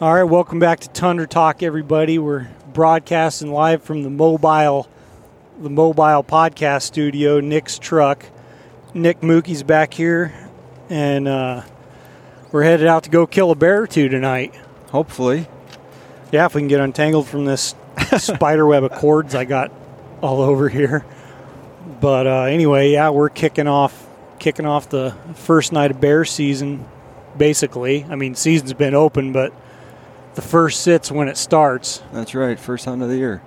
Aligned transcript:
All 0.00 0.14
right, 0.14 0.22
welcome 0.22 0.60
back 0.60 0.78
to 0.78 0.88
Tundra 0.90 1.26
Talk, 1.26 1.60
everybody. 1.60 2.20
We're 2.20 2.46
broadcasting 2.72 3.50
live 3.50 3.82
from 3.82 4.04
the 4.04 4.10
mobile, 4.10 4.88
the 5.60 5.70
mobile 5.70 6.22
podcast 6.22 6.82
studio. 6.82 7.40
Nick's 7.40 7.80
truck. 7.80 8.24
Nick 8.94 9.22
Mookie's 9.22 9.64
back 9.64 9.92
here, 9.92 10.32
and 10.88 11.26
uh, 11.26 11.62
we're 12.52 12.62
headed 12.62 12.86
out 12.86 13.02
to 13.02 13.10
go 13.10 13.26
kill 13.26 13.50
a 13.50 13.56
bear 13.56 13.82
or 13.82 13.86
two 13.88 14.08
tonight. 14.08 14.54
Hopefully. 14.92 15.48
Yeah, 16.30 16.46
if 16.46 16.54
we 16.54 16.60
can 16.60 16.68
get 16.68 16.78
untangled 16.78 17.26
from 17.26 17.44
this 17.44 17.74
spider 18.18 18.66
web 18.68 18.84
of 18.84 18.92
cords 18.92 19.34
I 19.34 19.46
got 19.46 19.72
all 20.20 20.42
over 20.42 20.68
here. 20.68 21.04
But 22.00 22.28
uh, 22.28 22.42
anyway, 22.42 22.92
yeah, 22.92 23.10
we're 23.10 23.30
kicking 23.30 23.66
off, 23.66 24.06
kicking 24.38 24.64
off 24.64 24.90
the 24.90 25.16
first 25.34 25.72
night 25.72 25.90
of 25.90 26.00
bear 26.00 26.24
season. 26.24 26.86
Basically, 27.36 28.04
I 28.04 28.14
mean, 28.14 28.36
season's 28.36 28.74
been 28.74 28.94
open, 28.94 29.32
but 29.32 29.52
the 30.38 30.42
first 30.42 30.82
sit's 30.82 31.10
when 31.10 31.26
it 31.26 31.36
starts. 31.36 32.00
That's 32.12 32.32
right. 32.32 32.60
First 32.60 32.84
hunt 32.84 33.02
of 33.02 33.08
the 33.08 33.16
year. 33.16 33.42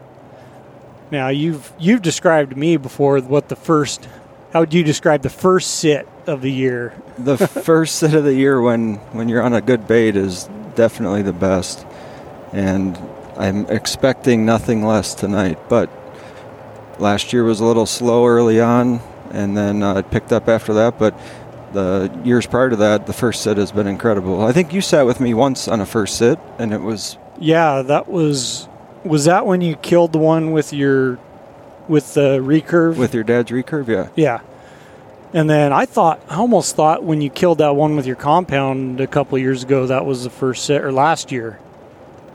Now 1.09 1.29
you've 1.29 1.71
you've 1.79 2.01
described 2.01 2.51
to 2.51 2.57
me 2.57 2.75
before 2.75 3.21
what 3.21 3.47
the 3.47 3.55
first. 3.55 4.09
How 4.51 4.59
would 4.59 4.73
you 4.73 4.83
describe 4.83 5.21
the 5.21 5.29
first 5.29 5.75
sit 5.75 6.05
of 6.27 6.41
the 6.41 6.51
year? 6.51 6.93
The 7.17 7.37
first 7.37 7.95
sit 7.95 8.13
of 8.13 8.25
the 8.25 8.33
year 8.33 8.59
when 8.59 8.95
when 9.13 9.29
you're 9.29 9.41
on 9.41 9.53
a 9.53 9.61
good 9.61 9.87
bait 9.87 10.17
is 10.17 10.49
definitely 10.75 11.21
the 11.21 11.31
best, 11.31 11.85
and 12.51 12.99
I'm 13.37 13.67
expecting 13.67 14.45
nothing 14.45 14.83
less 14.83 15.15
tonight. 15.15 15.59
But 15.69 15.89
last 16.99 17.31
year 17.31 17.45
was 17.45 17.61
a 17.61 17.65
little 17.65 17.85
slow 17.85 18.27
early 18.27 18.59
on, 18.59 18.99
and 19.31 19.55
then 19.55 19.81
uh, 19.81 19.99
it 19.99 20.11
picked 20.11 20.33
up 20.33 20.49
after 20.49 20.73
that. 20.73 20.99
But 20.99 21.13
the 21.73 22.11
years 22.23 22.45
prior 22.45 22.69
to 22.69 22.75
that, 22.77 23.07
the 23.07 23.13
first 23.13 23.41
sit 23.41 23.57
has 23.57 23.71
been 23.71 23.87
incredible. 23.87 24.41
I 24.41 24.51
think 24.51 24.73
you 24.73 24.81
sat 24.81 25.05
with 25.05 25.19
me 25.19 25.33
once 25.33 25.67
on 25.67 25.81
a 25.81 25.85
first 25.85 26.17
sit, 26.17 26.39
and 26.59 26.73
it 26.73 26.81
was 26.81 27.17
Yeah, 27.39 27.81
that 27.83 28.09
was 28.09 28.67
was 29.03 29.25
that 29.25 29.45
when 29.45 29.61
you 29.61 29.75
killed 29.75 30.13
the 30.13 30.19
one 30.19 30.51
with 30.51 30.73
your 30.73 31.17
with 31.87 32.13
the 32.13 32.39
recurve 32.39 32.97
with 32.97 33.13
your 33.13 33.23
dad's 33.23 33.51
recurve. 33.51 33.87
Yeah, 33.87 34.07
Yeah. 34.15 34.41
And 35.33 35.49
then 35.49 35.71
I 35.71 35.85
thought, 35.85 36.21
I 36.27 36.35
almost 36.35 36.75
thought 36.75 37.03
when 37.03 37.21
you 37.21 37.29
killed 37.29 37.59
that 37.59 37.73
one 37.75 37.95
with 37.95 38.05
your 38.05 38.17
compound 38.17 38.99
a 38.99 39.07
couple 39.07 39.37
of 39.37 39.41
years 39.41 39.63
ago, 39.63 39.87
that 39.87 40.05
was 40.05 40.25
the 40.25 40.29
first 40.29 40.65
sit, 40.65 40.81
or 40.83 40.91
last 40.91 41.31
year. 41.31 41.57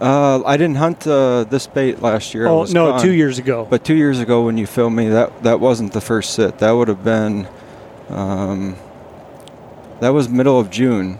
uh, 0.00 0.42
I 0.44 0.56
didn't 0.56 0.76
hunt 0.76 1.06
uh, 1.06 1.44
this 1.44 1.66
bait 1.66 2.00
last 2.00 2.32
year. 2.32 2.46
Oh, 2.46 2.64
no, 2.64 2.92
gone. 2.92 3.02
two 3.02 3.12
years 3.12 3.38
ago. 3.38 3.66
But 3.68 3.84
two 3.84 3.94
years 3.94 4.18
ago, 4.18 4.44
when 4.46 4.56
you 4.56 4.66
filmed 4.66 4.96
me, 4.96 5.10
that 5.10 5.42
that 5.42 5.60
wasn't 5.60 5.92
the 5.92 6.00
first 6.00 6.32
sit. 6.32 6.58
That 6.58 6.70
would 6.70 6.88
have 6.88 7.04
been, 7.04 7.46
um, 8.08 8.76
that 10.00 10.10
was 10.10 10.28
middle 10.28 10.58
of 10.58 10.70
June. 10.70 11.18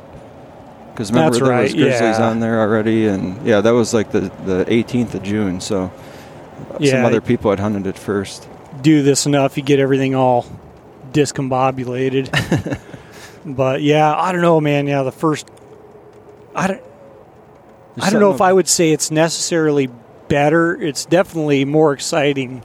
Because 0.93 1.11
remember 1.11 1.33
That's 1.33 1.43
there 1.43 1.51
right, 1.51 1.63
was 1.65 1.75
grizzlies 1.75 2.19
yeah. 2.19 2.29
on 2.31 2.41
there 2.41 2.61
already, 2.61 3.07
and 3.07 3.47
yeah, 3.47 3.61
that 3.61 3.73
was 3.73 3.93
like 3.93 4.13
the 4.13 4.21
the 4.21 4.65
18th 4.67 5.15
of 5.15 5.23
June. 5.23 5.61
So 5.61 5.93
uh, 6.71 6.85
some 6.85 7.05
other 7.05 7.21
people 7.21 7.51
had 7.51 7.61
hunted 7.61 7.87
it 7.87 7.99
first. 7.99 8.49
Do 8.81 9.03
this 9.03 9.27
enough, 9.27 9.57
you 9.59 9.63
get 9.63 9.79
everything 9.79 10.15
all 10.15 10.47
discombobulated. 11.13 12.81
but 13.45 13.83
yeah, 13.83 14.15
I 14.15 14.33
don't 14.33 14.41
know, 14.41 14.61
man. 14.61 14.87
Yeah, 14.87 15.03
the 15.03 15.13
first, 15.13 15.51
I 16.55 16.67
don't, 16.67 16.83
There's 17.97 18.09
I 18.09 18.11
don't 18.11 18.21
know 18.21 18.33
if 18.33 18.41
I 18.41 18.53
would 18.53 18.69
say 18.69 18.93
it's 18.93 19.11
necessarily 19.11 19.89
better. 20.29 20.81
It's 20.81 21.05
definitely 21.05 21.65
more 21.65 21.93
exciting, 21.93 22.63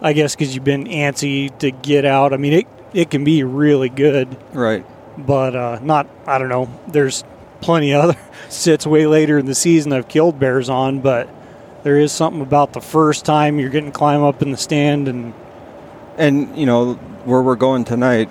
I 0.00 0.14
guess, 0.14 0.34
because 0.34 0.54
you've 0.54 0.64
been 0.64 0.84
antsy 0.84 1.56
to 1.58 1.70
get 1.70 2.04
out. 2.04 2.32
I 2.32 2.38
mean, 2.38 2.52
it 2.52 2.66
it 2.94 3.10
can 3.10 3.24
be 3.24 3.42
really 3.44 3.90
good. 3.90 4.36
right. 4.54 4.86
But 5.18 5.54
uh, 5.54 5.78
not. 5.82 6.08
I 6.26 6.38
don't 6.38 6.48
know. 6.48 6.68
There's 6.86 7.24
plenty 7.60 7.92
of 7.92 8.04
other 8.04 8.18
sits 8.48 8.86
way 8.86 9.06
later 9.06 9.38
in 9.38 9.46
the 9.46 9.54
season 9.54 9.92
I've 9.92 10.08
killed 10.08 10.38
bears 10.38 10.68
on, 10.68 11.00
but 11.00 11.28
there 11.82 11.98
is 11.98 12.12
something 12.12 12.40
about 12.42 12.72
the 12.72 12.80
first 12.80 13.24
time 13.24 13.58
you're 13.58 13.70
getting 13.70 13.92
climb 13.92 14.22
up 14.22 14.42
in 14.42 14.50
the 14.50 14.56
stand 14.56 15.08
and 15.08 15.34
And 16.16 16.56
you 16.56 16.66
know 16.66 16.94
where 17.24 17.42
we're 17.42 17.56
going 17.56 17.84
tonight, 17.84 18.30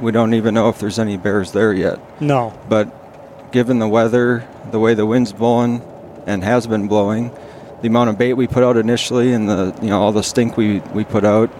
we 0.00 0.12
don't 0.12 0.34
even 0.34 0.54
know 0.54 0.68
if 0.68 0.78
there's 0.78 0.98
any 0.98 1.16
bears 1.16 1.52
there 1.52 1.72
yet. 1.72 1.98
no, 2.20 2.52
But 2.68 3.52
given 3.52 3.78
the 3.78 3.88
weather, 3.88 4.46
the 4.70 4.80
way 4.80 4.94
the 4.94 5.06
wind's 5.06 5.32
blowing 5.32 5.82
and 6.26 6.42
has 6.42 6.66
been 6.66 6.88
blowing, 6.88 7.30
the 7.80 7.88
amount 7.88 8.10
of 8.10 8.18
bait 8.18 8.32
we 8.34 8.46
put 8.46 8.62
out 8.64 8.76
initially, 8.76 9.32
and 9.32 9.48
the 9.48 9.76
you 9.82 9.88
know 9.88 10.00
all 10.00 10.12
the 10.12 10.22
stink 10.22 10.56
we 10.56 10.80
we 10.94 11.04
put 11.04 11.24
out, 11.24 11.50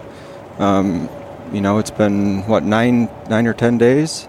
um, 0.59 1.07
you 1.53 1.61
know 1.61 1.77
it's 1.77 1.91
been 1.91 2.45
what 2.47 2.63
nine 2.63 3.09
nine 3.29 3.47
or 3.47 3.53
ten 3.53 3.77
days. 3.77 4.27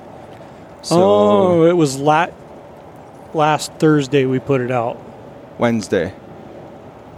So 0.87 0.97
oh, 1.03 1.65
it 1.67 1.73
was 1.77 1.99
la- 1.99 2.29
last 3.35 3.73
Thursday 3.75 4.25
we 4.25 4.39
put 4.39 4.61
it 4.61 4.71
out. 4.71 4.97
Wednesday. 5.59 6.15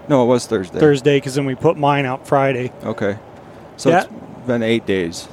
No, 0.08 0.22
it 0.22 0.26
was 0.26 0.46
Thursday. 0.46 0.78
Thursday 0.80 1.16
because 1.18 1.34
then 1.34 1.44
we 1.44 1.54
put 1.54 1.76
mine 1.76 2.06
out 2.06 2.26
Friday. 2.26 2.72
Okay. 2.82 3.18
So 3.76 3.90
it's 3.90 4.08
been 4.46 4.62
eight 4.62 4.86
days. 4.86 5.28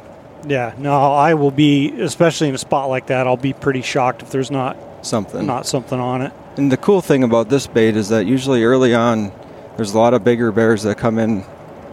Yeah, 0.48 0.74
no, 0.78 0.94
I 1.14 1.34
will 1.34 1.50
be, 1.50 1.90
especially 2.02 2.50
in 2.50 2.56
a 2.56 2.58
spot 2.60 2.90
like 2.90 3.08
that. 3.08 3.26
I'll 3.26 3.38
be 3.38 3.54
pretty 3.54 3.82
shocked 3.82 4.22
if 4.22 4.32
there's 4.32 4.52
not 4.52 4.78
Something. 5.02 5.46
not 5.46 5.66
something 5.66 6.00
on 6.00 6.22
it. 6.22 6.34
And 6.58 6.70
the 6.72 6.78
cool 6.78 7.02
thing 7.02 7.24
about 7.24 7.48
this 7.50 7.66
bait 7.68 7.96
is 7.96 8.10
that 8.10 8.26
usually 8.26 8.64
early 8.64 8.94
on, 8.94 9.32
there's 9.78 9.94
a 9.94 9.98
lot 9.98 10.14
of 10.14 10.24
bigger 10.24 10.52
bears 10.52 10.84
that 10.84 10.98
come 10.98 11.18
in, 11.20 11.44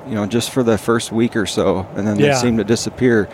you 0.09 0.15
know, 0.17 0.27
just 0.27 0.51
for 0.51 0.63
the 0.63 0.77
first 0.77 1.13
week 1.13 1.37
or 1.37 1.47
so, 1.47 1.87
and 1.95 2.07
then 2.07 2.19
Yeah. 2.19 2.35
they 2.35 2.41
seem 2.41 2.57
to 2.59 2.65
disappear. 2.65 3.29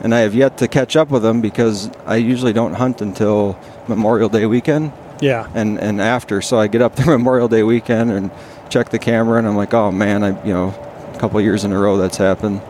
And 0.00 0.14
I 0.14 0.20
have 0.20 0.34
yet 0.34 0.58
to 0.58 0.68
catch 0.68 0.96
up 0.96 1.10
with 1.10 1.22
them 1.22 1.40
because 1.40 1.90
I 2.06 2.16
usually 2.16 2.52
don't 2.52 2.74
hunt 2.74 3.02
until 3.02 3.58
Memorial 3.86 4.28
Day 4.28 4.46
weekend 4.46 4.92
Yeah, 5.20 5.46
and, 5.54 5.78
and 5.78 6.00
after. 6.00 6.40
So 6.40 6.58
I 6.58 6.68
get 6.68 6.80
up 6.82 6.96
there 6.96 7.06
Memorial 7.06 7.48
Day 7.48 7.62
weekend 7.62 8.10
and 8.10 8.30
check 8.70 8.90
the 8.90 8.98
camera, 8.98 9.38
and 9.38 9.46
I'm 9.46 9.56
like, 9.56 9.74
oh 9.74 9.90
man, 9.90 10.22
I 10.24 10.44
you 10.46 10.52
know, 10.54 10.68
a 11.14 11.18
couple 11.18 11.40
years 11.40 11.64
in 11.64 11.72
a 11.72 11.78
row 11.78 11.96
that's 11.96 12.16
happened. 12.16 12.62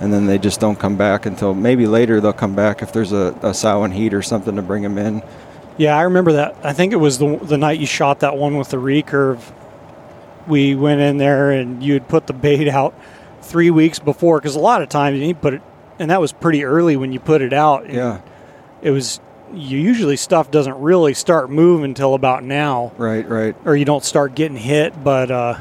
And 0.00 0.10
then 0.10 0.24
they 0.24 0.38
just 0.38 0.60
don't 0.60 0.78
come 0.78 0.96
back 0.96 1.26
until 1.26 1.52
maybe 1.52 1.86
later 1.86 2.22
they'll 2.22 2.32
come 2.32 2.54
back 2.54 2.80
if 2.80 2.90
there's 2.90 3.12
a, 3.12 3.38
a 3.42 3.52
sow 3.52 3.84
and 3.84 3.92
heat 3.92 4.14
or 4.14 4.22
something 4.22 4.56
to 4.56 4.62
bring 4.62 4.82
them 4.82 4.96
in. 4.96 5.22
Yeah, 5.76 5.94
I 5.94 6.02
remember 6.02 6.32
that. 6.32 6.56
I 6.64 6.72
think 6.72 6.94
it 6.94 6.96
was 6.96 7.18
the 7.18 7.36
the 7.36 7.58
night 7.58 7.78
you 7.78 7.86
shot 7.86 8.20
that 8.20 8.36
one 8.36 8.56
with 8.56 8.70
the 8.70 8.78
recurve. 8.78 9.40
We 10.46 10.74
went 10.74 11.02
in 11.02 11.18
there 11.18 11.50
and 11.50 11.82
you'd 11.82 12.08
put 12.08 12.26
the 12.26 12.32
bait 12.32 12.66
out 12.68 12.94
three 13.42 13.70
weeks 13.70 13.98
before 13.98 14.38
because 14.38 14.54
a 14.56 14.60
lot 14.60 14.80
of 14.80 14.88
times 14.88 15.18
you 15.20 15.34
put 15.34 15.54
it, 15.54 15.62
and 16.00 16.10
that 16.10 16.20
was 16.20 16.32
pretty 16.32 16.64
early 16.64 16.96
when 16.96 17.12
you 17.12 17.20
put 17.20 17.42
it 17.42 17.52
out. 17.52 17.88
Yeah, 17.88 18.22
it 18.82 18.90
was. 18.90 19.20
You 19.52 19.78
usually 19.78 20.16
stuff 20.16 20.50
doesn't 20.50 20.78
really 20.80 21.12
start 21.12 21.50
moving 21.50 21.84
until 21.84 22.14
about 22.14 22.44
now, 22.44 22.92
right, 22.96 23.28
right. 23.28 23.56
or 23.64 23.74
you 23.74 23.84
don't 23.84 24.04
start 24.04 24.36
getting 24.36 24.56
hit. 24.56 25.02
But 25.02 25.30
uh, 25.30 25.58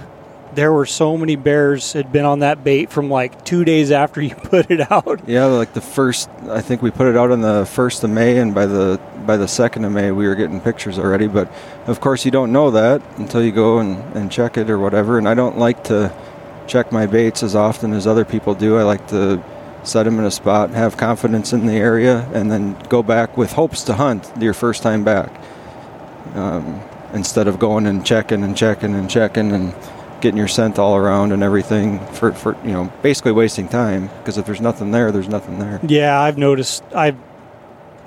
there 0.54 0.72
were 0.72 0.86
so 0.86 1.18
many 1.18 1.36
bears 1.36 1.94
had 1.94 2.12
been 2.12 2.24
on 2.24 2.40
that 2.40 2.64
bait 2.64 2.92
from 2.92 3.10
like 3.10 3.44
two 3.44 3.66
days 3.66 3.92
after 3.92 4.22
you 4.30 4.36
put 4.36 4.72
it 4.72 4.92
out. 4.92 5.28
Yeah, 5.28 5.46
like 5.46 5.74
the 5.74 5.82
first, 5.82 6.30
I 6.48 6.62
think 6.62 6.82
we 6.82 6.92
put 6.92 7.08
it 7.08 7.18
out 7.18 7.32
on 7.32 7.42
the 7.42 7.66
first 7.66 8.04
of 8.04 8.10
May, 8.10 8.38
and 8.38 8.56
by 8.56 8.66
the 8.66 9.00
by 9.26 9.38
the 9.38 9.48
second 9.48 9.84
of 9.86 9.92
May, 9.92 10.12
we 10.12 10.28
were 10.28 10.36
getting 10.36 10.62
pictures 10.62 10.98
already. 10.98 11.28
But 11.28 11.52
of 11.88 12.00
course, 12.00 12.24
you 12.24 12.32
don't 12.32 12.54
know 12.54 12.72
that 12.72 13.02
until 13.18 13.44
you 13.44 13.52
go 13.52 13.80
and, 13.80 13.98
and 14.16 14.32
check 14.32 14.56
it 14.56 14.70
or 14.70 14.80
whatever. 14.80 15.18
And 15.18 15.28
I 15.28 15.34
don't 15.34 15.58
like 15.58 15.84
to 15.86 16.16
check 16.68 16.92
my 16.92 17.08
baits 17.08 17.44
as 17.44 17.56
often 17.56 17.92
as 17.92 18.08
other 18.08 18.24
people 18.24 18.54
do. 18.54 18.78
I 18.78 18.84
like 18.84 19.08
to 19.08 19.44
set 19.84 20.04
them 20.04 20.20
in 20.20 20.26
a 20.26 20.32
spot, 20.32 20.72
have 20.72 20.98
confidence 20.98 21.54
in 21.54 21.66
the 21.66 21.74
area, 21.74 22.30
and 22.34 22.52
then 22.52 22.78
go 22.90 23.02
back 23.02 23.38
with 23.38 23.54
hopes 23.54 23.84
to 23.84 23.94
hunt 23.94 24.32
your 24.40 24.54
first 24.54 24.84
time 24.84 25.04
back. 25.04 25.32
Um, 26.36 26.82
instead 27.14 27.48
of 27.48 27.58
going 27.58 27.88
and 27.88 28.06
checking 28.06 28.44
and 28.44 28.56
checking 28.56 28.94
and 28.94 29.10
checking 29.10 29.52
and 29.52 29.74
getting 30.22 30.38
your 30.38 30.48
scent 30.48 30.78
all 30.78 30.96
around 30.96 31.32
and 31.32 31.42
everything 31.42 32.00
for, 32.14 32.32
for 32.34 32.56
you 32.64 32.72
know 32.72 32.92
basically 33.02 33.32
wasting 33.32 33.68
time 33.68 34.10
because 34.20 34.38
if 34.38 34.46
there's 34.46 34.62
nothing 34.62 34.92
there 34.92 35.12
there's 35.12 35.30
nothing 35.30 35.58
there 35.60 35.80
Yeah, 35.84 36.20
I've 36.20 36.38
noticed. 36.38 36.84
I've 36.94 37.18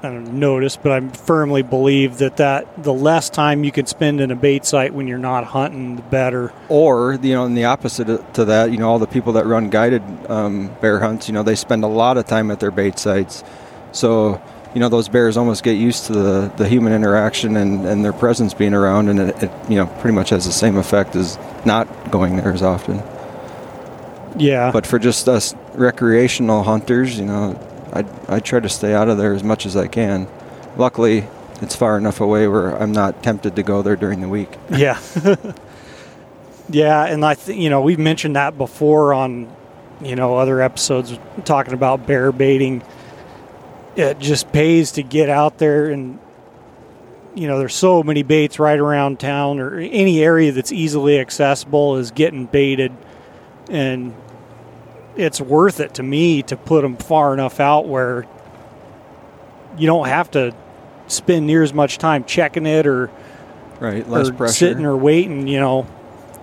I 0.02 0.08
don't 0.08 0.32
notice, 0.34 0.76
but 0.76 0.90
I 0.90 1.08
firmly 1.10 1.62
believe 1.62 2.18
that 2.18 2.38
that 2.38 2.82
the 2.82 2.92
less 2.92 3.30
time 3.30 3.62
you 3.62 3.70
can 3.70 3.86
spend 3.86 4.20
in 4.20 4.32
a 4.32 4.34
bait 4.34 4.64
site 4.64 4.92
when 4.92 5.06
you're 5.06 5.16
not 5.16 5.44
hunting, 5.44 5.94
the 5.94 6.02
better. 6.02 6.52
or 6.68 7.14
you 7.14 7.34
know 7.34 7.44
in 7.44 7.54
the 7.54 7.66
opposite 7.66 8.34
to 8.34 8.44
that 8.46 8.72
you 8.72 8.78
know 8.78 8.88
all 8.88 8.98
the 8.98 9.06
people 9.06 9.34
that 9.34 9.46
run 9.46 9.70
guided 9.70 10.02
um, 10.28 10.74
bear 10.80 10.98
hunts 10.98 11.28
you 11.28 11.34
know 11.34 11.44
they 11.44 11.54
spend 11.54 11.84
a 11.84 11.88
lot 11.88 12.16
of 12.16 12.26
time 12.26 12.50
at 12.50 12.58
their 12.58 12.72
bait 12.72 12.98
sites. 12.98 13.44
So 13.92 14.42
you 14.74 14.80
know 14.80 14.88
those 14.88 15.08
bears 15.08 15.36
almost 15.36 15.62
get 15.62 15.74
used 15.74 16.06
to 16.06 16.14
the, 16.14 16.52
the 16.56 16.68
human 16.68 16.92
interaction 16.92 17.56
and, 17.56 17.86
and 17.86 18.04
their 18.04 18.12
presence 18.12 18.54
being 18.54 18.74
around 18.74 19.08
and 19.08 19.20
it, 19.20 19.40
it 19.40 19.50
you 19.68 19.76
know 19.76 19.86
pretty 19.86 20.16
much 20.16 20.30
has 20.30 20.46
the 20.46 20.52
same 20.52 20.76
effect 20.76 21.14
as 21.14 21.38
not 21.64 22.10
going 22.10 22.36
there 22.38 22.52
as 22.52 22.62
often. 22.62 23.00
Yeah, 24.36 24.72
but 24.72 24.84
for 24.84 24.98
just 24.98 25.28
us 25.28 25.54
recreational 25.74 26.64
hunters 26.64 27.16
you 27.16 27.26
know 27.26 27.52
I, 27.92 28.04
I 28.28 28.40
try 28.40 28.60
to 28.60 28.68
stay 28.68 28.94
out 28.94 29.08
of 29.08 29.18
there 29.18 29.34
as 29.34 29.42
much 29.42 29.66
as 29.66 29.76
I 29.76 29.86
can 29.86 30.26
luckily 30.76 31.26
it's 31.60 31.76
far 31.76 31.96
enough 31.96 32.20
away 32.20 32.48
where 32.48 32.76
I'm 32.76 32.92
not 32.92 33.22
tempted 33.22 33.56
to 33.56 33.62
go 33.62 33.82
there 33.82 33.96
during 33.96 34.20
the 34.20 34.28
week 34.28 34.56
yeah, 34.70 34.98
yeah. 36.70 37.04
And 37.04 37.24
I 37.24 37.34
think 37.34 37.60
you 37.60 37.70
know 37.70 37.80
we've 37.82 37.98
mentioned 37.98 38.36
that 38.36 38.56
before 38.56 39.14
on 39.14 39.54
you 40.00 40.16
know 40.16 40.36
other 40.36 40.60
episodes 40.60 41.18
talking 41.44 41.74
about 41.74 42.06
bear 42.06 42.32
baiting. 42.32 42.82
It 43.94 44.18
just 44.18 44.50
pays 44.52 44.92
to 44.92 45.02
get 45.02 45.28
out 45.28 45.58
there 45.58 45.90
and 45.90 46.18
you 47.34 47.46
know, 47.48 47.58
there's 47.58 47.74
so 47.74 48.02
many 48.02 48.22
baits 48.22 48.58
right 48.58 48.78
around 48.78 49.18
town 49.18 49.58
or 49.58 49.78
any 49.78 50.22
area 50.22 50.52
that's 50.52 50.72
easily 50.72 51.18
accessible 51.18 51.96
is 51.96 52.10
getting 52.10 52.46
baited, 52.46 52.92
and 53.70 54.14
it's 55.16 55.40
worth 55.40 55.80
it 55.80 55.94
to 55.94 56.02
me 56.02 56.42
to 56.44 56.56
put 56.56 56.82
them 56.82 56.96
far 56.96 57.34
enough 57.34 57.60
out 57.60 57.86
where 57.86 58.26
you 59.76 59.86
don't 59.86 60.06
have 60.08 60.30
to 60.32 60.54
spend 61.06 61.46
near 61.46 61.62
as 61.62 61.72
much 61.72 61.98
time 61.98 62.24
checking 62.24 62.66
it 62.66 62.86
or 62.86 63.10
right 63.80 64.08
less 64.08 64.30
or 64.30 64.32
pressure 64.34 64.52
sitting 64.52 64.84
or 64.84 64.96
waiting, 64.96 65.46
you 65.48 65.60
know. 65.60 65.86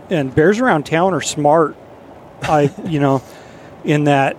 And 0.09 0.33
bears 0.33 0.59
around 0.59 0.85
town 0.85 1.13
are 1.13 1.21
smart. 1.21 1.75
I, 2.41 2.73
you 2.85 2.99
know, 2.99 3.21
in 3.83 4.05
that 4.05 4.35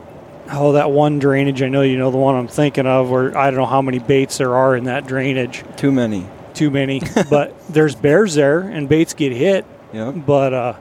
oh 0.50 0.72
that 0.72 0.90
one 0.90 1.18
drainage, 1.18 1.62
I 1.62 1.68
know 1.68 1.82
you 1.82 1.96
know 1.98 2.10
the 2.10 2.18
one 2.18 2.34
I'm 2.34 2.48
thinking 2.48 2.86
of, 2.86 3.10
where 3.10 3.36
I 3.36 3.50
don't 3.50 3.58
know 3.60 3.66
how 3.66 3.82
many 3.82 3.98
baits 3.98 4.38
there 4.38 4.54
are 4.54 4.76
in 4.76 4.84
that 4.84 5.06
drainage. 5.06 5.64
too 5.76 5.92
many 5.92 6.26
Too 6.54 6.70
many, 6.70 7.00
but 7.30 7.54
there's 7.68 7.94
bears 7.94 8.34
there, 8.34 8.60
and 8.60 8.88
baits 8.88 9.14
get 9.14 9.32
hit. 9.32 9.64
yeah 9.92 10.10
But 10.10 10.52
uh, 10.52 10.74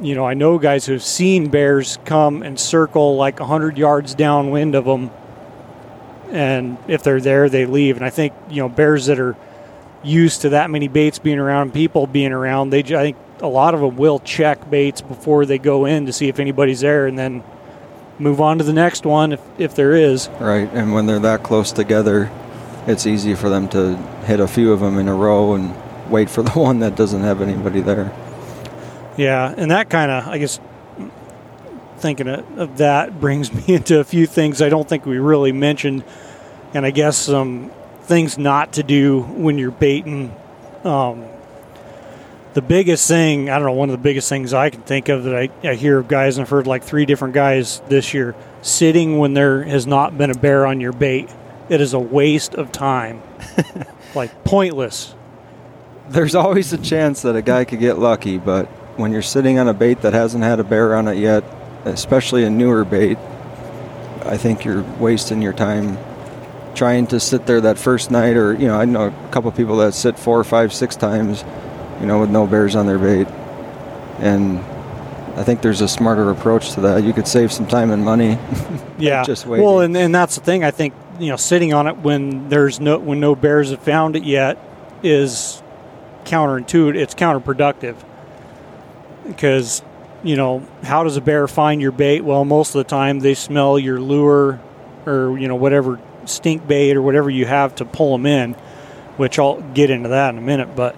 you 0.00 0.14
know, 0.14 0.24
I 0.24 0.34
know 0.34 0.58
guys 0.58 0.86
who've 0.86 1.02
seen 1.02 1.48
bears 1.48 1.98
come 2.04 2.42
and 2.42 2.58
circle 2.58 3.16
like 3.16 3.38
hundred 3.38 3.78
yards 3.78 4.14
downwind 4.14 4.74
of 4.74 4.84
them, 4.84 5.10
and 6.30 6.78
if 6.86 7.02
they're 7.02 7.20
there, 7.20 7.48
they 7.48 7.66
leave. 7.66 7.96
And 7.96 8.04
I 8.04 8.10
think 8.10 8.32
you 8.48 8.62
know 8.62 8.68
bears 8.68 9.06
that 9.06 9.18
are 9.18 9.36
used 10.02 10.42
to 10.42 10.50
that 10.50 10.70
many 10.70 10.88
baits 10.88 11.18
being 11.18 11.38
around, 11.38 11.74
people 11.74 12.06
being 12.06 12.32
around, 12.32 12.70
they 12.70 12.80
I 12.80 13.02
think 13.02 13.16
a 13.40 13.48
lot 13.48 13.74
of 13.74 13.80
them 13.80 13.96
will 13.96 14.20
check 14.20 14.70
baits 14.70 15.00
before 15.00 15.46
they 15.46 15.58
go 15.58 15.84
in 15.84 16.06
to 16.06 16.12
see 16.12 16.28
if 16.28 16.38
anybody's 16.38 16.80
there, 16.80 17.06
and 17.06 17.18
then 17.18 17.42
move 18.18 18.40
on 18.40 18.58
to 18.58 18.64
the 18.64 18.72
next 18.72 19.04
one 19.04 19.32
if 19.32 19.40
if 19.58 19.74
there 19.74 19.94
is. 19.94 20.28
right 20.40 20.68
and 20.72 20.92
when 20.92 21.06
they're 21.06 21.20
that 21.20 21.42
close 21.42 21.70
together 21.70 22.30
it's 22.86 23.06
easy 23.06 23.34
for 23.34 23.48
them 23.48 23.68
to 23.68 23.96
hit 24.26 24.40
a 24.40 24.48
few 24.48 24.72
of 24.72 24.80
them 24.80 24.98
in 24.98 25.06
a 25.06 25.14
row 25.14 25.54
and 25.54 25.72
wait 26.10 26.28
for 26.28 26.42
the 26.48 26.58
one 26.58 26.80
that 26.80 26.96
doesn't 26.96 27.22
have 27.22 27.40
anybody 27.40 27.80
there 27.80 28.12
Yeah, 29.18 29.52
and 29.54 29.72
that 29.72 29.90
kind 29.90 30.12
of, 30.12 30.28
I 30.28 30.38
guess, 30.38 30.60
thinking 31.98 32.28
of, 32.28 32.58
of 32.58 32.78
that 32.78 33.20
brings 33.20 33.52
me 33.68 33.74
into 33.74 33.98
a 33.98 34.04
few 34.04 34.26
things 34.26 34.62
I 34.62 34.68
don't 34.68 34.88
think 34.88 35.04
we 35.04 35.18
really 35.18 35.50
mentioned, 35.50 36.04
and 36.72 36.86
I 36.86 36.92
guess 36.92 37.16
some 37.16 37.72
things 38.02 38.38
not 38.38 38.74
to 38.74 38.84
do 38.84 39.22
when 39.22 39.58
you're 39.58 39.72
baiting. 39.72 40.34
Um, 40.84 41.26
the 42.54 42.62
biggest 42.62 43.08
thing, 43.08 43.50
I 43.50 43.58
don't 43.58 43.66
know, 43.66 43.72
one 43.72 43.90
of 43.90 43.92
the 43.92 44.02
biggest 44.02 44.28
things 44.28 44.54
I 44.54 44.70
can 44.70 44.82
think 44.82 45.08
of 45.08 45.24
that 45.24 45.34
I, 45.34 45.50
I 45.68 45.74
hear 45.74 45.98
of 45.98 46.06
guys, 46.06 46.38
and 46.38 46.44
I've 46.44 46.50
heard 46.50 46.68
like 46.68 46.84
three 46.84 47.04
different 47.04 47.34
guys 47.34 47.82
this 47.88 48.14
year, 48.14 48.36
sitting 48.62 49.18
when 49.18 49.34
there 49.34 49.64
has 49.64 49.84
not 49.84 50.16
been 50.16 50.30
a 50.30 50.34
bear 50.34 50.64
on 50.64 50.80
your 50.80 50.92
bait. 50.92 51.28
It 51.68 51.80
is 51.80 51.92
a 51.92 51.98
waste 51.98 52.54
of 52.54 52.70
time. 52.70 53.20
like 54.14 54.44
pointless. 54.44 55.14
there's 56.08 56.36
always 56.36 56.72
a 56.72 56.78
chance 56.78 57.22
that 57.22 57.34
a 57.34 57.42
guy 57.42 57.64
could 57.64 57.80
get 57.80 57.98
lucky, 57.98 58.38
but 58.38 58.70
when 58.98 59.12
you're 59.12 59.22
sitting 59.22 59.58
on 59.58 59.68
a 59.68 59.74
bait 59.74 60.02
that 60.02 60.12
hasn't 60.12 60.42
had 60.42 60.58
a 60.60 60.64
bear 60.64 60.94
on 60.96 61.08
it 61.08 61.18
yet, 61.18 61.44
especially 61.84 62.44
a 62.44 62.50
newer 62.50 62.84
bait, 62.84 63.16
I 64.24 64.36
think 64.36 64.64
you're 64.64 64.82
wasting 64.98 65.40
your 65.40 65.52
time 65.52 65.96
trying 66.74 67.06
to 67.08 67.20
sit 67.20 67.46
there 67.46 67.60
that 67.60 67.78
first 67.78 68.10
night. 68.10 68.36
Or 68.36 68.52
you 68.52 68.66
know, 68.66 68.78
I 68.78 68.84
know 68.84 69.06
a 69.06 69.28
couple 69.30 69.50
people 69.52 69.76
that 69.78 69.94
sit 69.94 70.18
four, 70.18 70.42
five, 70.44 70.72
six 70.72 70.96
times, 70.96 71.44
you 72.00 72.06
know, 72.06 72.20
with 72.20 72.30
no 72.30 72.46
bears 72.46 72.74
on 72.74 72.86
their 72.86 72.98
bait, 72.98 73.28
and 74.18 74.58
I 75.38 75.44
think 75.44 75.62
there's 75.62 75.80
a 75.80 75.88
smarter 75.88 76.30
approach 76.30 76.72
to 76.72 76.80
that. 76.82 77.04
You 77.04 77.12
could 77.12 77.28
save 77.28 77.52
some 77.52 77.66
time 77.66 77.90
and 77.90 78.04
money. 78.04 78.38
Yeah. 79.00 79.22
Just 79.22 79.46
waiting. 79.46 79.64
Well, 79.64 79.78
and, 79.78 79.96
and 79.96 80.12
that's 80.12 80.34
the 80.34 80.40
thing. 80.40 80.64
I 80.64 80.72
think 80.72 80.92
you 81.20 81.28
know, 81.28 81.36
sitting 81.36 81.72
on 81.72 81.86
it 81.86 81.98
when 81.98 82.48
there's 82.48 82.80
no 82.80 82.98
when 82.98 83.20
no 83.20 83.36
bears 83.36 83.70
have 83.70 83.80
found 83.80 84.16
it 84.16 84.24
yet 84.24 84.58
is 85.04 85.62
counterintuitive. 86.24 86.96
It's 86.96 87.14
counterproductive 87.14 87.94
because 89.28 89.82
you 90.24 90.36
know 90.36 90.66
how 90.82 91.04
does 91.04 91.16
a 91.16 91.20
bear 91.20 91.46
find 91.46 91.80
your 91.80 91.92
bait? 91.92 92.22
Well, 92.22 92.44
most 92.44 92.74
of 92.74 92.78
the 92.84 92.88
time 92.88 93.20
they 93.20 93.34
smell 93.34 93.78
your 93.78 94.00
lure 94.00 94.60
or 95.06 95.38
you 95.38 95.46
know 95.48 95.56
whatever 95.56 96.00
stink 96.24 96.66
bait 96.66 96.96
or 96.96 97.02
whatever 97.02 97.30
you 97.30 97.46
have 97.46 97.74
to 97.76 97.84
pull 97.84 98.12
them 98.12 98.26
in, 98.26 98.54
which 99.16 99.38
I'll 99.38 99.60
get 99.60 99.90
into 99.90 100.08
that 100.10 100.30
in 100.30 100.38
a 100.38 100.42
minute. 100.42 100.74
But 100.74 100.96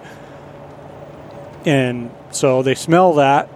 and 1.65 2.11
so 2.31 2.63
they 2.63 2.75
smell 2.75 3.13
that 3.15 3.47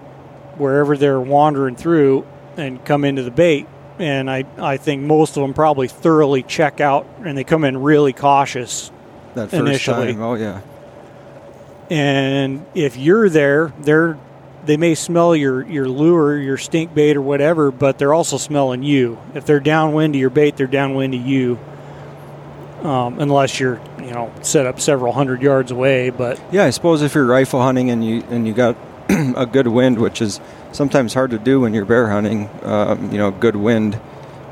wherever 0.58 0.96
they're 0.96 1.20
wandering 1.20 1.76
through 1.76 2.26
and 2.58 2.84
come 2.86 3.04
into 3.04 3.24
the 3.24 3.32
bait. 3.32 3.68
And 3.98 4.30
I, 4.30 4.46
I 4.58 4.78
think 4.78 5.04
most 5.04 5.38
of 5.38 5.42
them 5.42 5.54
probably 5.54 5.88
thoroughly 5.88 6.44
check 6.44 6.82
out 6.82 7.08
and 7.24 7.38
they 7.38 7.44
come 7.44 7.64
in 7.64 7.82
really 7.82 8.14
cautious. 8.14 8.92
that 9.36 9.50
first 9.50 9.62
Initially. 9.62 10.14
time, 10.14 10.22
oh 10.22 10.34
yeah, 10.36 10.62
And 11.90 12.66
if 12.76 12.98
you're 12.98 13.30
there, 13.30 13.74
they're 13.80 14.18
they 14.66 14.78
may 14.78 14.96
smell 14.96 15.36
your, 15.36 15.66
your 15.66 15.88
lure, 15.88 16.38
your 16.38 16.58
stink 16.58 16.94
bait 16.94 17.18
or 17.18 17.22
whatever, 17.22 17.72
but 17.72 17.98
they're 17.98 18.14
also 18.14 18.38
smelling 18.38 18.84
you. 18.84 19.18
If 19.34 19.46
they're 19.46 19.60
downwind 19.60 20.16
of 20.16 20.22
your 20.22 20.30
bait, 20.30 20.58
they're 20.58 20.68
downwind 20.68 21.14
of 21.14 21.22
you. 21.22 21.60
Um, 22.82 23.20
unless 23.20 23.60
you're, 23.60 23.82
you 24.00 24.12
know, 24.12 24.32
set 24.42 24.68
up 24.68 24.80
several 24.80 25.12
hundred 25.12 25.42
yards 25.42 25.72
away. 25.72 26.12
But 26.12 26.40
Yeah, 26.52 26.66
I 26.66 26.70
suppose 26.70 27.02
if 27.02 27.16
you're 27.16 27.26
rifle 27.26 27.62
hunting 27.62 27.90
and 27.90 28.06
you 28.06 28.22
and 28.30 28.46
you 28.46 28.54
got 28.54 28.78
a 29.10 29.48
good 29.48 29.68
wind, 29.68 29.98
which 29.98 30.22
is 30.22 30.40
sometimes 30.72 31.14
hard 31.14 31.32
to 31.32 31.40
do 31.40 31.62
when 31.62 31.74
you're 31.74 31.86
bear 31.86 32.10
hunting, 32.10 32.50
um, 32.62 33.12
you 33.12 33.18
know, 33.18 33.32
good 33.32 33.56
wind. 33.56 34.00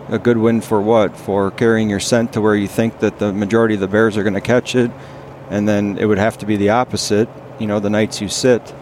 A 0.09 0.19
good 0.19 0.37
wind 0.37 0.65
for 0.65 0.81
what? 0.81 1.15
For 1.15 1.51
carrying 1.51 1.89
your 1.89 1.99
scent 1.99 2.33
to 2.33 2.41
where 2.41 2.55
you 2.55 2.67
think 2.67 2.99
that 2.99 3.19
the 3.19 3.31
majority 3.31 3.75
of 3.75 3.79
the 3.79 3.87
bears 3.87 4.17
are 4.17 4.23
going 4.23 4.33
to 4.33 4.41
catch 4.41 4.75
it, 4.75 4.91
and 5.49 5.67
then 5.67 5.97
it 5.97 6.05
would 6.05 6.17
have 6.17 6.37
to 6.39 6.45
be 6.45 6.57
the 6.57 6.69
opposite. 6.69 7.29
You 7.59 7.67
know, 7.67 7.79
the 7.79 7.89
nights 7.89 8.19
you 8.19 8.27
sit. 8.27 8.73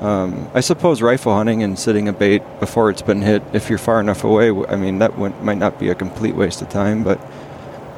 Um, 0.00 0.48
I 0.54 0.60
suppose 0.60 1.02
rifle 1.02 1.34
hunting 1.34 1.62
and 1.62 1.78
sitting 1.78 2.06
a 2.08 2.12
bait 2.12 2.42
before 2.60 2.88
it's 2.90 3.02
been 3.02 3.22
hit, 3.22 3.42
if 3.52 3.68
you're 3.68 3.78
far 3.78 3.98
enough 4.00 4.22
away, 4.24 4.50
I 4.68 4.76
mean 4.76 4.98
that 5.00 5.18
wouldn't- 5.18 5.42
might 5.42 5.58
not 5.58 5.78
be 5.78 5.88
a 5.88 5.94
complete 5.94 6.34
waste 6.36 6.62
of 6.62 6.68
time. 6.68 7.02
But 7.02 7.18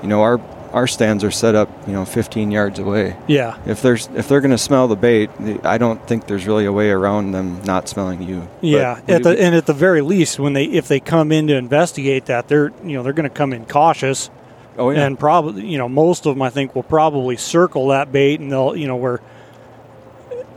you 0.02 0.08
know, 0.08 0.22
our 0.22 0.40
our 0.72 0.86
stands 0.86 1.24
are 1.24 1.32
set 1.32 1.56
up, 1.56 1.68
you 1.88 1.92
know, 1.92 2.04
15 2.04 2.52
yards 2.52 2.78
away 2.78 3.16
yeah, 3.26 3.56
if 3.66 3.82
there's 3.82 4.08
if 4.14 4.28
they're 4.28 4.40
going 4.40 4.52
to 4.52 4.56
smell 4.58 4.86
the 4.86 4.94
bait, 4.94 5.28
I 5.64 5.78
don't 5.78 6.00
think 6.06 6.28
there's 6.28 6.46
really 6.46 6.64
a 6.64 6.70
way 6.72 6.90
around 6.90 7.32
them 7.32 7.60
not 7.64 7.88
smelling 7.88 8.22
you. 8.22 8.46
Yeah, 8.60 9.00
at 9.08 9.24
the, 9.24 9.30
and 9.30 9.54
at 9.56 9.66
the 9.66 9.72
very 9.72 10.00
least, 10.00 10.38
when 10.38 10.52
they 10.52 10.64
if 10.64 10.86
they 10.86 11.00
come 11.00 11.32
in 11.32 11.48
to 11.48 11.56
investigate 11.56 12.26
that, 12.26 12.46
they're 12.48 12.70
you 12.84 12.92
know 12.96 13.02
they're 13.02 13.12
going 13.12 13.28
to 13.28 13.34
come 13.34 13.52
in 13.52 13.66
cautious, 13.66 14.30
oh 14.78 14.90
yeah, 14.90 15.04
and 15.06 15.18
probably 15.18 15.66
you 15.66 15.76
know 15.76 15.88
most 15.88 16.24
of 16.24 16.36
them 16.36 16.40
I 16.42 16.50
think 16.50 16.74
will 16.76 16.84
probably 16.84 17.36
circle 17.36 17.88
that 17.88 18.12
bait, 18.12 18.38
and 18.40 18.50
they'll 18.52 18.76
you 18.76 18.86
know 18.86 18.96
where 18.96 19.20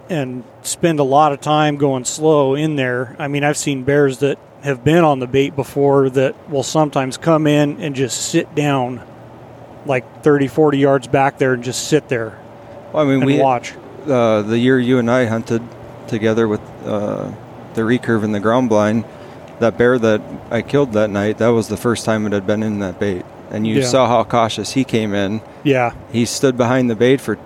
and 0.09 0.43
spend 0.63 0.99
a 0.99 1.03
lot 1.03 1.31
of 1.31 1.41
time 1.41 1.77
going 1.77 2.05
slow 2.05 2.55
in 2.55 2.75
there. 2.75 3.15
I 3.19 3.27
mean, 3.27 3.43
I've 3.43 3.57
seen 3.57 3.83
bears 3.83 4.19
that 4.19 4.37
have 4.61 4.83
been 4.83 5.03
on 5.03 5.19
the 5.19 5.27
bait 5.27 5.55
before 5.55 6.09
that 6.11 6.49
will 6.49 6.63
sometimes 6.63 7.17
come 7.17 7.47
in 7.47 7.81
and 7.81 7.95
just 7.95 8.29
sit 8.29 8.53
down 8.55 9.01
like 9.85 10.23
30 10.23 10.47
40 10.47 10.77
yards 10.77 11.07
back 11.07 11.37
there 11.37 11.51
and 11.53 11.61
just 11.63 11.89
sit 11.89 12.07
there 12.07 12.39
well, 12.93 13.03
I 13.05 13.09
mean 13.09 13.15
and 13.17 13.25
we 13.25 13.37
watch 13.39 13.73
uh, 14.07 14.41
the 14.43 14.57
year 14.57 14.79
you 14.79 14.97
and 14.99 15.11
I 15.11 15.25
hunted 15.25 15.61
together 16.07 16.47
with 16.47 16.61
uh, 16.85 17.29
the 17.73 17.81
recurve 17.81 18.23
and 18.23 18.33
the 18.33 18.39
ground 18.39 18.69
blind, 18.69 19.03
that 19.59 19.77
bear 19.77 19.99
that 19.99 20.21
I 20.51 20.61
killed 20.61 20.93
that 20.93 21.09
night, 21.09 21.37
that 21.39 21.47
was 21.49 21.67
the 21.67 21.75
first 21.77 22.05
time 22.05 22.25
it 22.25 22.31
had 22.31 22.45
been 22.47 22.63
in 22.63 22.79
that 22.79 22.99
bait, 22.99 23.25
and 23.51 23.65
you 23.67 23.79
Yeah. 23.79 23.85
saw 23.85 24.07
how 24.07 24.23
cautious 24.23 24.71
he 24.73 24.83
came 24.85 25.13
in. 25.13 25.41
yeah 25.63 25.91
He 26.13 26.23
stood 26.25 26.55
behind 26.55 26.89
the 26.89 26.95
bait 26.95 27.19
for 27.19 27.37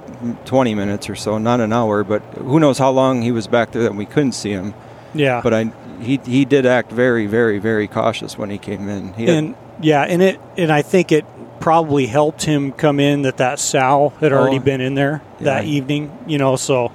20 0.45 0.75
minutes 0.75 1.09
or 1.09 1.15
so, 1.15 1.37
not 1.37 1.59
an 1.59 1.71
hour, 1.73 2.03
but 2.03 2.21
who 2.35 2.59
knows 2.59 2.77
how 2.77 2.89
long 2.91 3.21
he 3.21 3.31
was 3.31 3.47
back 3.47 3.71
there 3.71 3.83
that 3.83 3.95
we 3.95 4.05
couldn't 4.05 4.31
see 4.33 4.51
him. 4.51 4.73
yeah 5.13 5.41
But 5.43 5.53
I 5.53 5.71
he 6.01 6.19
he 6.25 6.45
did 6.45 6.65
act 6.65 6.91
very 6.91 7.25
very 7.27 7.57
very 7.59 7.87
cautious 7.87 8.37
when 8.37 8.49
he 8.49 8.57
came 8.57 8.87
in. 8.89 9.13
He 9.13 9.25
had- 9.25 9.35
and 9.35 9.55
yeah, 9.81 10.01
and 10.03 10.21
it 10.21 10.39
and 10.57 10.71
I 10.71 10.81
think 10.81 11.11
it 11.11 11.25
probably 11.59 12.05
helped 12.07 12.43
him 12.43 12.71
come 12.71 12.99
in 12.99 13.23
that 13.23 13.37
that 13.37 13.59
sow 13.59 14.13
had 14.19 14.31
already 14.31 14.57
Oh. 14.57 14.61
been 14.61 14.81
in 14.81 14.93
there 14.95 15.21
that 15.41 15.65
Yeah. 15.65 15.71
evening. 15.71 16.11
You 16.27 16.37
know, 16.37 16.55
so 16.55 16.91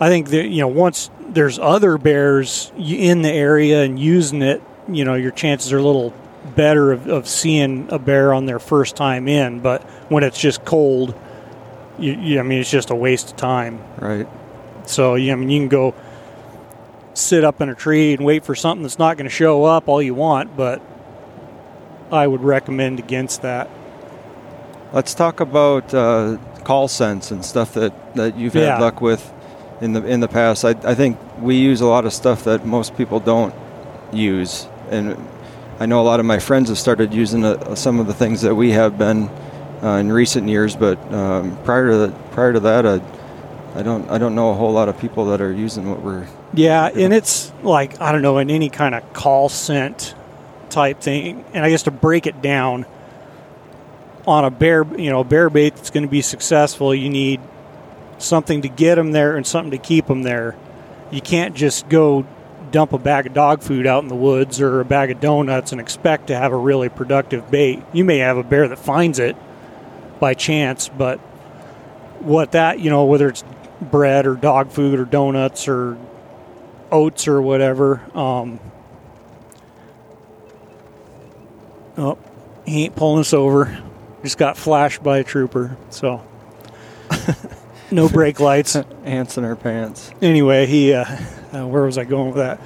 I 0.00 0.08
think 0.08 0.28
that 0.30 0.46
you 0.48 0.60
know 0.60 0.68
once 0.68 1.10
there's 1.30 1.58
other 1.58 1.98
bears 1.98 2.72
in 2.78 3.22
the 3.22 3.32
area 3.32 3.82
and 3.82 3.98
using 3.98 4.40
it, 4.42 4.62
you 4.90 5.04
know, 5.04 5.14
your 5.14 5.30
chances 5.32 5.72
are 5.72 5.78
a 5.78 5.82
little 5.82 6.12
better 6.56 6.92
of, 6.92 7.06
of 7.08 7.28
seeing 7.28 7.86
a 7.90 7.98
bear 7.98 8.32
on 8.32 8.46
their 8.46 8.58
first 8.58 8.96
time 8.96 9.28
in. 9.28 9.60
But 9.60 9.82
when 10.08 10.22
it's 10.24 10.38
just 10.40 10.64
cold, 10.64 11.14
you, 11.98 12.12
you, 12.12 12.40
I 12.40 12.42
mean, 12.42 12.60
it's 12.60 12.70
just 12.70 12.90
a 12.90 12.94
waste 12.94 13.30
of 13.32 13.36
time. 13.36 13.80
right. 13.98 14.28
So 14.86 15.16
yeah, 15.16 15.32
I 15.32 15.36
mean, 15.36 15.50
you 15.50 15.60
can 15.60 15.68
go 15.68 15.94
sit 17.14 17.44
up 17.44 17.60
in 17.60 17.68
a 17.68 17.74
tree 17.74 18.14
and 18.14 18.24
wait 18.24 18.44
for 18.44 18.54
something 18.54 18.82
that's 18.82 18.98
not 18.98 19.16
going 19.16 19.24
to 19.28 19.34
show 19.34 19.64
up 19.64 19.88
all 19.88 20.00
you 20.00 20.14
want, 20.14 20.56
but 20.56 20.80
I 22.10 22.26
would 22.26 22.42
recommend 22.42 22.98
against 22.98 23.42
that. 23.42 23.68
Let's 24.92 25.12
talk 25.14 25.40
about 25.40 25.92
uh, 25.92 26.38
call 26.64 26.88
scents 26.88 27.30
and 27.30 27.44
stuff 27.44 27.74
that, 27.74 28.14
that 28.14 28.36
you've 28.38 28.54
had 28.54 28.62
Yeah. 28.62 28.78
luck 28.78 29.00
with 29.02 29.30
in 29.82 29.92
the 29.92 30.04
in 30.06 30.20
the 30.20 30.28
past. 30.28 30.64
I, 30.64 30.70
I 30.84 30.94
think 30.94 31.18
we 31.40 31.56
use 31.56 31.80
a 31.82 31.86
lot 31.86 32.06
of 32.06 32.12
stuff 32.14 32.44
that 32.44 32.64
most 32.64 32.96
people 32.96 33.20
don't 33.20 33.54
use, 34.12 34.66
and 34.90 35.16
I 35.78 35.84
know 35.86 36.00
a 36.00 36.06
lot 36.06 36.18
of 36.18 36.24
my 36.26 36.38
friends 36.38 36.70
have 36.70 36.78
started 36.78 37.12
using 37.12 37.44
uh, 37.44 37.74
some 37.74 38.00
of 38.00 38.06
the 38.06 38.14
things 38.14 38.40
that 38.42 38.54
we 38.54 38.70
have 38.70 38.96
been 38.96 39.28
uh, 39.82 39.88
in 39.88 40.10
recent 40.10 40.48
years. 40.48 40.76
But 40.76 40.98
um, 41.12 41.56
prior 41.64 41.90
to 41.90 41.96
that, 41.98 42.30
prior 42.32 42.52
to 42.52 42.60
that, 42.60 42.86
uh, 42.86 43.00
I 43.74 43.82
don't 43.82 44.08
I 44.10 44.18
don't 44.18 44.34
know 44.34 44.50
a 44.50 44.54
whole 44.54 44.72
lot 44.72 44.88
of 44.88 44.98
people 44.98 45.26
that 45.26 45.40
are 45.40 45.52
using 45.52 45.88
what 45.90 46.02
we're. 46.02 46.26
Yeah, 46.54 46.86
and 46.86 47.12
it's 47.12 47.52
like 47.62 48.00
I 48.00 48.12
don't 48.12 48.22
know 48.22 48.38
in 48.38 48.50
any 48.50 48.70
kind 48.70 48.94
of 48.94 49.12
call 49.12 49.48
scent 49.48 50.14
type 50.70 51.00
thing, 51.00 51.44
and 51.52 51.64
I 51.64 51.70
guess 51.70 51.84
to 51.84 51.90
break 51.90 52.26
it 52.26 52.42
down 52.42 52.86
on 54.26 54.44
a 54.44 54.50
bear, 54.50 54.84
you 54.98 55.10
know, 55.10 55.24
bear 55.24 55.48
bait 55.48 55.74
that's 55.74 55.90
going 55.90 56.02
to 56.02 56.10
be 56.10 56.20
successful, 56.20 56.94
you 56.94 57.08
need 57.08 57.40
something 58.18 58.60
to 58.60 58.68
get 58.68 58.96
them 58.96 59.12
there 59.12 59.36
and 59.36 59.46
something 59.46 59.70
to 59.70 59.78
keep 59.78 60.06
them 60.06 60.22
there. 60.22 60.54
You 61.10 61.22
can't 61.22 61.54
just 61.54 61.88
go 61.88 62.26
dump 62.70 62.92
a 62.92 62.98
bag 62.98 63.26
of 63.26 63.32
dog 63.32 63.62
food 63.62 63.86
out 63.86 64.02
in 64.02 64.08
the 64.08 64.14
woods 64.14 64.60
or 64.60 64.80
a 64.80 64.84
bag 64.84 65.10
of 65.10 65.20
donuts 65.20 65.72
and 65.72 65.80
expect 65.80 66.26
to 66.26 66.36
have 66.36 66.52
a 66.52 66.56
really 66.56 66.90
productive 66.90 67.50
bait. 67.50 67.82
You 67.94 68.04
may 68.04 68.18
have 68.18 68.36
a 68.36 68.42
bear 68.42 68.68
that 68.68 68.78
finds 68.78 69.18
it 69.18 69.34
by 70.20 70.34
chance, 70.34 70.88
but 70.88 71.18
what 72.20 72.52
that, 72.52 72.80
you 72.80 72.90
know, 72.90 73.04
whether 73.04 73.28
it's 73.28 73.44
bread 73.80 74.26
or 74.26 74.34
dog 74.34 74.70
food 74.70 74.98
or 74.98 75.04
donuts 75.04 75.68
or 75.68 75.96
oats 76.90 77.28
or 77.28 77.40
whatever, 77.40 78.02
um, 78.14 78.60
oh, 81.96 82.18
he 82.66 82.84
ain't 82.84 82.96
pulling 82.96 83.20
us 83.20 83.32
over. 83.32 83.82
Just 84.22 84.38
got 84.38 84.56
flashed 84.56 85.02
by 85.02 85.18
a 85.18 85.24
trooper, 85.24 85.76
so 85.90 86.26
no 87.90 88.08
brake 88.08 88.40
lights. 88.40 88.76
Ants 89.04 89.38
in 89.38 89.44
our 89.44 89.56
pants. 89.56 90.10
Anyway, 90.20 90.66
he, 90.66 90.92
uh, 90.92 91.04
uh, 91.54 91.66
where 91.66 91.84
was 91.84 91.98
I 91.98 92.04
going 92.04 92.26
with 92.28 92.38
that? 92.38 92.60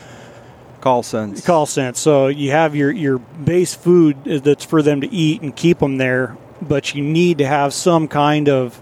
Call 0.80 1.04
scents. 1.04 1.46
Call 1.46 1.66
scents. 1.66 2.00
So 2.00 2.26
you 2.26 2.50
have 2.50 2.74
your 2.74 2.90
your 2.90 3.18
base 3.18 3.72
food 3.72 4.24
that's 4.24 4.64
for 4.64 4.82
them 4.82 5.02
to 5.02 5.12
eat 5.12 5.40
and 5.40 5.54
keep 5.54 5.78
them 5.78 5.96
there, 5.96 6.36
but 6.68 6.94
you 6.94 7.02
need 7.02 7.38
to 7.38 7.46
have 7.46 7.74
some 7.74 8.08
kind 8.08 8.48
of 8.48 8.80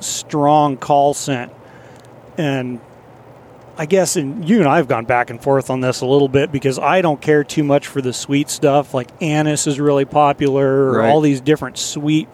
strong 0.00 0.76
call 0.76 1.14
scent. 1.14 1.52
And 2.38 2.80
I 3.76 3.86
guess, 3.86 4.16
and 4.16 4.48
you 4.48 4.58
and 4.58 4.68
I 4.68 4.76
have 4.76 4.88
gone 4.88 5.04
back 5.04 5.30
and 5.30 5.42
forth 5.42 5.70
on 5.70 5.80
this 5.80 6.00
a 6.00 6.06
little 6.06 6.28
bit 6.28 6.50
because 6.52 6.78
I 6.78 7.00
don't 7.02 7.20
care 7.20 7.44
too 7.44 7.64
much 7.64 7.86
for 7.86 8.00
the 8.02 8.12
sweet 8.12 8.50
stuff. 8.50 8.94
Like 8.94 9.08
anise 9.22 9.66
is 9.66 9.78
really 9.80 10.04
popular, 10.04 10.66
or 10.90 10.98
Right. 10.98 11.10
all 11.10 11.20
these 11.20 11.40
different 11.40 11.78
sweet 11.78 12.28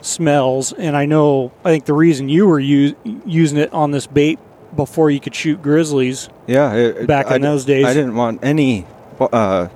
smells. 0.00 0.72
And 0.72 0.96
I 0.96 1.06
know, 1.06 1.52
I 1.64 1.70
think 1.70 1.84
the 1.84 1.94
reason 1.94 2.28
you 2.28 2.46
were 2.46 2.58
using 2.60 3.58
it 3.58 3.72
on 3.72 3.90
this 3.90 4.06
bait 4.06 4.38
before 4.74 5.10
you 5.10 5.20
could 5.20 5.34
shoot 5.34 5.62
grizzlies. 5.62 6.28
Yeah, 6.46 6.72
it, 6.74 7.06
Back 7.06 7.26
in 7.26 7.32
I, 7.34 7.38
those 7.38 7.64
days. 7.64 7.84
I 7.84 7.94
didn't 7.94 8.14
want 8.16 8.42
any 8.42 8.86
uh, 9.20 9.68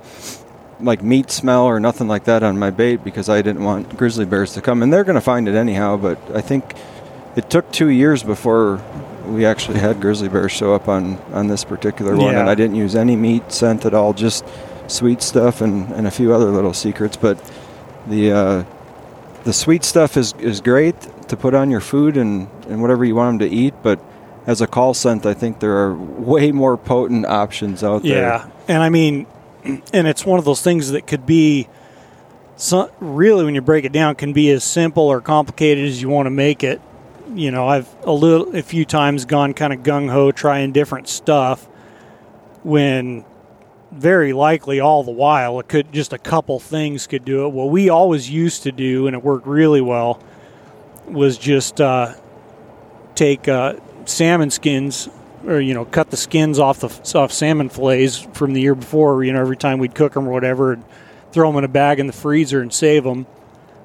like 0.79 1.01
meat 1.01 1.31
smell 1.31 1.63
or 1.65 1.79
nothing 1.79 2.07
like 2.07 2.25
that 2.25 2.43
on 2.43 2.59
my 2.59 2.69
bait 2.69 3.03
because 3.03 3.29
I 3.29 3.41
didn't 3.41 3.63
want 3.63 3.97
grizzly 3.97 4.25
bears 4.25 4.53
to 4.53 4.61
come, 4.61 4.83
and 4.83 4.91
they're 4.93 5.03
going 5.03 5.15
to 5.15 5.21
find 5.21 5.47
it 5.47 5.55
anyhow. 5.55 5.97
But 5.97 6.19
I 6.35 6.41
think 6.41 6.75
it 7.35 7.49
took 7.49 7.71
two 7.71 7.89
years 7.89 8.23
before 8.23 8.81
we 9.25 9.45
actually 9.45 9.79
had 9.79 9.99
grizzly 9.99 10.29
bears 10.29 10.51
show 10.51 10.73
up 10.73 10.87
on 10.87 11.17
on 11.33 11.47
this 11.47 11.63
particular 11.63 12.15
one, 12.15 12.33
Yeah. 12.33 12.39
and 12.41 12.49
I 12.49 12.55
didn't 12.55 12.75
use 12.75 12.95
any 12.95 13.15
meat 13.15 13.51
scent 13.51 13.85
at 13.85 13.93
all, 13.93 14.13
just 14.13 14.45
sweet 14.87 15.21
stuff 15.21 15.61
and, 15.61 15.91
and 15.91 16.07
a 16.07 16.11
few 16.11 16.33
other 16.33 16.45
little 16.51 16.73
secrets. 16.73 17.17
But 17.17 17.37
the 18.07 18.31
uh, 18.31 18.63
the 19.43 19.53
sweet 19.53 19.83
stuff 19.83 20.15
is, 20.17 20.33
is 20.39 20.61
great 20.61 20.95
to 21.29 21.37
put 21.37 21.53
on 21.53 21.71
your 21.71 21.79
food 21.81 22.17
and, 22.17 22.47
and 22.69 22.81
whatever 22.81 23.03
you 23.05 23.15
want 23.15 23.39
them 23.39 23.49
to 23.49 23.55
eat, 23.55 23.73
but 23.81 23.99
as 24.45 24.61
a 24.61 24.67
call 24.67 24.93
scent, 24.93 25.25
I 25.25 25.33
think 25.33 25.59
there 25.59 25.77
are 25.77 25.93
way 25.95 26.51
more 26.51 26.77
potent 26.77 27.25
options 27.25 27.83
out 27.83 28.03
there. 28.03 28.21
Yeah, 28.21 28.49
and 28.69 28.81
I 28.83 28.89
mean, 28.89 29.25
and 29.63 30.07
it's 30.07 30.25
one 30.25 30.39
of 30.39 30.45
those 30.45 30.61
things 30.61 30.91
that 30.91 31.07
could 31.07 31.25
be, 31.25 31.67
so, 32.55 32.91
really, 32.99 33.45
when 33.45 33.55
you 33.55 33.61
break 33.61 33.85
it 33.85 33.91
down, 33.91 34.15
can 34.15 34.33
be 34.33 34.49
as 34.49 34.63
simple 34.63 35.03
or 35.03 35.21
complicated 35.21 35.87
as 35.87 36.01
you 36.01 36.09
want 36.09 36.25
to 36.25 36.31
make 36.31 36.63
it. 36.63 36.81
You 37.35 37.51
know, 37.51 37.67
I've 37.67 37.87
a 38.03 38.11
little, 38.11 38.55
a 38.55 38.63
few 38.63 38.85
times 38.85 39.25
gone 39.25 39.53
kind 39.53 39.73
of 39.73 39.81
gung 39.81 40.09
ho 40.09 40.31
trying 40.31 40.71
different 40.71 41.07
stuff, 41.07 41.65
when 42.63 43.25
very 43.91 44.33
likely 44.33 44.79
all 44.79 45.03
the 45.03 45.11
while 45.11 45.59
it 45.59 45.67
could 45.67 45.91
just 45.93 46.13
a 46.13 46.17
couple 46.17 46.59
things 46.59 47.07
could 47.07 47.23
do 47.23 47.45
it. 47.45 47.49
What 47.49 47.69
we 47.69 47.89
always 47.89 48.29
used 48.29 48.63
to 48.63 48.71
do, 48.71 49.07
and 49.07 49.15
it 49.15 49.23
worked 49.23 49.47
really 49.47 49.81
well, 49.81 50.21
was 51.05 51.37
just 51.37 51.79
uh, 51.79 52.15
take 53.15 53.47
uh, 53.47 53.75
salmon 54.05 54.51
skins 54.51 55.09
or 55.45 55.59
you 55.59 55.73
know 55.73 55.85
cut 55.85 56.09
the 56.09 56.17
skins 56.17 56.59
off 56.59 56.79
the 56.79 57.19
off 57.19 57.31
salmon 57.31 57.69
fillets 57.69 58.17
from 58.33 58.53
the 58.53 58.61
year 58.61 58.75
before 58.75 59.23
you 59.23 59.31
know 59.33 59.39
every 59.39 59.57
time 59.57 59.79
we'd 59.79 59.95
cook 59.95 60.13
them 60.13 60.27
or 60.27 60.31
whatever 60.31 60.73
and 60.73 60.83
throw 61.31 61.49
them 61.49 61.57
in 61.57 61.63
a 61.63 61.69
bag 61.69 61.99
in 61.99 62.07
the 62.07 62.13
freezer 62.13 62.61
and 62.61 62.73
save 62.73 63.03
them 63.03 63.25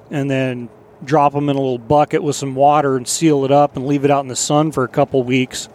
and 0.09 0.29
then 0.29 0.69
drop 1.03 1.33
them 1.33 1.49
in 1.49 1.55
a 1.55 1.59
little 1.59 1.77
bucket 1.77 2.23
with 2.23 2.35
some 2.35 2.55
water 2.55 2.95
and 2.95 3.07
seal 3.07 3.45
it 3.45 3.51
up 3.51 3.75
and 3.75 3.85
leave 3.85 4.05
it 4.05 4.11
out 4.11 4.21
in 4.21 4.29
the 4.29 4.35
sun 4.35 4.71
for 4.71 4.85
a 4.85 4.87
couple 4.87 5.21
weeks. 5.21 5.67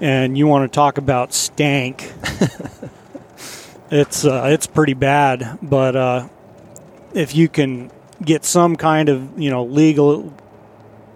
And 0.00 0.36
you 0.36 0.48
want 0.48 0.70
to 0.70 0.74
talk 0.74 0.98
about 0.98 1.32
stank. 1.32 2.12
It's 3.90 4.24
uh, 4.24 4.46
it's 4.46 4.66
pretty 4.66 4.94
bad 4.94 5.58
but 5.62 5.94
uh, 5.94 6.28
if 7.14 7.36
you 7.36 7.48
can 7.48 7.90
get 8.20 8.44
some 8.44 8.74
kind 8.74 9.08
of 9.08 9.38
you 9.38 9.48
know 9.48 9.64
legal 9.64 10.32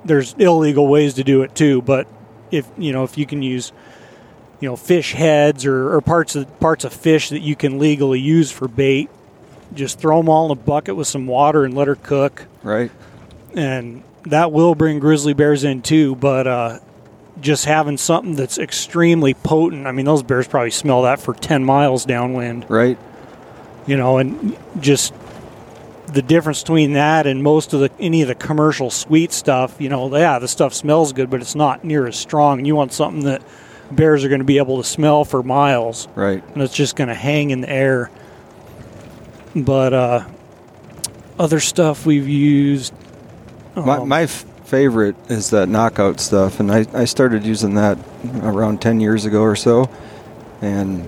there's 0.04 0.34
illegal 0.34 0.86
ways 0.86 1.14
to 1.14 1.24
do 1.24 1.42
it 1.42 1.54
too 1.56 1.82
but 1.82 2.06
if 2.52 2.68
you 2.78 2.92
know 2.92 3.02
if 3.02 3.18
you 3.18 3.26
can 3.26 3.42
use 3.42 3.72
you 4.60 4.68
know 4.68 4.76
fish 4.76 5.12
heads 5.12 5.64
or, 5.66 5.92
or 5.94 6.00
parts 6.00 6.36
of 6.36 6.60
parts 6.60 6.84
of 6.84 6.92
fish 6.92 7.30
that 7.30 7.40
you 7.40 7.56
can 7.56 7.78
legally 7.78 8.20
use 8.20 8.50
for 8.50 8.68
bait 8.68 9.08
just 9.74 9.98
throw 9.98 10.18
them 10.18 10.28
all 10.28 10.46
in 10.46 10.52
a 10.52 10.54
bucket 10.60 10.96
with 10.96 11.06
some 11.06 11.26
water 11.26 11.64
and 11.64 11.74
let 11.74 11.88
her 11.88 11.94
cook 11.96 12.46
Right? 12.62 12.90
and 13.54 14.02
that 14.24 14.52
will 14.52 14.74
bring 14.74 14.98
grizzly 14.98 15.32
bears 15.34 15.64
in 15.64 15.82
too 15.82 16.14
but 16.16 16.46
uh, 16.46 16.78
just 17.40 17.64
having 17.64 17.96
something 17.96 18.34
that's 18.34 18.58
extremely 18.58 19.32
potent 19.34 19.86
i 19.86 19.92
mean 19.92 20.04
those 20.04 20.22
bears 20.22 20.46
probably 20.46 20.70
smell 20.70 21.02
that 21.02 21.20
for 21.20 21.32
10 21.34 21.64
miles 21.64 22.04
downwind 22.04 22.66
Right? 22.68 22.98
you 23.86 23.96
know, 23.96 24.18
and 24.18 24.56
just 24.78 25.14
the 26.12 26.22
difference 26.22 26.60
between 26.62 26.92
that 26.92 27.26
and 27.26 27.42
most 27.42 27.72
of 27.72 27.80
the 27.80 27.90
any 27.98 28.20
of 28.22 28.28
the 28.28 28.34
commercial 28.34 28.90
sweet 28.90 29.32
stuff, 29.32 29.80
you 29.80 29.88
know, 29.88 30.14
yeah, 30.16 30.38
the 30.38 30.46
stuff 30.48 30.74
smells 30.74 31.12
good, 31.12 31.30
but 31.30 31.40
it's 31.40 31.54
not 31.54 31.82
near 31.82 32.06
as 32.06 32.14
strong. 32.16 32.58
And 32.58 32.66
you 32.66 32.76
want 32.76 32.92
something 32.92 33.24
that 33.24 33.42
bears 33.90 34.24
are 34.24 34.28
going 34.28 34.40
to 34.40 34.44
be 34.44 34.58
able 34.58 34.78
to 34.82 34.84
smell 34.88 35.24
for 35.24 35.42
miles, 35.42 36.08
Right. 36.14 36.42
and 36.54 36.62
it's 36.62 36.74
just 36.74 36.96
going 36.96 37.08
to 37.08 37.14
hang 37.14 37.50
in 37.50 37.60
the 37.62 37.70
air. 37.70 38.10
But 39.56 39.92
uh, 39.92 40.24
other 41.38 41.60
stuff 41.60 42.06
we've 42.06 42.28
used. 42.28 42.92
My, 43.74 43.96
um, 43.96 44.08
my 44.08 44.22
f- 44.22 44.44
favorite 44.64 45.16
is 45.28 45.50
that 45.50 45.68
knockout 45.68 46.20
stuff, 46.20 46.60
and 46.60 46.70
I, 46.70 46.86
I 46.92 47.04
started 47.04 47.44
using 47.44 47.74
that 47.74 47.98
around 48.42 48.80
10 48.80 49.00
years 49.00 49.24
ago 49.24 49.42
or 49.42 49.56
so. 49.56 49.90
And 50.62 51.04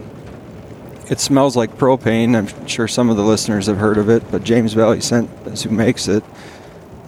it 1.10 1.20
smells 1.20 1.56
like 1.56 1.76
propane. 1.76 2.34
I'm 2.36 2.66
sure 2.66 2.88
some 2.88 3.10
of 3.10 3.16
the 3.16 3.22
listeners 3.24 3.66
have 3.66 3.76
heard 3.78 3.98
of 3.98 4.08
it, 4.08 4.28
but 4.30 4.42
James 4.44 4.72
Valley 4.72 5.00
Scent 5.00 5.28
is 5.46 5.62
who 5.62 5.70
makes 5.70 6.08
it. 6.08 6.24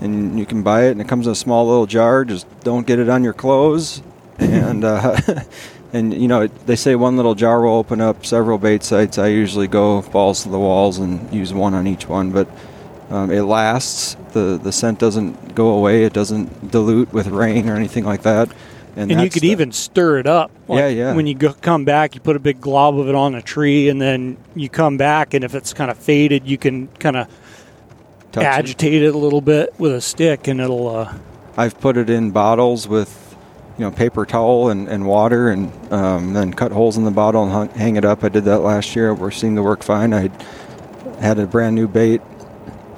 And 0.00 0.38
you 0.38 0.44
can 0.44 0.62
buy 0.62 0.84
it, 0.84 0.90
and 0.92 1.00
it 1.00 1.08
comes 1.08 1.26
in 1.26 1.32
a 1.32 1.36
small 1.36 1.66
little 1.66 1.86
jar. 1.86 2.24
Just 2.24 2.46
don't 2.60 2.86
get 2.86 2.98
it 2.98 3.08
on 3.08 3.24
your 3.24 3.32
clothes. 3.32 4.02
And 4.38 4.84
uh, 4.84 5.16
and 5.92 6.12
you 6.14 6.28
know 6.28 6.46
they 6.46 6.76
say 6.76 6.94
one 6.94 7.16
little 7.16 7.34
jar 7.34 7.62
will 7.62 7.74
open 7.74 8.00
up 8.00 8.24
several 8.26 8.58
bait 8.58 8.82
sites. 8.82 9.18
I 9.18 9.28
usually 9.28 9.68
go 9.68 10.02
balls 10.02 10.42
to 10.44 10.48
the 10.48 10.58
walls 10.58 10.98
and 10.98 11.32
use 11.32 11.52
one 11.52 11.74
on 11.74 11.86
each 11.86 12.08
one, 12.08 12.30
but 12.32 12.48
um, 13.10 13.30
it 13.30 13.42
lasts. 13.42 14.16
the 14.32 14.58
The 14.62 14.72
scent 14.72 14.98
doesn't 14.98 15.54
go 15.54 15.68
away. 15.70 16.04
It 16.04 16.12
doesn't 16.12 16.70
dilute 16.70 17.12
with 17.12 17.28
rain 17.28 17.68
or 17.68 17.76
anything 17.76 18.04
like 18.04 18.22
that. 18.22 18.48
and 18.96 19.10
you 19.10 19.16
that's 19.16 19.34
could 19.34 19.42
the- 19.42 19.48
even 19.48 19.72
stir 19.72 20.18
it 20.18 20.26
up. 20.26 20.50
Yeah, 20.68 20.88
yeah. 20.88 21.14
When 21.14 21.26
you 21.26 21.34
go, 21.34 21.52
come 21.52 21.84
back, 21.84 22.14
you 22.14 22.20
put 22.20 22.36
a 22.36 22.40
big 22.40 22.60
glob 22.60 22.98
of 22.98 23.08
it 23.08 23.14
on 23.14 23.34
a 23.34 23.42
tree, 23.42 23.88
and 23.88 24.00
then 24.00 24.36
you 24.56 24.68
come 24.68 24.96
back, 24.96 25.34
and 25.34 25.44
if 25.44 25.54
it's 25.54 25.72
kind 25.74 25.90
of 25.90 25.98
faded, 25.98 26.46
you 26.46 26.56
can 26.58 26.88
kind 26.98 27.16
of 27.16 27.28
touch 28.32 28.42
it. 28.42 28.46
agitate 28.46 29.02
it 29.02 29.14
a 29.14 29.18
little 29.18 29.40
bit 29.42 29.74
with 29.78 29.92
a 29.92 30.00
stick, 30.00 30.48
and 30.48 30.60
it'll. 30.60 30.88
Uh, 30.88 31.14
I've 31.56 31.78
put 31.80 31.96
it 31.96 32.08
in 32.10 32.30
bottles 32.32 32.88
with 32.88 33.08
you 33.76 33.84
know 33.84 33.90
paper 33.90 34.24
towel 34.24 34.70
and, 34.70 34.88
and 34.88 35.06
water, 35.06 35.50
and 35.50 35.92
um, 35.92 36.32
then 36.32 36.52
cut 36.52 36.72
holes 36.72 36.96
in 36.96 37.04
the 37.04 37.10
bottle 37.10 37.42
and 37.42 37.52
hung, 37.52 37.68
hang 37.70 37.96
it 37.96 38.04
up. 38.04 38.22
I 38.24 38.28
did 38.28 38.44
that 38.44 38.60
last 38.60 38.94
year. 38.94 39.12
It 39.12 39.32
seemed 39.32 39.56
to 39.56 39.62
work 39.62 39.82
fine. 39.82 40.12
I 40.14 40.30
had 41.20 41.38
a 41.38 41.46
brand 41.46 41.74
new 41.74 41.88
bait 41.88 42.20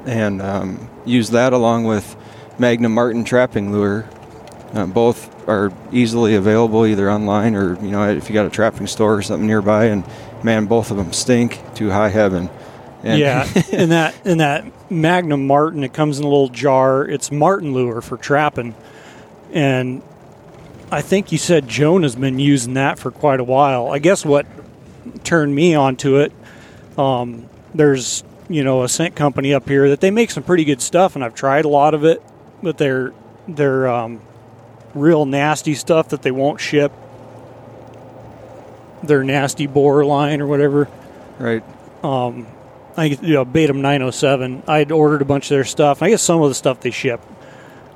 and 0.05 0.41
um, 0.41 0.89
used 1.05 1.31
that 1.33 1.53
along 1.53 1.85
with 1.85 2.15
Magnum 2.57 2.93
Marten 2.93 3.23
trapping 3.23 3.71
lure. 3.71 4.07
Uh, 4.73 4.85
both 4.85 5.33
are 5.47 5.71
easily 5.93 6.35
available 6.35 6.85
either 6.85 7.09
online 7.09 7.55
or 7.55 7.75
you 7.81 7.89
know 7.89 8.09
if 8.09 8.29
you 8.29 8.33
got 8.33 8.45
a 8.45 8.49
trapping 8.49 8.87
store 8.87 9.15
or 9.15 9.21
something 9.21 9.47
nearby. 9.47 9.85
And 9.85 10.03
man, 10.43 10.65
both 10.65 10.91
of 10.91 10.97
them 10.97 11.13
stink 11.13 11.61
to 11.75 11.89
high 11.89 12.09
heaven. 12.09 12.49
And 13.03 13.19
yeah, 13.19 13.47
and 13.71 13.91
that 13.91 14.15
and 14.25 14.39
that 14.39 14.91
Magnum 14.91 15.47
Marten, 15.47 15.83
it 15.83 15.93
comes 15.93 16.19
in 16.19 16.25
a 16.25 16.27
little 16.27 16.49
jar. 16.49 17.05
It's 17.05 17.31
marten 17.31 17.73
lure 17.73 18.01
for 18.01 18.17
trapping, 18.17 18.75
and 19.53 20.01
I 20.91 21.01
think 21.01 21.31
you 21.31 21.37
said 21.37 21.67
Joan 21.67 22.03
has 22.03 22.15
been 22.15 22.39
using 22.39 22.75
that 22.75 22.97
for 22.97 23.11
quite 23.11 23.39
a 23.39 23.43
while. 23.43 23.89
I 23.89 23.99
guess 23.99 24.25
what 24.25 24.45
turned 25.23 25.53
me 25.53 25.75
onto 25.75 26.17
it, 26.17 26.31
um, 26.97 27.49
there's 27.73 28.23
you 28.49 28.63
know, 28.63 28.83
a 28.83 28.89
scent 28.89 29.15
company 29.15 29.53
up 29.53 29.67
here 29.67 29.89
that 29.89 30.01
they 30.01 30.11
make 30.11 30.31
some 30.31 30.43
pretty 30.43 30.63
good 30.63 30.81
stuff, 30.81 31.15
and 31.15 31.23
I've 31.23 31.35
tried 31.35 31.65
a 31.65 31.69
lot 31.69 31.93
of 31.93 32.05
it, 32.05 32.21
but 32.63 32.77
they're 32.77 33.13
they're 33.47 33.87
um, 33.87 34.21
real 34.93 35.25
nasty 35.25 35.73
stuff 35.73 36.09
that 36.09 36.21
they 36.21 36.31
won't 36.31 36.59
ship. 36.59 36.91
Their 39.03 39.23
nasty 39.23 39.67
boar 39.67 40.05
line 40.05 40.41
or 40.41 40.47
whatever. 40.47 40.89
Right. 41.37 41.63
Um, 42.03 42.47
I 42.95 43.05
you 43.05 43.33
know 43.33 43.45
Batum 43.45 43.81
907. 43.81 44.63
I'd 44.67 44.91
ordered 44.91 45.21
a 45.21 45.25
bunch 45.25 45.45
of 45.45 45.49
their 45.49 45.65
stuff. 45.65 46.01
I 46.01 46.09
guess 46.09 46.21
some 46.21 46.41
of 46.41 46.49
the 46.49 46.55
stuff 46.55 46.79
they 46.79 46.91
ship. 46.91 47.21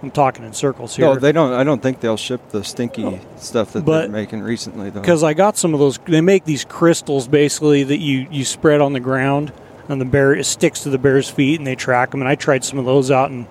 I'm 0.04 0.12
talking 0.12 0.44
in 0.44 0.54
circles 0.54 0.96
here. 0.96 1.06
No, 1.06 1.16
they 1.16 1.32
don't. 1.32 1.54
I 1.54 1.64
don't 1.64 1.82
think 1.82 2.00
they'll 2.00 2.18
ship 2.18 2.50
the 2.50 2.64
stinky 2.64 3.20
stuff 3.38 3.74
that 3.74 3.86
But- 3.86 4.02
they're 4.02 4.10
making 4.10 4.42
recently, 4.42 4.90
though. 4.90 5.02
because 5.02 5.24
I 5.24 5.34
got 5.34 5.58
some 5.58 5.74
of 5.74 5.80
those. 5.80 6.00
They 6.08 6.22
make 6.22 6.46
these 6.46 6.66
crystals 6.66 7.28
basically 7.28 7.84
that 7.84 8.00
you 8.00 8.28
you 8.32 8.44
spread 8.46 8.82
on 8.82 8.94
the 8.94 9.00
ground, 9.00 9.52
and 9.88 10.02
the 10.02 10.06
bear 10.06 10.34
it 10.34 10.46
sticks 10.46 10.82
to 10.84 10.90
the 10.90 10.98
bear's 10.98 11.30
feet, 11.30 11.60
and 11.60 11.68
they 11.68 11.76
track 11.76 12.12
them. 12.12 12.22
And 12.22 12.28
I 12.30 12.36
tried 12.36 12.64
some 12.64 12.80
of 12.80 12.86
those 12.86 13.12
out, 13.12 13.30
and 13.30 13.46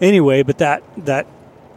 anyway, 0.00 0.42
but 0.44 0.58
that 0.58 0.82
that 0.98 1.26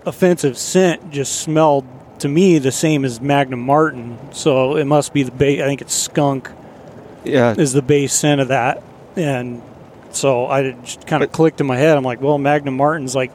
offensive 0.05 0.57
scent 0.57 1.11
just 1.11 1.41
smelled 1.41 1.85
to 2.19 2.27
me 2.27 2.59
the 2.59 2.71
same 2.71 3.03
as 3.05 3.19
Magnum 3.19 3.59
Marten. 3.61 4.17
So 4.31 4.75
it 4.75 4.85
must 4.85 5.13
be 5.13 5.23
the 5.23 5.31
base. 5.31 5.61
I 5.61 5.65
think 5.65 5.81
it's 5.81 5.95
skunk 5.95 6.49
yeah, 7.23 7.55
is 7.57 7.73
the 7.73 7.81
base 7.81 8.13
scent 8.13 8.39
of 8.41 8.49
that, 8.49 8.83
and 9.15 9.61
so 10.11 10.45
I 10.45 10.71
just 10.83 11.07
kind 11.07 11.23
of 11.23 11.31
But- 11.31 11.35
clicked 11.35 11.59
in 11.61 11.65
my 11.67 11.77
head. 11.77 11.97
I'm 11.97 12.03
like, 12.03 12.21
well, 12.21 12.37
Magnum 12.37 12.77
Marten's 12.77 13.15
like 13.15 13.31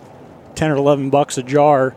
ten 0.56 0.70
or 0.72 0.76
eleven 0.76 1.10
bucks 1.10 1.38
a 1.38 1.42
jar. 1.44 1.94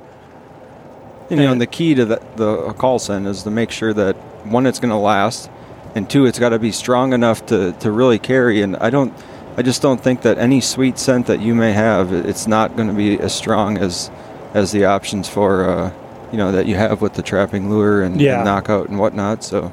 you 1.29 1.37
know, 1.37 1.51
and 1.51 1.59
the 1.61 1.67
key 1.67 1.95
to 1.95 2.05
the, 2.05 2.21
the 2.35 2.73
call 2.73 2.99
scent 2.99 3.25
is 3.25 3.43
to 3.43 3.49
make 3.51 3.71
sure 3.71 3.93
that 3.93 4.15
one, 4.45 4.65
it's 4.67 4.79
going 4.79 4.89
to 4.91 4.95
last, 4.97 5.49
and 5.95 6.09
two, 6.09 6.25
it's 6.25 6.39
got 6.39 6.49
to 6.49 6.59
be 6.59 6.71
strong 6.71 7.13
enough 7.13 7.45
to, 7.47 7.71
to 7.73 7.91
really 7.91 8.19
carry. 8.19 8.61
And 8.61 8.77
I 8.77 8.89
don't, 8.89 9.13
I 9.57 9.61
just 9.61 9.81
don't 9.81 9.99
think 10.01 10.21
that 10.21 10.37
any 10.37 10.61
sweet 10.61 10.97
scent 10.99 11.27
that 11.27 11.39
you 11.41 11.53
may 11.55 11.71
have, 11.73 12.13
it's 12.13 12.47
not 12.47 12.75
going 12.75 12.87
to 12.87 12.93
be 12.93 13.19
as 13.19 13.33
strong 13.33 13.77
as 13.77 14.11
as 14.53 14.71
the 14.71 14.85
options 14.85 15.29
for, 15.29 15.69
uh, 15.69 15.91
you 16.31 16.37
know, 16.39 16.51
that 16.51 16.65
you 16.65 16.75
have 16.75 17.01
with 17.01 17.13
the 17.13 17.21
trapping 17.21 17.69
lure 17.69 18.01
and, 18.01 18.19
Yeah. 18.19 18.37
and 18.37 18.45
knockout 18.45 18.89
and 18.89 18.97
whatnot. 18.97 19.43
So 19.43 19.71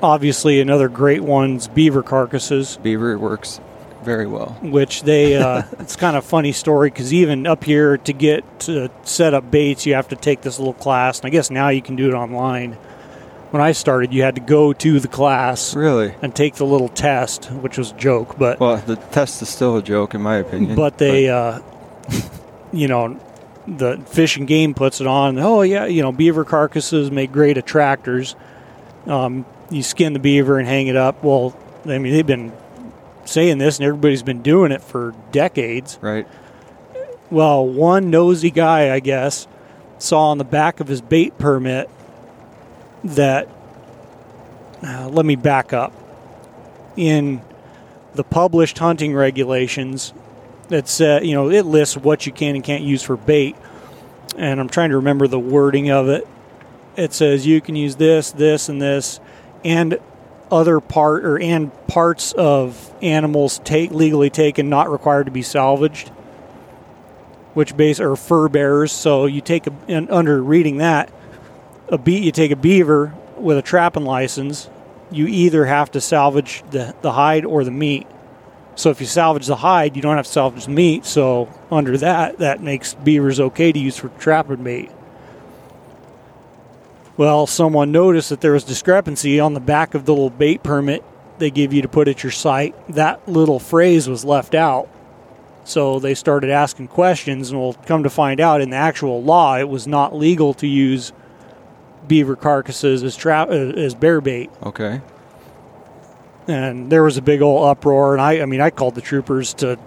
Obviously, 0.00 0.60
another 0.60 0.88
great 0.88 1.22
one's 1.22 1.66
beaver 1.66 2.02
carcasses. 2.02 2.78
beaver 2.82 3.18
works 3.18 3.58
very 4.04 4.26
well. 4.26 4.56
which 4.62 5.02
they 5.02 5.36
uh, 5.36 5.62
it's 5.80 5.96
kind 5.96 6.16
of 6.16 6.24
a 6.24 6.26
funny 6.26 6.52
story 6.52 6.90
because 6.90 7.12
even 7.12 7.46
up 7.46 7.64
here 7.64 7.96
to 7.98 8.12
get 8.12 8.60
to 8.60 8.90
set 9.02 9.34
up 9.34 9.50
baits 9.50 9.86
you 9.86 9.94
have 9.94 10.08
to 10.08 10.16
take 10.16 10.42
this 10.42 10.58
little 10.58 10.74
class 10.74 11.18
and 11.20 11.26
i 11.26 11.30
guess 11.30 11.50
now 11.50 11.68
you 11.68 11.82
can 11.82 11.96
do 11.96 12.08
it 12.08 12.14
online 12.14 12.72
when 13.50 13.62
i 13.62 13.72
started 13.72 14.12
you 14.12 14.22
had 14.22 14.34
to 14.34 14.40
go 14.40 14.72
to 14.72 15.00
the 15.00 15.08
class 15.08 15.74
Really. 15.74 16.14
and 16.22 16.34
take 16.34 16.54
the 16.56 16.66
little 16.66 16.88
test 16.88 17.50
which 17.50 17.78
was 17.78 17.92
a 17.92 17.94
joke 17.96 18.38
but 18.38 18.60
Well, 18.60 18.76
the 18.78 18.96
test 18.96 19.40
is 19.42 19.48
still 19.48 19.76
a 19.76 19.82
joke 19.82 20.14
in 20.14 20.20
my 20.22 20.36
opinion. 20.36 20.74
but 20.76 20.98
they 20.98 21.28
uh, 21.28 21.60
you 22.72 22.88
know 22.88 23.18
the 23.66 23.96
fish 24.06 24.36
and 24.36 24.46
game 24.46 24.74
puts 24.74 25.00
it 25.00 25.06
on 25.06 25.38
oh 25.38 25.62
yeah 25.62 25.86
you 25.86 26.02
know 26.02 26.12
beaver 26.12 26.44
carcasses 26.44 27.10
make 27.10 27.32
great 27.32 27.56
attractors 27.56 28.36
um, 29.06 29.44
you 29.70 29.82
skin 29.82 30.12
the 30.12 30.18
beaver 30.18 30.58
and 30.58 30.68
hang 30.68 30.86
it 30.86 30.96
up 30.96 31.22
well 31.24 31.56
i 31.86 31.98
mean 31.98 32.12
they've 32.12 32.26
been 32.26 32.52
saying 33.24 33.58
this 33.58 33.78
and 33.78 33.86
everybody's 33.86 34.22
been 34.22 34.42
doing 34.42 34.72
it 34.72 34.82
for 34.82 35.14
decades 35.32 35.98
right. 36.00 36.26
well, 37.30 37.66
one 37.66 38.10
nosy 38.10 38.50
guy, 38.50 38.94
I 38.94 39.00
guess, 39.00 39.46
saw 39.98 40.30
on 40.30 40.38
the 40.38 40.44
back 40.44 40.80
of 40.80 40.88
his 40.88 41.00
bait 41.00 41.38
permit 41.38 41.88
that. 43.02 43.48
Uh, 44.82 45.08
let 45.08 45.24
me 45.24 45.36
back 45.36 45.72
up. 45.72 45.92
In 46.96 47.40
the 48.14 48.22
published 48.22 48.78
hunting 48.78 49.14
regulations, 49.14 50.12
it 50.70 50.88
said, 50.88 51.26
you 51.26 51.34
know, 51.34 51.50
it 51.50 51.64
lists 51.64 51.96
what 51.96 52.26
you 52.26 52.32
can 52.32 52.54
and 52.54 52.64
can't 52.64 52.82
use 52.82 53.02
for 53.02 53.16
bait. 53.16 53.56
And 54.36 54.60
I'm 54.60 54.68
trying 54.68 54.90
to 54.90 54.96
remember 54.96 55.26
the 55.26 55.38
wording 55.38 55.90
of 55.90 56.08
it. 56.08 56.26
It 56.96 57.12
says 57.12 57.46
you 57.46 57.60
can 57.60 57.76
use 57.76 57.96
this, 57.96 58.30
this, 58.30 58.68
and 58.68 58.80
this, 58.80 59.20
and 59.64 59.98
other 60.54 60.80
part 60.80 61.24
or 61.24 61.38
and 61.38 61.72
parts 61.88 62.32
of 62.32 62.94
animals 63.02 63.60
take 63.64 63.90
legally 63.90 64.30
taken, 64.30 64.68
not 64.68 64.90
required 64.90 65.24
to 65.24 65.32
be 65.32 65.42
salvaged 65.42 66.10
which 67.54 67.76
base 67.76 68.00
are 68.00 68.14
fur 68.16 68.48
bearers. 68.48 68.92
So 68.92 69.26
you 69.26 69.40
take 69.40 69.66
a, 69.66 69.72
and 69.88 70.10
under 70.10 70.42
reading 70.42 70.78
that, 70.78 71.10
a 71.88 71.96
be 71.96 72.18
you 72.18 72.32
take 72.32 72.50
a 72.50 72.56
beaver 72.56 73.14
with 73.38 73.56
a 73.56 73.62
trapping 73.62 74.04
license, 74.04 74.68
you 75.10 75.26
either 75.26 75.64
have 75.64 75.90
to 75.92 76.00
salvage 76.00 76.62
the, 76.70 76.94
the 77.02 77.12
hide 77.12 77.44
or 77.44 77.64
the 77.64 77.70
meat. 77.70 78.06
So 78.74 78.90
if 78.90 79.00
you 79.00 79.06
salvage 79.06 79.46
the 79.46 79.56
hide, 79.56 79.94
you 79.94 80.02
don't 80.02 80.16
have 80.16 80.26
to 80.26 80.32
salvage 80.32 80.64
the 80.64 80.72
meat. 80.72 81.04
So 81.04 81.48
under 81.70 81.96
that, 81.98 82.38
that 82.38 82.60
makes 82.60 82.94
beavers 82.94 83.38
okay 83.38 83.70
to 83.70 83.78
use 83.78 83.96
for 83.96 84.08
trapping 84.08 84.64
bait. 84.64 84.90
Well, 87.16 87.46
someone 87.46 87.92
noticed 87.92 88.30
that 88.30 88.40
there 88.40 88.52
was 88.52 88.64
discrepancy 88.64 89.38
on 89.38 89.54
the 89.54 89.60
back 89.60 89.94
of 89.94 90.04
the 90.04 90.12
little 90.12 90.30
bait 90.30 90.62
permit 90.62 91.04
they 91.38 91.50
give 91.50 91.72
you 91.72 91.82
to 91.82 91.88
put 91.88 92.08
at 92.08 92.22
your 92.22 92.32
site. 92.32 92.74
That 92.88 93.28
little 93.28 93.58
phrase 93.58 94.08
was 94.08 94.24
left 94.24 94.54
out. 94.54 94.88
So 95.64 95.98
they 95.98 96.14
started 96.14 96.50
asking 96.50 96.88
questions, 96.88 97.50
and 97.50 97.58
we'll 97.58 97.72
come 97.72 98.02
to 98.02 98.10
find 98.10 98.40
out 98.40 98.60
in 98.60 98.70
the 98.70 98.76
actual 98.76 99.22
law, 99.22 99.56
it 99.56 99.68
was 99.68 99.86
not 99.86 100.14
legal 100.14 100.54
to 100.54 100.66
use 100.66 101.12
beaver 102.06 102.36
carcasses 102.36 103.02
as 103.02 103.16
trap 103.16 103.48
uh, 103.48 103.52
as 103.52 103.94
bear 103.94 104.20
bait. 104.20 104.50
Okay. 104.62 105.00
And 106.46 106.90
there 106.90 107.02
was 107.02 107.16
a 107.16 107.22
big 107.22 107.40
old 107.40 107.66
uproar, 107.66 108.12
and 108.12 108.20
I, 108.20 108.42
I 108.42 108.44
mean, 108.44 108.60
I 108.60 108.68
called 108.68 108.94
the 108.94 109.00
troopers 109.00 109.54
to 109.54 109.78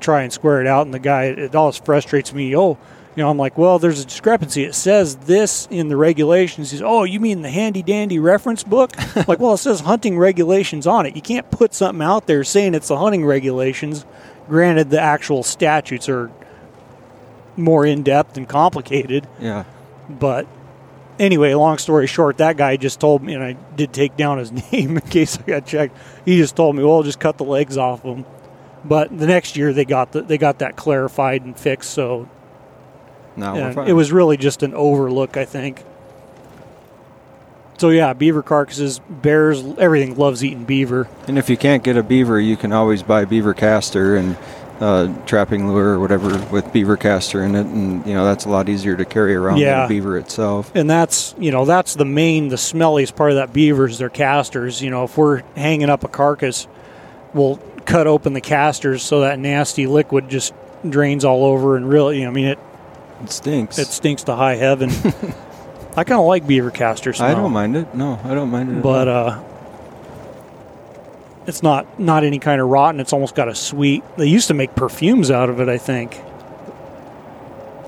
try 0.00 0.22
and 0.22 0.32
square 0.32 0.60
it 0.60 0.66
out, 0.66 0.84
and 0.84 0.92
the 0.92 0.98
guy, 0.98 1.24
it 1.24 1.54
always 1.54 1.78
frustrates 1.78 2.34
me. 2.34 2.54
Oh, 2.54 2.76
you 3.16 3.22
know, 3.22 3.30
I'm 3.30 3.38
like, 3.38 3.56
well, 3.56 3.78
there's 3.78 4.00
a 4.00 4.04
discrepancy. 4.04 4.64
It 4.64 4.74
says 4.74 5.16
this 5.16 5.68
in 5.70 5.88
the 5.88 5.96
regulations. 5.96 6.70
He 6.70 6.76
says, 6.78 6.82
oh, 6.84 7.04
you 7.04 7.20
mean 7.20 7.42
the 7.42 7.50
handy 7.50 7.82
dandy 7.82 8.18
reference 8.18 8.64
book? 8.64 8.90
like, 9.28 9.38
well, 9.38 9.54
it 9.54 9.58
says 9.58 9.80
hunting 9.80 10.18
regulations 10.18 10.86
on 10.86 11.06
it. 11.06 11.14
You 11.14 11.22
can't 11.22 11.48
put 11.50 11.74
something 11.74 12.02
out 12.02 12.26
there 12.26 12.42
saying 12.44 12.74
it's 12.74 12.88
the 12.88 12.96
hunting 12.98 13.24
regulations. 13.24 14.04
Granted, 14.48 14.90
the 14.90 15.00
actual 15.00 15.42
statutes 15.42 16.08
are 16.08 16.30
more 17.56 17.86
in 17.86 18.02
depth 18.02 18.36
and 18.36 18.48
complicated, 18.48 19.26
Yeah. 19.40 19.64
but 20.10 20.46
anyway, 21.18 21.54
long 21.54 21.78
story 21.78 22.06
short, 22.08 22.38
that 22.38 22.56
guy 22.56 22.76
just 22.76 22.98
told 22.98 23.22
me, 23.22 23.34
and 23.34 23.42
I 23.44 23.52
did 23.76 23.92
take 23.92 24.16
down 24.16 24.38
his 24.38 24.50
name 24.72 24.96
in 24.96 25.00
case 25.02 25.38
I 25.38 25.42
got 25.42 25.66
checked. 25.66 25.96
He 26.24 26.36
just 26.36 26.56
told 26.56 26.74
me, 26.74 26.82
"Well, 26.82 27.02
just 27.04 27.20
cut 27.20 27.38
the 27.38 27.44
legs 27.44 27.76
off 27.78 28.02
them." 28.02 28.24
But 28.84 29.16
the 29.16 29.26
next 29.26 29.56
year, 29.56 29.72
they 29.72 29.84
got 29.84 30.12
the, 30.12 30.22
they 30.22 30.36
got 30.36 30.58
that 30.58 30.76
clarified 30.76 31.42
and 31.44 31.56
fixed. 31.56 31.90
So 31.90 32.28
Fine. 33.36 33.88
it 33.88 33.92
was 33.94 34.12
really 34.12 34.36
just 34.36 34.62
an 34.62 34.74
overlook, 34.74 35.36
I 35.36 35.44
think. 35.44 35.82
So 37.78 37.90
yeah, 37.90 38.12
beaver 38.12 38.42
carcasses, 38.42 39.00
bears, 39.08 39.62
everything 39.78 40.16
loves 40.16 40.44
eating 40.44 40.64
beaver. 40.64 41.08
And 41.26 41.36
if 41.38 41.50
you 41.50 41.56
can't 41.56 41.82
get 41.82 41.96
a 41.96 42.02
beaver, 42.04 42.40
you 42.40 42.56
can 42.56 42.72
always 42.72 43.02
buy 43.02 43.24
beaver 43.24 43.52
castor 43.52 44.16
and 44.16 44.36
uh, 44.80 45.12
trapping 45.26 45.68
lure 45.72 45.94
or 45.94 46.00
whatever 46.00 46.38
with 46.52 46.72
beaver 46.72 46.96
castor 46.96 47.42
in 47.42 47.54
it, 47.54 47.66
and 47.66 48.04
you 48.06 48.14
know 48.14 48.24
that's 48.24 48.44
a 48.44 48.48
lot 48.48 48.68
easier 48.68 48.96
to 48.96 49.04
carry 49.04 49.34
around 49.34 49.58
Yeah. 49.58 49.80
than 49.80 49.88
beaver 49.88 50.18
itself. 50.18 50.70
and 50.74 50.88
that's 50.90 51.34
you 51.38 51.50
know 51.52 51.64
that's 51.64 51.94
the 51.94 52.04
main 52.04 52.48
the 52.48 52.56
smelliest 52.56 53.14
part 53.16 53.30
of 53.30 53.36
that 53.36 53.52
beaver 53.52 53.86
is 53.86 53.98
their 53.98 54.08
castors 54.08 54.82
you 54.82 54.90
know 54.90 55.04
if 55.04 55.16
we're 55.16 55.42
hanging 55.54 55.90
up 55.90 56.02
a 56.02 56.08
carcass 56.08 56.66
we'll 57.34 57.56
cut 57.86 58.08
open 58.08 58.32
the 58.32 58.40
castors 58.40 59.02
so 59.04 59.20
that 59.20 59.38
nasty 59.38 59.86
liquid 59.86 60.28
just 60.28 60.52
drains 60.88 61.24
all 61.24 61.44
over 61.44 61.76
and 61.76 61.88
really 61.88 62.18
you 62.18 62.24
know, 62.24 62.30
i 62.30 62.32
mean 62.32 62.46
it 62.46 62.58
It 63.22 63.30
stinks. 63.30 63.78
it 63.78 63.86
stinks 63.88 64.24
to 64.24 64.34
high 64.36 64.56
heaven 64.56 64.90
i 65.96 66.02
kind 66.04 66.20
of 66.20 66.26
like 66.26 66.46
beaver 66.46 66.70
castor 66.70 67.12
smell 67.12 67.30
I 67.30 67.34
don't 67.34 67.52
mind 67.52 67.76
it. 67.76 67.94
No, 67.94 68.18
I 68.24 68.34
don't 68.34 68.50
mind 68.50 68.78
it. 68.78 68.82
but 68.82 69.08
uh 69.08 69.42
it's 71.46 71.62
not 71.62 72.00
not 72.00 72.24
any 72.24 72.38
kind 72.38 72.60
of 72.60 72.68
rotten 72.68 73.00
it's 73.00 73.12
almost 73.12 73.34
got 73.34 73.48
a 73.48 73.54
sweet 73.54 74.02
they 74.16 74.26
used 74.26 74.48
to 74.48 74.54
make 74.54 74.74
perfumes 74.74 75.30
out 75.30 75.48
of 75.50 75.60
it 75.60 75.68
i 75.68 75.76
think 75.78 76.20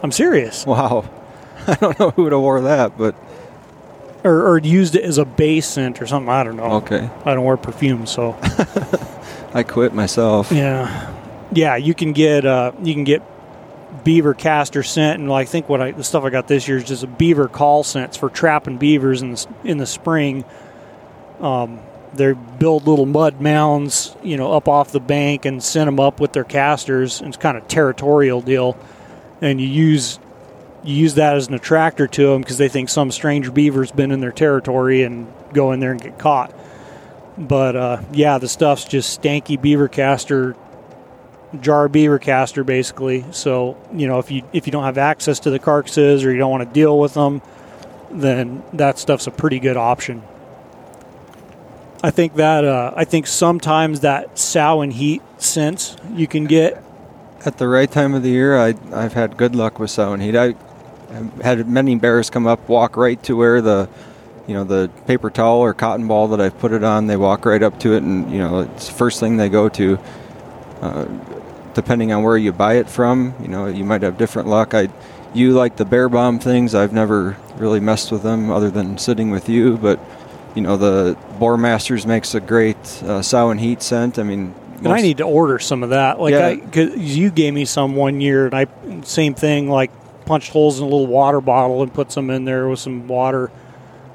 i'm 0.03 0.13
serious 0.13 0.65
wow, 0.67 1.05
I 1.67 1.75
don't 1.75 1.99
know 1.99 2.11
who 2.11 2.25
would 2.25 2.33
have 2.33 2.41
wore 2.41 2.61
that, 2.61 2.97
but 2.99 3.15
or, 4.25 4.47
or 4.49 4.59
used 4.59 4.95
it 4.95 5.05
as 5.05 5.19
a 5.19 5.25
base 5.25 5.67
scent 5.67 6.01
or 6.03 6.07
something 6.07 6.29
i 6.29 6.45
don't 6.45 6.57
know 6.57 6.73
okay, 6.75 7.09
i 7.25 7.35
don't 7.35 7.45
wear 7.45 7.57
perfume 7.57 8.07
so 8.07 8.37
I 9.55 9.63
quit 9.63 9.95
myself. 9.95 10.53
Yeah, 10.53 11.15
yeah. 11.51 11.77
You 11.77 11.95
can 11.95 12.13
get 12.13 12.45
uh, 12.45 12.73
you 12.83 12.93
can 12.93 13.05
get 13.05 13.23
beaver 14.07 14.35
castor 14.35 14.85
scent, 14.85 15.21
and 15.21 15.33
I 15.33 15.45
think 15.45 15.69
what 15.69 15.83
I 15.83 15.91
the 15.91 16.05
stuff 16.05 16.23
I 16.23 16.31
got 16.31 16.47
this 16.47 16.69
year 16.69 16.77
is 16.77 16.85
just 16.85 17.03
a 17.03 17.09
beaver 17.09 17.49
call 17.49 17.83
scents 17.83 18.17
for 18.17 18.31
trapping 18.31 18.79
beavers 18.79 19.21
in 19.21 19.33
the, 19.33 19.47
in 19.65 19.79
the 19.79 19.87
spring. 19.87 20.45
Um, 21.41 21.81
they 22.15 22.33
build 22.33 22.87
little 22.87 23.05
mud 23.05 23.41
mounds, 23.41 24.17
you 24.23 24.37
know, 24.37 24.53
up 24.53 24.69
off 24.69 24.93
the 24.93 25.01
bank 25.01 25.45
and 25.45 25.61
send 25.61 25.89
them 25.89 25.99
up 25.99 26.21
with 26.21 26.33
their 26.33 26.45
castors. 26.45 27.21
It's 27.21 27.37
kind 27.37 27.57
of 27.57 27.67
territorial 27.67 28.41
deal, 28.41 28.79
and 29.41 29.61
you 29.61 29.67
use 29.67 30.21
you 30.85 30.95
use 30.95 31.15
that 31.15 31.35
as 31.35 31.49
an 31.49 31.55
attractor 31.55 32.07
to 32.07 32.27
them 32.29 32.43
because 32.43 32.59
they 32.59 32.69
think 32.69 32.89
some 32.89 33.11
strange 33.11 33.53
beaver's 33.53 33.91
been 33.91 34.13
in 34.13 34.21
their 34.21 34.31
territory 34.31 35.03
and 35.03 35.27
go 35.53 35.73
in 35.73 35.81
there 35.81 35.91
and 35.91 36.01
get 36.01 36.17
caught. 36.17 36.55
But 37.37 37.75
uh, 37.75 38.03
yeah, 38.13 38.39
the 38.39 38.49
stuff's 38.49 38.85
just 38.85 39.21
stanky 39.21 39.61
beaver 39.61 39.89
castor 39.89 40.55
jar 41.63 41.89
beaver 41.89 42.19
castor 42.19 42.65
basically. 42.65 43.25
So 43.31 43.77
you 43.93 44.07
know 44.07 44.19
if 44.19 44.31
you 44.31 44.43
if 44.53 44.67
you 44.67 44.73
don't 44.73 44.85
have 44.85 44.99
access 44.99 45.41
to 45.41 45.51
the 45.51 45.59
carcasses 45.59 46.25
or 46.25 46.33
you 46.33 46.39
don't 46.39 46.51
want 46.51 46.69
to 46.69 46.73
deal 46.73 46.99
with 46.99 47.15
them, 47.15 47.43
then 48.11 48.63
that 48.73 48.99
stuff's 48.99 49.27
a 49.27 49.31
pretty 49.31 49.59
good 49.59 49.77
option. 49.77 50.23
I 52.03 52.11
think 52.11 52.35
that 52.35 52.65
uh, 52.65 52.93
I 52.95 53.05
think 53.05 53.27
sometimes 53.27 54.01
that 54.01 54.39
sow 54.39 54.83
and 54.83 54.93
heat 54.93 55.23
sense 55.39 55.97
you 56.15 56.27
can 56.27 56.45
get 56.45 56.83
At 57.45 57.59
the 57.59 57.69
right 57.69 57.91
time 57.91 58.15
of 58.15 58.23
the 58.23 58.31
year, 58.31 58.57
I, 58.59 58.75
I've 58.93 59.15
had 59.15 59.37
good 59.37 59.55
luck 59.57 59.79
with 59.79 59.91
sow 59.91 60.13
and 60.13 60.23
heat. 60.23 60.37
I 60.37 60.55
have 61.13 61.41
had 61.41 61.69
many 61.69 61.97
bears 61.97 62.31
come 62.31 62.47
up, 62.47 62.69
walk 62.69 62.97
right 62.97 63.23
to 63.25 63.37
where 63.37 63.61
the, 63.61 63.89
you 64.47 64.55
know, 64.55 64.65
the 64.65 64.91
paper 65.07 65.31
towel 65.31 65.61
or 65.61 65.75
cotton 65.75 66.07
ball 66.07 66.29
that 66.29 66.41
I've 66.41 66.59
put 66.59 66.73
it 66.73 66.85
on. 66.85 67.07
They 67.07 67.17
walk 67.17 67.45
right 67.45 67.63
up 67.63 67.79
to 67.81 67.95
it, 67.95 68.03
and 68.03 68.31
you 68.31 68.39
know, 68.39 68.61
it's 68.61 68.89
the 68.89 68.95
first 68.95 69.21
thing 69.21 69.37
they 69.37 69.49
go 69.49 69.69
to. 69.71 69.99
Uh, 70.81 71.07
depending 71.77 72.11
on 72.13 72.25
where 72.25 72.37
you 72.37 72.53
buy 72.53 72.75
it 72.75 72.91
from, 72.91 73.35
you 73.41 73.47
know, 73.47 73.67
you 73.67 73.85
might 73.85 74.03
have 74.03 74.19
different 74.19 74.49
luck. 74.49 74.75
I, 74.75 74.89
you 75.35 75.53
like 75.53 75.77
the 75.77 75.85
bear 75.85 76.09
bomb 76.09 76.39
things. 76.41 76.75
I've 76.75 76.93
never 76.93 77.37
really 77.57 77.79
messed 77.79 78.11
with 78.11 78.23
them 78.25 78.51
other 78.51 78.71
than 78.71 78.99
sitting 78.99 79.31
with 79.31 79.49
you, 79.49 79.77
but 79.77 80.01
you 80.55 80.63
know, 80.63 80.77
the 80.79 81.17
Boar 81.39 81.59
Masters 81.59 82.07
makes 82.07 82.35
a 82.35 82.41
great 82.41 82.79
uh, 83.03 83.21
sow 83.23 83.51
and 83.51 83.61
heat 83.61 83.83
scent. 83.83 84.19
I 84.19 84.23
mean, 84.23 84.55
And 84.79 84.89
I 84.89 85.03
need 85.03 85.19
to 85.19 85.25
order 85.25 85.59
some 85.59 85.83
of 85.83 85.91
that. 85.91 86.19
Like 86.19 86.33
Yeah. 86.33 86.47
I, 86.49 86.57
cause 86.57 86.97
you 86.97 87.31
gave 87.31 87.53
me 87.53 87.67
some 87.67 87.95
one 87.95 88.21
year, 88.23 88.47
and 88.47 88.55
I 88.55 88.67
same 89.03 89.35
thing. 89.35 89.69
Like 89.69 89.91
punched 90.25 90.51
holes 90.51 90.79
in 90.79 90.83
a 90.85 90.89
little 90.89 91.07
water 91.07 91.41
bottle 91.43 91.83
and 91.83 91.93
put 91.93 92.11
some 92.11 92.31
in 92.31 92.47
there 92.47 92.67
with 92.69 92.79
some 92.81 93.07
water, 93.07 93.51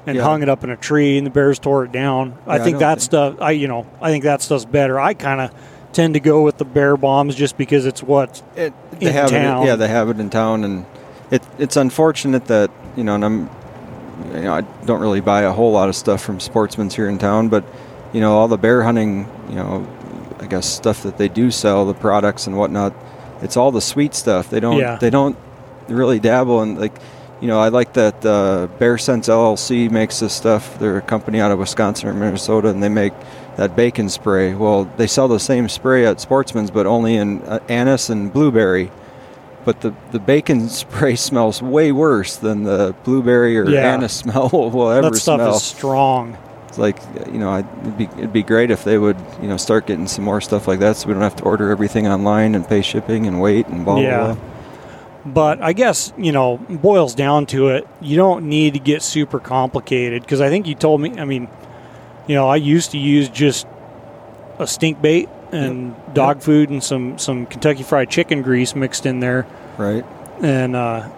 and 0.04 0.16
Yeah. 0.16 0.24
hung 0.24 0.42
it 0.42 0.48
up 0.48 0.64
in 0.64 0.70
a 0.70 0.76
tree, 0.76 1.16
and 1.16 1.24
the 1.24 1.30
bears 1.30 1.60
tore 1.60 1.84
it 1.84 1.92
down. 1.92 2.34
I 2.44 2.56
Yeah, 2.56 2.60
I 2.62 2.64
think 2.64 2.74
don't 2.74 2.80
that 2.80 2.88
think- 2.94 3.00
stuff. 3.02 3.34
I 3.40 3.52
you 3.52 3.68
know 3.68 3.86
I 4.00 4.10
think 4.10 4.24
that 4.24 4.42
stuff's 4.42 4.64
better. 4.64 4.98
I 4.98 5.14
kind 5.14 5.40
of 5.42 5.52
tend 5.92 6.14
to 6.14 6.20
go 6.20 6.42
with 6.42 6.58
the 6.58 6.64
bear 6.64 6.96
bombs 6.96 7.34
just 7.34 7.56
because 7.56 7.86
it's 7.86 8.02
what 8.02 8.42
it, 8.56 8.72
they 8.98 9.06
in 9.08 9.12
have 9.12 9.30
town. 9.30 9.62
it. 9.62 9.66
Yeah, 9.66 9.76
they 9.76 9.88
have 9.88 10.08
it 10.08 10.18
in 10.20 10.30
town, 10.30 10.64
and 10.64 10.86
it 11.30 11.42
it's 11.58 11.76
unfortunate 11.76 12.46
that 12.46 12.70
you 12.96 13.04
know, 13.04 13.14
and 13.14 13.24
I'm, 13.24 13.50
you 14.34 14.40
know, 14.42 14.54
I 14.54 14.60
don't 14.84 15.00
really 15.00 15.20
buy 15.20 15.42
a 15.42 15.52
whole 15.52 15.72
lot 15.72 15.88
of 15.88 15.96
stuff 15.96 16.22
from 16.22 16.40
Sportsman's 16.40 16.94
here 16.94 17.08
in 17.08 17.18
town, 17.18 17.48
but 17.48 17.64
you 18.12 18.20
know, 18.20 18.36
all 18.36 18.48
the 18.48 18.58
bear 18.58 18.82
hunting, 18.82 19.26
you 19.48 19.54
know, 19.56 19.86
I 20.40 20.46
guess 20.46 20.66
stuff 20.68 21.02
that 21.04 21.16
they 21.18 21.28
do 21.28 21.50
sell, 21.50 21.86
the 21.86 21.94
products 21.94 22.46
and 22.46 22.56
whatnot, 22.58 22.94
it's 23.40 23.56
all 23.56 23.70
the 23.72 23.80
sweet 23.80 24.14
stuff. 24.14 24.50
They 24.50 24.60
don't 24.60 24.78
Yeah. 24.78 24.96
they 24.96 25.10
don't 25.10 25.36
really 25.88 26.18
dabble 26.20 26.62
in 26.62 26.78
like. 26.78 26.92
You 27.40 27.48
know, 27.48 27.58
I 27.58 27.70
like 27.70 27.94
that 27.94 28.24
uh, 28.24 28.68
Bear 28.78 28.96
Scents 28.98 29.28
LLC 29.28 29.90
makes 29.90 30.20
this 30.20 30.32
stuff. 30.32 30.78
They're 30.78 30.98
a 30.98 31.02
company 31.02 31.40
out 31.40 31.50
of 31.50 31.58
Wisconsin 31.58 32.08
or 32.08 32.14
Minnesota, 32.14 32.68
and 32.68 32.80
they 32.80 32.88
make 32.88 33.12
that 33.56 33.76
bacon 33.76 34.08
spray. 34.08 34.54
Well, 34.54 34.84
they 34.96 35.06
sell 35.06 35.28
the 35.28 35.40
same 35.40 35.68
spray 35.68 36.06
at 36.06 36.20
Sportsman's, 36.20 36.70
but 36.70 36.86
only 36.86 37.16
in 37.16 37.42
uh, 37.42 37.58
anise 37.68 38.08
and 38.10 38.32
blueberry. 38.32 38.90
But 39.64 39.80
the, 39.82 39.94
the 40.10 40.18
bacon 40.18 40.68
spray 40.68 41.16
smells 41.16 41.62
way 41.62 41.92
worse 41.92 42.36
than 42.36 42.64
the 42.64 42.94
blueberry 43.04 43.58
or 43.58 43.68
Yeah. 43.68 43.94
anise 43.94 44.12
smell 44.22 44.48
will 44.50 44.90
ever 44.90 45.10
that 45.10 45.16
stuff 45.16 45.38
smell. 45.40 45.56
is 45.56 45.62
strong. 45.62 46.36
It's 46.68 46.78
like 46.78 46.96
you 47.26 47.38
know, 47.38 47.50
I'd, 47.50 47.66
it'd 47.82 47.98
be 47.98 48.04
it'd 48.16 48.32
be 48.32 48.42
great 48.42 48.70
if 48.70 48.82
they 48.82 48.96
would 48.96 49.18
you 49.42 49.48
know 49.48 49.58
start 49.58 49.86
getting 49.86 50.08
some 50.08 50.24
more 50.24 50.40
stuff 50.40 50.66
like 50.66 50.78
that, 50.80 50.96
so 50.96 51.06
we 51.06 51.12
don't 51.12 51.22
have 51.22 51.36
to 51.36 51.44
order 51.44 51.70
everything 51.70 52.08
online 52.08 52.54
and 52.54 52.66
pay 52.66 52.80
shipping 52.80 53.26
and 53.26 53.42
wait 53.42 53.66
and 53.68 53.84
blah 53.84 54.00
Yeah. 54.00 54.18
blah. 54.24 54.34
blah. 54.34 54.44
But 55.24 55.62
I 55.62 55.72
guess, 55.74 56.12
you 56.16 56.32
know, 56.32 56.56
boils 56.68 57.14
down 57.14 57.46
to 57.46 57.68
it, 57.68 57.86
you 58.00 58.16
don't 58.16 58.48
need 58.48 58.72
to 58.72 58.80
get 58.80 59.02
super 59.02 59.38
complicated 59.38 60.22
because 60.22 60.40
I 60.40 60.48
think 60.48 60.66
you 60.66 60.74
told 60.74 61.00
me, 61.00 61.16
I 61.18 61.24
mean, 61.26 61.46
you 62.26 62.34
know, 62.34 62.48
I 62.48 62.56
used 62.56 62.92
to 62.92 62.98
use 62.98 63.28
just 63.28 63.66
a 64.58 64.66
stink 64.66 65.00
bait 65.02 65.28
and 65.50 65.94
dog 66.14 66.42
food 66.42 66.70
and 66.70 66.82
some, 66.82 67.18
some 67.18 67.46
Kentucky 67.46 67.82
fried 67.82 68.10
chicken 68.10 68.42
grease 68.42 68.74
mixed 68.74 69.06
in 69.06 69.20
there. 69.20 69.46
Right. 69.76 70.04
And, 70.40 70.74
uh, 70.74 71.10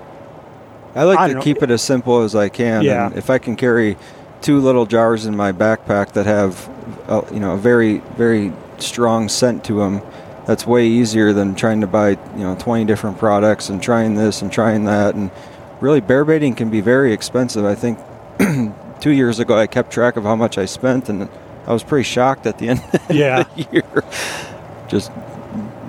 I 0.94 1.02
like 1.04 1.18
I 1.18 1.28
to 1.28 1.34
know. 1.34 1.42
keep 1.42 1.62
it 1.62 1.70
as 1.70 1.82
simple 1.82 2.22
as 2.22 2.34
I 2.34 2.48
can. 2.48 2.82
Yeah. 2.82 3.06
And 3.06 3.16
if 3.16 3.28
I 3.30 3.38
can 3.38 3.56
carry 3.56 3.96
two 4.42 4.60
little 4.60 4.86
jars 4.86 5.26
in 5.26 5.36
my 5.36 5.52
backpack 5.52 6.12
that 6.12 6.26
have, 6.26 6.68
uh, 7.08 7.22
you 7.32 7.40
know, 7.40 7.54
a 7.54 7.56
very 7.56 7.98
very 8.16 8.52
strong 8.78 9.28
scent 9.28 9.64
to 9.64 9.80
them, 9.80 10.02
that's 10.46 10.66
way 10.66 10.86
easier 10.86 11.32
than 11.32 11.54
trying 11.54 11.80
to 11.80 11.86
buy 11.86 12.10
you 12.10 12.44
know 12.44 12.54
20 12.58 12.84
different 12.84 13.18
products 13.18 13.68
and 13.68 13.82
trying 13.82 14.14
this 14.14 14.42
and 14.42 14.52
trying 14.52 14.84
that. 14.84 15.14
And 15.14 15.30
really, 15.80 16.00
bear 16.00 16.24
baiting 16.24 16.54
can 16.54 16.70
be 16.70 16.80
very 16.80 17.12
expensive. 17.12 17.64
I 17.64 17.74
think 17.74 17.98
two 19.00 19.10
years 19.12 19.38
ago 19.38 19.56
I 19.58 19.66
kept 19.66 19.92
track 19.92 20.16
of 20.16 20.24
how 20.24 20.36
much 20.36 20.58
I 20.58 20.64
spent, 20.66 21.08
and 21.08 21.28
I 21.66 21.72
was 21.72 21.82
pretty 21.82 22.04
shocked 22.04 22.46
at 22.46 22.58
the 22.58 22.68
end 22.68 22.82
of 22.92 23.10
yeah, 23.14 23.42
the 23.56 23.66
year. 23.72 24.04
Just 24.88 25.10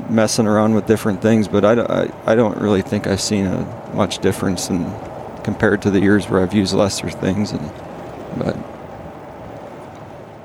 messing 0.09 0.45
around 0.47 0.73
with 0.75 0.85
different 0.85 1.21
things, 1.21 1.47
but 1.47 1.65
I, 1.65 1.75
don't- 1.75 1.89
I, 1.89 2.11
I 2.25 2.35
don't 2.35 2.57
really 2.59 2.81
think 2.81 3.07
I've 3.07 3.21
seen 3.21 3.45
a 3.47 3.91
much 3.95 4.19
difference 4.19 4.69
in 4.69 4.83
compared 5.43 5.81
to 5.83 5.91
the 5.91 5.99
years 5.99 6.29
where 6.29 6.41
I've 6.41 6.53
used 6.53 6.73
lesser 6.73 7.09
things. 7.09 7.51
And 7.51 7.71
but 8.37 8.55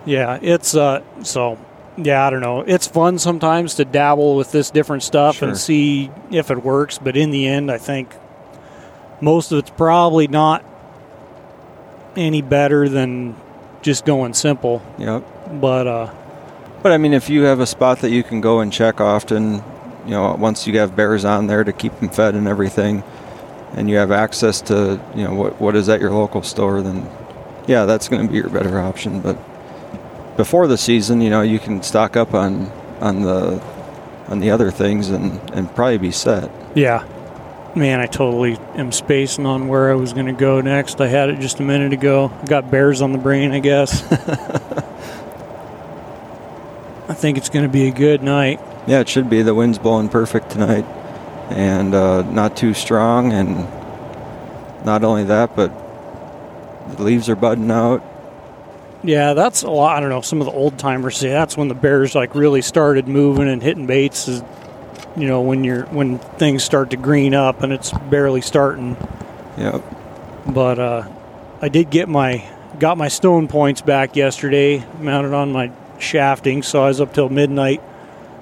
yeah, 0.06 0.38
it's, 0.40 0.74
uh, 0.74 1.02
so, 1.22 1.58
yeah, 1.96 2.26
I 2.26 2.30
don't 2.30 2.40
know. 2.40 2.60
It's 2.62 2.86
fun 2.86 3.18
sometimes 3.18 3.74
to 3.76 3.84
dabble 3.84 4.36
with 4.36 4.50
this 4.52 4.70
different 4.70 5.02
stuff 5.02 5.36
Sure. 5.36 5.48
and 5.48 5.56
see 5.58 6.10
if 6.30 6.50
it 6.50 6.62
works. 6.64 6.98
But 6.98 7.16
in 7.16 7.30
the 7.30 7.46
end, 7.46 7.70
I 7.70 7.78
think 7.78 8.14
most 9.20 9.52
of 9.52 9.58
it's 9.58 9.70
probably 9.70 10.26
not 10.26 10.64
any 12.20 12.42
better 12.42 12.88
than 12.88 13.34
just 13.82 14.04
going 14.04 14.34
simple. 14.34 14.82
yeah, 14.98 15.20
But 15.52 15.86
uh, 15.86 16.14
but 16.82 16.92
I 16.92 16.98
mean, 16.98 17.12
if 17.12 17.28
you 17.28 17.42
have 17.42 17.60
a 17.60 17.66
spot 17.66 18.00
that 18.00 18.10
you 18.10 18.22
can 18.22 18.40
go 18.40 18.60
and 18.60 18.72
check 18.72 19.00
often, 19.00 19.62
you 20.04 20.10
know, 20.10 20.34
once 20.34 20.66
you 20.66 20.78
have 20.78 20.94
bears 20.94 21.24
on 21.24 21.46
there 21.46 21.64
to 21.64 21.72
keep 21.72 21.98
them 21.98 22.08
fed 22.10 22.34
and 22.34 22.46
everything, 22.46 23.02
and 23.74 23.88
you 23.88 23.96
have 23.96 24.10
access 24.10 24.60
to 24.62 25.00
you 25.14 25.24
know 25.24 25.34
what 25.34 25.60
what 25.60 25.76
is 25.76 25.88
at 25.88 26.00
your 26.00 26.12
local 26.12 26.42
store, 26.42 26.82
then 26.82 27.08
yeah, 27.66 27.84
that's 27.86 28.08
going 28.08 28.26
to 28.26 28.28
be 28.30 28.38
your 28.38 28.50
better 28.50 28.78
option. 28.78 29.20
But 29.20 29.36
before 30.36 30.66
the 30.66 30.78
season, 30.78 31.20
you 31.20 31.30
know, 31.30 31.42
you 31.42 31.58
can 31.58 31.82
stock 31.82 32.16
up 32.16 32.34
on 32.34 32.70
on 33.00 33.22
the 33.22 33.62
on 34.28 34.40
the 34.40 34.50
other 34.50 34.70
things 34.70 35.08
and 35.10 35.40
and 35.52 35.74
probably 35.74 35.98
be 35.98 36.10
set. 36.12 36.50
yeah, 36.74 37.04
man, 37.76 38.00
I 38.00 38.06
totally 38.06 38.56
am 38.74 38.92
spacing 38.92 39.46
on 39.46 39.68
where 39.68 39.90
I 39.90 39.94
was 39.94 40.12
going 40.12 40.26
to 40.26 40.32
go 40.32 40.60
next. 40.60 41.00
I 41.00 41.06
had 41.06 41.30
it 41.30 41.40
just 41.40 41.60
a 41.60 41.62
minute 41.62 41.92
ago. 41.92 42.32
I 42.42 42.46
got 42.46 42.70
bears 42.70 43.02
on 43.02 43.12
the 43.12 43.18
brain, 43.18 43.52
I 43.52 43.60
guess. 43.60 44.02
I 47.08 47.14
think 47.14 47.38
it's 47.38 47.48
going 47.48 47.64
to 47.64 47.70
be 47.70 47.88
a 47.88 47.92
good 47.92 48.22
night. 48.22 48.60
Yeah, 48.86 49.00
it 49.00 49.08
should 49.08 49.28
be. 49.28 49.42
The 49.42 49.54
wind's 49.54 49.78
blowing 49.78 50.08
perfect 50.08 50.50
tonight, 50.50 50.84
and 51.50 51.94
uh, 51.94 52.22
not 52.22 52.56
too 52.56 52.74
strong. 52.74 53.32
And 53.32 53.56
not 54.84 55.04
only 55.04 55.24
that, 55.24 55.54
but 55.56 55.72
the 56.96 57.02
leaves 57.02 57.28
are 57.28 57.36
budding 57.36 57.70
out. 57.70 58.04
Yeah, 59.02 59.32
that's 59.34 59.62
a 59.62 59.70
lot. 59.70 59.96
I 59.96 60.00
don't 60.00 60.10
know. 60.10 60.20
Some 60.20 60.40
of 60.40 60.46
the 60.46 60.52
old 60.52 60.78
timers 60.78 61.16
say 61.16 61.30
that's 61.30 61.56
when 61.56 61.68
the 61.68 61.74
bears 61.74 62.14
like 62.14 62.34
really 62.34 62.62
started 62.62 63.08
moving 63.08 63.48
and 63.48 63.62
hitting 63.62 63.86
baits. 63.86 64.28
Is 64.28 64.42
you 65.16 65.26
know 65.26 65.40
when 65.40 65.64
you're 65.64 65.84
when 65.86 66.18
things 66.18 66.62
start 66.62 66.90
to 66.90 66.96
green 66.96 67.34
up 67.34 67.62
and 67.62 67.72
it's 67.72 67.92
barely 67.92 68.40
starting. 68.40 68.96
Yep. 69.58 69.82
But 70.46 70.78
uh, 70.78 71.08
I 71.60 71.68
did 71.68 71.90
get 71.90 72.08
my 72.08 72.48
got 72.78 72.96
my 72.96 73.08
stone 73.08 73.48
points 73.48 73.80
back 73.80 74.16
yesterday, 74.16 74.84
mounted 74.98 75.34
on 75.34 75.52
my 75.52 75.72
shafting. 75.98 76.62
So 76.62 76.84
I 76.84 76.88
was 76.88 77.00
up 77.00 77.12
till 77.12 77.28
midnight 77.28 77.82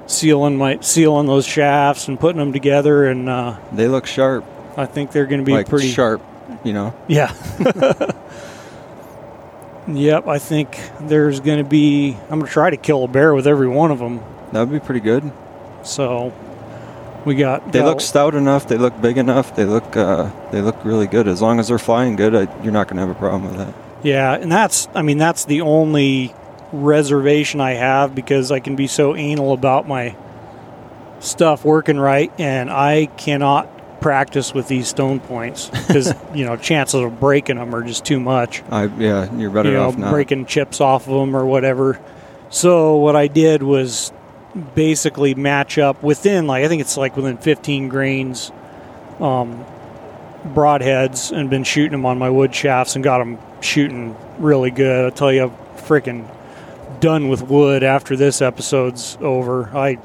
sealing 0.09 0.57
my 0.57 0.81
sealing 0.81 1.27
those 1.27 1.47
shafts 1.47 2.09
and 2.09 2.19
putting 2.19 2.39
them 2.39 2.53
together, 2.53 3.07
and 3.07 3.29
uh, 3.29 3.59
They 3.73 3.87
look 3.89 4.07
sharp, 4.07 4.45
I 4.77 4.87
think 4.87 5.13
they're 5.13 5.27
going 5.27 5.41
to 5.41 5.45
be 5.45 5.53
like 5.53 5.69
pretty 5.69 5.91
sharp. 5.91 6.23
You 6.65 6.73
know. 6.73 6.95
Yeah. 7.07 7.33
yep, 9.87 10.27
I 10.27 10.39
think 10.39 10.81
there's 11.01 11.41
going 11.41 11.59
to 11.59 11.69
be. 11.69 12.17
I'm 12.31 12.41
going 12.41 12.47
to 12.47 12.53
try 12.53 12.71
to 12.71 12.77
kill 12.77 13.05
a 13.05 13.09
bear 13.09 13.35
with 13.35 13.47
every 13.47 13.69
one 13.69 13.91
of 13.91 13.99
them. 13.99 14.21
That 14.53 14.61
would 14.61 14.73
be 14.73 14.85
pretty 14.85 15.01
good. 15.01 15.31
So 15.85 16.33
we 17.25 17.35
got. 17.35 17.73
They 17.73 17.83
look 17.83 18.01
stout 18.01 18.35
enough. 18.35 18.69
They 18.69 18.79
look 18.79 19.01
big 19.01 19.19
enough. 19.19 19.55
They 19.55 19.65
look 19.65 19.97
uh, 19.97 20.31
they 20.51 20.61
look 20.61 20.85
really 20.85 21.07
good. 21.07 21.29
As 21.29 21.43
long 21.43 21.59
as 21.59 21.69
they're 21.69 21.79
flying 21.79 22.17
good, 22.17 22.35
I, 22.35 22.63
you're 22.63 22.73
not 22.73 22.89
going 22.89 22.97
to 22.97 23.07
have 23.07 23.11
a 23.11 23.19
problem 23.19 23.45
with 23.45 23.57
that. 23.59 23.75
Yeah, 24.03 24.35
and 24.35 24.51
that's. 24.51 24.89
I 24.95 25.03
mean, 25.03 25.19
that's 25.19 25.45
the 25.45 25.63
only 25.63 26.35
reservation 26.73 27.61
I 27.61 27.73
have 27.73 28.15
because 28.15 28.53
I 28.53 28.61
can 28.61 28.77
be 28.77 28.87
so 28.87 29.17
anal 29.17 29.53
about 29.53 29.89
my 29.89 30.17
stuff 31.21 31.65
working 31.65 31.99
right, 31.99 32.33
and 32.39 32.71
I 32.71 33.07
cannot 33.07 34.01
practice 34.01 34.55
with 34.55 34.69
these 34.69 34.87
stone 34.87 35.19
points 35.19 35.69
because 35.87 36.15
you 36.33 36.45
know 36.45 36.57
chances 36.57 37.01
of 37.01 37.19
breaking 37.19 37.57
them 37.57 37.75
are 37.75 37.83
just 37.83 38.05
too 38.05 38.21
much. 38.21 38.63
I 38.71 38.85
yeah, 38.85 39.33
you're 39.35 39.51
better 39.51 39.71
you 39.71 39.77
know, 39.77 39.89
off 39.89 39.99
not. 39.99 40.13
breaking 40.13 40.47
chips 40.47 40.81
off 40.81 41.09
of 41.09 41.15
them 41.15 41.35
or 41.37 41.47
whatever. 41.47 42.01
So 42.51 42.97
what 42.97 43.17
I 43.17 43.27
did 43.27 43.63
was 43.63 44.13
basically 44.59 45.35
match 45.35 45.79
up 45.79 46.03
within 46.03 46.47
like 46.47 46.65
I 46.65 46.69
think 46.69 46.81
it's 46.81 46.97
like 46.97 47.17
within 47.17 47.39
15 47.39 47.89
grains 47.89 48.51
um, 49.21 49.65
broadheads 50.45 51.37
and 51.37 51.51
been 51.51 51.65
shooting 51.65 51.93
them 51.93 52.07
on 52.07 52.19
my 52.19 52.31
wood 52.31 52.55
shafts 52.55 52.95
and 52.95 53.03
got 53.03 53.19
them 53.19 53.39
shooting 53.61 54.17
really 54.39 54.71
good. 54.71 55.13
I 55.13 55.15
tell 55.15 55.33
you, 55.33 55.45
I'm 55.45 55.51
freaking 55.77 56.31
done 57.01 57.29
with 57.29 57.43
wood 57.43 57.83
after 57.83 58.17
this 58.17 58.41
episode's 58.43 59.19
over. 59.21 59.67
I 59.77 59.99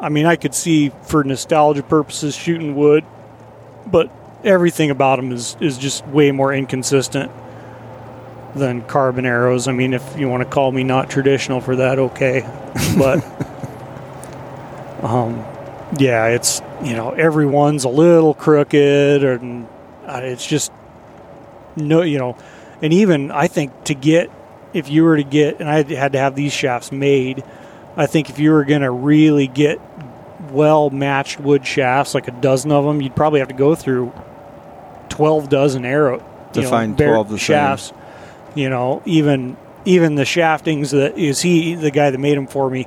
I 0.00 0.08
mean, 0.08 0.26
I 0.26 0.36
could 0.36 0.54
see 0.54 0.90
for 1.02 1.22
nostalgia 1.24 1.82
purposes 1.82 2.34
shooting 2.34 2.74
wood, 2.74 3.04
but 3.86 4.10
everything 4.44 4.90
about 4.90 5.16
them 5.16 5.32
is 5.32 5.56
is 5.60 5.78
just 5.78 6.06
way 6.06 6.32
more 6.32 6.52
inconsistent 6.52 7.30
than 8.54 8.82
carbon 8.82 9.26
arrows. 9.26 9.68
I 9.68 9.72
mean, 9.72 9.94
if 9.94 10.18
you 10.18 10.28
want 10.28 10.42
to 10.42 10.48
call 10.48 10.72
me 10.72 10.84
not 10.84 11.10
traditional 11.10 11.60
for 11.60 11.76
that, 11.76 11.98
okay, 11.98 12.40
but 12.98 13.24
um, 15.02 15.44
yeah, 15.98 16.26
it's 16.26 16.60
you 16.82 16.94
know 16.94 17.10
everyone's 17.10 17.84
a 17.84 17.88
little 17.88 18.34
crooked, 18.34 19.24
and 19.24 19.66
uh, 20.06 20.20
it's 20.22 20.46
just 20.46 20.72
no, 21.76 22.02
you 22.02 22.18
know, 22.18 22.36
and 22.82 22.92
even 22.92 23.30
I 23.30 23.46
think 23.48 23.84
to 23.84 23.94
get 23.94 24.30
if 24.72 24.88
you 24.88 25.04
were 25.04 25.16
to 25.16 25.24
get, 25.24 25.60
and 25.60 25.68
I 25.68 25.82
had 25.82 26.12
to 26.12 26.18
have 26.18 26.34
these 26.34 26.52
shafts 26.52 26.92
made. 26.92 27.42
I 27.96 28.06
think 28.06 28.30
if 28.30 28.38
you 28.38 28.52
were 28.52 28.64
going 28.64 28.82
to 28.82 28.90
really 28.90 29.48
get 29.48 29.80
well 30.52 30.90
matched 30.90 31.40
wood 31.40 31.66
shafts, 31.66 32.14
like 32.14 32.28
a 32.28 32.32
dozen 32.32 32.72
of 32.72 32.84
them, 32.84 33.00
you'd 33.02 33.16
probably 33.16 33.40
have 33.40 33.48
to 33.48 33.54
go 33.54 33.74
through 33.74 34.12
twelve 35.08 35.48
dozen 35.48 35.84
arrow 35.84 36.24
To 36.52 36.62
know, 36.62 36.70
find 36.70 36.96
12 36.96 37.28
the 37.30 37.38
same. 37.38 37.96
You 38.54 38.68
know, 38.68 39.02
even 39.06 39.56
even 39.84 40.14
the 40.16 40.24
shaftings 40.24 40.90
that 40.90 41.16
is 41.18 41.40
he 41.40 41.74
the 41.74 41.90
guy 41.90 42.10
that 42.10 42.18
made 42.18 42.36
them 42.36 42.46
for 42.46 42.68
me. 42.70 42.86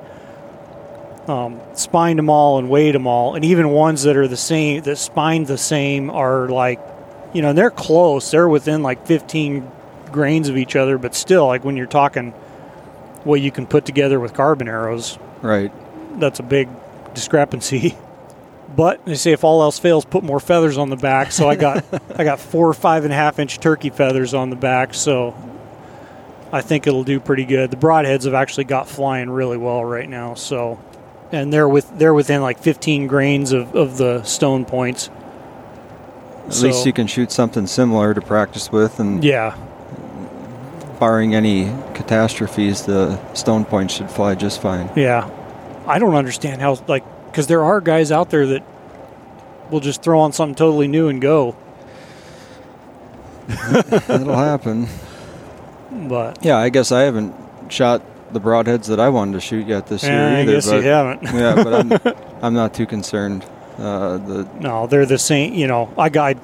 Um, 1.28 1.62
spined 1.73 2.19
them 2.19 2.30
all 2.30 2.58
and 2.60 2.69
weighed 2.69 2.93
them 2.93 3.08
all, 3.08 3.36
and 3.36 3.45
even 3.45 3.69
ones 3.69 4.04
that 4.04 4.17
are 4.17 4.28
the 4.28 4.36
same 4.36 4.82
that 4.84 4.97
spined 4.97 5.47
the 5.47 5.58
same 5.58 6.10
are 6.10 6.49
like, 6.49 6.82
you 7.34 7.41
know, 7.41 7.54
they're 7.54 7.71
close. 7.71 8.30
They're 8.32 8.49
within 8.49 8.84
like 8.84 9.08
15 9.08 9.65
grains 10.12 10.49
of 10.49 10.58
each 10.58 10.76
other, 10.76 10.97
but 10.97 11.15
still, 11.15 11.47
like 11.47 11.63
when 11.63 11.78
you're 11.78 11.86
talking 11.86 12.32
what 13.23 13.39
you 13.39 13.52
can 13.52 13.65
put 13.65 13.86
together 13.86 14.19
with 14.19 14.34
carbon 14.34 14.67
arrows, 14.67 15.17
Right. 15.41 15.71
that's 16.19 16.39
a 16.39 16.43
big 16.43 16.67
discrepancy. 17.13 17.95
But 18.76 19.06
they 19.06 19.13
say 19.13 19.34
if 19.34 19.43
all 19.43 19.62
else 19.62 19.78
fails, 19.78 20.04
put 20.04 20.23
more 20.23 20.39
feathers 20.39 20.80
on 20.80 20.89
the 20.89 20.95
back. 20.95 21.32
So 21.32 21.47
I 21.47 21.56
got 21.56 21.86
I 22.17 22.23
got 22.23 22.39
four 22.39 22.67
or 22.67 22.73
five 22.73 23.04
and 23.04 23.13
a 23.13 23.15
half 23.15 23.38
inch 23.38 23.60
turkey 23.60 23.91
feathers 23.91 24.34
on 24.34 24.49
the 24.49 24.56
back. 24.56 24.95
So 24.95 25.36
I 26.54 26.62
think 26.62 26.88
it'll 26.88 27.04
do 27.04 27.20
pretty 27.20 27.44
good. 27.46 27.70
The 27.72 27.78
broadheads 27.78 28.24
have 28.24 28.34
actually 28.36 28.63
got 28.66 28.88
flying 28.88 29.30
really 29.30 29.58
well 29.58 29.84
right 29.84 30.08
now. 30.08 30.36
So 30.36 30.80
and 31.32 31.52
they're 31.52 31.68
with 31.68 31.98
they're 31.98 32.13
within 32.13 32.42
like 32.42 32.60
15 32.60 33.08
grains 33.08 33.52
of, 33.52 33.76
of 33.76 33.98
the 33.98 34.24
stone 34.24 34.63
points. 34.63 35.10
At 36.46 36.54
So- 36.54 36.68
least 36.68 36.86
you 36.86 36.94
can 36.94 37.08
shoot 37.08 37.32
something 37.32 37.66
similar 37.68 38.13
to 38.13 38.22
practice 38.22 38.72
with, 38.72 39.00
and 39.00 39.24
Yeah, 39.24 39.56
barring 41.00 41.34
any 41.34 41.74
catastrophes, 41.96 42.84
the 42.84 43.18
stone 43.34 43.66
points 43.66 43.96
should 43.96 44.12
fly 44.12 44.36
just 44.36 44.62
fine. 44.62 44.89
yeah. 44.96 45.28
I 45.88 46.00
don't 46.00 46.16
understand 46.16 46.62
how 46.62 46.78
like 46.88 47.04
because 47.32 47.48
there 47.48 47.63
are 47.63 47.82
guys 47.82 48.12
out 48.12 48.30
there 48.30 48.46
that 48.46 48.63
will 49.72 49.80
just 49.80 50.04
throw 50.04 50.20
on 50.20 50.32
something 50.34 50.54
totally 50.56 50.88
new 50.88 51.08
and 51.08 51.20
go. 51.20 51.56
That'll 53.48 54.36
happen. 54.36 54.88
But 55.93 56.43
Yeah, 56.43 56.58
I 56.58 56.69
guess 56.69 56.91
I 56.91 57.01
haven't 57.01 57.34
shot 57.69 58.01
the 58.34 58.39
broadheads 58.41 58.88
that 58.88 58.99
I 58.99 59.10
wanted 59.10 59.34
to 59.34 59.39
shoot 59.39 59.67
yet 59.67 59.88
this 59.88 60.03
year 60.03 60.12
I 60.13 60.41
either. 60.41 60.51
guess 60.53 60.69
but 60.69 60.84
you 60.84 60.89
haven't. 60.89 61.23
yeah, 61.34 61.63
but 61.63 61.73
I'm 61.73 62.15
I'm 62.41 62.53
not 62.53 62.73
too 62.73 62.86
concerned. 62.86 63.45
Uh, 63.77 64.17
the 64.17 64.47
No, 64.60 64.88
they're 64.88 65.06
the 65.06 65.17
same. 65.17 65.53
You 65.53 65.67
know, 65.67 65.93
I 65.97 66.10
got 66.10 66.38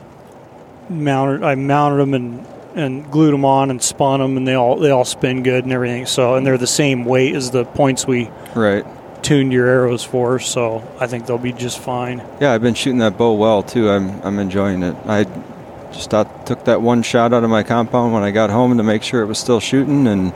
mounted. 0.90 1.44
I 1.44 1.56
mounted 1.56 1.98
them 1.98 2.14
and 2.14 2.46
and 2.76 3.12
glued 3.12 3.32
them 3.34 3.46
on 3.46 3.72
and 3.72 3.82
spun 3.82 4.20
them, 4.20 4.38
and 4.38 4.48
they 4.48 4.54
all 4.54 4.78
they 4.78 4.92
all 4.92 5.06
spin 5.06 5.44
good 5.44 5.64
and 5.64 5.74
everything. 5.74 6.06
So, 6.06 6.36
and 6.36 6.46
they're 6.46 6.58
the 6.58 6.68
same 6.68 7.06
weight 7.06 7.36
as 7.36 7.52
the 7.52 7.66
points 7.66 8.06
we 8.06 8.30
right. 8.56 8.86
tuned 9.24 9.52
your 9.52 9.68
arrows 9.68 10.04
for. 10.04 10.40
So, 10.40 10.88
I 11.00 11.08
think 11.08 11.26
they'll 11.26 11.38
be 11.40 11.52
just 11.54 11.80
fine. 11.80 12.24
Yeah, 12.40 12.54
I've 12.54 12.62
been 12.62 12.76
shooting 12.76 13.00
that 13.00 13.18
bow 13.18 13.34
well 13.34 13.64
too. 13.64 13.90
I'm 13.90 14.22
I'm 14.22 14.40
enjoying 14.40 14.84
it. 14.84 14.96
I 15.08 15.24
just 15.92 16.10
took 16.12 16.66
that 16.66 16.82
one 16.82 17.02
shot 17.04 17.34
out 17.34 17.44
of 17.44 17.50
my 17.50 17.64
compound 17.64 18.14
when 18.14 18.24
I 18.24 18.32
got 18.32 18.50
home 18.50 18.78
to 18.78 18.84
make 18.84 19.04
sure 19.04 19.22
it 19.22 19.26
was 19.28 19.40
still 19.40 19.60
shooting, 19.60 20.08
and 20.08 20.34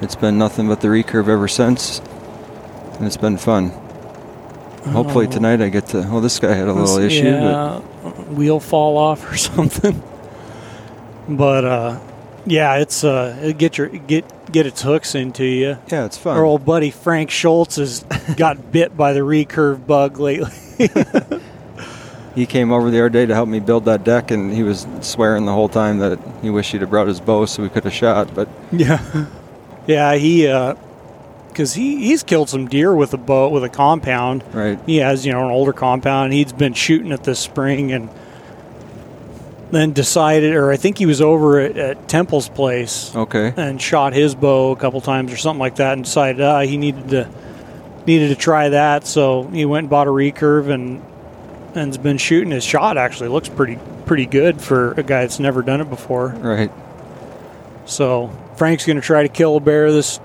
it's 0.00 0.16
been 0.16 0.38
nothing 0.38 0.68
but 0.68 0.80
the 0.80 0.88
recurve 0.88 1.28
ever 1.28 1.48
since. 1.48 2.00
And 2.98 3.06
it's 3.06 3.16
been 3.16 3.36
fun. 3.38 3.70
Hopefully 4.92 5.26
Oh. 5.26 5.30
tonight 5.30 5.60
I 5.60 5.68
get 5.68 5.86
to. 5.88 5.98
Well, 6.02 6.20
this 6.20 6.38
guy 6.38 6.54
had 6.54 6.68
a 6.68 6.72
little 6.72 6.98
issue, 6.98 7.30
but 7.30 7.40
Yeah, 7.40 7.78
wheel 8.32 8.60
fall 8.60 8.96
off 8.96 9.30
or 9.30 9.36
something. 9.38 10.02
But 11.28 11.64
uh, 11.64 12.00
yeah, 12.46 12.76
it's 12.76 13.04
uh, 13.04 13.52
get 13.56 13.78
your 13.78 13.88
get 13.88 14.24
get 14.50 14.66
its 14.66 14.82
hooks 14.82 15.14
into 15.14 15.44
you. 15.44 15.78
yeah, 15.88 16.06
it's 16.06 16.16
fun. 16.18 16.36
Our 16.36 16.44
old 16.44 16.64
buddy 16.64 16.90
Frank 16.90 17.30
Schultz 17.30 17.76
has 17.76 18.04
got 18.36 18.72
bit 18.72 18.96
by 18.96 19.12
the 19.12 19.20
recurve 19.20 19.86
bug 19.86 20.18
lately. 20.18 20.50
He 22.40 22.46
came 22.46 22.72
over 22.72 22.90
the 22.90 22.98
other 23.00 23.10
day 23.10 23.26
to 23.26 23.34
help 23.34 23.50
me 23.50 23.60
build 23.60 23.84
that 23.84 24.02
deck, 24.02 24.30
and 24.30 24.50
he 24.50 24.62
was 24.62 24.86
swearing 25.02 25.44
the 25.44 25.52
whole 25.52 25.68
time 25.68 25.98
that 25.98 26.18
he 26.40 26.48
wished 26.48 26.72
he'd 26.72 26.80
have 26.80 26.88
brought 26.88 27.06
his 27.06 27.20
bow 27.20 27.44
so 27.44 27.62
we 27.62 27.68
could 27.68 27.84
have 27.84 27.92
shot. 27.92 28.34
But 28.34 28.48
Yeah, 28.72 29.26
yeah. 29.86 30.14
He, 30.14 30.46
because 31.48 31.74
he 31.74 31.96
he's 32.02 32.22
killed 32.22 32.48
some 32.48 32.66
deer 32.66 32.94
with 32.94 33.12
a 33.12 33.18
bow 33.18 33.50
with 33.50 33.62
a 33.62 33.68
compound. 33.68 34.42
right, 34.54 34.78
He 34.86 34.96
has 34.96 35.26
you 35.26 35.32
know 35.32 35.44
an 35.44 35.50
older 35.50 35.74
compound. 35.74 36.32
He's 36.32 36.54
been 36.54 36.72
shooting 36.72 37.12
it 37.12 37.24
this 37.24 37.40
spring 37.40 37.92
and 37.92 38.08
then 39.70 39.92
decided, 39.92 40.54
or 40.54 40.72
I 40.72 40.78
think 40.78 40.96
he 40.96 41.04
was 41.04 41.20
over 41.20 41.60
at, 41.60 41.76
at 41.76 42.08
Temple's 42.08 42.48
place 42.48 43.14
okay, 43.14 43.52
and 43.54 43.82
shot 43.82 44.14
his 44.14 44.34
bow 44.34 44.70
a 44.70 44.76
couple 44.76 45.02
times 45.02 45.30
or 45.30 45.36
something 45.36 45.60
like 45.60 45.76
that, 45.76 45.92
and 45.92 46.04
decided 46.04 46.40
uh, 46.40 46.60
he 46.60 46.78
needed 46.78 47.10
to 47.10 47.28
needed 48.06 48.28
to 48.28 48.34
try 48.36 48.70
that. 48.70 49.06
So 49.06 49.42
he 49.48 49.66
went 49.66 49.84
and 49.84 49.90
bought 49.90 50.06
a 50.06 50.10
recurve 50.10 50.70
and 50.70 51.02
and's 51.74 51.98
been 51.98 52.18
shooting. 52.18 52.50
His 52.50 52.64
shot 52.64 52.96
actually 52.98 53.28
looks 53.28 53.48
pretty 53.48 53.78
pretty 54.06 54.26
good 54.26 54.60
for 54.60 54.92
a 54.92 55.02
guy 55.02 55.22
that's 55.22 55.38
never 55.38 55.62
done 55.62 55.80
it 55.80 55.88
before. 55.90 56.28
right. 56.28 56.70
So 57.86 58.30
Frank's 58.56 58.86
going 58.86 58.96
to 58.96 59.02
try 59.02 59.22
to 59.22 59.28
kill 59.28 59.56
a 59.56 59.60
bear 59.60 59.90
this 59.90 60.20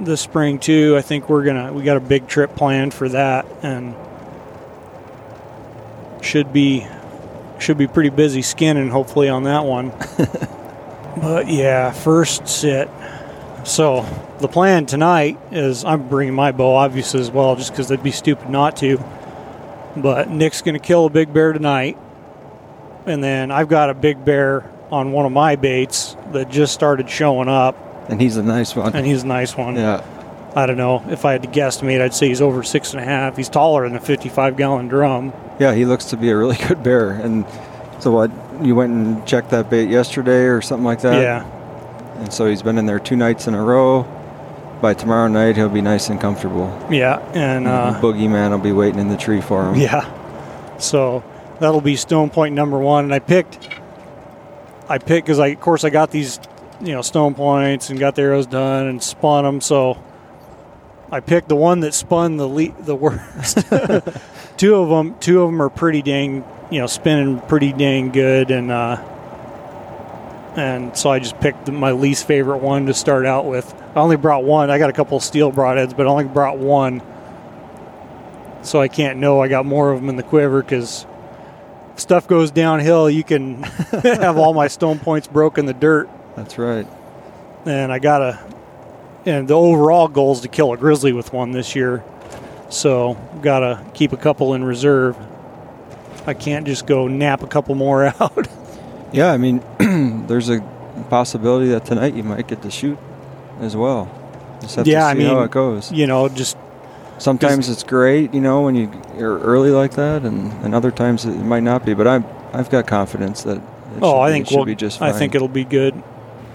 this 0.00 0.20
spring 0.20 0.58
too. 0.58 0.96
I 0.96 1.02
think 1.02 1.28
we're 1.28 1.44
gonna 1.44 1.72
we 1.72 1.82
got 1.82 1.96
a 1.96 2.00
big 2.00 2.26
trip 2.26 2.54
planned 2.56 2.94
for 2.94 3.08
that, 3.10 3.46
and 3.62 3.94
should 6.22 6.52
be 6.52 6.86
should 7.58 7.78
be 7.78 7.86
pretty 7.86 8.10
busy 8.10 8.42
skinning 8.42 8.88
hopefully 8.88 9.28
on 9.28 9.44
that 9.44 9.64
one. 9.64 9.90
but 11.20 11.48
yeah, 11.48 11.90
first 11.92 12.48
sit. 12.48 12.88
So 13.64 14.06
the 14.40 14.48
plan 14.48 14.86
tonight 14.86 15.38
is 15.52 15.84
I'm 15.84 16.08
bringing 16.08 16.34
my 16.34 16.52
bow 16.52 16.74
obviously 16.76 17.20
as 17.20 17.30
well, 17.30 17.56
just 17.56 17.70
because 17.72 17.88
they'd 17.88 18.02
be 18.02 18.10
stupid 18.12 18.48
not 18.48 18.76
to. 18.78 18.98
But 19.96 20.30
Nick's 20.30 20.62
going 20.62 20.74
to 20.74 20.80
kill 20.80 21.06
a 21.06 21.10
big 21.10 21.32
bear 21.32 21.52
tonight, 21.52 21.98
and 23.06 23.22
then 23.22 23.50
I've 23.50 23.68
got 23.68 23.90
a 23.90 23.94
big 23.94 24.24
bear 24.24 24.70
on 24.90 25.12
one 25.12 25.26
of 25.26 25.32
my 25.32 25.56
baits 25.56 26.16
that 26.32 26.48
just 26.48 26.72
started 26.74 27.08
showing 27.10 27.48
up, 27.48 27.76
And 28.08 28.20
he's 28.20 28.36
a 28.36 28.42
nice 28.42 28.74
one. 28.74 28.94
and 28.94 29.06
he's 29.06 29.22
a 29.22 29.26
nice 29.26 29.56
one. 29.56 29.76
yeah, 29.76 30.02
I 30.54 30.66
don't 30.66 30.76
know 30.76 31.04
if 31.08 31.24
I 31.24 31.32
had 31.32 31.42
to 31.42 31.48
guesstimate, 31.48 32.00
I'd 32.00 32.14
say 32.14 32.28
he's 32.28 32.40
over 32.40 32.62
six 32.62 32.92
and 32.92 33.00
a 33.00 33.04
half. 33.04 33.36
He's 33.36 33.48
taller 33.48 33.86
than 33.88 33.96
a 33.96 34.00
55 34.00 34.56
gallon 34.56 34.88
drum. 34.88 35.32
yeah, 35.58 35.74
he 35.74 35.84
looks 35.84 36.06
to 36.06 36.16
be 36.16 36.30
a 36.30 36.36
really 36.36 36.56
good 36.68 36.82
bear. 36.82 37.10
And 37.10 37.44
so 38.00 38.10
what? 38.12 38.30
You 38.64 38.74
went 38.74 38.92
and 38.92 39.26
checked 39.26 39.50
that 39.50 39.70
bait 39.70 39.88
yesterday 39.88 40.44
or 40.44 40.60
something 40.60 40.84
like 40.84 41.00
that. 41.02 41.20
yeah, 41.22 41.44
And 42.20 42.32
so 42.32 42.46
he's 42.46 42.62
been 42.62 42.78
in 42.78 42.86
there 42.86 42.98
two 42.98 43.16
nights 43.16 43.46
in 43.46 43.54
a 43.54 43.62
row. 43.62 44.02
By 44.80 44.94
tomorrow 44.94 45.28
night, 45.28 45.56
he'll 45.56 45.68
be 45.68 45.82
nice 45.82 46.08
and 46.08 46.18
comfortable. 46.20 46.66
yeah, 46.90 47.18
and 47.34 47.68
uh, 47.68 47.98
Boogeyman 48.00 48.50
will 48.50 48.58
be 48.58 48.72
waiting 48.72 48.98
in 48.98 49.08
the 49.08 49.16
tree 49.16 49.40
for 49.42 49.68
him. 49.68 49.74
yeah. 49.74 50.08
So 50.78 51.22
that'll 51.60 51.82
be 51.82 51.96
stone 51.96 52.30
point 52.30 52.54
number 52.54 52.78
one. 52.78 53.04
And 53.04 53.12
I 53.14 53.18
picked, 53.18 53.68
I 54.88 54.96
picked 54.98 55.26
because 55.26 55.38
I, 55.38 55.48
of 55.48 55.60
course, 55.60 55.84
I 55.84 55.90
got 55.90 56.10
these, 56.10 56.40
you 56.80 56.92
know, 56.92 57.02
stone 57.02 57.34
points 57.34 57.90
and 57.90 57.98
got 58.00 58.14
the 58.14 58.22
arrows 58.22 58.46
done 58.46 58.86
and 58.86 59.02
spun 59.02 59.44
them. 59.44 59.60
So 59.60 60.02
I 61.10 61.20
picked 61.20 61.50
the 61.50 61.56
one 61.56 61.80
that 61.80 61.92
spun 61.92 62.38
the 62.38 62.46
le- 62.46 62.82
the 62.82 62.96
worst. 62.96 63.58
two 64.56 64.76
of 64.76 64.88
them, 64.88 65.18
two 65.20 65.42
of 65.42 65.50
them 65.50 65.60
are 65.60 65.68
pretty 65.68 66.00
dang, 66.00 66.42
you 66.70 66.80
know, 66.80 66.86
spinning 66.86 67.40
pretty 67.40 67.74
dang 67.74 68.10
good, 68.12 68.50
and 68.50 68.70
uh, 68.70 68.96
and 70.56 70.96
so 70.96 71.10
I 71.10 71.18
just 71.18 71.38
picked 71.40 71.70
my 71.70 71.92
least 71.92 72.26
favorite 72.26 72.58
one 72.58 72.86
to 72.86 72.94
start 72.94 73.26
out 73.26 73.46
with. 73.46 73.72
I 73.94 74.00
only 74.00 74.16
brought 74.16 74.44
one. 74.44 74.70
I 74.70 74.78
got 74.78 74.90
a 74.90 74.92
couple 74.92 75.16
of 75.16 75.22
steel 75.22 75.52
broadheads, 75.52 75.96
but 75.96 76.06
I 76.06 76.10
only 76.10 76.24
brought 76.24 76.58
one. 76.58 77.02
So 78.62 78.80
I 78.80 78.88
can't 78.88 79.18
know 79.18 79.40
I 79.40 79.48
got 79.48 79.64
more 79.64 79.90
of 79.90 80.00
them 80.00 80.08
in 80.08 80.16
the 80.16 80.22
quiver 80.22 80.62
because 80.62 81.06
stuff 81.96 82.28
goes 82.28 82.50
downhill. 82.50 83.08
You 83.08 83.24
can 83.24 83.62
have 84.02 84.36
all 84.36 84.52
my 84.54 84.68
stone 84.68 84.98
points 84.98 85.26
broke 85.28 85.56
in 85.58 85.66
the 85.66 85.72
dirt, 85.74 86.08
That's 86.36 86.58
right. 86.58 86.86
and 87.66 87.92
I 87.92 87.98
gotta. 87.98 88.38
And 89.26 89.46
the 89.48 89.54
overall 89.54 90.08
goal 90.08 90.32
is 90.32 90.40
to 90.40 90.48
kill 90.48 90.72
a 90.72 90.76
grizzly 90.78 91.12
with 91.12 91.32
one 91.32 91.50
this 91.52 91.76
year, 91.76 92.02
so 92.70 93.18
gotta 93.42 93.84
keep 93.92 94.12
a 94.12 94.16
couple 94.16 94.54
in 94.54 94.64
reserve. 94.64 95.16
I 96.26 96.34
can't 96.34 96.66
just 96.66 96.86
go 96.86 97.06
knap 97.06 97.42
a 97.42 97.46
couple 97.46 97.74
more 97.74 98.04
out. 98.20 98.48
Yeah, 99.12 99.32
I 99.32 99.36
mean, 99.36 99.62
there's 100.26 100.48
a 100.48 100.60
possibility 101.08 101.68
that 101.68 101.84
tonight 101.84 102.14
you 102.14 102.22
might 102.22 102.46
get 102.48 102.62
to 102.62 102.70
shoot 102.70 102.98
as 103.60 103.76
well. 103.76 104.08
Just 104.60 104.76
have 104.76 104.86
Yeah, 104.86 105.00
to 105.00 105.06
I 105.06 105.14
mean, 105.14 105.26
how 105.26 105.42
it 105.42 105.50
goes. 105.50 105.90
you 105.92 106.06
know, 106.06 106.28
just 106.28 106.56
Sometimes 107.18 107.68
it's 107.68 107.82
great, 107.82 108.32
you 108.32 108.40
know, 108.40 108.62
when 108.62 108.74
you, 108.74 108.90
you're 109.18 109.38
early 109.40 109.70
like 109.70 109.92
that, 109.92 110.22
and, 110.22 110.50
and 110.64 110.74
other 110.74 110.90
times 110.90 111.26
it 111.26 111.36
might 111.36 111.62
not 111.62 111.84
be. 111.84 111.92
But 111.92 112.06
I'm 112.06 112.24
I've 112.54 112.70
got 112.70 112.86
confidence 112.86 113.42
that. 113.42 113.58
It 113.58 113.62
oh, 114.00 114.12
should 114.12 114.20
I 114.20 114.28
be- 114.28 114.32
think 114.32 114.50
we'll, 114.50 114.64
be 114.64 114.74
just 114.74 115.00
Fine. 115.00 115.12
I 115.14 115.18
think 115.18 115.34
it'll 115.34 115.48
be 115.48 115.64
good. 115.64 116.02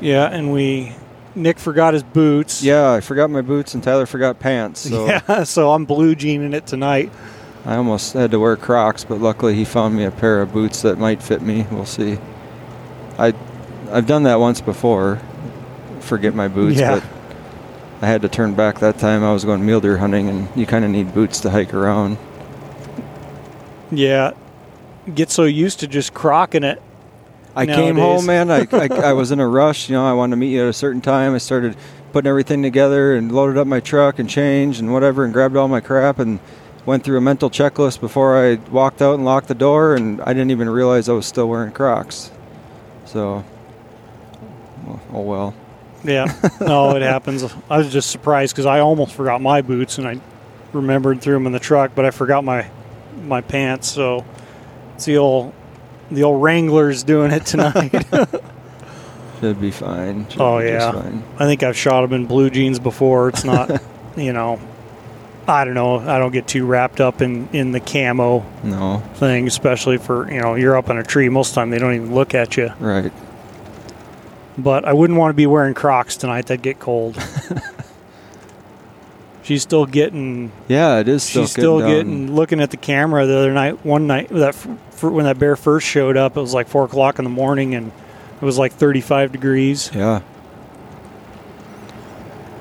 Yeah, 0.02 0.26
and 0.26 0.52
we 0.52 0.94
Nick 1.36 1.60
forgot 1.60 1.94
his 1.94 2.02
boots. 2.02 2.64
Yeah, 2.64 2.94
I 2.94 3.02
forgot 3.02 3.30
my 3.30 3.42
boots, 3.42 3.76
and 3.76 3.84
Tyler 3.84 4.08
forgot 4.08 4.40
pants. 4.40 4.90
So 4.90 5.06
yeah. 5.28 5.44
So 5.44 5.72
I'm 5.72 5.86
blue 5.86 6.16
jeaning 6.16 6.54
it 6.54 6.66
tonight. 6.66 7.12
I 7.64 7.76
almost 7.76 8.14
had 8.14 8.32
to 8.32 8.40
wear 8.40 8.56
Crocs, 8.58 9.04
but 9.04 9.20
luckily 9.22 9.54
he 9.54 9.66
found 9.66 9.96
me 9.96 10.04
a 10.04 10.12
pair 10.12 10.42
of 10.42 10.52
boots 10.52 10.82
that 10.82 10.98
might 10.98 11.22
fit 11.22 11.42
me. 11.44 11.68
We'll 11.72 11.86
see. 11.86 12.18
I 13.18 13.34
I've 13.92 14.08
done 14.08 14.24
that 14.24 14.40
once 14.40 14.62
before. 14.62 15.20
Forget 16.00 16.36
my 16.36 16.48
boots, 16.48 16.80
Yeah. 16.80 16.96
but 17.00 17.04
I 18.02 18.08
had 18.08 18.22
to 18.24 18.30
turn 18.30 18.54
back 18.54 18.80
that 18.80 19.00
time. 19.00 19.24
I 19.24 19.32
was 19.32 19.46
going 19.46 19.66
mule 19.66 19.80
deer 19.82 19.98
hunting, 19.98 20.30
and 20.30 20.48
you 20.56 20.66
kind 20.66 20.84
of 20.86 20.92
need 20.92 21.14
boots 21.14 21.40
to 21.42 21.50
hike 21.50 21.74
around. 21.74 22.18
Yeah. 23.92 24.32
Get 25.14 25.30
so 25.30 25.44
used 25.44 25.80
to 25.82 25.88
just 25.88 26.14
crocking 26.14 26.64
it. 26.64 26.82
I 27.56 27.66
came 27.66 27.96
home, 27.96 28.26
man. 28.26 28.52
I, 28.52 28.68
I 28.72 28.88
I 29.10 29.14
was 29.14 29.32
in 29.32 29.40
a 29.40 29.48
rush. 29.48 29.90
You 29.90 29.96
know, 29.96 30.06
I 30.06 30.14
wanted 30.14 30.32
to 30.32 30.38
meet 30.38 30.50
you 30.52 30.64
at 30.64 30.68
a 30.68 30.74
certain 30.74 31.02
time. 31.02 31.34
I 31.34 31.38
started 31.38 31.78
putting 32.12 32.28
everything 32.30 32.62
together 32.64 33.16
and 33.16 33.32
loaded 33.32 33.58
up 33.58 33.68
my 33.68 33.80
truck 33.80 34.20
and 34.20 34.30
changed 34.30 34.80
and 34.82 34.92
whatever, 34.92 35.24
and 35.24 35.34
grabbed 35.34 35.56
all 35.56 35.68
my 35.68 35.80
crap 35.80 36.20
and 36.20 36.40
went 36.86 37.04
through 37.04 37.18
a 37.18 37.22
mental 37.22 37.50
checklist 37.50 38.00
before 38.02 38.38
I 38.38 38.56
walked 38.72 39.02
out 39.02 39.16
and 39.16 39.26
locked 39.26 39.48
the 39.48 39.56
door. 39.56 39.96
And 39.96 40.22
I 40.22 40.34
didn't 40.34 40.52
even 40.52 40.70
realize 40.70 41.08
I 41.08 41.14
was 41.14 41.26
still 41.26 41.48
wearing 41.48 41.72
Crocs. 41.72 42.32
So, 43.16 43.46
oh 45.14 45.22
well. 45.22 45.54
Yeah. 46.04 46.26
No, 46.60 46.98
it 46.98 47.02
happens. 47.14 47.46
I 47.70 47.78
was 47.78 47.90
just 47.90 48.12
surprised 48.12 48.54
because 48.54 48.66
I 48.66 48.80
almost 48.82 49.14
forgot 49.16 49.42
my 49.42 49.62
boots 49.62 49.98
and 50.00 50.06
I 50.06 50.20
remembered 50.74 51.22
threw 51.22 51.36
them 51.36 51.46
in 51.48 51.54
the 51.54 51.60
truck, 51.60 51.92
but 51.96 52.04
I 52.04 52.12
forgot 52.12 52.44
my 52.44 52.70
my 53.24 53.40
pants. 53.40 53.90
So 53.90 54.26
it's 54.96 55.06
the 55.06 55.16
old 55.16 55.54
the 56.12 56.24
old 56.24 56.44
Wranglers 56.44 57.04
doing 57.04 57.32
it 57.32 57.46
tonight. 57.46 58.06
Should 59.40 59.62
be 59.62 59.72
fine. 59.72 60.28
Should 60.28 60.42
Oh, 60.42 60.60
be 60.60 60.66
yeah. 60.66 61.22
I 61.40 61.46
think 61.46 61.64
I've 61.64 61.78
shot 61.78 62.02
them 62.02 62.12
in 62.12 62.26
blue 62.26 62.50
jeans 62.50 62.80
before. 62.80 63.30
It's 63.30 63.46
not, 63.46 63.82
you 64.18 64.34
know, 64.34 64.60
I 65.48 65.64
don't 65.66 65.76
know. 65.76 66.00
I 66.00 66.18
don't 66.18 66.32
get 66.32 66.48
too 66.48 66.66
wrapped 66.66 67.00
up 67.00 67.22
in 67.22 67.48
in 67.54 67.72
the 67.72 67.80
camo 67.80 68.44
No, 68.64 69.00
thing, 69.16 69.48
especially 69.48 69.98
for 69.98 70.32
you 70.32 70.42
know 70.42 70.56
you're 70.56 70.76
up 70.78 70.90
on 70.90 70.98
a 70.98 71.04
tree. 71.04 71.30
Most 71.30 71.50
of 71.50 71.56
the 71.56 71.62
time 71.62 71.70
they 71.70 71.78
don't 71.80 71.94
even 71.94 72.16
look 72.16 72.34
at 72.34 72.58
you. 72.58 72.72
right. 72.80 73.12
But 74.58 74.86
I 74.86 74.94
wouldn't 74.94 75.20
want 75.20 75.32
to 75.32 75.36
be 75.36 75.46
wearing 75.48 75.74
Crocs 75.74 76.16
tonight. 76.18 76.48
That'd 76.48 76.62
get 76.64 76.80
cold. 76.80 77.18
She's 79.44 79.62
still 79.62 79.86
getting. 79.86 80.52
Yeah, 80.68 81.00
it 81.00 81.08
is 81.08 81.22
still 81.22 81.44
she's 81.44 81.52
still 81.52 81.80
done. 81.80 81.90
getting. 81.90 82.36
Looking 82.36 82.62
at 82.62 82.72
the 82.72 82.78
camera 82.78 83.28
the 83.28 83.38
other 83.38 83.54
night. 83.54 83.86
One 83.86 84.08
night 84.08 84.30
that 84.30 84.56
when 85.02 85.26
that 85.26 85.38
bear 85.38 85.56
first 85.56 85.86
showed 85.86 86.18
up, 86.18 86.36
it 86.36 86.42
was 86.42 86.54
like 86.54 86.68
four 86.68 86.86
o'clock 86.86 87.20
in 87.20 87.26
the 87.26 87.30
morning, 87.30 87.76
and 87.76 87.92
it 88.42 88.46
was 88.46 88.58
like 88.58 88.74
35 88.74 89.32
degrees. 89.32 89.92
Yeah. 89.94 90.22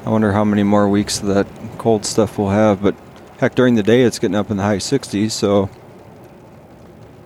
I 0.07 0.11
wonder 0.11 0.33
how 0.33 0.45
many 0.45 0.63
more 0.63 0.89
weeks 0.89 1.21
of 1.21 1.29
that 1.29 1.47
cold 1.79 2.05
stuff 2.05 2.37
we'll 2.39 2.51
have. 2.51 2.83
But 2.83 2.95
heck, 3.39 3.55
during 3.55 3.75
the 3.75 3.83
day 3.83 4.03
it's 4.03 4.19
getting 4.19 4.37
up 4.37 4.51
in 4.51 4.57
the 4.59 4.63
high 4.63 4.77
60s. 4.79 5.31
So 5.33 5.71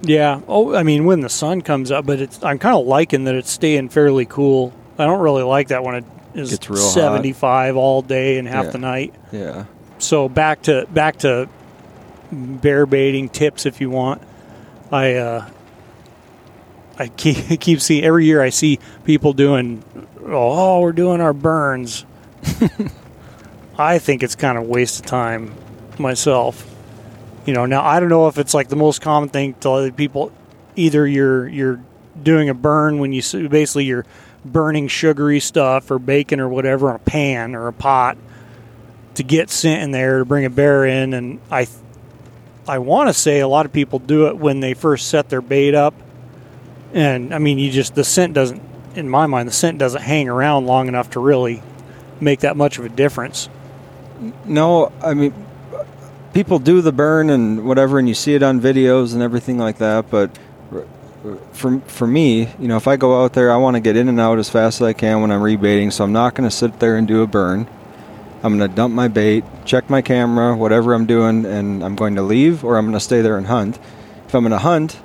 Yeah. 0.03 0.41
Oh, 0.47 0.75
I 0.75 0.83
mean, 0.85 1.05
when 1.05 1.21
the 1.21 1.29
sun 1.29 1.61
comes 1.63 1.91
up, 1.91 2.07
but 2.07 2.21
it's. 2.21 2.43
I'm 2.43 2.59
kind 2.59 2.77
of 2.77 2.87
liking 2.87 3.25
that 3.25 3.35
it's 3.35 3.51
staying 3.51 3.89
fairly 3.89 4.27
cool. 4.27 4.73
I 4.99 5.07
don't 5.07 5.21
really 5.21 5.43
like 5.43 5.69
that 5.69 5.83
when 5.83 5.97
it 5.97 6.05
is 6.35 6.51
Gets 6.51 6.71
real 6.71 6.83
hot. 6.83 6.91
75 6.93 7.77
all 7.77 8.03
day 8.03 8.39
and 8.39 8.47
half 8.47 8.67
Yeah. 8.67 8.71
the 8.71 8.79
night. 8.79 9.15
yeah, 9.33 9.65
So 9.99 10.29
back 10.29 10.63
to 10.63 10.87
back 10.91 11.19
to 11.19 11.49
bear 12.31 12.85
baiting 12.87 13.29
tips 13.29 13.67
if 13.67 13.81
you 13.81 13.91
want. 13.91 14.23
I 14.93 15.15
uh, 15.15 15.49
I 16.99 17.09
keep 17.17 17.61
keep 17.61 17.81
seeing 17.81 18.05
every 18.05 18.25
year 18.27 18.41
I 18.43 18.51
see 18.51 18.79
people 19.05 19.33
doing 19.33 19.83
oh 20.25 20.81
we're 20.81 20.93
doing 20.93 21.21
our 21.21 21.33
burns. 21.33 22.05
I 23.79 23.99
think 23.99 24.23
it's 24.23 24.35
kind 24.35 24.59
of 24.59 24.65
a 24.65 24.67
waste 24.67 25.01
of 25.01 25.07
time 25.07 25.55
myself. 25.99 26.75
You 27.47 27.55
know, 27.55 27.67
now 27.67 27.85
I 27.85 28.01
don't 28.01 28.09
know 28.09 28.29
if 28.29 28.39
it's 28.39 28.55
like 28.55 28.69
the 28.69 28.77
most 28.77 29.01
common 29.01 29.29
thing 29.29 29.55
to 29.61 29.71
other 29.71 29.93
people. 29.93 30.33
Either 30.77 31.07
you're 31.07 31.49
you're 31.49 31.81
doing 32.23 32.49
a 32.49 32.55
burn 32.55 32.99
when 32.99 33.13
you 33.13 33.23
basically 33.49 33.85
you're 33.85 34.07
burning 34.45 34.89
sugary 34.89 35.41
stuff 35.41 35.91
or 35.91 35.99
bacon 35.99 36.41
or 36.41 36.49
whatever 36.49 36.91
on 36.91 36.97
a 36.97 37.01
pan 37.01 37.55
or 37.55 37.69
a 37.69 37.73
pot 37.73 38.17
to 39.15 39.23
get 39.23 39.51
scent 39.51 39.83
in 39.83 39.91
there 39.91 40.21
to 40.21 40.25
bring 40.25 40.45
a 40.45 40.51
bear 40.51 40.85
in 40.85 41.13
and 41.13 41.41
I 41.51 41.67
I 42.69 42.79
want 42.79 43.09
to 43.09 43.15
say 43.15 43.41
a 43.41 43.49
lot 43.49 43.67
of 43.67 43.73
people 43.73 43.99
do 43.99 44.29
it 44.29 44.37
when 44.37 44.61
they 44.61 44.75
first 44.75 45.09
set 45.09 45.29
their 45.29 45.41
bait 45.41 45.75
up 45.75 45.95
and 46.93 47.35
I 47.35 47.39
mean 47.39 47.59
you 47.59 47.71
just 47.71 47.95
the 47.95 48.05
scent 48.05 48.35
doesn't 48.35 48.63
in 48.95 49.09
my 49.09 49.27
mind 49.27 49.49
the 49.49 49.53
scent 49.53 49.79
doesn't 49.79 50.03
hang 50.03 50.29
around 50.29 50.67
long 50.67 50.89
enough 50.89 51.11
to 51.11 51.21
really 51.21 51.63
make 52.21 52.41
that 52.41 52.57
much 52.57 52.79
of 52.79 52.85
a 52.85 52.89
difference. 52.89 53.49
no, 54.45 54.93
I 55.03 55.15
mean, 55.15 55.33
people 56.33 56.59
do 56.59 56.81
the 56.81 56.93
burn 56.93 57.31
and 57.31 57.65
whatever, 57.65 57.99
and 57.99 58.09
you 58.09 58.15
see 58.15 58.35
it 58.35 58.43
on 58.43 58.61
videos 58.61 59.15
and 59.15 59.23
everything 59.23 59.59
like 59.59 59.79
that. 59.79 60.11
But 60.11 60.31
for 61.53 61.81
for 61.81 62.07
me, 62.07 62.49
you 62.59 62.69
know, 62.69 62.77
if 62.77 62.89
I 62.89 62.97
go 62.97 63.23
out 63.23 63.33
there, 63.33 63.53
I 63.53 63.57
want 63.57 63.75
to 63.75 63.81
get 63.81 63.97
in 63.97 64.09
and 64.09 64.21
out 64.21 64.39
as 64.39 64.49
fast 64.49 64.81
as 64.81 64.87
I 64.87 64.93
can 64.93 65.21
when 65.21 65.31
I'm 65.31 65.41
rebaiting. 65.41 65.93
So 65.93 66.05
I'm 66.05 66.13
not 66.13 66.35
going 66.35 66.49
to 66.49 66.55
sit 66.55 66.79
there 66.81 66.97
and 66.97 67.07
do 67.07 67.23
a 67.23 67.27
burn. 67.27 67.69
I'm 68.43 68.57
going 68.57 68.71
to 68.71 68.75
dump 68.75 68.95
my 68.95 69.09
bait, 69.09 69.45
check 69.65 69.91
my 69.91 70.01
camera, 70.01 70.57
whatever 70.57 70.95
I'm 70.95 71.07
doing, 71.07 71.45
and 71.45 71.83
I'm 71.83 71.97
going 71.97 72.15
to 72.15 72.23
leave 72.23 72.65
or 72.65 72.79
I'm 72.79 72.85
going 72.85 72.95
to 72.95 73.01
stay 73.01 73.21
there 73.21 73.37
and 73.37 73.49
hunt. 73.49 73.81
If 74.27 74.35
I'm 74.35 74.43
going 74.43 74.53
to 74.53 74.59
hunt, 74.59 75.01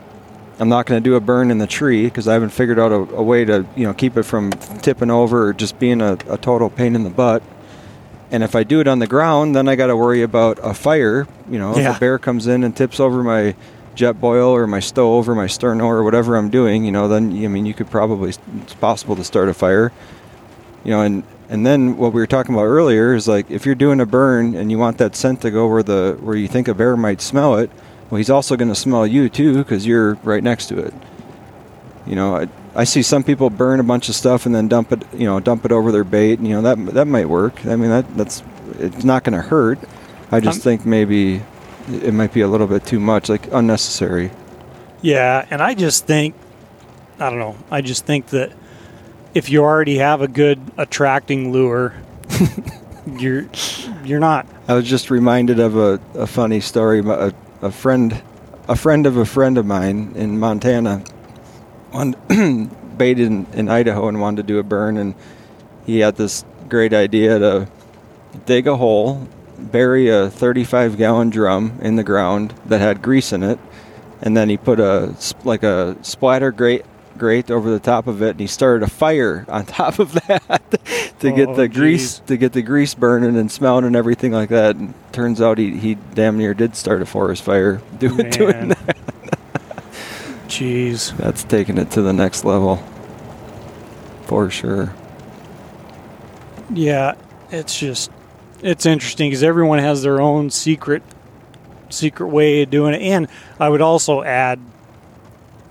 I'm 0.60 0.70
not 0.70 0.86
going 0.86 1.02
to 1.04 1.10
do 1.10 1.16
a 1.16 1.20
burn 1.20 1.50
in 1.52 1.58
the 1.58 1.68
tree 1.68 2.06
because 2.06 2.28
I 2.28 2.34
haven't 2.34 2.52
figured 2.52 2.80
out 2.80 2.92
a, 2.92 2.96
a 3.16 3.24
way 3.24 3.44
to 3.46 3.66
you 3.76 3.86
know 3.86 3.94
keep 3.94 4.18
it 4.18 4.24
from 4.24 4.52
tipping 4.82 5.10
over 5.10 5.48
or 5.50 5.54
just 5.54 5.80
being 5.80 6.02
a, 6.02 6.14
a 6.30 6.38
total 6.38 6.70
pain 6.70 6.96
in 6.96 7.04
the 7.04 7.10
butt. 7.10 7.42
And 8.32 8.44
if 8.44 8.56
I 8.56 8.64
do 8.64 8.80
it 8.80 8.88
on 8.88 9.00
the 9.00 9.08
ground, 9.08 9.56
then 9.56 9.68
I 9.68 9.76
got 9.76 9.88
to 9.88 9.96
worry 9.98 10.22
about 10.24 10.58
a 10.64 10.74
fire. 10.74 11.28
You 11.50 11.60
know, 11.60 11.76
Yeah. 11.76 11.92
if 11.92 11.98
a 11.98 12.00
bear 12.00 12.18
comes 12.20 12.48
in 12.48 12.64
and 12.64 12.76
tips 12.76 13.00
over 13.00 13.24
my 13.24 13.56
Jetboil 13.96 14.48
or 14.50 14.66
my 14.66 14.80
stove 14.80 15.30
or 15.30 15.36
my 15.36 15.46
sterno 15.46 15.84
or 15.86 16.04
whatever 16.04 16.36
I'm 16.36 16.50
doing, 16.50 16.84
you 16.84 16.92
know, 16.92 17.08
then 17.08 17.32
I 17.44 17.48
mean 17.48 17.66
you 17.66 17.74
could 17.76 17.90
probably 17.92 18.30
it's 18.30 18.74
possible 18.80 19.16
to 19.16 19.24
start 19.24 19.50
a 19.50 19.54
fire. 19.54 19.92
You 20.84 20.92
know, 20.92 21.02
and 21.02 21.24
and 21.50 21.66
then 21.66 21.98
what 21.98 22.14
we 22.14 22.22
were 22.22 22.28
talking 22.28 22.56
about 22.56 22.66
earlier 22.66 23.14
is 23.14 23.28
like 23.28 23.52
if 23.52 23.66
you're 23.66 23.76
doing 23.76 24.00
a 24.00 24.06
burn 24.06 24.56
and 24.56 24.72
you 24.72 24.78
want 24.80 24.98
that 25.00 25.16
scent 25.16 25.42
to 25.42 25.52
go 25.52 25.68
where 25.68 25.84
the 25.84 26.18
where 26.22 26.36
you 26.36 26.48
think 26.48 26.68
a 26.68 26.74
bear 26.74 26.98
might 26.98 27.22
smell 27.22 27.56
it, 27.58 27.70
well, 28.14 28.20
he's 28.20 28.30
also 28.30 28.56
going 28.56 28.70
to 28.70 28.76
smell 28.76 29.08
you 29.08 29.28
too 29.28 29.58
because 29.58 29.88
you're 29.88 30.14
right 30.22 30.44
next 30.44 30.68
to 30.68 30.78
it. 30.78 30.94
You 32.06 32.16
know, 32.16 32.36
I, 32.36 32.48
I 32.76 32.84
see 32.84 33.02
some 33.02 33.24
people 33.24 33.50
burn 33.50 33.80
a 33.80 33.84
bunch 33.84 34.08
of 34.08 34.14
stuff 34.14 34.46
and 34.46 34.54
then 34.54 34.68
dump 34.68 34.92
it, 34.92 35.02
you 35.16 35.26
know, 35.26 35.40
dump 35.40 35.66
it 35.66 35.72
over 35.72 35.92
their 35.92 36.04
bait. 36.04 36.38
And, 36.38 36.48
you 36.48 36.54
know, 36.54 36.62
that 36.62 36.94
that 36.94 37.06
might 37.06 37.28
work. 37.28 37.66
I 37.66 37.76
mean, 37.76 37.90
that 37.90 38.16
that's 38.16 38.44
it's 38.78 39.04
not 39.04 39.24
going 39.24 39.34
to 39.34 39.42
hurt. 39.42 39.80
I 40.32 40.40
just 40.40 40.60
Um, 40.60 40.62
think 40.62 40.86
maybe 40.86 41.42
it 41.92 42.14
might 42.14 42.32
be 42.32 42.42
a 42.42 42.48
little 42.48 42.68
bit 42.68 42.86
too 42.86 43.00
much, 43.00 43.30
like 43.30 43.52
unnecessary. 43.52 44.30
Yeah, 45.02 45.48
and 45.50 45.60
I 45.60 45.74
just 45.74 46.06
think 46.06 46.36
I 47.20 47.32
don't 47.32 47.40
know. 47.40 47.56
I 47.72 47.82
just 47.82 48.06
think 48.06 48.28
that 48.28 48.52
if 49.34 49.50
you 49.50 49.64
already 49.64 49.98
have 49.98 50.22
a 50.22 50.28
good 50.28 50.62
attracting 50.78 51.52
lure, 51.52 51.96
you're 53.18 53.48
you're 54.06 54.20
not 54.20 54.46
I 54.68 54.76
was 54.76 54.88
just 54.88 55.10
reminded 55.10 55.60
of 55.60 55.76
a, 55.76 56.00
a 56.14 56.28
funny 56.28 56.60
story. 56.60 57.00
A, 57.00 57.34
a 57.64 57.72
friend, 57.72 58.22
a 58.68 58.76
friend 58.76 59.06
of 59.06 59.16
a 59.16 59.26
friend 59.26 59.58
of 59.58 59.66
mine 59.66 60.12
in 60.16 60.38
Montana, 60.38 61.04
one 61.92 62.16
baited 62.98 63.28
in, 63.28 63.48
in 63.54 63.70
Idaho 63.70 64.10
and 64.10 64.20
wanted 64.20 64.46
to 64.46 64.54
do 64.54 64.60
a 64.60 64.64
burn, 64.64 64.98
and 64.98 65.16
he 65.86 66.00
had 66.00 66.18
this 66.18 66.44
great 66.68 66.94
idea 66.94 67.40
to 67.40 67.68
dig 68.46 68.68
a 68.68 68.76
hole, 68.76 69.28
bury 69.58 70.10
a 70.10 70.30
35 70.30 70.98
gallon 70.98 71.30
drum 71.30 71.80
in 71.82 71.96
the 71.96 72.04
ground 72.04 72.54
that 72.66 72.82
had 72.82 73.02
grease 73.02 73.32
in 73.32 73.44
it, 73.44 73.60
and 74.22 74.36
then 74.36 74.50
he 74.50 74.58
put 74.58 74.80
a 74.80 75.16
like 75.46 75.64
a 75.64 75.96
splatter 76.04 76.52
grate 76.52 76.86
grate 77.24 77.50
over 77.50 77.70
the 77.70 77.80
top 77.80 78.06
of 78.06 78.22
it, 78.22 78.32
and 78.32 78.40
he 78.42 78.48
started 78.48 78.84
a 78.84 78.90
fire 78.90 79.46
on 79.50 79.66
top 79.66 79.98
of 79.98 80.12
that 80.12 80.62
to 81.22 81.32
get 81.32 81.48
Oh, 81.48 81.56
the 81.56 81.70
grease 81.70 82.20
to 82.28 82.36
get 82.36 82.52
the 82.52 82.62
grease 82.62 82.94
burning 82.94 83.38
and 83.38 83.50
smelling 83.50 83.86
and 83.86 83.96
everything 83.96 84.34
like 84.34 84.50
that. 84.50 84.76
And 84.76 84.94
turns 85.14 85.40
out 85.42 85.58
he, 85.58 85.78
he 85.78 85.96
damn 85.96 86.38
near 86.38 86.54
did 86.54 86.76
start 86.76 87.02
a 87.02 87.06
forest 87.06 87.44
fire 87.44 87.82
doing, 87.98 88.30
doing 88.30 88.68
that. 88.70 88.98
Jeez. 90.48 91.16
That's 91.16 91.46
taking 91.46 91.78
it 91.78 91.92
to 91.92 92.02
the 92.02 92.12
next 92.12 92.44
level 92.44 92.76
for 94.26 94.50
sure. 94.50 94.94
Yeah, 96.74 97.16
it's 97.52 97.80
just 97.80 98.12
it's 98.62 98.86
interesting 98.86 99.30
because 99.30 99.44
everyone 99.44 99.80
has 99.80 100.04
their 100.04 100.20
own 100.20 100.50
secret 100.50 101.04
secret 101.90 102.28
way 102.28 102.64
of 102.64 102.70
doing 102.70 102.96
it, 102.96 103.02
and 103.02 103.30
I 103.62 103.70
would 103.70 103.82
also 103.82 104.24
add 104.24 104.60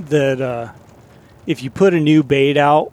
that 0.01 0.41
uh, 0.41 0.73
if 1.47 1.63
you 1.63 1.71
put 1.71 1.95
a 1.95 2.01
new 2.01 2.23
bait 2.23 2.57
out, 2.57 2.93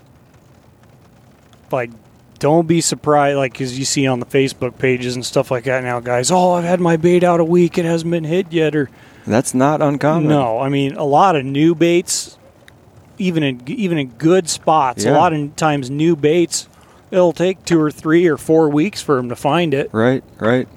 like 1.72 1.92
don't 2.40 2.68
be 2.68 2.80
surprised, 2.80 3.38
like, 3.38 3.52
because 3.52 3.78
you 3.78 3.84
see 3.86 4.08
on 4.08 4.22
the 4.22 4.26
Facebook 4.26 4.78
pages 4.78 5.16
and 5.16 5.26
stuff 5.26 5.52
like 5.52 5.66
that 5.66 5.84
now, 5.84 6.00
guys. 6.00 6.32
Oh, 6.32 6.54
I've 6.54 6.64
had 6.64 6.80
my 6.80 6.96
bait 6.96 7.24
out 7.24 7.40
a 7.40 7.46
week; 7.46 7.78
it 7.78 7.86
hasn't 7.86 8.12
been 8.12 8.24
hit 8.24 8.52
yet, 8.52 8.76
or 8.76 8.90
That's 9.28 9.54
not 9.54 9.82
uncommon. 9.82 10.30
no. 10.30 10.60
I 10.60 10.70
mean, 10.70 10.96
a 10.96 11.04
lot 11.04 11.36
of 11.36 11.46
new 11.46 11.76
baits, 11.76 12.38
even 13.18 13.44
in 13.44 13.62
even 13.68 13.98
in 13.98 14.10
good 14.12 14.50
spots, 14.50 15.06
a 15.06 15.12
lot 15.12 15.34
of 15.34 15.56
times 15.58 15.90
new 15.90 16.16
baits, 16.16 16.68
it'll 17.12 17.34
take 17.34 17.66
two 17.66 17.80
or 17.80 17.92
three 17.92 18.28
or 18.28 18.38
four 18.38 18.70
weeks 18.70 19.02
for 19.02 19.16
them 19.16 19.30
to 19.30 19.36
find 19.36 19.74
it. 19.74 19.90
Right, 19.92 20.24
right. 20.40 20.68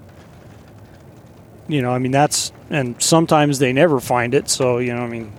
You 1.69 1.81
know, 1.81 1.93
I 1.93 1.99
mean 1.99 2.13
that's 2.13 2.53
and 2.71 3.01
sometimes 3.01 3.61
they 3.61 3.73
never 3.73 4.01
find 4.01 4.35
it. 4.35 4.49
So 4.49 4.79
you 4.79 4.95
know, 4.95 5.03
I 5.03 5.09
mean, 5.09 5.33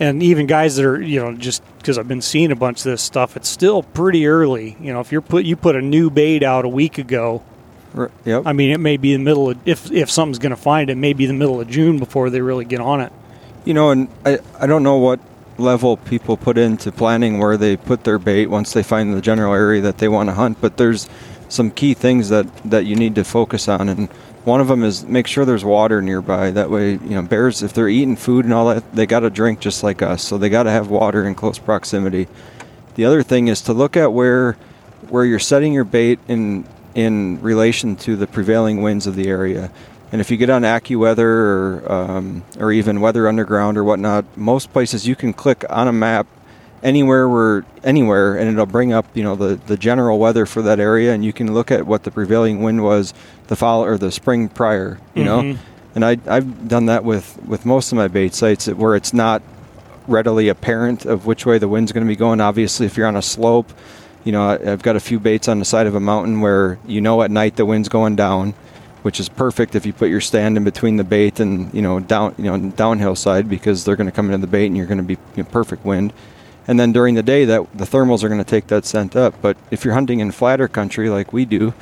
and 0.00 0.22
even 0.22 0.46
guys 0.46 0.76
that 0.76 0.84
are 0.84 1.00
you 1.00 1.20
know 1.20 1.34
just 1.34 1.62
because 1.78 1.98
I've 1.98 2.08
been 2.08 2.22
seeing 2.22 2.50
a 2.50 2.56
bunch 2.56 2.78
of 2.78 2.84
this 2.84 3.02
stuff, 3.02 3.36
it's 3.36 3.48
still 3.48 3.82
pretty 3.82 4.26
early. 4.26 4.76
You 4.80 4.92
know, 4.92 5.00
if 5.00 5.12
you're 5.12 5.20
put 5.20 5.44
you 5.44 5.56
put 5.56 5.76
a 5.76 5.82
new 5.82 6.10
bait 6.10 6.42
out 6.42 6.64
a 6.64 6.68
week 6.68 6.98
ago, 6.98 7.42
yep. 8.24 8.42
I 8.46 8.52
mean, 8.52 8.70
it 8.70 8.78
may 8.78 8.96
be 8.96 9.12
the 9.12 9.22
middle 9.22 9.50
of 9.50 9.58
if 9.66 9.90
if 9.90 10.10
something's 10.10 10.38
going 10.38 10.50
to 10.50 10.56
find 10.56 10.90
it, 10.90 10.94
it 10.94 10.96
may 10.96 11.12
be 11.12 11.26
the 11.26 11.32
middle 11.32 11.60
of 11.60 11.68
June 11.68 11.98
before 11.98 12.30
they 12.30 12.40
really 12.40 12.64
get 12.64 12.80
on 12.80 13.00
it. 13.00 13.12
You 13.64 13.74
know, 13.74 13.90
and 13.90 14.08
I, 14.26 14.38
I 14.60 14.66
don't 14.66 14.82
know 14.82 14.96
what 14.96 15.20
level 15.56 15.96
people 15.96 16.36
put 16.36 16.58
into 16.58 16.90
planning 16.90 17.38
where 17.38 17.56
they 17.56 17.76
put 17.76 18.04
their 18.04 18.18
bait 18.18 18.46
once 18.46 18.72
they 18.72 18.82
find 18.82 19.14
the 19.14 19.20
general 19.20 19.54
area 19.54 19.80
that 19.82 19.98
they 19.98 20.08
want 20.08 20.28
to 20.28 20.34
hunt, 20.34 20.60
but 20.60 20.76
there's 20.76 21.08
some 21.54 21.70
key 21.70 21.94
things 21.94 22.28
that, 22.28 22.46
that 22.64 22.84
you 22.84 22.96
need 22.96 23.14
to 23.14 23.24
focus 23.24 23.68
on. 23.68 23.88
And 23.88 24.10
one 24.44 24.60
of 24.60 24.68
them 24.68 24.84
is 24.84 25.04
make 25.04 25.26
sure 25.26 25.44
there's 25.44 25.64
water 25.64 26.02
nearby. 26.02 26.50
That 26.50 26.70
way, 26.70 26.92
you 26.92 27.10
know, 27.10 27.22
bears, 27.22 27.62
if 27.62 27.72
they're 27.72 27.88
eating 27.88 28.16
food 28.16 28.44
and 28.44 28.52
all 28.52 28.68
that, 28.68 28.92
they 28.92 29.06
got 29.06 29.20
to 29.20 29.30
drink 29.30 29.60
just 29.60 29.82
like 29.82 30.02
us. 30.02 30.22
So 30.22 30.36
they 30.36 30.50
got 30.50 30.64
to 30.64 30.70
have 30.70 30.90
water 30.90 31.26
in 31.26 31.34
close 31.34 31.58
proximity. 31.58 32.28
The 32.94 33.04
other 33.06 33.22
thing 33.22 33.48
is 33.48 33.62
to 33.62 33.72
look 33.72 33.96
at 33.96 34.12
where 34.12 34.56
where 35.08 35.24
you're 35.24 35.38
setting 35.38 35.72
your 35.72 35.84
bait 35.84 36.18
in 36.28 36.66
in 36.94 37.40
relation 37.42 37.96
to 37.96 38.16
the 38.16 38.26
prevailing 38.26 38.82
winds 38.82 39.06
of 39.06 39.16
the 39.16 39.28
area. 39.28 39.70
And 40.12 40.20
if 40.20 40.30
you 40.30 40.36
get 40.36 40.48
on 40.48 40.62
AccuWeather 40.62 41.18
or 41.18 41.92
um, 41.92 42.44
or 42.58 42.70
even 42.70 43.00
Weather 43.00 43.26
Underground 43.26 43.76
or 43.76 43.84
whatnot, 43.84 44.24
most 44.36 44.72
places 44.72 45.08
you 45.08 45.16
can 45.16 45.32
click 45.32 45.64
on 45.68 45.88
a 45.88 45.92
map 45.92 46.26
anywhere 46.84 47.28
where 47.28 47.64
anywhere, 47.82 48.36
and 48.36 48.48
it'll 48.48 48.66
bring 48.66 48.92
up 48.92 49.06
you 49.14 49.24
know 49.24 49.34
the, 49.34 49.56
the 49.66 49.76
general 49.76 50.18
weather 50.20 50.46
for 50.46 50.62
that 50.62 50.78
area, 50.78 51.12
and 51.12 51.24
you 51.24 51.32
can 51.32 51.52
look 51.52 51.72
at 51.72 51.86
what 51.86 52.04
the 52.04 52.10
prevailing 52.12 52.62
wind 52.62 52.84
was 52.84 53.12
the 53.48 53.56
fall 53.56 53.84
or 53.84 53.98
the 53.98 54.12
spring 54.12 54.48
prior. 54.48 54.98
You 55.16 55.24
know, 55.24 55.40
Mhm. 55.42 55.56
and 55.96 56.04
I 56.04 56.18
I've 56.28 56.68
done 56.68 56.86
that 56.86 57.04
with 57.04 57.36
with 57.46 57.66
most 57.66 57.90
of 57.90 57.96
my 57.96 58.06
bait 58.06 58.34
sites 58.34 58.68
where 58.68 58.94
it's 58.94 59.12
not 59.12 59.42
readily 60.06 60.48
apparent 60.48 61.06
of 61.06 61.24
which 61.26 61.46
way 61.46 61.56
the 61.58 61.66
wind's 61.68 61.90
going 61.90 62.06
to 62.06 62.08
be 62.08 62.14
going. 62.16 62.40
Obviously, 62.40 62.84
if 62.86 62.96
you're 62.96 63.06
on 63.06 63.16
a 63.16 63.22
slope, 63.22 63.72
you 64.22 64.32
know 64.32 64.50
I- 64.50 64.72
I've 64.72 64.82
got 64.82 64.94
a 64.96 65.00
few 65.00 65.18
baits 65.18 65.48
on 65.48 65.58
the 65.58 65.64
side 65.64 65.86
of 65.86 65.94
a 65.94 66.00
mountain 66.00 66.40
where 66.40 66.78
you 66.86 67.00
know 67.00 67.22
at 67.22 67.30
night 67.30 67.56
the 67.56 67.64
wind's 67.64 67.88
going 67.88 68.14
down, 68.16 68.52
which 69.02 69.18
is 69.18 69.28
perfect 69.30 69.74
if 69.74 69.86
you 69.86 69.92
put 69.94 70.10
your 70.10 70.20
stand 70.20 70.56
in 70.58 70.64
between 70.64 70.98
the 70.98 71.04
bait 71.04 71.40
and 71.40 71.72
you 71.72 71.80
know 71.80 71.98
down 72.00 72.34
you 72.36 72.44
know 72.44 72.58
downhill 72.76 73.16
side 73.16 73.48
because 73.48 73.84
they're 73.84 73.96
going 73.96 74.06
to 74.06 74.12
come 74.12 74.26
into 74.26 74.38
the 74.38 74.46
bait 74.46 74.66
and 74.66 74.76
you're 74.76 74.86
going 74.86 74.98
to 74.98 75.04
be 75.04 75.16
you 75.36 75.42
know, 75.42 75.48
perfect 75.50 75.84
wind. 75.86 76.12
And 76.66 76.80
then 76.80 76.92
during 76.92 77.14
the 77.14 77.22
day, 77.22 77.44
that 77.44 77.66
the 77.76 77.84
thermals 77.84 78.22
are 78.24 78.28
going 78.28 78.42
to 78.42 78.48
take 78.50 78.68
that 78.68 78.84
scent 78.86 79.14
up. 79.16 79.34
But 79.42 79.56
if 79.70 79.84
you're 79.84 79.94
hunting 79.94 80.20
in 80.20 80.30
flatter 80.30 80.66
country 80.68 81.10
like 81.10 81.32
we 81.32 81.44
do, 81.44 81.74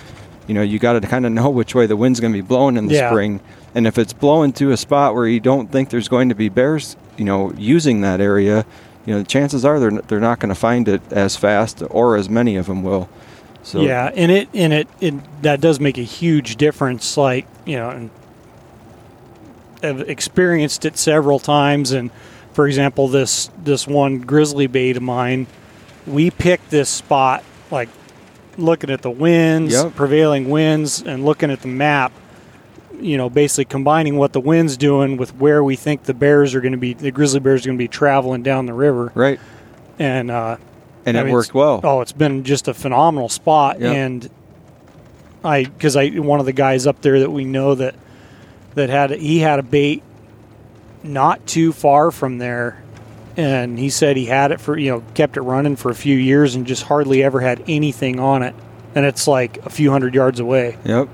you 0.49 0.55
know 0.55 0.63
you 0.63 0.79
got 0.81 0.95
to 0.95 1.01
kind 1.07 1.25
of 1.25 1.33
know 1.33 1.49
which 1.61 1.75
way 1.75 1.87
the 1.87 1.97
wind's 1.97 2.19
going 2.21 2.33
to 2.33 2.39
be 2.43 2.47
blowing 2.47 2.77
in 2.77 2.87
the 2.89 2.95
Yeah. 2.95 3.11
spring. 3.11 3.41
And 3.75 3.87
if 3.87 3.97
it's 3.97 4.13
blowing 4.13 4.53
to 4.55 4.71
a 4.73 4.77
spot 4.77 5.15
where 5.15 5.27
you 5.27 5.41
don't 5.41 5.71
think 5.71 5.89
there's 5.91 6.09
going 6.09 6.29
to 6.29 6.35
be 6.35 6.49
bears, 6.51 6.97
you 7.17 7.25
know, 7.25 7.53
using 7.57 8.03
that 8.03 8.21
area, 8.21 8.67
you 9.07 9.15
know, 9.15 9.21
the 9.21 9.27
chances 9.27 9.65
are 9.65 9.79
they're 9.81 9.91
they're 9.91 10.21
not 10.21 10.41
going 10.41 10.49
to 10.51 10.55
find 10.55 10.89
it 10.89 11.01
as 11.13 11.37
fast 11.37 11.83
or 11.91 12.17
as 12.17 12.29
many 12.29 12.57
of 12.57 12.67
them 12.67 12.83
will. 12.83 13.09
So 13.63 13.81
yeah, 13.83 14.11
and 14.15 14.33
it 14.33 14.49
and 14.53 14.73
it, 14.73 14.89
it 15.01 15.15
that 15.43 15.61
does 15.61 15.79
make 15.79 15.97
a 15.97 16.03
huge 16.03 16.57
difference. 16.57 17.17
Like 17.17 17.47
you 17.65 17.77
know, 17.77 17.91
and 17.91 18.11
I've 19.83 20.01
experienced 20.09 20.85
it 20.85 20.97
several 20.97 21.39
times. 21.39 21.93
And 21.93 22.11
for 22.53 22.67
example, 22.67 23.09
this 23.09 23.51
this 23.63 23.87
one 23.87 24.19
grizzly 24.21 24.67
bait 24.67 24.97
of 24.97 25.03
mine, 25.03 25.47
we 26.07 26.31
picked 26.31 26.71
this 26.71 26.89
spot 26.89 27.43
like 27.71 27.89
looking 28.59 28.91
at 28.91 29.03
the 29.03 29.11
winds, 29.11 29.73
Yep. 29.73 29.95
prevailing 29.95 30.51
winds, 30.51 31.03
and 31.03 31.25
looking 31.25 31.51
at 31.51 31.61
the 31.63 31.69
map. 31.69 32.13
You 33.01 33.17
know, 33.17 33.29
basically 33.29 33.65
combining 33.65 34.17
what 34.17 34.33
the 34.33 34.41
wind's 34.41 34.77
doing 34.77 35.17
with 35.17 35.35
where 35.37 35.65
we 35.65 35.75
think 35.75 36.05
the 36.05 36.15
bears 36.15 36.55
are 36.55 36.61
going 36.61 36.73
to 36.73 36.79
be, 36.79 36.93
the 36.95 37.11
grizzly 37.11 37.41
bears 37.41 37.65
are 37.65 37.71
going 37.71 37.79
to 37.79 37.83
be 37.83 37.89
traveling 37.89 38.45
down 38.45 38.67
the 38.67 38.75
river, 38.75 39.11
right, 39.17 39.41
and 39.99 40.31
uh, 40.31 40.57
and 41.05 41.17
I 41.19 41.23
it 41.23 41.25
mean, 41.25 41.33
worked 41.33 41.53
well. 41.53 41.81
Oh, 41.83 42.01
it's 42.01 42.13
been 42.13 42.45
just 42.45 42.69
a 42.69 42.75
phenomenal 42.75 43.29
spot, 43.29 43.81
Yep. 43.81 43.97
and 43.97 44.31
I 45.43 45.65
because 45.65 45.97
I 45.97 46.11
one 46.11 46.39
of 46.39 46.47
the 46.47 46.53
guys 46.53 46.87
up 46.87 47.01
there 47.03 47.19
that 47.21 47.31
we 47.31 47.45
know 47.45 47.75
that 47.75 47.97
that 48.75 48.89
had 48.89 49.11
he 49.11 49.41
had 49.41 49.59
a 49.59 49.63
bait 49.65 50.03
not 51.03 51.47
too 51.47 51.73
far 51.73 52.11
from 52.11 52.39
there, 52.39 52.83
and 53.37 53.79
he 53.79 53.91
said 53.91 54.17
he 54.17 54.27
had 54.27 54.53
it 54.53 54.61
for 54.61 54.77
you 54.79 54.91
know 54.91 55.03
kept 55.15 55.37
it 55.37 55.43
running 55.43 55.77
for 55.77 55.91
a 55.91 55.95
few 55.95 56.17
years 56.17 56.55
and 56.55 56.67
just 56.67 56.83
hardly 56.85 57.23
ever 57.23 57.41
had 57.41 57.63
anything 57.69 58.21
on 58.21 58.43
it, 58.43 58.55
and 58.95 59.05
it's 59.05 59.27
like 59.27 59.65
a 59.67 59.71
few 59.71 59.91
hundred 59.91 60.15
yards 60.15 60.39
away, 60.41 60.77
Yep. 60.85 61.09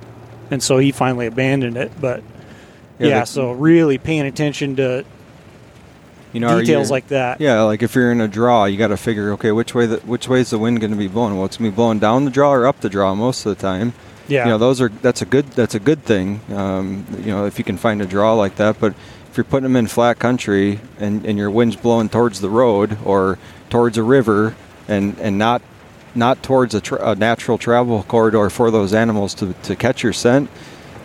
and 0.50 0.62
so 0.62 0.78
he 0.78 0.92
finally 0.92 1.26
abandoned 1.26 1.76
it. 1.76 1.92
But 2.00 2.22
Yeah, 2.98 3.08
yeah, 3.08 3.24
so 3.24 3.52
really 3.52 3.98
paying 3.98 4.26
attention 4.26 4.76
to 4.76 5.04
You 6.32 6.40
know, 6.40 6.60
details 6.60 6.90
like 6.90 7.08
that. 7.08 7.40
Yeah, 7.40 7.62
like 7.62 7.82
if 7.82 7.94
you're 7.94 8.12
in 8.12 8.20
a 8.20 8.28
draw, 8.28 8.64
you 8.66 8.76
got 8.76 8.88
to 8.88 8.96
figure, 8.96 9.32
okay, 9.32 9.52
which 9.52 9.74
way 9.74 9.86
the 9.86 9.96
which 9.98 10.28
way 10.28 10.40
is 10.40 10.50
the 10.50 10.58
wind 10.58 10.80
going 10.80 10.90
to 10.90 10.96
be 10.96 11.08
blowing? 11.08 11.36
Well, 11.36 11.46
it's 11.46 11.56
going 11.56 11.70
to 11.70 11.72
be 11.72 11.76
blowing 11.76 11.98
down 12.00 12.24
the 12.26 12.30
draw 12.30 12.52
or 12.52 12.66
up 12.66 12.80
the 12.80 12.90
draw 12.90 13.14
most 13.14 13.46
of 13.46 13.56
the 13.56 13.62
time. 13.62 13.94
yeah, 14.26 14.44
You 14.44 14.50
know, 14.50 14.58
those 14.58 14.80
are 14.82 14.90
that's 15.00 15.22
a 15.22 15.24
good 15.24 15.46
that's 15.52 15.74
a 15.74 15.80
good 15.80 16.02
thing. 16.04 16.40
Um, 16.54 17.06
you 17.24 17.30
know, 17.32 17.46
if 17.46 17.58
you 17.58 17.64
can 17.64 17.78
find 17.78 18.02
a 18.02 18.06
draw 18.06 18.34
like 18.34 18.56
that, 18.56 18.78
but 18.80 18.92
if 19.30 19.36
you're 19.36 19.44
putting 19.44 19.64
them 19.64 19.76
in 19.76 19.86
flat 19.86 20.18
country 20.18 20.80
and, 20.98 21.24
and 21.26 21.38
your 21.38 21.50
wind's 21.50 21.76
blowing 21.76 22.08
towards 22.08 22.40
the 22.40 22.50
road 22.50 22.98
or 23.04 23.38
towards 23.70 23.98
a 23.98 24.02
river 24.02 24.54
and 24.88 25.18
and 25.18 25.38
not 25.38 25.60
not 26.14 26.42
towards 26.42 26.74
a, 26.74 26.80
tra- 26.80 27.10
a 27.10 27.14
natural 27.14 27.58
travel 27.58 28.02
corridor 28.04 28.48
for 28.50 28.70
those 28.70 28.92
animals 28.94 29.34
to, 29.34 29.52
to 29.62 29.76
catch 29.76 30.02
your 30.02 30.12
scent, 30.12 30.50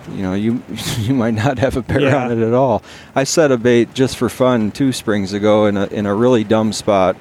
you 0.09 0.21
know, 0.24 0.34
you 0.34 0.63
you 0.99 1.13
might 1.13 1.34
not 1.34 1.59
have 1.59 1.76
a 1.78 1.82
bear 1.82 2.01
Yeah. 2.01 2.26
on 2.26 2.32
it 2.32 2.45
at 2.45 2.53
all. 2.53 2.82
I 3.13 3.26
set 3.26 3.51
a 3.51 3.57
bait 3.57 3.93
just 3.93 4.17
for 4.17 4.30
fun 4.30 4.71
two 4.71 4.91
springs 4.93 5.34
ago 5.34 5.65
in 5.65 5.76
a 5.78 5.86
in 5.88 6.05
a 6.05 6.15
really 6.15 6.43
dumb 6.45 6.71
spot, 6.74 7.17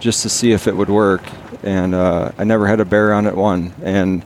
just 0.00 0.22
to 0.22 0.28
see 0.28 0.52
if 0.52 0.66
it 0.68 0.76
would 0.76 0.88
work, 0.88 1.22
and 1.62 1.94
uh, 1.94 2.30
I 2.38 2.44
never 2.44 2.66
had 2.68 2.78
a 2.80 2.84
bear 2.84 3.12
on 3.12 3.26
it 3.26 3.34
one. 3.34 3.74
And 3.82 4.24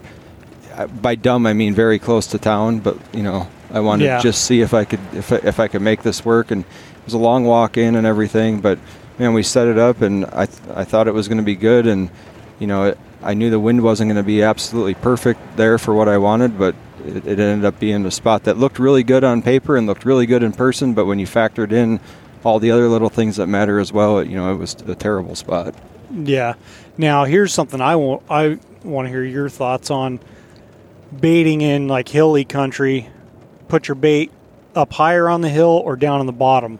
uh, 0.75 0.87
by 0.87 1.15
dumb 1.15 1.45
I 1.47 1.53
mean 1.53 1.73
very 1.73 1.97
close 1.99 2.27
to 2.27 2.37
town, 2.37 2.79
but 2.79 2.97
you 3.13 3.23
know 3.23 3.47
I 3.71 3.79
wanted 3.81 4.05
Yeah. 4.05 4.17
to 4.17 4.23
just 4.23 4.45
see 4.45 4.61
if 4.61 4.73
I 4.73 4.85
could 4.85 4.99
if 5.13 5.31
I, 5.31 5.35
if 5.37 5.59
I 5.59 5.67
could 5.67 5.81
make 5.81 6.01
this 6.03 6.23
work. 6.25 6.51
And 6.51 6.63
it 6.63 7.05
was 7.05 7.13
a 7.13 7.17
long 7.19 7.45
walk 7.45 7.77
in 7.77 7.95
and 7.95 8.05
everything, 8.05 8.61
but 8.61 8.79
man, 9.17 9.33
we 9.33 9.43
set 9.43 9.67
it 9.67 9.77
up, 9.77 10.01
and 10.01 10.25
I 10.27 10.45
th- 10.45 10.59
I 10.75 10.83
thought 10.85 11.07
it 11.07 11.13
was 11.13 11.27
going 11.27 11.37
to 11.39 11.43
be 11.43 11.55
good, 11.55 11.85
and 11.87 12.09
you 12.59 12.67
know 12.67 12.85
it, 12.85 12.97
I 13.21 13.33
knew 13.33 13.49
the 13.49 13.59
wind 13.59 13.81
wasn't 13.81 14.07
going 14.09 14.17
to 14.17 14.23
be 14.23 14.41
absolutely 14.43 14.93
perfect 14.93 15.39
there 15.57 15.77
for 15.77 15.93
what 15.93 16.07
I 16.07 16.17
wanted, 16.17 16.57
but 16.57 16.73
it, 17.05 17.25
it 17.27 17.39
ended 17.39 17.65
up 17.65 17.79
being 17.79 18.05
a 18.05 18.11
spot 18.11 18.43
that 18.45 18.57
looked 18.57 18.79
really 18.79 19.03
good 19.03 19.23
on 19.23 19.41
paper 19.41 19.75
and 19.77 19.87
looked 19.87 20.05
really 20.05 20.25
good 20.25 20.41
in 20.43 20.51
person. 20.53 20.93
But 20.93 21.05
when 21.05 21.19
you 21.19 21.25
factored 21.27 21.71
in 21.71 21.99
all 22.45 22.59
the 22.59 22.71
other 22.71 22.87
little 22.87 23.09
things 23.09 23.35
that 23.35 23.47
matter 23.47 23.79
as 23.79 23.91
well, 23.91 24.19
it, 24.19 24.29
you 24.29 24.35
know, 24.37 24.53
it 24.53 24.57
was 24.57 24.73
a 24.87 24.95
terrible 24.95 25.35
spot. 25.35 25.75
Yeah. 26.13 26.53
Now 26.97 27.25
here's 27.25 27.53
something 27.53 27.81
I 27.81 27.95
want 27.97 28.23
I 28.29 28.57
want 28.83 29.05
to 29.07 29.09
hear 29.09 29.23
your 29.23 29.49
thoughts 29.49 29.91
on 29.91 30.19
baiting 31.19 31.61
in 31.61 31.87
like 31.87 32.07
hilly 32.09 32.45
country. 32.45 33.09
Put 33.69 33.87
your 33.87 33.95
bait 33.95 34.31
up 34.75 34.91
higher 34.93 35.29
on 35.29 35.39
the 35.41 35.49
hill 35.49 35.81
or 35.85 35.95
down 35.95 36.19
on 36.19 36.25
the 36.25 36.33
bottom. 36.33 36.77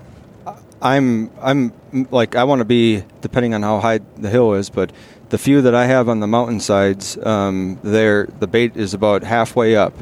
I'm 0.81 1.29
I'm 1.41 1.73
like 2.11 2.35
I 2.35 2.43
want 2.45 2.59
to 2.59 2.65
be 2.65 3.03
depending 3.21 3.53
on 3.53 3.63
how 3.63 3.79
high 3.79 3.99
the 4.17 4.29
hill 4.29 4.53
is, 4.53 4.69
but 4.69 4.91
the 5.29 5.37
few 5.37 5.61
that 5.61 5.75
I 5.75 5.85
have 5.85 6.09
on 6.09 6.19
the 6.19 6.27
mountainsides, 6.27 7.17
um, 7.25 7.79
there 7.83 8.25
the 8.39 8.47
bait 8.47 8.75
is 8.75 8.93
about 8.93 9.23
halfway 9.23 9.75
up, 9.75 9.93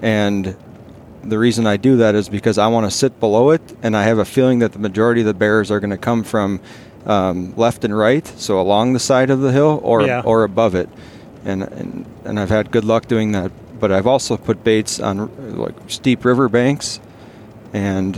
and 0.00 0.56
the 1.22 1.38
reason 1.38 1.66
I 1.66 1.76
do 1.76 1.98
that 1.98 2.14
is 2.14 2.28
because 2.28 2.58
I 2.58 2.66
want 2.68 2.90
to 2.90 2.90
sit 2.90 3.20
below 3.20 3.50
it, 3.50 3.60
and 3.82 3.96
I 3.96 4.04
have 4.04 4.18
a 4.18 4.24
feeling 4.24 4.58
that 4.60 4.72
the 4.72 4.78
majority 4.80 5.20
of 5.20 5.26
the 5.26 5.34
bears 5.34 5.70
are 5.70 5.78
going 5.78 5.90
to 5.90 5.98
come 5.98 6.24
from 6.24 6.60
um, 7.06 7.54
left 7.56 7.84
and 7.84 7.96
right, 7.96 8.26
so 8.26 8.60
along 8.60 8.94
the 8.94 8.98
side 9.00 9.30
of 9.30 9.40
the 9.40 9.52
hill 9.52 9.78
or 9.84 10.02
Yeah. 10.02 10.22
or 10.24 10.42
above 10.42 10.74
it, 10.74 10.88
and, 11.44 11.62
and 11.62 12.06
and 12.24 12.40
I've 12.40 12.48
had 12.50 12.70
good 12.70 12.84
luck 12.84 13.06
doing 13.06 13.32
that. 13.32 13.52
But 13.82 13.90
I've 13.90 14.06
also 14.06 14.36
put 14.36 14.62
baits 14.62 15.00
on 15.00 15.56
like 15.56 15.74
steep 15.88 16.24
river 16.24 16.48
banks, 16.48 17.00
and 17.72 18.14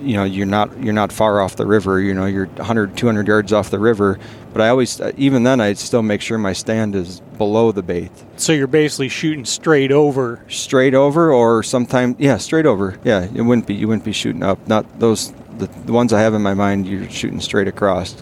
you 0.00 0.14
know 0.14 0.22
you're 0.22 0.46
not 0.46 0.80
you're 0.80 0.92
not 0.92 1.12
far 1.12 1.40
off 1.40 1.56
the 1.56 1.66
river 1.66 2.00
you 2.00 2.14
know 2.14 2.24
you're 2.24 2.46
100 2.46 2.96
200 2.96 3.26
yards 3.26 3.52
off 3.52 3.70
the 3.70 3.80
river. 3.80 4.16
But 4.52 4.62
i 4.62 4.68
always 4.68 5.00
uh, 5.00 5.10
even 5.16 5.42
then 5.42 5.60
i 5.60 5.72
still 5.72 6.02
make 6.02 6.20
sure 6.20 6.38
my 6.38 6.52
stand 6.52 6.94
is 6.94 7.18
below 7.36 7.72
the 7.72 7.82
bait. 7.82 8.12
So 8.36 8.52
you're 8.52 8.68
basically 8.68 9.08
shooting 9.08 9.44
straight 9.44 9.90
over. 9.90 10.44
straight 10.48 10.94
over 10.94 11.32
or 11.32 11.64
sometimes 11.64 12.14
yeah 12.20 12.36
straight 12.36 12.64
over. 12.64 12.96
Yeah 13.02 13.24
it 13.34 13.42
wouldn't 13.42 13.66
be 13.66 13.74
you 13.74 13.88
wouldn't 13.88 14.04
be 14.04 14.12
shooting 14.12 14.44
up. 14.44 14.68
Not 14.68 15.00
those 15.00 15.32
the, 15.58 15.66
the 15.84 15.92
ones 15.92 16.12
i 16.12 16.20
have 16.20 16.34
in 16.34 16.42
my 16.42 16.54
mind 16.54 16.86
you're 16.86 17.10
shooting 17.10 17.40
straight 17.40 17.66
across. 17.66 18.14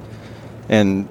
And 0.70 1.10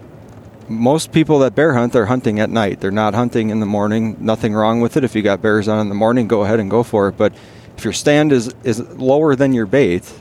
most 0.70 1.12
people 1.12 1.40
that 1.40 1.56
bear 1.56 1.74
hunt, 1.74 1.94
they're 1.94 2.06
hunting 2.08 2.40
at 2.40 2.50
night. 2.50 2.80
They're 2.80 2.92
not 2.92 3.14
hunting 3.14 3.50
in 3.50 3.60
the 3.60 3.66
morning. 3.66 4.18
Nothing 4.20 4.54
wrong 4.54 4.82
with 4.82 4.98
it. 4.98 5.04
If 5.04 5.16
you 5.16 5.22
got 5.22 5.42
bears 5.42 5.68
on 5.68 5.80
in 5.80 5.90
the 5.90 5.96
morning, 5.96 6.28
go 6.28 6.44
ahead 6.44 6.60
and 6.60 6.70
go 6.72 6.84
for 6.84 7.08
it. 7.10 7.18
But 7.18 7.34
if 7.78 7.84
your 7.84 7.94
stand 7.94 8.32
is 8.32 8.54
is 8.64 8.80
lower 8.98 9.36
than 9.36 9.54
your 9.54 9.66
bait, 9.66 10.12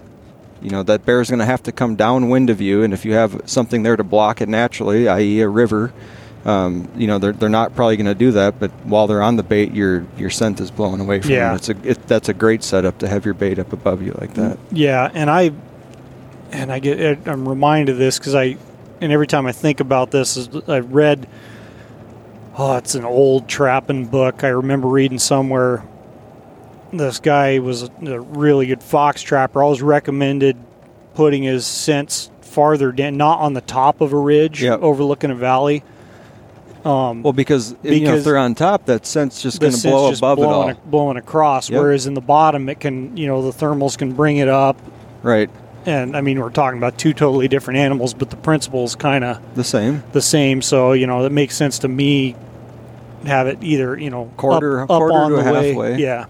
you 0.61 0.71
know 0.71 0.83
that 0.83 1.05
bear 1.07 1.21
is 1.21 1.29
going 1.31 1.41
to 1.41 1.47
have 1.47 1.63
to 1.65 1.73
come 1.73 1.97
downwind 1.97 2.51
of 2.51 2.61
you. 2.61 2.83
And 2.83 2.93
if 2.93 3.05
you 3.05 3.13
have 3.15 3.43
something 3.47 3.83
there 3.83 3.97
to 3.97 4.05
block 4.05 4.41
it 4.41 4.49
naturally, 4.49 5.09
i.e., 5.09 5.41
a 5.41 5.49
river, 5.49 5.93
um, 6.45 6.89
you 6.97 7.07
know 7.07 7.19
they're, 7.19 7.33
they're 7.33 7.49
not 7.49 7.75
probably 7.75 7.97
going 7.97 8.07
to 8.07 8.15
do 8.15 8.33
that. 8.33 8.59
But 8.61 8.71
while 8.85 9.07
they're 9.07 9.23
on 9.23 9.37
the 9.37 9.43
bait, 9.43 9.73
your 9.73 10.07
your 10.19 10.31
scent 10.31 10.61
is 10.61 10.71
blowing 10.71 11.01
away 11.01 11.21
from 11.21 11.31
Yeah. 11.31 11.49
them. 11.49 11.57
It's 11.57 11.69
a 11.71 11.91
it, 11.91 12.07
that's 12.07 12.29
a 12.29 12.35
great 12.35 12.63
setup 12.63 12.99
to 12.99 13.09
have 13.09 13.25
your 13.25 13.35
bait 13.35 13.59
up 13.59 13.73
above 13.73 14.03
you 14.03 14.13
like 14.21 14.35
that. 14.35 14.59
Yeah, 14.73 15.11
and 15.15 15.31
I 15.31 15.53
and 16.53 16.71
I 16.73 16.79
get 16.81 17.27
I'm 17.29 17.49
reminded 17.49 17.93
of 17.93 17.99
this 17.99 18.19
because 18.19 18.35
I 18.35 18.57
and 19.05 19.13
every 19.13 19.27
time 19.27 19.47
I 19.47 19.53
think 19.53 19.81
about 19.81 20.11
this, 20.11 20.37
is 20.37 20.49
I 20.67 20.81
read. 20.81 21.29
Oh, 22.57 22.77
it's 22.77 22.95
an 22.95 23.05
old 23.05 23.49
trapping 23.49 24.07
book. 24.07 24.45
I 24.45 24.49
remember 24.49 24.89
reading 24.89 25.19
somewhere. 25.19 25.85
This 26.93 27.19
guy 27.19 27.59
was 27.59 27.83
a, 27.83 28.21
really 28.21 28.67
good 28.67 28.83
fox 28.83 29.21
trapper. 29.23 29.63
Always 29.63 29.83
recommended 29.83 30.57
putting 31.15 31.43
his 31.43 31.67
scents 31.67 32.31
farther 32.41 32.93
down, 32.93 33.17
not 33.17 33.41
on 33.41 33.53
the 33.55 33.61
top 33.61 34.01
of 34.01 34.13
a 34.13 34.17
ridge 34.17 34.63
Yep. 34.63 34.81
overlooking 34.83 35.31
a 35.33 35.35
valley. 35.35 35.83
Um, 36.85 37.23
Well, 37.25 37.33
because, 37.33 37.75
you 37.83 38.01
know, 38.05 38.15
if 38.15 38.25
they're 38.25 38.39
on 38.39 38.55
top, 38.55 38.87
that 38.87 39.05
scent's 39.05 39.43
just 39.43 39.61
going 39.61 39.73
to 39.73 39.83
blow 39.89 40.13
above 40.13 40.39
it 40.39 40.43
blowing, 40.43 40.77
all. 40.77 40.83
blowing 40.87 41.17
across. 41.17 41.69
Yep. 41.69 41.81
Whereas 41.81 42.07
in 42.07 42.15
the 42.15 42.21
bottom, 42.21 42.69
it 42.69 42.79
can, 42.79 43.17
you 43.17 43.27
know, 43.27 43.51
the 43.51 43.57
thermals 43.67 43.99
can 43.99 44.13
bring 44.13 44.37
it 44.37 44.49
up 44.49 44.77
Right. 45.23 45.51
And 45.87 46.17
I 46.17 46.21
mean 46.21 46.41
we're 46.41 46.51
talking 46.51 46.79
about 46.79 46.99
two 46.99 47.13
totally 47.13 47.49
different 47.49 47.79
animals, 47.79 48.15
but 48.15 48.31
the 48.31 48.37
principle 48.37 48.85
is 48.85 48.95
kind 48.95 49.25
of 49.25 49.39
The 49.55 49.65
same. 49.65 50.03
the 50.13 50.23
same. 50.23 50.63
So 50.63 50.93
you 50.93 51.07
know 51.07 51.23
that 51.23 51.33
makes 51.33 51.57
sense 51.57 51.79
to 51.81 51.89
me. 51.89 52.37
Have 53.27 53.47
it 53.47 53.59
either 53.63 53.97
you 53.99 54.11
know 54.11 54.31
Quarter- 54.37 54.83
up, 54.83 54.91
up 54.91 54.99
quarter 54.99 55.15
on 55.15 55.31
to 55.31 55.37
the 55.39 55.43
way, 55.53 55.69
halfway. 55.69 55.97
yeah, 55.97 56.27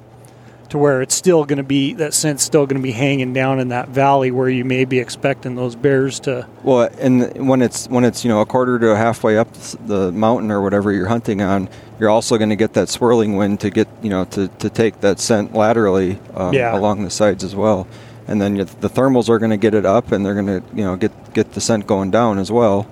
to 0.68 0.78
where 0.78 1.02
it's 1.02 1.14
still 1.14 1.44
going 1.44 1.57
to 1.57 1.64
be 1.64 1.92
that 1.94 2.14
scent's 2.14 2.44
still 2.44 2.66
going 2.66 2.80
to 2.80 2.82
be 2.82 2.92
hanging 2.92 3.32
down 3.32 3.59
in 3.59 3.68
that 3.68 3.88
valley 3.88 4.30
where 4.30 4.48
you 4.48 4.64
may 4.64 4.84
be 4.84 5.00
expecting 5.00 5.57
those 5.57 5.74
bears 5.74 6.20
to. 6.20 6.46
Well, 6.62 6.88
and 7.00 7.48
when 7.48 7.62
it's 7.62 7.88
when 7.88 8.05
it's 8.05 8.24
you 8.24 8.28
know 8.30 8.40
a 8.40 8.46
quarter 8.46 8.78
to 8.78 8.96
halfway 8.96 9.36
up 9.36 9.52
the 9.86 10.12
mountain 10.12 10.52
or 10.52 10.62
whatever 10.62 10.92
you're 10.92 11.09
hunting 11.09 11.42
on, 11.42 11.68
you're 11.98 12.11
also 12.11 12.38
going 12.38 12.50
to 12.50 12.57
get 12.57 12.74
that 12.74 12.88
swirling 12.88 13.34
wind 13.34 13.59
to 13.61 13.70
get 13.70 13.88
you 14.00 14.11
know 14.11 14.24
to, 14.26 14.46
to 14.46 14.70
take 14.70 15.00
that 15.00 15.18
scent 15.18 15.52
laterally 15.52 16.20
um, 16.34 16.55
Yeah. 16.55 16.78
along 16.78 17.02
the 17.02 17.11
sides 17.11 17.42
as 17.42 17.57
well, 17.57 17.88
and 18.26 18.40
then 18.40 18.56
the 18.56 18.88
thermals 18.88 19.28
are 19.28 19.38
going 19.38 19.50
to 19.50 19.56
get 19.56 19.74
it 19.74 19.84
up 19.84 20.12
and 20.12 20.24
they're 20.24 20.34
going 20.34 20.46
to 20.46 20.62
you 20.74 20.84
know 20.84 20.96
get 20.96 21.34
get 21.34 21.52
the 21.52 21.60
scent 21.60 21.86
going 21.86 22.10
down 22.10 22.38
as 22.38 22.50
well. 22.50 22.86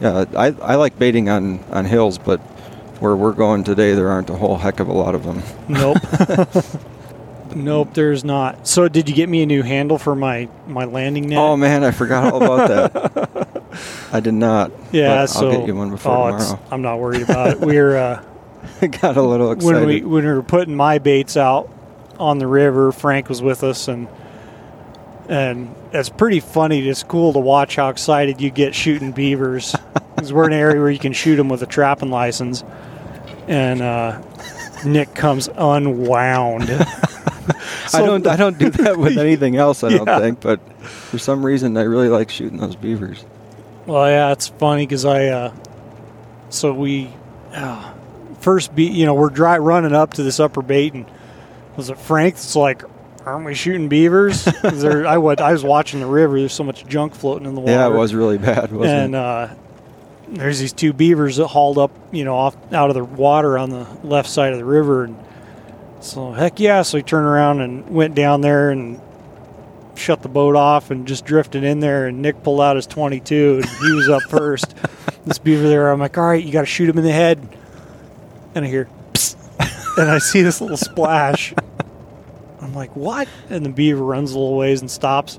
Yeah, 0.00 0.24
I, 0.36 0.46
I 0.46 0.74
like 0.76 0.98
baiting 0.98 1.28
on 1.28 1.60
on 1.70 1.84
hills, 1.84 2.18
but 2.18 2.40
where 3.00 3.16
we're 3.16 3.32
going 3.32 3.64
today, 3.64 3.94
there 3.94 4.08
aren't 4.08 4.30
a 4.30 4.36
whole 4.36 4.56
heck 4.56 4.80
of 4.80 4.88
a 4.88 4.92
lot 4.92 5.14
of 5.14 5.24
them. 5.24 5.42
Nope. 5.68 5.98
nope, 7.54 7.94
there's 7.94 8.24
not. 8.24 8.66
So 8.66 8.88
did 8.88 9.08
you 9.08 9.14
get 9.14 9.28
me 9.28 9.42
a 9.42 9.46
new 9.46 9.62
handle 9.62 9.98
for 9.98 10.14
my 10.14 10.48
my 10.66 10.84
landing 10.84 11.28
net? 11.28 11.38
Oh 11.38 11.56
man, 11.56 11.84
I 11.84 11.90
forgot 11.90 12.32
all 12.32 12.42
about 12.42 12.68
that. 12.68 13.62
I 14.12 14.20
did 14.20 14.34
not. 14.34 14.72
yeah, 14.92 15.26
so 15.26 15.48
I'll 15.48 15.58
get 15.58 15.66
you 15.66 15.74
one 15.74 15.90
before 15.90 16.12
oh, 16.12 16.38
tomorrow. 16.38 16.60
I'm 16.70 16.82
not 16.82 16.98
worried 16.98 17.22
about 17.22 17.50
it. 17.50 17.60
We're. 17.60 17.96
Uh, 17.96 18.24
got 19.00 19.16
a 19.16 19.22
little 19.22 19.52
excited. 19.52 19.76
when 19.76 19.86
we 19.86 20.00
when 20.02 20.24
we 20.24 20.30
were 20.30 20.42
putting 20.42 20.74
my 20.74 20.98
baits 20.98 21.36
out 21.36 21.70
on 22.18 22.38
the 22.38 22.46
river, 22.46 22.92
Frank 22.92 23.28
was 23.28 23.40
with 23.42 23.62
us, 23.62 23.88
and 23.88 24.08
and 25.28 25.74
it's 25.92 26.08
pretty 26.08 26.40
funny. 26.40 26.88
It's 26.88 27.02
cool 27.02 27.32
to 27.34 27.38
watch 27.38 27.76
how 27.76 27.88
excited 27.90 28.40
you 28.40 28.50
get 28.50 28.74
shooting 28.74 29.12
beavers. 29.12 29.74
Because 30.18 30.32
we're 30.32 30.46
in 30.48 30.52
an 30.52 30.58
area 30.58 30.80
where 30.80 30.90
you 30.90 30.98
can 30.98 31.12
shoot 31.12 31.36
them 31.36 31.48
with 31.48 31.62
a 31.62 31.66
trapping 31.66 32.10
license, 32.10 32.64
and 33.46 33.80
uh, 33.80 34.20
Nick 34.84 35.14
comes 35.14 35.48
unwound. 35.56 36.64
I 37.94 38.00
don't. 38.00 38.26
I 38.26 38.34
don't 38.34 38.58
do 38.58 38.68
that 38.68 38.98
with 38.98 39.16
anything 39.26 39.54
else. 39.54 39.84
I 39.84 39.90
Yeah. 39.90 39.98
don't 39.98 40.20
think. 40.20 40.40
But 40.40 40.58
for 40.82 41.18
some 41.18 41.46
reason, 41.46 41.76
I 41.76 41.82
really 41.82 42.08
like 42.08 42.30
shooting 42.30 42.58
those 42.58 42.74
beavers. 42.74 43.24
Well, 43.86 44.10
yeah, 44.10 44.32
it's 44.32 44.48
funny 44.48 44.86
because 44.86 45.04
I, 45.04 45.26
uh, 45.28 45.54
so 46.50 46.72
we, 46.74 47.10
uh, 47.54 47.92
first 48.40 48.74
be, 48.74 48.86
you 48.86 49.06
know, 49.06 49.14
we're 49.14 49.30
dry 49.30 49.58
running 49.58 49.92
up 49.94 50.14
to 50.14 50.24
this 50.24 50.40
upper 50.40 50.62
bait, 50.62 50.94
and 50.94 51.06
was 51.76 51.90
it 51.90 51.98
Frank 51.98 52.34
that's 52.34 52.56
like, 52.56 52.82
aren't 53.32 53.44
we 53.46 53.54
shooting 53.54 53.88
beavers? 53.88 54.44
there, 54.62 55.06
I, 55.06 55.18
was, 55.18 55.38
I 55.38 55.52
was 55.52 55.62
watching 55.64 56.00
the 56.00 56.06
river. 56.06 56.38
There's 56.38 56.52
so 56.52 56.64
much 56.64 56.86
junk 56.86 57.14
floating 57.14 57.46
in 57.46 57.54
the 57.54 57.60
water. 57.60 57.72
Yeah, 57.72 57.86
it 57.86 57.92
was 57.92 58.14
really 58.14 58.38
bad, 58.38 58.72
wasn't 58.72 58.98
And 58.98 59.14
it? 59.14 59.18
uh, 59.18 59.48
there's 60.28 60.58
these 60.58 60.72
two 60.72 60.92
beavers 60.92 61.36
that 61.36 61.46
hauled 61.48 61.78
up, 61.78 61.90
you 62.12 62.24
know, 62.24 62.34
off 62.36 62.56
out 62.72 62.90
of 62.90 62.94
the 62.96 63.04
water 63.04 63.56
on 63.58 63.70
the 63.70 63.86
left 64.04 64.28
side 64.28 64.52
of 64.52 64.58
the 64.58 64.64
river, 64.64 65.04
and 65.04 65.16
so 66.00 66.32
heck 66.32 66.60
yeah. 66.60 66.82
So 66.82 66.98
we 66.98 67.02
turned 67.02 67.26
around 67.26 67.60
and 67.60 67.88
went 67.88 68.14
down 68.14 68.40
there 68.40 68.70
and 68.70 69.00
shut 69.96 70.22
the 70.22 70.28
boat 70.28 70.54
off 70.54 70.90
and 70.90 71.08
just 71.08 71.24
drifted 71.24 71.64
in 71.64 71.80
there. 71.80 72.06
And 72.06 72.22
Nick 72.22 72.42
pulled 72.44 72.60
out 72.60 72.76
his 72.76 72.86
22 72.86 73.62
and 73.62 73.64
he 73.64 73.92
was 73.92 74.08
up 74.08 74.22
first. 74.24 74.74
This 75.24 75.36
beaver 75.38 75.68
there, 75.68 75.90
I'm 75.90 76.00
like, 76.00 76.16
all 76.16 76.24
right, 76.26 76.42
you 76.42 76.50
got 76.50 76.60
to 76.62 76.66
shoot 76.66 76.88
him 76.88 76.96
in 76.96 77.04
the 77.04 77.12
head. 77.12 77.46
And 78.54 78.64
I 78.64 78.68
hear, 78.68 78.88
"Psst," 79.12 79.36
and 79.98 80.08
I 80.10 80.16
see 80.18 80.40
this 80.40 80.62
little 80.62 80.78
splash. 80.78 81.52
Like, 82.78 82.94
what? 82.94 83.28
And 83.50 83.66
the 83.66 83.70
beaver 83.70 84.02
runs 84.02 84.32
a 84.32 84.38
little 84.38 84.56
ways 84.56 84.80
and 84.80 84.90
stops. 84.90 85.38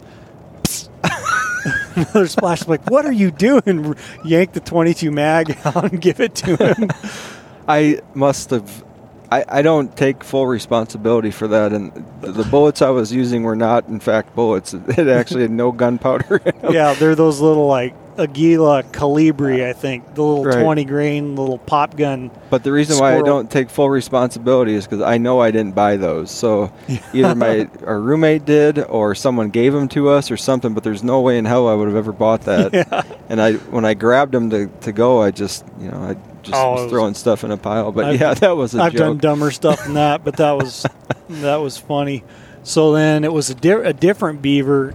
Another 1.96 2.28
splash. 2.28 2.64
I'm 2.64 2.68
like, 2.68 2.90
what 2.90 3.06
are 3.06 3.14
you 3.14 3.32
doing? 3.32 3.96
Yank 4.26 4.52
the 4.52 4.60
22 4.60 5.10
mag 5.10 5.58
out 5.64 5.86
and 5.86 6.02
give 6.02 6.20
it 6.20 6.36
to 6.36 6.56
him. 6.58 6.90
I 7.68 8.02
must 8.14 8.50
have. 8.50 8.84
I, 9.32 9.46
I 9.48 9.62
don't 9.62 9.96
take 9.96 10.24
full 10.24 10.48
responsibility 10.48 11.32
for 11.32 11.48
that, 11.50 11.72
and 11.72 11.92
the, 12.22 12.32
the 12.32 12.44
bullets 12.44 12.82
I 12.82 12.90
was 12.90 13.14
using 13.14 13.44
were 13.44 13.56
not, 13.56 13.88
in 13.88 14.00
fact, 14.00 14.36
bullets. 14.36 14.74
It 14.88 15.08
actually 15.08 15.44
had 15.44 15.52
no 15.52 15.72
gunpowder. 15.72 16.42
yeah, 16.70 16.94
they're 16.94 17.16
those 17.16 17.40
little 17.40 17.68
like 17.68 17.94
Aguila 18.18 18.84
Colibri, 18.84 19.64
I 19.64 19.72
think, 19.74 20.16
the 20.16 20.24
little 20.24 20.44
Right. 20.44 20.62
20 20.62 20.84
grain 20.86 21.36
little 21.36 21.58
pop 21.60 21.96
gun. 21.96 22.32
But 22.50 22.64
the 22.64 22.72
reason 22.72 22.98
why 23.00 23.18
I 23.18 23.22
don't 23.22 23.50
take 23.50 23.70
full 23.70 23.90
responsibility 23.90 24.74
is 24.74 24.86
because 24.86 25.02
I 25.02 25.18
know 25.20 25.40
I 25.40 25.52
didn't 25.52 25.74
buy 25.76 25.96
those. 25.96 26.32
So 26.32 26.74
either 27.14 27.36
my 27.36 27.70
our 27.86 28.00
roommate 28.00 28.46
did, 28.46 28.80
or 28.80 29.16
someone 29.16 29.50
gave 29.52 29.72
them 29.74 29.88
to 29.90 30.10
us, 30.10 30.32
or 30.32 30.38
something. 30.38 30.74
But 30.74 30.84
there's 30.84 31.04
no 31.04 31.22
way 31.22 31.38
in 31.38 31.46
hell 31.46 31.68
I 31.70 31.76
would 31.76 31.88
have 31.88 31.96
ever 31.98 32.12
bought 32.12 32.42
that. 32.42 32.74
Yeah. 32.80 33.04
And 33.30 33.40
I 33.42 33.54
when 33.54 33.86
I 33.86 33.94
grabbed 33.94 34.32
them 34.34 34.50
to, 34.50 34.68
to 34.82 34.92
go, 34.92 35.22
I 35.22 35.32
just 35.32 35.64
you 35.80 35.90
know 35.92 35.98
I 36.04 36.16
just 36.50 36.62
Oh, 36.62 36.72
was 36.74 36.82
was- 36.84 36.92
throwing 36.92 37.14
stuff 37.14 37.44
in 37.44 37.52
a 37.52 37.58
pile. 37.58 37.92
But 37.92 38.06
I've- 38.06 38.18
yeah, 38.20 38.34
that 38.46 38.56
was 38.58 38.76
a 38.76 38.82
I've 38.82 38.94
done 38.94 39.18
dumber 39.18 39.52
stuff 39.52 39.84
than 39.84 39.94
that, 39.96 40.24
but 40.24 40.38
that 40.38 40.52
was 40.58 40.86
that 41.30 41.58
was 41.58 41.78
funny. 41.78 42.24
So 42.64 42.92
then 42.94 43.24
it 43.24 43.32
was 43.34 43.50
a, 43.50 43.56
di- 43.56 43.72
a 43.72 43.94
different 43.94 44.42
beaver. 44.42 44.94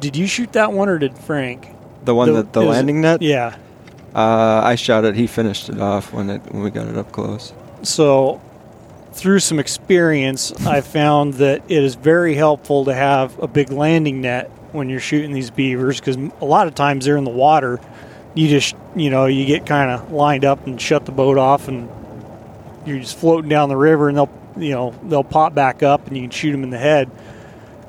Did 0.00 0.16
you 0.16 0.26
shoot 0.26 0.52
that 0.54 0.72
one 0.72 0.88
or 0.88 0.98
did 0.98 1.16
Frank? 1.18 1.68
the 2.04 2.14
one 2.14 2.28
the- 2.28 2.34
that 2.42 2.52
the 2.52 2.60
landing 2.62 3.00
net. 3.00 3.22
Yeah. 3.22 3.56
Uh, 4.14 4.60
I 4.62 4.74
shot 4.76 5.04
it. 5.04 5.14
He 5.16 5.26
finished 5.26 5.68
it 5.68 5.80
off 5.80 6.12
when 6.12 6.30
it 6.30 6.42
when 6.52 6.62
we 6.62 6.70
got 6.70 6.86
it 6.88 6.96
up 6.96 7.10
close. 7.12 7.52
So 7.82 8.40
through 9.12 9.40
some 9.40 9.58
experience, 9.58 10.52
I 10.66 10.80
found 10.82 11.34
that 11.34 11.62
it 11.68 11.82
is 11.82 11.94
very 11.94 12.34
helpful 12.34 12.84
to 12.86 12.94
have 12.94 13.38
a 13.42 13.46
big 13.48 13.70
landing 13.70 14.20
net 14.20 14.50
when 14.72 14.88
you're 14.88 15.00
shooting 15.00 15.32
these 15.32 15.50
beavers 15.50 16.00
because 16.00 16.16
a 16.16 16.44
lot 16.44 16.66
of 16.66 16.74
times 16.74 17.04
they're 17.04 17.16
in 17.16 17.24
the 17.24 17.30
water. 17.30 17.80
You 18.34 18.48
just, 18.48 18.74
you 18.96 19.10
know, 19.10 19.26
you 19.26 19.46
get 19.46 19.64
kind 19.66 19.90
of 19.90 20.10
lined 20.10 20.44
up 20.44 20.66
and 20.66 20.80
shut 20.80 21.06
the 21.06 21.12
boat 21.12 21.38
off, 21.38 21.68
and 21.68 21.88
you're 22.84 22.98
just 22.98 23.16
floating 23.16 23.48
down 23.48 23.68
the 23.68 23.76
river, 23.76 24.08
and 24.08 24.18
they'll, 24.18 24.30
you 24.56 24.72
know, 24.72 24.94
they'll 25.04 25.24
pop 25.24 25.54
back 25.54 25.82
up, 25.82 26.06
and 26.06 26.16
you 26.16 26.24
can 26.24 26.30
shoot 26.30 26.52
them 26.52 26.62
in 26.62 26.70
the 26.70 26.78
head. 26.78 27.10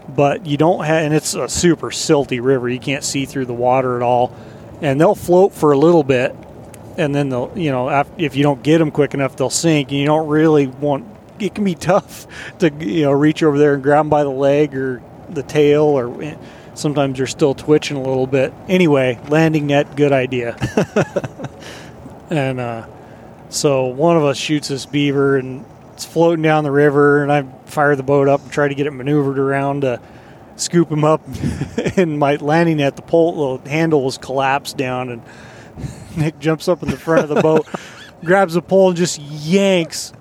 But 0.08 0.46
you 0.46 0.58
don't 0.58 0.86
have, 0.86 1.04
and 1.04 1.14
it's 1.14 1.34
a 1.34 1.50
super 1.50 1.90
silty 1.90 2.44
river. 2.44 2.70
You 2.70 2.80
can't 2.80 3.04
see 3.04 3.26
through 3.26 3.46
the 3.46 3.54
water 3.54 3.96
at 3.96 4.04
all, 4.04 4.36
and 4.82 5.02
they'll 5.02 5.16
float 5.16 5.52
for 5.52 5.72
a 5.72 5.78
little 5.78 6.04
bit, 6.04 6.36
and 6.98 7.14
then 7.14 7.30
they'll 7.30 7.52
you 7.56 7.72
know 7.72 8.06
if 8.18 8.36
you 8.36 8.44
don't 8.44 8.64
get 8.64 8.78
them 8.78 8.92
quick 8.92 9.14
enough 9.14 9.36
they'll 9.36 9.50
sink 9.50 9.90
and 9.90 10.00
you 10.00 10.06
don't 10.06 10.28
really 10.28 10.68
want 10.68 11.06
it 11.40 11.54
can 11.54 11.64
be 11.64 11.76
tough 11.76 12.28
to 12.60 12.72
you 12.80 13.04
know 13.04 13.12
reach 13.12 13.44
over 13.44 13.58
there 13.58 13.74
and 13.74 13.84
grab 13.84 14.02
them 14.02 14.10
by 14.10 14.24
the 14.24 14.30
leg 14.30 14.76
or 14.76 15.02
the 15.30 15.44
tail 15.44 15.84
or 15.84 16.22
eh, 16.24 16.36
sometimes 16.76 17.18
you're 17.18 17.28
still 17.28 17.54
twitching 17.54 17.98
a 17.98 18.02
little 18.02 18.28
bit. 18.28 18.54
Anyway 18.68 19.20
landing 19.30 19.68
net 19.68 19.96
good 19.96 20.12
idea. 20.12 20.56
And 22.30 22.60
uh, 22.60 22.88
so 23.50 23.86
one 23.86 24.18
of 24.18 24.24
us 24.24 24.38
shoots 24.38 24.70
this 24.70 24.86
beaver 24.86 25.38
and 25.38 25.66
it's 25.94 26.06
floating 26.06 26.42
down 26.42 26.64
the 26.64 26.72
river 26.72 27.24
and 27.24 27.32
i 27.32 27.44
fire 27.66 27.96
the 27.96 28.04
boat 28.04 28.28
up 28.28 28.42
and 28.42 28.52
try 28.52 28.68
to 28.68 28.76
get 28.76 28.88
it 28.88 28.92
maneuvered 28.92 29.40
around 29.40 29.82
to 29.82 30.02
scoop 30.56 30.92
him 30.92 31.04
up. 31.04 31.22
And 31.98 32.20
my 32.20 32.36
landing 32.36 32.78
net 32.78 32.98
the 32.98 33.02
pole 33.02 33.58
the 33.60 33.70
handle 33.70 34.04
was 34.04 34.18
collapsed 34.18 34.76
down 34.76 35.10
and 35.10 35.22
Nick 36.18 36.40
jumps 36.40 36.68
up 36.68 36.84
in 36.84 36.90
the 36.90 36.98
front 36.98 37.24
of 37.24 37.30
the 37.30 37.42
boat, 37.42 37.68
grabs 38.24 38.54
the 38.54 38.62
pole, 38.62 38.90
and 38.90 38.98
just 38.98 39.20
yanks 39.20 40.12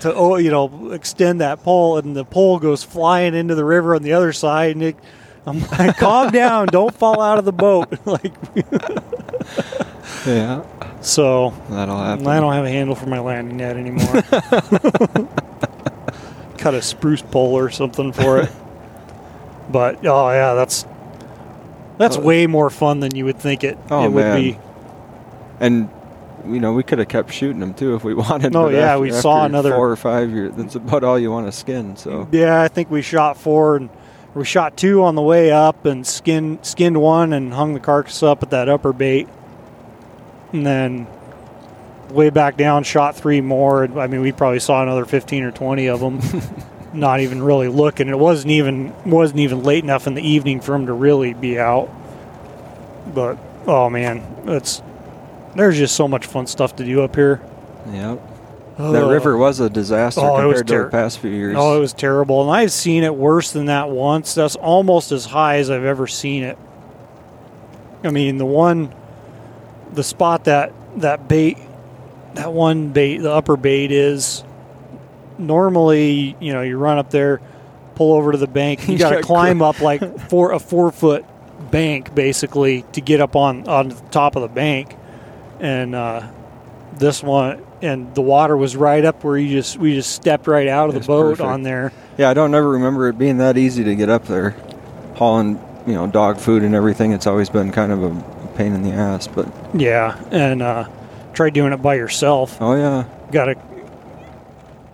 to 0.00 0.12
oh, 0.12 0.36
you 0.36 0.50
know, 0.50 0.92
extend 0.92 1.40
that 1.40 1.62
pole, 1.62 1.98
and 1.98 2.16
the 2.16 2.24
pole 2.24 2.58
goes 2.58 2.82
flying 2.82 3.34
into 3.34 3.54
the 3.54 3.64
river 3.64 3.94
on 3.94 4.02
the 4.02 4.12
other 4.12 4.32
side. 4.32 4.72
and 4.72 4.80
Nick 4.80 4.96
I'm 5.46 5.60
like, 5.60 5.96
calm 5.96 6.30
down, 6.32 6.66
don't 6.66 6.92
fall 6.94 7.20
out 7.20 7.38
of 7.38 7.44
the 7.44 7.52
boat. 7.52 7.88
like, 8.06 8.32
Yeah, 10.26 10.64
so 11.02 11.54
that'll 11.70 11.96
happen. 11.98 12.26
I 12.26 12.40
don't 12.40 12.52
have 12.52 12.64
a 12.64 12.70
handle 12.70 12.96
for 12.96 13.06
my 13.06 13.20
landing 13.20 13.58
net 13.58 13.76
anymore. 13.76 14.22
Cut 16.58 16.74
a 16.74 16.82
spruce 16.82 17.22
pole 17.22 17.54
or 17.56 17.70
something 17.70 18.12
for 18.12 18.40
it. 18.40 18.50
But 19.68 20.06
oh 20.06 20.30
yeah, 20.30 20.54
that's 20.54 20.86
that's 21.98 22.16
Oh. 22.16 22.20
way 22.20 22.46
more 22.46 22.70
fun 22.70 23.00
than 23.00 23.16
you 23.16 23.24
would 23.24 23.40
think 23.40 23.64
it, 23.64 23.76
Oh, 23.90 24.04
it 24.04 24.10
would 24.12 24.24
man. 24.24 24.40
be. 24.40 24.58
And 25.58 25.90
you 26.46 26.60
know, 26.60 26.72
we 26.72 26.84
could 26.84 27.00
have 27.00 27.08
kept 27.08 27.32
shooting 27.32 27.58
them 27.58 27.74
too 27.74 27.96
if 27.96 28.04
we 28.04 28.14
wanted. 28.14 28.54
Oh, 28.54 28.68
yeah, 28.68 28.92
after- 28.92 29.00
we 29.00 29.10
saw 29.10 29.44
another- 29.44 29.72
four 29.74 29.90
or 29.90 29.96
five 29.96 30.30
years. 30.30 30.52
That's 30.54 30.76
about 30.76 31.02
all 31.02 31.18
you 31.18 31.32
want 31.32 31.46
to 31.46 31.52
skin. 31.52 31.96
So 31.96 32.28
Yeah, 32.30 32.62
I 32.62 32.68
think 32.68 32.92
we 32.92 33.02
shot 33.02 33.38
four 33.38 33.74
and 33.74 33.90
we 34.36 34.44
shot 34.44 34.76
two 34.76 35.02
on 35.02 35.14
the 35.14 35.22
way 35.22 35.50
up 35.50 35.86
and 35.86 36.06
skinned 36.06 36.64
skinned 36.64 37.00
one 37.00 37.32
and 37.32 37.54
hung 37.54 37.72
the 37.72 37.80
carcass 37.80 38.22
up 38.22 38.42
at 38.42 38.50
that 38.50 38.68
upper 38.68 38.92
bait. 38.92 39.28
And 40.52 40.64
then 40.64 41.06
way 42.10 42.30
back 42.30 42.56
down 42.56 42.84
shot 42.84 43.16
three 43.16 43.40
more. 43.40 43.84
I 43.98 44.06
mean, 44.06 44.20
we 44.20 44.32
probably 44.32 44.60
saw 44.60 44.82
another 44.82 45.06
15 45.06 45.42
or 45.42 45.50
20 45.50 45.86
of 45.88 46.00
them. 46.00 46.20
not 46.92 47.20
even 47.20 47.42
really 47.42 47.68
looking. 47.68 48.08
It 48.08 48.18
wasn't 48.18 48.52
even 48.52 48.92
wasn't 49.04 49.40
even 49.40 49.62
late 49.62 49.84
enough 49.84 50.06
in 50.06 50.14
the 50.14 50.26
evening 50.26 50.60
for 50.60 50.72
them 50.72 50.86
to 50.86 50.92
really 50.92 51.32
be 51.32 51.58
out. 51.58 51.88
But 53.14 53.38
oh 53.66 53.88
man, 53.88 54.22
it's 54.46 54.82
there's 55.54 55.78
just 55.78 55.96
so 55.96 56.06
much 56.06 56.26
fun 56.26 56.46
stuff 56.46 56.76
to 56.76 56.84
do 56.84 57.02
up 57.02 57.16
here. 57.16 57.40
yeah, 57.90 58.16
that 58.78 59.02
Ugh. 59.04 59.10
river 59.10 59.36
was 59.36 59.58
a 59.60 59.70
disaster 59.70 60.20
Oh, 60.20 60.36
compared 60.36 60.66
to 60.66 60.78
the 60.84 60.88
past 60.90 61.18
few 61.18 61.30
years. 61.30 61.56
Oh, 61.58 61.76
it 61.76 61.80
was 61.80 61.92
terrible. 61.92 62.42
And 62.42 62.50
I've 62.50 62.72
seen 62.72 63.04
it 63.04 63.14
worse 63.14 63.52
than 63.52 63.66
that 63.66 63.88
once. 63.90 64.34
That's 64.34 64.56
almost 64.56 65.12
as 65.12 65.24
high 65.24 65.56
as 65.56 65.70
I've 65.70 65.84
ever 65.84 66.06
seen 66.06 66.42
it. 66.42 66.58
I 68.04 68.10
mean, 68.10 68.36
the 68.36 68.46
one, 68.46 68.94
the 69.92 70.04
spot 70.04 70.44
that 70.44 70.72
that 70.96 71.26
bait, 71.26 71.58
that 72.34 72.52
one 72.52 72.90
bait, 72.90 73.18
the 73.18 73.32
upper 73.32 73.56
bait 73.56 73.90
is 73.92 74.44
normally, 75.38 76.36
you 76.40 76.52
know, 76.52 76.62
you 76.62 76.76
run 76.76 76.98
up 76.98 77.10
there, 77.10 77.40
pull 77.94 78.14
over 78.14 78.32
to 78.32 78.38
the 78.38 78.46
bank. 78.46 78.86
You 78.86 78.94
You 78.94 78.98
got 78.98 79.10
to 79.10 79.22
climb 79.22 79.62
up 79.62 79.80
like 79.80 80.28
four 80.28 80.52
a 80.52 80.58
four 80.58 80.92
foot 80.92 81.24
bank 81.70 82.14
basically 82.14 82.82
to 82.92 83.00
get 83.00 83.20
up 83.20 83.34
on 83.36 83.66
on 83.68 83.88
the 83.88 83.94
top 84.10 84.36
of 84.36 84.42
the 84.42 84.48
bank, 84.48 84.94
and 85.60 85.94
uh, 85.94 86.28
this 86.98 87.22
one 87.22 87.62
and 87.82 88.14
the 88.14 88.22
water 88.22 88.56
was 88.56 88.74
right 88.76 89.04
up 89.04 89.22
where 89.24 89.36
you 89.36 89.50
just 89.50 89.76
we 89.78 89.94
just 89.94 90.12
stepped 90.12 90.46
right 90.46 90.66
out 90.68 90.88
of 90.88 90.94
the 90.94 91.00
boat 91.00 91.32
perfect. 91.38 91.46
on 91.48 91.62
there. 91.62 91.92
Yeah, 92.18 92.30
I 92.30 92.34
don't 92.34 92.54
ever 92.54 92.70
remember 92.70 93.08
it 93.08 93.18
being 93.18 93.38
that 93.38 93.56
easy 93.58 93.84
to 93.84 93.94
get 93.94 94.08
up 94.08 94.24
there, 94.26 94.50
hauling 95.16 95.60
you 95.86 95.94
know 95.94 96.06
dog 96.06 96.38
food 96.38 96.62
and 96.62 96.74
everything. 96.74 97.12
It's 97.12 97.26
always 97.26 97.50
been 97.50 97.70
kind 97.72 97.92
of 97.92 98.02
a 98.02 98.50
pain 98.56 98.72
in 98.72 98.82
the 98.82 98.90
ass. 98.92 99.26
But 99.26 99.46
Yeah, 99.74 100.18
and 100.30 100.62
uh, 100.62 100.88
try 101.34 101.50
doing 101.50 101.72
it 101.72 101.82
by 101.82 101.94
yourself. 101.96 102.56
oh 102.60 102.74
yeah, 102.74 103.04
Got 103.30 103.44
to 103.46 103.56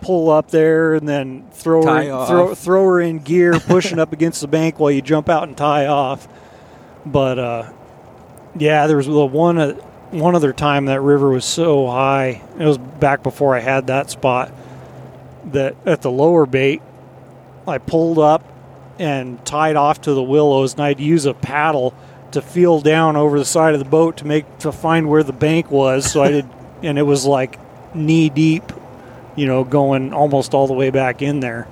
pull 0.01 0.29
up 0.29 0.49
there 0.51 0.95
and 0.95 1.07
then 1.07 1.47
throw 1.51 1.81
Tie 1.83 2.05
her, 2.07 2.11
off. 2.11 2.27
throw 2.27 2.55
throw 2.55 2.83
her 2.85 2.99
in 3.01 3.19
gear, 3.19 3.57
pushing 3.59 3.99
up 3.99 4.11
against 4.13 4.41
the 4.41 4.47
bank 4.47 4.79
while 4.79 4.91
you 4.91 5.01
jump 5.01 5.29
out 5.29 5.47
and 5.47 5.55
tie 5.55 5.85
off. 5.87 6.27
But 7.05 7.39
uh, 7.39 7.71
yeah, 8.57 8.87
there 8.87 8.97
was 8.97 9.05
the 9.07 9.25
one 9.25 9.57
uh, 9.57 9.75
one 10.13 10.35
other 10.35 10.53
time 10.53 10.85
that 10.85 11.01
river 11.01 11.29
was 11.29 11.45
so 11.45 11.87
high. 11.87 12.41
It 12.57 12.65
was 12.65 12.77
back 12.77 13.23
before 13.23 13.55
I 13.55 13.59
had 13.59 13.87
that 13.87 14.09
spot. 14.09 14.51
That 15.45 15.75
at 15.85 16.01
the 16.01 16.11
lower 16.11 16.45
bait, 16.45 16.81
I 17.67 17.79
pulled 17.79 18.19
up 18.19 18.43
and 18.99 19.43
tied 19.45 19.75
off 19.75 20.01
to 20.01 20.13
the 20.13 20.23
willows, 20.23 20.73
and 20.73 20.83
I'd 20.83 20.99
use 20.99 21.25
a 21.25 21.33
paddle 21.33 21.93
to 22.31 22.41
feel 22.41 22.79
down 22.79 23.15
over 23.15 23.37
the 23.37 23.45
side 23.45 23.73
of 23.73 23.79
the 23.79 23.89
boat 23.89 24.17
to 24.17 24.25
make 24.25 24.59
to 24.59 24.71
find 24.71 25.09
where 25.09 25.23
the 25.23 25.33
bank 25.33 25.71
was. 25.71 26.09
So 26.09 26.23
I 26.23 26.29
did, 26.29 26.49
and 26.83 26.97
it 26.97 27.03
was 27.03 27.25
like 27.25 27.59
knee 27.95 28.29
deep, 28.29 28.71
you 29.35 29.45
know, 29.45 29.63
going 29.63 30.13
almost 30.13 30.53
all 30.53 30.67
the 30.67 30.73
way 30.73 30.91
back 30.91 31.21
in 31.21 31.39
there. 31.39 31.67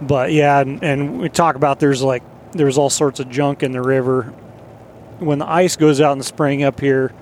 But 0.00 0.32
yeah, 0.32 0.60
and, 0.60 0.82
and 0.82 1.20
we 1.20 1.28
talk 1.28 1.56
about 1.56 1.78
there's 1.78 2.02
like 2.02 2.22
there's 2.52 2.78
all 2.78 2.90
sorts 2.90 3.20
of 3.20 3.30
junk 3.30 3.62
in 3.62 3.72
the 3.72 3.82
river. 3.82 4.24
When 5.18 5.38
the 5.38 5.48
ice 5.48 5.76
goes 5.76 6.00
out 6.00 6.12
in 6.12 6.18
the 6.18 6.24
spring 6.24 6.64
up 6.64 6.80
here, 6.80 7.12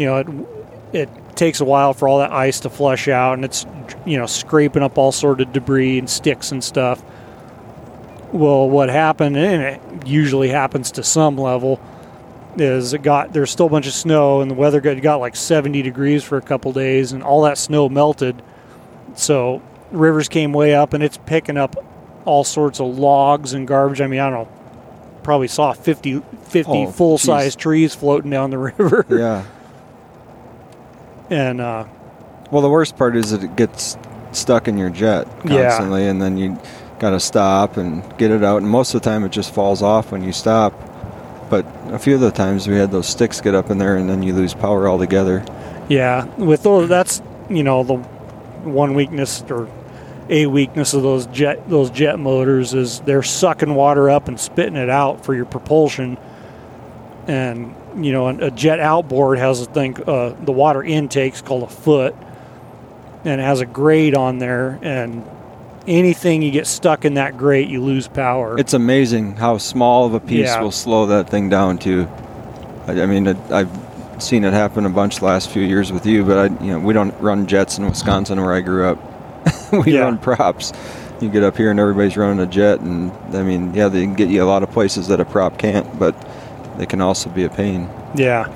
you 0.00 0.06
know, 0.06 0.16
it 0.16 0.26
it 0.92 1.36
takes 1.36 1.60
a 1.60 1.64
while 1.64 1.92
for 1.92 2.08
all 2.08 2.18
that 2.18 2.32
ice 2.32 2.60
to 2.60 2.70
flush 2.70 3.06
out, 3.06 3.34
and 3.34 3.44
it's 3.44 3.66
you 4.06 4.16
know 4.16 4.24
scraping 4.26 4.82
up 4.82 4.96
all 4.96 5.12
sort 5.12 5.40
of 5.42 5.52
debris 5.52 5.98
and 5.98 6.08
sticks 6.08 6.50
and 6.52 6.64
stuff. 6.64 7.02
Well, 8.32 8.70
what 8.70 8.88
happened, 8.88 9.36
and 9.36 9.62
it 9.62 10.06
usually 10.06 10.48
happens 10.48 10.92
to 10.92 11.02
some 11.02 11.36
level, 11.36 11.80
is 12.56 12.94
it 12.94 13.02
got 13.02 13.32
there's 13.34 13.50
still 13.50 13.66
a 13.66 13.70
bunch 13.70 13.86
of 13.86 13.92
snow, 13.92 14.40
and 14.40 14.50
the 14.50 14.54
weather 14.54 14.80
got, 14.80 15.00
got 15.02 15.16
like 15.16 15.36
70 15.36 15.82
degrees 15.82 16.24
for 16.24 16.38
a 16.38 16.42
couple 16.42 16.72
days, 16.72 17.12
and 17.12 17.22
all 17.22 17.42
that 17.42 17.58
snow 17.58 17.88
melted. 17.88 18.40
So 19.16 19.60
rivers 19.90 20.28
came 20.28 20.52
way 20.54 20.74
up, 20.74 20.94
and 20.94 21.02
it's 21.02 21.18
picking 21.26 21.56
up 21.58 21.76
all 22.24 22.44
sorts 22.44 22.80
of 22.80 22.98
logs 22.98 23.52
and 23.52 23.66
garbage. 23.68 24.00
I 24.00 24.06
mean, 24.06 24.20
I 24.20 24.30
don't 24.30 24.44
know, 24.44 24.48
probably 25.24 25.48
saw 25.48 25.72
50, 25.72 26.22
50 26.44 26.70
Oh, 26.72 26.90
full 26.90 27.18
size 27.18 27.56
trees 27.56 27.94
floating 27.94 28.30
down 28.30 28.50
the 28.50 28.58
river, 28.78 29.04
yeah. 29.10 29.44
And 31.30 31.60
uh, 31.60 31.84
Well, 32.50 32.62
the 32.62 32.68
worst 32.68 32.96
part 32.96 33.16
is 33.16 33.30
that 33.30 33.42
it 33.42 33.56
gets 33.56 33.96
stuck 34.32 34.68
in 34.68 34.76
your 34.78 34.90
jet 34.90 35.26
Yeah. 35.44 35.68
constantly, 35.68 36.06
and 36.06 36.20
then 36.20 36.36
you 36.36 36.58
got 36.98 37.10
to 37.10 37.20
stop 37.20 37.76
and 37.76 38.02
get 38.18 38.30
it 38.30 38.44
out. 38.44 38.60
And 38.60 38.70
most 38.70 38.94
of 38.94 39.00
the 39.02 39.08
time, 39.08 39.24
it 39.24 39.30
just 39.32 39.54
falls 39.54 39.82
off 39.82 40.12
when 40.12 40.22
you 40.22 40.32
stop. 40.32 40.72
But 41.48 41.64
a 41.88 41.98
few 41.98 42.14
of 42.14 42.20
the 42.20 42.30
times, 42.30 42.68
we 42.68 42.76
had 42.76 42.90
those 42.92 43.08
sticks 43.08 43.40
get 43.40 43.54
up 43.54 43.70
in 43.70 43.78
there, 43.78 43.96
and 43.96 44.08
then 44.08 44.22
you 44.22 44.34
lose 44.34 44.54
power 44.54 44.88
altogether. 44.88 45.44
Yeah, 45.88 46.26
with 46.36 46.62
those, 46.62 46.88
that's 46.88 47.22
you 47.48 47.62
know 47.64 47.82
the 47.82 47.94
one 47.94 48.94
weakness 48.94 49.42
or 49.50 49.68
a 50.28 50.46
weakness 50.46 50.94
of 50.94 51.02
those 51.02 51.26
jet 51.26 51.68
those 51.68 51.90
jet 51.90 52.20
motors 52.20 52.72
is 52.74 53.00
they're 53.00 53.22
sucking 53.24 53.74
water 53.74 54.08
up 54.08 54.28
and 54.28 54.38
spitting 54.38 54.76
it 54.76 54.88
out 54.90 55.24
for 55.24 55.34
your 55.34 55.46
propulsion. 55.46 56.16
And 57.26 57.74
you 57.96 58.12
know, 58.12 58.28
a 58.28 58.50
jet 58.50 58.80
outboard 58.80 59.38
has 59.38 59.60
a 59.62 59.66
thing, 59.66 59.96
uh, 60.06 60.34
the 60.44 60.52
water 60.52 60.82
intake's 60.82 61.40
called 61.42 61.62
a 61.64 61.68
foot, 61.68 62.14
and 63.24 63.40
it 63.40 63.44
has 63.44 63.60
a 63.60 63.66
grate 63.66 64.14
on 64.14 64.38
there. 64.38 64.78
And 64.82 65.24
anything 65.86 66.42
you 66.42 66.50
get 66.50 66.66
stuck 66.66 67.04
in 67.04 67.14
that 67.14 67.36
grate, 67.36 67.68
you 67.68 67.82
lose 67.82 68.08
power. 68.08 68.58
It's 68.58 68.74
amazing 68.74 69.36
how 69.36 69.58
small 69.58 70.06
of 70.06 70.14
a 70.14 70.20
piece 70.20 70.46
Yeah. 70.48 70.60
will 70.62 70.70
slow 70.70 71.06
that 71.06 71.28
thing 71.30 71.48
down 71.48 71.78
to. 71.78 72.08
I, 72.86 73.02
I 73.02 73.06
mean, 73.06 73.26
it, 73.26 73.36
I've 73.50 73.70
seen 74.18 74.44
it 74.44 74.52
happen 74.52 74.84
a 74.86 74.90
bunch 74.90 75.18
the 75.18 75.24
last 75.24 75.48
few 75.50 75.62
years 75.62 75.92
with 75.92 76.06
you, 76.06 76.24
but 76.24 76.38
I, 76.38 76.64
you 76.64 76.72
know, 76.72 76.78
we 76.80 76.92
don't 76.92 77.14
run 77.20 77.46
jets 77.46 77.78
in 77.78 77.86
Wisconsin 77.88 78.40
where 78.40 78.52
I 78.52 78.60
grew 78.60 78.86
up. 78.86 78.98
we 79.72 79.94
Yeah. 79.94 80.00
run 80.00 80.18
props. 80.18 80.72
You 81.20 81.28
get 81.28 81.42
up 81.42 81.56
here 81.56 81.70
and 81.70 81.78
everybody's 81.78 82.16
running 82.16 82.38
a 82.40 82.46
jet, 82.46 82.80
and 82.80 83.10
I 83.36 83.42
mean, 83.42 83.74
yeah, 83.74 83.88
they 83.88 84.02
can 84.02 84.14
get 84.14 84.28
you 84.30 84.42
a 84.42 84.46
lot 84.46 84.62
of 84.62 84.70
places 84.70 85.08
that 85.08 85.20
a 85.20 85.24
prop 85.26 85.58
can't, 85.58 85.98
but 85.98 86.14
they 86.80 86.86
can 86.86 87.02
also 87.02 87.28
be 87.28 87.44
a 87.44 87.50
pain. 87.50 87.90
Yeah. 88.14 88.50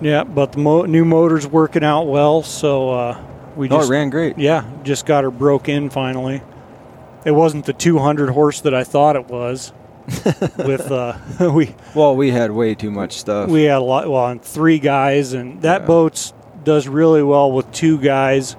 Yeah, 0.00 0.24
but 0.24 0.52
the 0.52 0.58
mo- 0.58 0.86
new 0.86 1.04
motor's 1.04 1.46
working 1.46 1.84
out 1.84 2.04
well, 2.04 2.42
so 2.42 2.88
uh, 2.90 3.20
we 3.56 3.68
No, 3.68 3.76
just 3.76 3.90
it 3.90 3.92
ran 3.92 4.08
great. 4.08 4.38
yeah 4.38 4.64
just 4.84 5.04
got 5.04 5.22
her 5.24 5.30
broke 5.30 5.68
in 5.68 5.90
finally. 5.90 6.40
It 7.26 7.32
wasn't 7.32 7.66
the 7.66 7.74
200 7.74 8.30
horse 8.30 8.62
that 8.62 8.72
I 8.74 8.84
thought 8.84 9.16
it 9.16 9.26
was. 9.28 9.72
with 10.56 10.90
uh, 10.90 11.18
we 11.54 11.74
Well, 11.94 12.16
we 12.16 12.30
had 12.30 12.52
way 12.52 12.74
too 12.74 12.90
much 12.90 13.18
stuff. 13.18 13.50
we 13.50 13.64
had 13.64 13.76
a 13.76 13.84
lot 13.84 14.08
well 14.10 14.28
and 14.28 14.40
three 14.40 14.78
guys 14.78 15.34
and 15.34 15.60
that 15.60 15.82
Yeah. 15.82 15.86
boat's 15.86 16.32
does 16.64 16.88
really 16.88 17.22
well 17.22 17.52
with 17.52 17.70
two 17.72 17.98
guys 17.98 18.56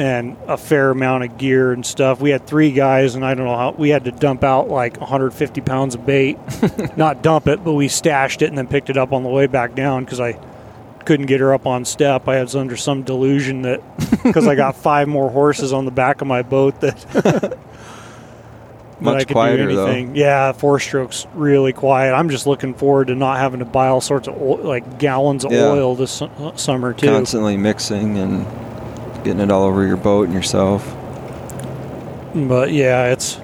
and 0.00 0.36
a 0.48 0.56
fair 0.56 0.90
amount 0.90 1.24
of 1.24 1.36
gear 1.36 1.72
and 1.72 1.84
stuff. 1.84 2.20
We 2.22 2.30
had 2.30 2.46
three 2.46 2.72
guys 2.72 3.14
and 3.16 3.24
I 3.24 3.34
don't 3.34 3.44
know 3.44 3.56
how 3.56 3.72
we 3.72 3.90
had 3.90 4.04
to 4.04 4.10
dump 4.12 4.42
out 4.42 4.68
like 4.70 4.98
150 4.98 5.60
pounds 5.60 5.94
of 5.94 6.06
bait. 6.06 6.38
Not 6.96 7.22
dump 7.22 7.46
it, 7.48 7.62
but 7.62 7.74
we 7.74 7.86
stashed 7.88 8.40
it 8.40 8.46
and 8.46 8.56
then 8.56 8.66
picked 8.66 8.88
it 8.88 8.96
up 8.96 9.12
on 9.12 9.22
the 9.22 9.28
way 9.28 9.46
back 9.46 9.74
down 9.74 10.04
because 10.04 10.18
I 10.18 10.32
couldn't 11.04 11.26
get 11.26 11.40
her 11.40 11.52
up 11.52 11.66
on 11.66 11.84
step. 11.84 12.28
I 12.28 12.40
was 12.40 12.56
under 12.56 12.76
some 12.78 13.02
delusion 13.02 13.62
that 13.62 13.82
because 14.24 14.46
I 14.46 14.54
got 14.54 14.74
five 14.76 15.06
more 15.06 15.28
horses 15.28 15.72
on 15.72 15.84
the 15.84 15.90
back 15.90 16.22
of 16.22 16.26
my 16.26 16.40
boat 16.42 16.80
that. 16.80 17.58
Much 19.00 19.14
I 19.22 19.24
could 19.24 19.32
quieter, 19.32 19.66
do 19.68 19.76
though. 19.76 19.86
anything. 19.86 20.14
Yeah, 20.14 20.52
four 20.52 20.78
strokes 20.78 21.26
really 21.34 21.72
quiet. 21.72 22.12
I'm 22.12 22.28
just 22.28 22.46
looking 22.46 22.74
forward 22.74 23.06
to 23.06 23.14
not 23.14 23.38
having 23.38 23.60
to 23.60 23.64
buy 23.64 23.88
all 23.88 24.02
sorts 24.02 24.28
of 24.28 24.38
oil, 24.40 24.58
like 24.58 24.98
gallons 24.98 25.42
of 25.46 25.52
Yeah. 25.52 25.68
oil 25.70 25.94
this 25.94 26.10
su- 26.10 26.28
summer 26.56 26.92
too. 26.92 27.06
Constantly 27.06 27.56
mixing 27.56 28.18
and 28.18 28.46
getting 29.24 29.40
it 29.40 29.50
all 29.50 29.64
over 29.64 29.86
your 29.86 29.96
boat 29.96 30.24
and 30.24 30.34
yourself. 30.34 30.84
But 32.34 32.72
yeah, 32.72 33.12
it's. 33.12 33.40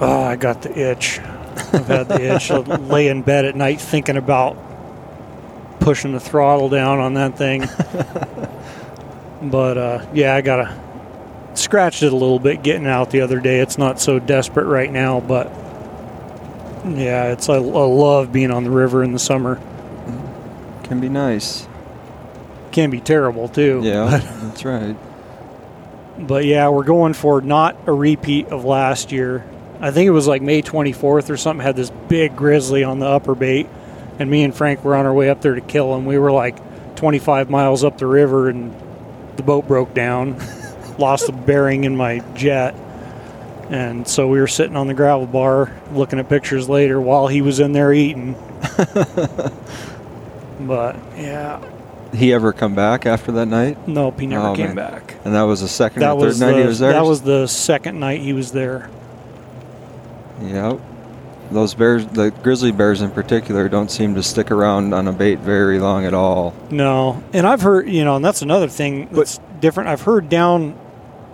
Oh, 0.00 0.22
I 0.22 0.36
got 0.36 0.62
the 0.62 0.76
itch. 0.76 1.20
I've 1.20 1.86
had 1.86 2.08
the 2.08 2.34
itch. 2.34 2.50
I 2.50 2.58
lay 2.58 3.08
in 3.08 3.22
bed 3.22 3.44
at 3.44 3.56
night 3.56 3.80
thinking 3.80 4.16
about 4.16 4.56
pushing 5.80 6.12
the 6.12 6.20
throttle 6.20 6.68
down 6.68 6.98
on 6.98 7.14
that 7.14 7.36
thing. 7.36 7.62
but 9.50 9.78
uh, 9.78 10.06
yeah, 10.12 10.34
I 10.34 10.40
gotta 10.40 10.78
scratched 11.54 12.02
it 12.02 12.12
a 12.12 12.16
little 12.16 12.38
bit 12.38 12.62
getting 12.62 12.86
out 12.86 13.10
the 13.10 13.20
other 13.20 13.40
day. 13.40 13.60
It's 13.60 13.78
not 13.78 14.00
so 14.00 14.18
desperate 14.18 14.66
right 14.66 14.90
now, 14.90 15.20
but 15.20 15.46
yeah, 16.84 17.32
it's 17.32 17.48
I, 17.48 17.54
I 17.54 17.58
love 17.58 18.32
being 18.32 18.50
on 18.50 18.64
the 18.64 18.70
river 18.70 19.02
in 19.02 19.12
the 19.12 19.18
summer. 19.18 19.60
Can 20.84 21.00
be 21.00 21.08
nice. 21.08 21.66
Can 22.72 22.88
be 22.88 23.00
terrible 23.00 23.48
too. 23.48 23.80
Yeah, 23.84 24.18
that's 24.42 24.64
right. 24.64 24.96
But 26.18 26.46
yeah, 26.46 26.70
we're 26.70 26.84
going 26.84 27.12
for 27.12 27.42
not 27.42 27.76
a 27.86 27.92
repeat 27.92 28.46
of 28.46 28.64
last 28.64 29.12
year. 29.12 29.44
I 29.80 29.90
think 29.90 30.06
it 30.06 30.12
was 30.12 30.26
like 30.26 30.40
May 30.40 30.62
24th 30.62 31.28
or 31.28 31.36
something. 31.36 31.62
Had 31.62 31.76
this 31.76 31.90
big 31.90 32.34
grizzly 32.34 32.82
on 32.82 32.98
the 32.98 33.06
upper 33.06 33.34
bait, 33.34 33.68
and 34.18 34.30
me 34.30 34.42
and 34.42 34.54
Frank 34.54 34.84
were 34.84 34.94
on 34.94 35.04
our 35.04 35.12
way 35.12 35.28
up 35.28 35.42
there 35.42 35.54
to 35.54 35.60
kill 35.60 35.94
him. 35.94 36.06
We 36.06 36.18
were 36.18 36.32
like 36.32 36.56
25 36.96 37.50
miles 37.50 37.84
up 37.84 37.98
the 37.98 38.06
river, 38.06 38.48
and 38.48 38.74
the 39.36 39.42
boat 39.42 39.66
broke 39.66 39.92
down. 39.92 40.40
Lost 40.98 41.26
the 41.26 41.32
bearing 41.32 41.84
in 41.84 41.96
my 41.96 42.20
jet, 42.34 42.74
and 43.70 44.06
so 44.06 44.28
we 44.28 44.40
were 44.40 44.46
sitting 44.46 44.76
on 44.76 44.86
the 44.86 44.94
gravel 44.94 45.26
bar 45.26 45.74
looking 45.92 46.18
at 46.18 46.28
pictures 46.28 46.68
later 46.68 47.00
while 47.00 47.26
he 47.26 47.42
was 47.42 47.60
in 47.60 47.72
there 47.72 47.92
eating. 47.92 48.34
but 50.60 50.96
yeah, 51.16 51.60
He 52.14 52.32
ever 52.32 52.52
come 52.52 52.74
back 52.74 53.06
after 53.06 53.32
that 53.32 53.46
night? 53.46 53.88
nope, 53.88 54.20
he 54.20 54.26
never 54.26 54.48
Oh, 54.48 54.54
came 54.54 54.74
man. 54.74 54.76
back. 54.76 55.14
And 55.24 55.34
that 55.34 55.42
was 55.42 55.60
the 55.62 55.68
second 55.68 56.00
That 56.00 56.12
or 56.16 56.30
third 56.30 56.40
night 56.40 56.52
the, 56.52 56.60
he 56.62 56.66
was 56.66 56.78
there. 56.78 56.92
that 56.92 57.04
was 57.04 57.22
the 57.22 57.46
second 57.46 57.98
night 58.00 58.20
he 58.20 58.32
was 58.32 58.52
there. 58.52 58.90
Yep. 60.42 60.80
Those 61.50 61.74
bears, 61.74 62.06
the 62.06 62.30
grizzly 62.30 62.72
bears 62.72 63.02
in 63.02 63.10
particular, 63.10 63.68
don't 63.68 63.90
seem 63.90 64.14
to 64.14 64.22
stick 64.22 64.50
around 64.50 64.94
on 64.94 65.06
a 65.06 65.12
bait 65.12 65.38
very 65.40 65.78
long 65.78 66.06
at 66.06 66.14
all. 66.14 66.54
No, 66.70 67.22
and 67.32 67.46
I've 67.46 67.60
heard 67.60 67.88
you 67.88 68.04
know, 68.04 68.16
and 68.16 68.24
that's 68.24 68.42
another 68.42 68.68
thing 68.68 69.08
that's 69.12 69.38
different. 69.60 69.90
I've 69.90 70.00
heard 70.02 70.28
down 70.30 70.78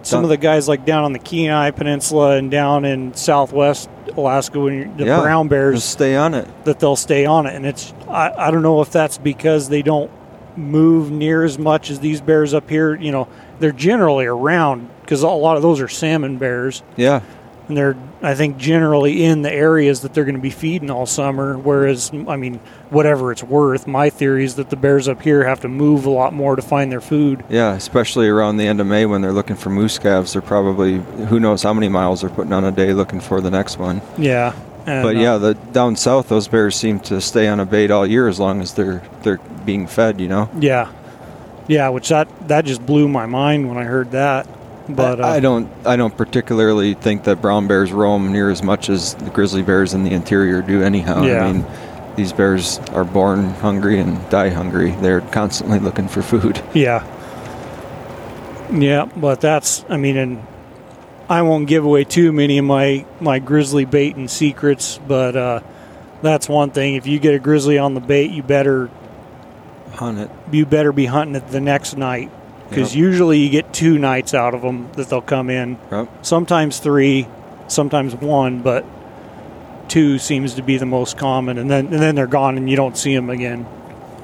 some 0.03 0.25
of 0.25 0.29
the 0.31 0.37
guys 0.37 0.67
like 0.69 0.85
down 0.85 1.05
on 1.05 1.13
the 1.13 1.19
Kenai 1.21 1.71
Peninsula 1.71 2.37
and 2.37 2.51
down 2.51 2.85
in 2.85 3.15
Southwest 3.15 3.89
Alaska 4.17 4.59
when 4.59 4.75
you're, 4.75 4.89
the 4.97 5.05
Yeah, 5.05 5.21
brown 5.21 5.47
bears 5.49 5.85
stay 5.85 6.17
on 6.17 6.35
it. 6.35 6.49
that 6.65 6.81
they'll 6.81 6.97
stay 6.97 7.25
on 7.25 7.47
it, 7.47 7.55
and 7.55 7.65
it's 7.65 7.93
I, 8.09 8.33
I 8.49 8.51
don't 8.51 8.63
know 8.63 8.81
if 8.81 8.91
that's 8.91 9.19
because 9.19 9.69
they 9.69 9.83
don't 9.83 10.11
move 10.59 11.11
near 11.11 11.45
as 11.45 11.59
much 11.59 11.91
as 11.91 12.01
these 12.01 12.21
bears 12.21 12.53
up 12.55 12.69
here. 12.69 12.95
You 12.95 13.13
know, 13.13 13.29
they're 13.61 13.73
generally 13.73 14.27
around 14.27 14.89
because 15.03 15.23
a 15.23 15.29
lot 15.29 15.57
of 15.57 15.63
those 15.63 15.81
are 15.81 15.89
salmon 15.89 16.37
bears, 16.39 16.83
Yeah. 16.97 17.21
and 17.69 17.77
they're 17.77 17.97
I 18.21 18.35
think 18.35 18.57
generally 18.59 19.23
in 19.25 19.43
the 19.43 19.53
areas 19.53 20.01
that 20.01 20.13
they're 20.13 20.25
going 20.25 20.35
to 20.35 20.41
be 20.41 20.51
feeding 20.51 20.91
all 20.91 21.07
summer. 21.07 21.57
Whereas, 21.57 22.11
I 22.27 22.35
mean, 22.37 22.59
whatever 22.91 23.31
it's 23.31 23.45
worth, 23.45 23.87
my 23.87 24.11
theory 24.11 24.43
is 24.45 24.57
that 24.57 24.71
the 24.71 24.77
bears 24.77 25.07
up 25.07 25.23
here 25.23 25.45
have 25.45 25.61
to 25.61 25.69
move 25.69 26.05
a 26.05 26.11
lot 26.11 26.33
more 26.35 26.57
to 26.57 26.63
find 26.63 26.91
their 26.91 27.01
food. 27.01 27.45
Yeah, 27.49 27.75
especially 27.75 28.27
around 28.27 28.57
the 28.57 28.67
end 28.67 28.81
of 28.81 28.89
May 28.89 29.07
when 29.07 29.21
they're 29.21 29.33
looking 29.33 29.55
for 29.55 29.71
moose 29.71 30.01
calves. 30.01 30.33
They're 30.33 30.43
probably 30.43 30.97
who 31.29 31.39
knows 31.39 31.63
how 31.63 31.73
many 31.73 31.89
miles 31.89 32.23
they're 32.23 32.31
putting 32.31 32.53
on 32.53 32.65
a 32.65 32.73
day 32.73 32.93
looking 32.93 33.21
for 33.21 33.41
the 33.41 33.53
next 33.53 33.79
one. 33.79 34.03
Yeah, 34.19 34.53
and, 34.89 35.03
But 35.03 35.17
uh, 35.17 35.21
yeah, 35.21 35.37
the 35.39 35.55
down 35.55 35.97
south, 35.97 36.29
those 36.29 36.49
bears 36.49 36.75
seem 36.77 37.01
to 37.01 37.21
stay 37.21 37.47
on 37.49 37.61
a 37.61 37.65
bait 37.67 37.91
all 37.91 38.07
year 38.07 38.29
as 38.29 38.39
long 38.41 38.61
as 38.61 38.75
they're 38.75 39.03
they're 39.23 39.39
being 39.65 39.87
fed. 39.87 40.21
You 40.21 40.29
know. 40.29 40.51
yeah, 40.59 40.91
yeah. 41.67 41.89
Which 41.91 42.09
that 42.09 42.29
that 42.49 42.65
just 42.65 42.85
blew 42.85 43.09
my 43.09 43.27
mind 43.27 43.69
when 43.69 43.79
I 43.79 43.85
heard 43.85 44.11
that. 44.13 44.49
But 44.89 45.21
uh, 45.21 45.25
I, 45.25 45.37
I 45.37 45.41
don't 45.41 45.71
I 45.87 45.97
don't 45.97 46.17
particularly 46.17 46.95
think 46.95 47.25
that 47.25 47.43
brown 47.43 47.67
bears 47.69 47.93
roam 47.93 48.33
near 48.33 48.49
as 48.51 48.63
much 48.63 48.89
as 48.89 49.15
the 49.15 49.31
grizzly 49.31 49.63
bears 49.63 49.93
in 49.95 50.03
the 50.05 50.13
interior 50.13 50.63
do. 50.63 50.83
Anyhow, 50.83 51.25
Yeah. 51.25 51.45
I 51.45 51.53
mean, 51.53 51.67
these 52.17 52.33
bears 52.33 52.79
are 52.93 53.05
born 53.05 53.51
hungry 53.61 54.01
and 54.01 54.19
die 54.31 54.49
hungry. 54.49 54.93
They're 55.03 55.21
constantly 55.21 55.79
looking 55.79 56.09
for 56.09 56.23
food. 56.23 56.63
Yeah. 56.75 57.05
Yeah, 58.73 59.07
but 59.17 59.41
that's 59.41 59.85
I 59.89 59.97
mean 59.99 60.17
and 60.17 60.47
I 61.29 61.43
won't 61.43 61.67
give 61.67 61.85
away 61.85 62.05
too 62.05 62.33
many 62.33 62.59
of 62.59 62.65
my 62.65 63.05
my 63.21 63.39
grizzly 63.39 63.85
baiting 63.85 64.29
secrets, 64.29 64.99
but 65.07 65.37
uh 65.37 65.61
that's 66.23 66.49
one 66.49 66.71
thing. 66.71 66.95
If 66.97 67.07
you 67.07 67.19
get 67.19 67.35
a 67.35 67.39
grizzly 67.39 67.79
on 67.79 67.95
the 67.95 68.01
bait, 68.01 68.31
you 68.31 68.43
better 68.43 68.91
Hunt 69.93 70.19
it. 70.19 70.31
you 70.53 70.65
better 70.67 70.93
be 70.93 71.07
hunting 71.07 71.37
it 71.37 71.49
the 71.49 71.61
next 71.61 71.97
night 71.97 72.31
because 72.69 72.95
Yep. 72.95 72.99
usually 73.01 73.39
you 73.39 73.51
get 73.51 73.73
two 73.73 73.99
nights 73.99 74.35
out 74.35 74.55
of 74.55 74.63
them 74.63 74.89
that 74.95 75.09
they'll 75.09 75.21
come 75.21 75.49
in. 75.51 75.79
Yep. 75.91 76.09
Sometimes 76.23 76.79
three, 76.79 77.27
sometimes 77.69 78.15
one, 78.15 78.61
but 78.63 78.85
two 79.89 80.19
seems 80.19 80.55
to 80.55 80.63
be 80.63 80.77
the 80.77 80.87
most 80.87 81.17
common, 81.17 81.57
and 81.59 81.71
then 81.71 81.87
and 81.87 81.99
then 82.01 82.15
they're 82.15 82.27
gone 82.27 82.57
and 82.57 82.69
you 82.71 82.77
don't 82.77 82.97
see 82.97 83.15
them 83.15 83.31
again. 83.31 83.67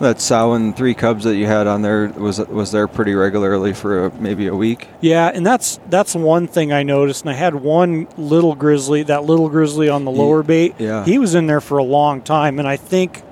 That 0.05 0.20
sow 0.20 0.52
and 0.52 0.76
three 0.76 0.92
cubs 0.92 1.24
that 1.24 1.36
you 1.36 1.46
had 1.46 1.66
on 1.66 1.80
there 1.80 2.09
was 2.09 2.38
was 2.38 2.70
there 2.72 2.86
pretty 2.86 3.14
regularly 3.14 3.72
for 3.72 4.07
a, 4.07 4.14
maybe 4.14 4.46
a 4.48 4.55
week. 4.55 4.86
Yeah, 5.00 5.30
and 5.32 5.46
that's 5.46 5.80
that's 5.88 6.14
one 6.14 6.46
thing 6.46 6.74
I 6.74 6.82
noticed. 6.82 7.22
And 7.22 7.30
I 7.30 7.34
had 7.34 7.55
one 7.55 8.07
little 8.18 8.55
grizzly, 8.55 9.02
that 9.05 9.24
little 9.24 9.48
grizzly 9.48 9.88
on 9.88 10.05
the 10.05 10.11
lower 10.11 10.42
bait. 10.42 10.74
yeah. 10.78 11.07
he 11.07 11.18
was 11.18 11.34
in 11.34 11.46
there 11.46 11.62
for 11.62 11.78
a 11.78 11.82
long 11.82 12.20
time, 12.20 12.59
and 12.59 12.68
I 12.68 12.76
think 12.76 13.22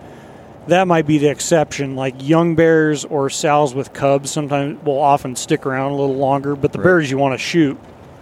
that 0.69 0.89
might 0.89 1.07
be 1.07 1.19
the 1.19 1.29
exception. 1.29 1.95
Like 1.95 2.15
young 2.27 2.55
bears 2.55 3.05
or 3.05 3.29
sows 3.29 3.75
with 3.75 3.93
cubs, 3.93 4.31
sometimes 4.31 4.83
will 4.83 4.99
often 4.99 5.37
stick 5.37 5.67
around 5.67 5.91
a 5.93 5.97
little 5.97 6.17
longer. 6.17 6.57
But 6.57 6.73
the 6.73 6.79
Right. 6.79 6.85
bears 6.85 7.11
you 7.11 7.19
want 7.19 7.35
to 7.35 7.39
shoot, 7.39 7.77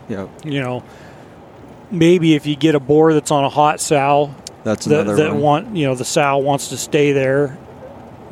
Yep. 0.08 0.28
you 0.44 0.60
know, 0.60 0.82
maybe 1.92 2.34
if 2.34 2.46
you 2.46 2.56
get 2.56 2.74
a 2.74 2.80
boar 2.80 3.12
that's 3.14 3.30
on 3.30 3.44
a 3.44 3.48
hot 3.48 3.78
sow 3.80 4.34
That's 4.64 4.86
that, 4.86 5.02
another 5.02 5.16
that 5.22 5.32
one. 5.34 5.40
want 5.40 5.76
you 5.76 5.86
know 5.86 5.94
the 5.94 6.04
sow 6.04 6.38
wants 6.38 6.68
to 6.70 6.76
stay 6.76 7.12
there, 7.12 7.56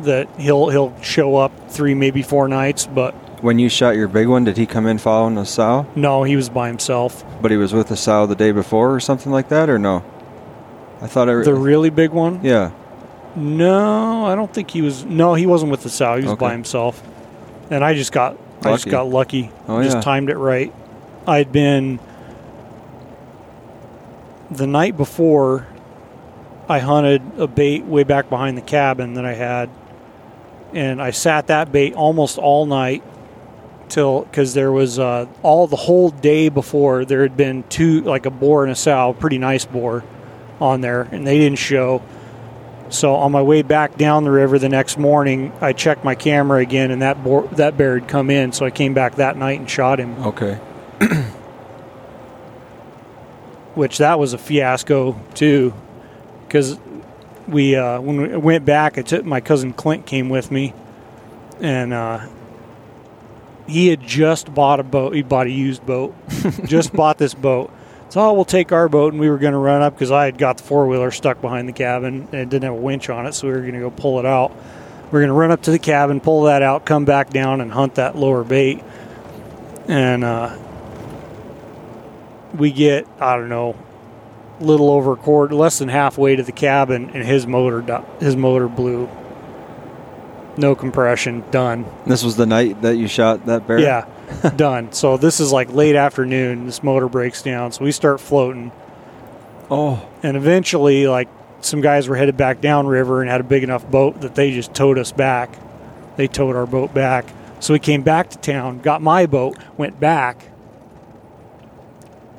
that 0.01 0.28
he'll 0.38 0.68
he'll 0.68 0.99
show 1.01 1.36
up 1.36 1.53
three 1.70 1.94
maybe 1.94 2.22
four 2.22 2.49
nights, 2.49 2.86
but. 2.86 3.14
When 3.42 3.61
you 3.61 3.68
shot 3.68 3.94
your 3.94 4.09
big 4.09 4.26
one, 4.26 4.42
did 4.44 4.57
he 4.57 4.66
come 4.66 4.84
in 4.86 4.99
following 4.99 5.36
the 5.36 5.44
sow? 5.44 5.86
No, 5.94 6.24
he 6.24 6.34
was 6.34 6.49
by 6.49 6.66
himself. 6.66 7.24
But 7.40 7.53
he 7.53 7.57
was 7.57 7.72
with 7.72 7.86
the 7.88 7.96
sow 7.96 8.26
the 8.26 8.34
day 8.34 8.51
before 8.51 8.92
or 8.92 8.99
something 8.99 9.30
like 9.30 9.49
that, 9.51 9.70
or 9.70 9.78
no? 9.78 10.05
I 11.01 11.07
thought 11.07 11.28
I. 11.28 11.32
re- 11.32 11.44
The 11.44 11.55
really 11.55 11.90
big 11.90 12.11
one? 12.11 12.40
yeah. 12.42 12.72
No, 13.36 14.24
I 14.26 14.34
don't 14.34 14.53
think 14.53 14.70
he 14.70 14.82
was. 14.82 15.05
No, 15.05 15.34
he 15.34 15.46
wasn't 15.46 15.70
with 15.70 15.82
the 15.84 15.90
sow. 15.90 16.16
He 16.18 16.24
was 16.26 16.34
by 16.36 16.51
himself. 16.51 17.01
And 17.70 17.84
I 17.84 17.94
just 17.94 18.11
got, 18.11 18.32
I 18.62 18.72
just 18.72 18.86
Lucky. 18.86 18.90
got 18.90 19.07
lucky. 19.09 19.51
Oh, 19.68 19.80
just 19.84 19.99
yeah. 19.99 20.01
timed 20.01 20.30
it 20.30 20.36
right. 20.38 20.72
I'd 21.26 21.53
been 21.53 22.01
the 24.51 24.66
night 24.66 24.96
before. 24.96 25.66
I 26.68 26.80
hunted 26.80 27.22
a 27.38 27.46
bait 27.46 27.84
way 27.84 28.03
back 28.03 28.28
behind 28.28 28.57
the 28.59 28.62
cabin 28.62 29.14
that 29.14 29.24
I 29.24 29.34
had, 29.34 29.70
and 30.74 31.00
I 31.00 31.10
sat 31.10 31.46
that 31.48 31.72
bait 31.72 31.94
almost 31.94 32.38
all 32.38 32.66
night 32.66 33.02
till 33.88 34.22
because 34.22 34.52
there 34.54 34.70
was 34.70 34.98
uh, 34.98 35.26
all 35.42 35.66
the 35.66 35.76
whole 35.76 36.10
day 36.10 36.48
before 36.50 37.04
there 37.04 37.22
had 37.22 37.36
been 37.36 37.62
two 37.70 38.02
like 38.02 38.26
a 38.26 38.30
boar 38.30 38.64
and 38.64 38.72
a 38.72 38.74
sow, 38.76 39.14
pretty 39.18 39.38
nice 39.38 39.64
boar, 39.64 40.04
on 40.60 40.80
there, 40.80 41.02
and 41.10 41.26
they 41.26 41.38
didn't 41.38 41.58
show. 41.58 42.02
So 42.90 43.14
on 43.16 43.32
my 43.32 43.42
way 43.42 43.62
back 43.62 43.96
down 43.98 44.24
the 44.24 44.30
river 44.30 44.58
the 44.58 44.68
next 44.68 44.96
morning, 44.98 45.52
I 45.60 45.72
checked 45.74 46.04
my 46.04 46.14
camera 46.14 46.60
again, 46.60 46.90
and 46.90 47.02
that 47.02 47.22
boar, 47.22 47.46
that 47.52 47.76
bear 47.76 47.98
had 47.98 48.08
come 48.08 48.30
in. 48.30 48.52
So 48.52 48.64
I 48.66 48.70
came 48.70 48.94
back 48.94 49.16
that 49.16 49.36
night 49.36 49.58
and 49.60 49.68
shot 49.68 50.00
him, 50.00 50.14
Okay. 50.24 50.54
which 53.74 53.98
that 53.98 54.18
was 54.18 54.32
a 54.32 54.38
fiasco 54.38 55.18
too, 55.34 55.72
because 56.46 56.78
we 57.49 57.76
uh, 57.76 58.01
when 58.01 58.20
we 58.20 58.36
went 58.36 58.64
back, 58.64 58.99
I 58.99 59.03
took 59.03 59.24
my 59.24 59.40
cousin 59.40 59.72
Clint 59.72 60.07
came 60.07 60.28
with 60.28 60.51
me, 60.51 60.74
and 61.61 61.92
uh, 61.92 62.26
he 63.66 63.88
had 63.88 64.01
just 64.01 64.53
bought 64.53 64.80
a 64.80 64.84
boat. 64.84 65.14
He 65.14 65.22
bought 65.22 65.46
a 65.46 65.51
used 65.51 65.84
boat, 65.84 66.14
just 66.64 66.92
bought 66.92 67.18
this 67.18 67.34
boat. 67.34 67.72
So 68.11 68.22
oh, 68.22 68.32
we'll 68.32 68.46
take 68.46 68.72
our 68.72 68.88
boat, 68.88 69.12
and 69.12 69.20
we 69.20 69.28
were 69.28 69.38
going 69.38 69.53
to 69.53 69.59
run 69.59 69.82
up 69.82 69.94
because 69.94 70.11
I 70.11 70.24
had 70.24 70.38
got 70.38 70.59
the 70.59 70.62
four 70.62 70.86
wheeler 70.86 71.11
stuck 71.11 71.42
behind 71.42 71.68
the 71.68 71.74
cabin 71.74 72.26
and 72.32 72.34
it 72.34 72.49
didn't 72.49 72.64
have 72.64 72.72
a 72.72 72.76
winch 72.76 73.11
on 73.11 73.26
it, 73.26 73.34
so 73.34 73.46
we 73.46 73.53
were 73.53 73.61
going 73.61 73.74
to 73.74 73.80
go 73.80 73.90
pull 73.90 74.18
it 74.18 74.24
out. 74.24 74.51
We 75.12 75.18
are 75.18 75.22
going 75.22 75.28
to 75.28 75.34
run 75.34 75.51
up 75.51 75.62
to 75.62 75.70
the 75.70 75.78
cabin, 75.78 76.20
pull 76.20 76.44
that 76.44 76.62
out, 76.62 76.86
come 76.86 77.05
back 77.05 77.30
down, 77.30 77.61
and 77.61 77.70
hunt 77.70 77.96
that 77.96 78.16
lower 78.16 78.44
bait. 78.44 78.82
And 79.88 80.24
uh, 80.24 80.57
we 82.55 82.72
get 82.72 83.07
I 83.20 83.36
don't 83.36 83.51
know, 83.51 83.76
little 84.61 84.90
over 84.90 85.12
a 85.12 85.16
quarter, 85.16 85.54
less 85.54 85.78
than 85.78 85.88
halfway 85.88 86.36
to 86.36 86.42
the 86.42 86.52
cabin, 86.52 87.11
and 87.11 87.24
his 87.24 87.46
motor 87.46 88.04
his 88.20 88.36
motor 88.36 88.68
blew. 88.68 89.09
No 90.56 90.74
compression, 90.74 91.44
done. 91.52 91.86
This 92.04 92.24
was 92.24 92.36
the 92.36 92.46
night 92.46 92.82
that 92.82 92.96
you 92.96 93.06
shot 93.06 93.46
that 93.46 93.66
bear. 93.68 93.78
Yeah, 93.78 94.06
done. 94.56 94.92
So 94.92 95.16
this 95.16 95.38
is 95.38 95.52
like 95.52 95.72
late 95.72 95.94
afternoon. 95.94 96.66
This 96.66 96.82
motor 96.82 97.09
breaks 97.09 97.42
down, 97.42 97.70
so 97.72 97.84
we 97.84 97.92
start 97.92 98.20
floating, 98.20 98.72
Oh. 99.70 100.04
and 100.22 100.36
eventually, 100.36 101.06
like 101.06 101.28
some 101.61 101.80
guys 101.80 102.09
were 102.09 102.16
headed 102.16 102.36
back 102.36 102.61
downriver 102.61 103.20
and 103.20 103.30
had 103.30 103.40
a 103.40 103.44
big 103.44 103.62
enough 103.62 103.88
boat 103.88 104.20
that 104.22 104.34
they 104.34 104.50
just 104.52 104.74
towed 104.74 104.98
us 104.98 105.12
back. 105.12 105.50
They 106.16 106.26
towed 106.26 106.56
our 106.56 106.66
boat 106.66 106.92
back. 106.92 107.26
So 107.61 107.72
we 107.72 107.78
came 107.78 108.02
back 108.02 108.30
to 108.30 108.38
town, 108.38 108.78
got 108.80 109.02
my 109.02 109.26
boat, 109.26 109.56
went 109.76 109.98
back. 110.00 110.44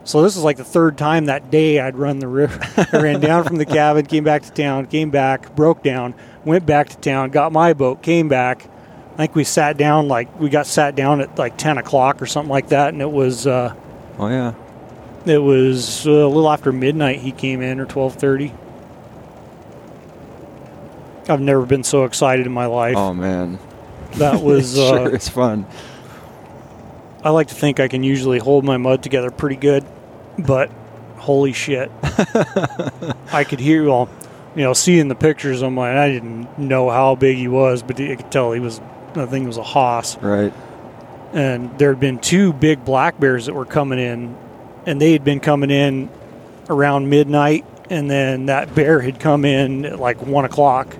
So 0.09 0.23
this 0.23 0.35
is 0.35 0.43
like 0.43 0.57
the 0.57 0.63
third 0.63 0.97
time 0.97 1.25
that 1.25 1.51
day 1.51 1.79
I'd 1.79 1.95
run 1.95 2.17
the 2.17 2.27
river. 2.27 2.59
I 2.75 2.97
ran 2.99 3.19
down 3.19 3.43
from 3.43 3.57
the 3.57 3.65
cabin, 3.65 4.07
came 4.07 4.23
back 4.23 4.41
to 4.41 4.51
town, 4.51 4.87
came 4.87 5.11
back, 5.11 5.55
broke 5.55 5.83
down, 5.83 6.15
went 6.43 6.65
back 6.65 6.89
to 6.89 6.97
town, 6.97 7.29
got 7.29 7.51
my 7.51 7.73
boat, 7.73 8.01
came 8.01 8.27
back. 8.27 8.67
I 9.13 9.17
think 9.17 9.35
we 9.35 9.43
sat 9.43 9.77
down 9.77 10.07
like 10.07 10.39
we 10.39 10.49
got 10.49 10.65
sat 10.65 10.95
down 10.95 11.21
at 11.21 11.37
like 11.37 11.59
10 11.59 11.77
o'clock 11.77 12.23
or 12.23 12.25
something 12.25 12.49
like 12.49 12.69
that, 12.69 12.91
and 12.91 13.03
it 13.03 13.11
was 13.11 13.45
uh, 13.45 13.75
Oh 14.17 14.29
yeah. 14.29 14.55
it 15.27 15.37
was 15.37 16.07
uh, 16.07 16.09
a 16.09 16.25
little 16.27 16.49
after 16.49 16.71
midnight. 16.71 17.19
He 17.19 17.31
came 17.31 17.61
in 17.61 17.79
or 17.79 17.85
12:30. 17.85 18.51
I've 21.29 21.39
never 21.39 21.67
been 21.67 21.83
so 21.83 22.05
excited 22.05 22.47
in 22.47 22.51
my 22.51 22.65
life. 22.65 22.95
Oh 22.97 23.13
man. 23.13 23.59
That 24.13 24.41
was 24.41 24.75
uh, 24.75 24.89
sure 24.89 25.13
it's 25.13 25.29
fun. 25.29 25.67
I 27.23 27.29
like 27.29 27.49
to 27.49 27.55
think 27.55 27.79
I 27.79 27.87
can 27.87 28.01
usually 28.01 28.39
hold 28.39 28.63
my 28.63 28.77
mud 28.77 29.03
together 29.03 29.29
pretty 29.29 29.57
good, 29.57 29.85
but 30.45 30.71
holy 31.17 31.53
shit. 31.53 31.91
I 33.31 33.45
could 33.47 33.59
hear, 33.59 33.83
well, 33.83 34.09
you 34.55 34.63
know, 34.63 34.73
seeing 34.73 35.07
the 35.07 35.15
pictures 35.15 35.61
I'm 35.61 35.75
like, 35.75 35.95
I 35.95 36.09
didn't 36.09 36.57
know 36.57 36.89
how 36.89 37.15
big 37.15 37.37
he 37.37 37.47
was, 37.47 37.83
but 37.83 37.99
I 37.99 38.15
could 38.15 38.31
tell 38.31 38.51
he 38.51 38.59
was, 38.59 38.79
I 39.15 39.25
think 39.25 39.43
it 39.43 39.47
was 39.47 39.57
a 39.57 39.63
hoss. 39.63 40.17
Right. 40.17 40.53
And 41.33 41.77
there 41.77 41.89
had 41.89 41.99
been 41.99 42.19
two 42.19 42.53
big 42.53 42.83
black 42.83 43.19
bears 43.19 43.45
that 43.45 43.53
were 43.53 43.65
coming 43.65 43.99
in, 43.99 44.35
and 44.85 44.99
they 44.99 45.11
had 45.11 45.23
been 45.23 45.39
coming 45.39 45.69
in 45.69 46.09
around 46.69 47.09
midnight, 47.09 47.65
and 47.89 48.09
then 48.09 48.47
that 48.47 48.73
bear 48.73 48.99
had 48.99 49.19
come 49.19 49.45
in 49.45 49.85
at 49.85 49.99
like 49.99 50.21
one 50.25 50.45
o'clock 50.45 50.95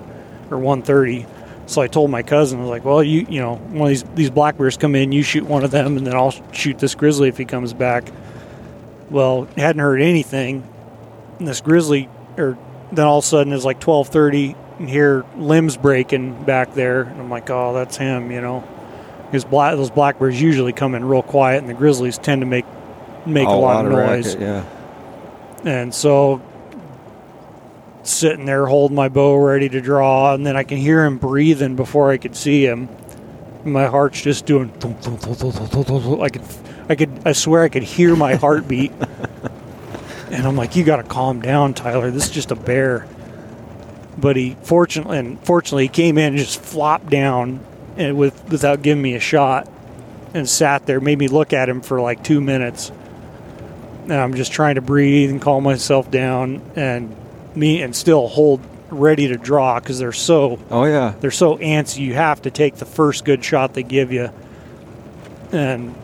or 0.52 0.58
1.30. 0.58 1.26
So 1.66 1.82
I 1.82 1.88
told 1.88 2.10
my 2.10 2.24
cousin, 2.24 2.60
I 2.60 2.62
was 2.64 2.70
like, 2.72 2.84
"Well, 2.84 3.04
you 3.04 3.28
you 3.30 3.40
know, 3.40 3.58
one 3.58 3.84
of 3.84 3.90
these 3.90 4.04
these 4.16 4.30
black 4.32 4.58
bears 4.58 4.76
come 4.76 4.96
in, 4.96 5.12
you 5.12 5.22
shoot 5.22 5.46
one 5.46 5.64
of 5.64 5.70
them, 5.70 5.98
and 5.98 6.08
then 6.08 6.16
I'll 6.16 6.34
shoot 6.52 6.80
this 6.80 6.96
grizzly 6.96 7.30
if 7.30 7.38
he 7.38 7.46
comes 7.46 7.74
back." 7.74 8.06
Well, 9.10 9.48
hadn't 9.58 9.82
heard 9.82 10.02
anything. 10.02 10.64
And 11.40 11.48
this 11.48 11.62
grizzly, 11.62 12.10
or 12.38 12.58
then 12.92 13.06
all 13.06 13.20
of 13.20 13.24
a 13.24 13.28
sudden 13.28 13.54
it's 13.54 13.66
like 13.66 13.80
12:30, 13.80 14.56
and 14.80 14.90
hear 14.90 15.26
limbs 15.38 15.78
breaking 15.78 16.44
back 16.44 16.74
there, 16.74 17.02
and 17.02 17.20
I'm 17.20 17.30
like, 17.30 17.50
"Oh, 17.50 17.74
that's 17.74 17.98
him," 17.98 18.32
you 18.32 18.42
know, 18.42 18.64
because 19.26 19.44
black 19.46 19.76
those 19.76 19.90
black 19.90 20.20
bears 20.20 20.42
usually 20.42 20.74
come 20.74 20.96
in 20.96 21.06
real 21.06 21.22
quiet, 21.24 21.60
and 21.60 21.70
the 21.70 21.74
grizzlies 21.74 22.18
tend 22.18 22.42
to 22.42 22.46
make 22.46 22.66
make 23.26 23.48
Oh, 23.48 23.58
a 23.58 23.60
lot, 23.60 23.86
of 23.86 23.92
noise. 23.92 24.36
racket, 24.36 24.42
yeah. 24.42 24.64
And 25.66 25.94
so 25.94 26.42
sitting 28.04 28.46
there 28.46 28.66
holding 28.66 28.96
my 28.96 29.10
bow 29.10 29.36
ready 29.36 29.70
to 29.70 29.82
draw, 29.82 30.34
and 30.34 30.46
then 30.46 30.56
I 30.56 30.64
can 30.64 30.78
hear 30.78 31.06
him 31.06 31.18
breathing 31.18 31.76
before 31.76 32.12
I 32.12 32.18
could 32.18 32.36
see 32.36 32.66
him. 32.66 32.88
My 33.66 33.86
heart's 33.88 34.22
just 34.22 34.46
doing. 34.46 34.72
I 34.82 36.30
could, 36.30 36.42
I 36.90 36.96
could, 36.96 37.22
I 37.26 37.34
swear 37.34 37.64
I 37.64 37.70
could 37.70 37.84
hear 37.84 38.16
my 38.16 38.36
heartbeat. 38.36 38.92
and 40.32 40.46
I'm 40.46 40.56
like, 40.56 40.76
you 40.76 40.84
got 40.84 40.98
to 40.98 41.04
calm 41.04 41.42
down, 41.42 41.74
Tyler. 41.74 42.12
This 42.12 42.26
is 42.26 42.32
just 42.32 42.52
a 42.52 42.56
bear. 42.56 43.08
But 44.18 44.36
he 44.36 44.58
fortunately, 44.64 45.20
and 45.20 45.40
fortunately, 45.46 45.84
he 45.84 45.90
came 45.90 46.18
in 46.18 46.34
and 46.34 46.38
just 46.38 46.60
flopped 46.60 47.10
down, 47.10 47.64
and 47.96 48.18
with 48.18 48.50
without 48.50 48.82
giving 48.82 49.02
me 49.02 49.14
a 49.14 49.20
shot, 49.20 49.70
and 50.34 50.50
sat 50.50 50.86
there, 50.86 51.00
made 51.00 51.18
me 51.18 51.30
look 51.30 51.54
at 51.54 51.70
him 51.70 51.80
for 51.80 52.02
like 52.02 52.24
two 52.24 52.42
minutes 52.42 52.92
and 54.12 54.20
I'm 54.20 54.34
just 54.34 54.52
trying 54.52 54.76
to 54.76 54.82
breathe 54.82 55.30
and 55.30 55.42
calm 55.42 55.64
myself 55.64 56.10
down 56.10 56.62
and 56.76 57.16
me 57.56 57.82
and 57.82 57.96
still 57.96 58.28
hold 58.28 58.62
ready 58.90 59.28
to 59.28 59.38
draw 59.38 59.80
because 59.80 60.00
they're 60.00 60.12
so 60.12 60.60
Oh 60.72 60.86
yeah. 60.86 61.14
they're 61.20 61.32
so 61.32 61.58
antsy. 61.58 62.00
You 62.00 62.16
have 62.16 62.42
to 62.44 62.52
take 62.52 62.78
the 62.78 62.86
first 62.86 63.24
good 63.24 63.44
shot 63.44 63.74
they 63.74 63.84
give 63.84 64.12
you. 64.12 64.32
And 65.52 65.96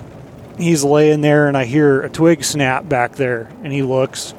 he's 0.57 0.83
laying 0.83 1.21
there, 1.21 1.47
and 1.47 1.57
I 1.57 1.65
hear 1.65 2.01
a 2.01 2.09
twig 2.09 2.43
snap 2.43 2.87
back 2.87 3.13
there, 3.15 3.49
and 3.63 3.71
he 3.73 3.81
looks. 3.83 4.33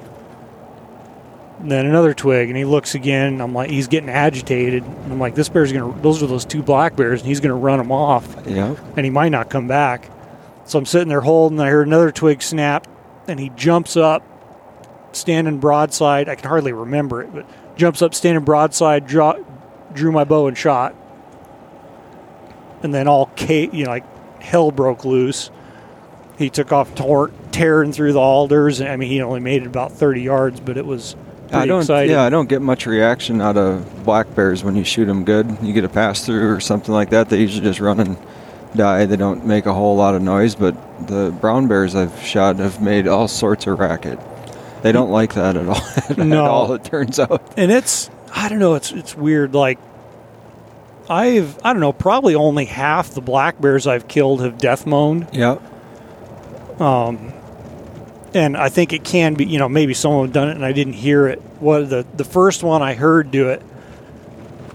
And 1.60 1.70
then 1.70 1.86
another 1.86 2.12
twig, 2.12 2.48
and 2.48 2.56
he 2.56 2.64
looks 2.66 2.94
again. 2.94 3.34
And 3.34 3.42
I'm 3.42 3.54
like, 3.54 3.70
he's 3.70 3.88
getting 3.88 4.10
agitated. 4.10 4.82
And 4.84 5.12
I'm 5.12 5.18
like, 5.18 5.34
this 5.34 5.48
bear's 5.48 5.72
gonna. 5.72 5.98
Those 6.02 6.22
are 6.22 6.26
those 6.26 6.44
two 6.44 6.62
black 6.62 6.96
bears, 6.96 7.20
and 7.20 7.28
he's 7.28 7.40
gonna 7.40 7.56
run 7.56 7.78
them 7.78 7.90
off 7.90 8.26
Yeah. 8.46 8.74
and 8.96 9.04
he 9.06 9.10
might 9.10 9.30
not 9.30 9.48
come 9.48 9.66
back. 9.66 10.10
So 10.66 10.78
I'm 10.78 10.86
sitting 10.86 11.08
there 11.08 11.20
holding. 11.22 11.58
I 11.60 11.66
hear 11.68 11.82
another 11.82 12.10
twig 12.12 12.42
snap, 12.42 12.86
and 13.26 13.40
he 13.40 13.48
jumps 13.50 13.96
up, 13.96 14.22
standing 15.12 15.58
broadside. 15.58 16.28
I 16.28 16.34
can 16.34 16.48
hardly 16.48 16.72
remember 16.72 17.22
it, 17.22 17.32
but 17.34 17.46
jumps 17.76 18.02
up, 18.02 18.14
standing 18.14 18.44
broadside, 18.44 19.06
draw, 19.06 19.36
drew 19.94 20.12
my 20.12 20.24
bow 20.24 20.48
and 20.48 20.58
shot. 20.58 20.94
And 22.82 22.92
then 22.92 23.08
all 23.08 23.30
ca- 23.36 23.70
you 23.72 23.84
know, 23.84 23.90
like 23.90 24.42
hell 24.42 24.70
broke 24.70 25.04
loose. 25.04 25.50
He 26.38 26.50
took 26.50 26.72
off, 26.72 26.94
tor- 26.94 27.30
tearing 27.52 27.92
through 27.92 28.12
the 28.12 28.20
alders. 28.20 28.80
I 28.80 28.96
mean, 28.96 29.08
he 29.10 29.22
only 29.22 29.40
made 29.40 29.62
it 29.62 29.66
about 29.66 29.92
30 29.92 30.20
yards, 30.22 30.60
but 30.60 30.76
it 30.76 30.84
was 30.84 31.16
pretty 31.48 31.54
I 31.56 31.66
don't. 31.66 31.80
exciting. 31.80 32.10
Yeah, 32.12 32.22
I 32.24 32.28
don't 32.28 32.48
get 32.48 32.60
much 32.62 32.86
reaction 32.86 33.40
out 33.40 33.56
of 33.56 34.04
black 34.04 34.34
bears 34.34 34.62
when 34.62 34.76
you 34.76 34.84
shoot 34.84 35.06
them 35.06 35.24
good. 35.24 35.56
You 35.62 35.72
get 35.72 35.84
a 35.84 35.88
pass 35.88 36.24
through 36.26 36.50
or 36.52 36.60
something 36.60 36.92
like 36.92 37.10
that. 37.10 37.28
They 37.30 37.40
usually 37.40 37.64
just 37.64 37.80
run 37.80 38.00
and 38.00 38.16
die. 38.74 39.06
They 39.06 39.16
don't 39.16 39.46
make 39.46 39.64
a 39.66 39.72
whole 39.72 39.96
lot 39.96 40.14
of 40.14 40.20
noise. 40.22 40.54
But 40.54 40.74
the 41.08 41.34
brown 41.40 41.68
bears 41.68 41.94
I've 41.94 42.20
shot 42.22 42.56
have 42.56 42.82
made 42.82 43.08
all 43.08 43.28
sorts 43.28 43.66
of 43.66 43.78
racket. 43.78 44.18
They 44.82 44.92
don't 44.92 45.10
like 45.10 45.32
that 45.34 45.56
at 45.56 45.66
all. 45.66 45.76
at 46.10 46.18
No. 46.18 46.44
all. 46.44 46.72
It 46.74 46.84
turns 46.84 47.18
out. 47.18 47.40
and 47.56 47.72
it's 47.72 48.10
I 48.34 48.50
don't 48.50 48.58
know, 48.58 48.74
it's 48.74 48.92
it's 48.92 49.16
weird. 49.16 49.54
Like 49.54 49.78
I've 51.08 51.58
I 51.64 51.72
don't 51.72 51.80
know, 51.80 51.92
probably 51.92 52.34
only 52.34 52.64
half 52.66 53.10
the 53.10 53.20
black 53.20 53.60
bears 53.60 53.86
I've 53.86 54.08
killed 54.08 54.42
have 54.42 54.58
death 54.58 54.86
moaned, 54.86 55.28
Yeah. 56.78 57.16
and 58.34 58.56
I 58.56 58.68
think 58.68 58.92
it 58.92 59.02
can 59.04 59.34
be 59.34 59.44
you 59.46 59.58
know 59.58 59.68
maybe 59.68 59.94
someone 59.94 60.30
done 60.30 60.48
it 60.48 60.56
and 60.56 60.64
I 60.64 60.72
didn't 60.72 60.94
hear 60.94 61.26
it. 61.26 61.40
What 61.60 61.88
the 61.90 62.06
the 62.16 62.24
first 62.24 62.62
one 62.62 62.82
I 62.82 62.94
heard 62.94 63.30
do 63.30 63.48
it, 63.48 63.62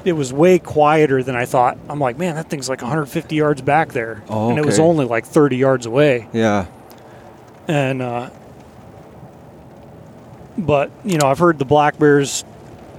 it 0.06 0.14
was 0.14 0.34
way 0.34 0.58
quieter 0.60 1.22
than 1.24 1.36
I 1.36 1.45
thought. 1.45 1.78
I'm 1.89 1.99
like, 1.99 2.18
man, 2.18 2.36
that 2.36 2.49
thing's 2.49 2.68
like 2.70 2.82
150 2.82 3.36
yards 3.36 3.62
back 3.62 3.89
there, 3.93 4.24
Oh, 4.30 4.49
and 4.49 4.58
it 4.58 4.66
was 4.66 4.80
only 4.80 5.06
like 5.06 5.26
30 5.26 5.58
yards 5.58 5.86
away. 5.86 6.28
Yeah. 6.34 6.66
and 7.68 8.02
uh, 8.02 8.30
but 10.58 10.91
you 11.06 11.18
know 11.18 11.28
I've 11.28 11.39
heard 11.39 11.60
the 11.60 11.66
black 11.66 11.97
bears. 11.99 12.43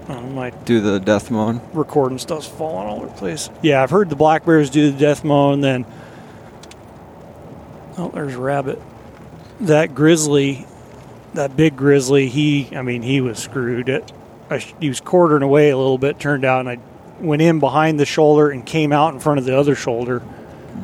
My 0.09 0.50
Do 0.50 0.80
the 0.80 0.98
death 0.98 1.30
moan. 1.30 1.61
recording 1.72 2.18
stuff's 2.18 2.46
falling 2.46 2.86
all 2.88 2.96
over 2.98 3.07
the 3.07 3.12
place. 3.12 3.48
Yeah, 3.62 3.82
I've 3.82 3.90
heard 3.90 4.11
the 4.11 4.16
black 4.16 4.44
bears 4.44 4.68
do 4.68 4.90
the 4.90 4.98
death 4.98 5.24
moan. 5.24 5.61
Then 5.61 5.86
oh, 7.96 8.11
there's 8.12 8.34
a 8.34 8.38
rabbit. 8.40 8.80
That 9.62 9.94
grizzly, 9.94 10.66
that 11.34 11.56
big 11.56 11.76
grizzly. 11.76 12.28
He, 12.28 12.74
I 12.76 12.82
mean, 12.82 13.02
he 13.02 13.20
was 13.20 13.38
screwed. 13.38 13.88
It, 13.88 14.12
I, 14.50 14.58
he 14.58 14.88
was 14.88 15.00
quartering 15.00 15.42
away 15.42 15.70
a 15.70 15.76
little 15.76 15.98
bit. 15.98 16.18
Turned 16.18 16.44
out, 16.44 16.60
and 16.60 16.68
I 16.68 16.78
went 17.20 17.42
in 17.42 17.60
behind 17.60 17.98
the 18.00 18.06
shoulder 18.06 18.50
and 18.50 18.66
came 18.66 18.92
out 18.92 19.14
in 19.14 19.20
front 19.20 19.38
of 19.38 19.44
the 19.44 19.56
other 19.56 19.74
shoulder 19.74 20.22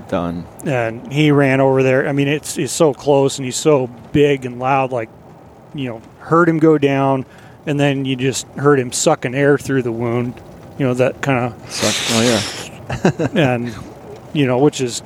Done. 0.08 0.46
and 0.64 1.12
he 1.12 1.30
ran 1.30 1.60
over 1.60 1.82
there. 1.82 2.08
I 2.08 2.12
mean, 2.12 2.28
it's 2.28 2.56
it's 2.56 2.72
so 2.72 2.94
close, 2.94 3.38
and 3.38 3.44
he's 3.44 3.56
so 3.56 3.88
big 4.12 4.46
and 4.46 4.58
loud. 4.58 4.92
Like, 4.92 5.10
you 5.74 5.88
know, 5.88 6.02
heard 6.20 6.48
him 6.48 6.58
go 6.58 6.78
down, 6.78 7.26
and 7.66 7.78
then 7.78 8.04
you 8.04 8.16
just 8.16 8.46
heard 8.48 8.78
him 8.78 8.92
sucking 8.92 9.34
air 9.34 9.58
through 9.58 9.82
the 9.82 9.92
wound. 9.92 10.40
You 10.78 10.86
know 10.86 10.94
that 10.94 11.20
kind 11.20 11.52
Suck. 11.68 11.94
Oh 12.16 12.22
yeah. 12.22 13.28
and 13.34 13.74
you 14.32 14.46
know, 14.46 14.58
which 14.58 14.80
is 14.80 15.02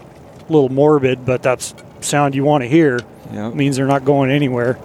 a 0.48 0.52
little 0.52 0.68
morbid, 0.68 1.24
but 1.24 1.42
that's 1.42 1.74
sound 2.00 2.34
you 2.34 2.44
want 2.44 2.62
to 2.62 2.68
hear. 2.68 3.00
It 3.32 3.54
means 3.54 3.76
they're 3.76 3.86
not 3.86 4.04
going 4.04 4.30
anywhere. 4.30 4.78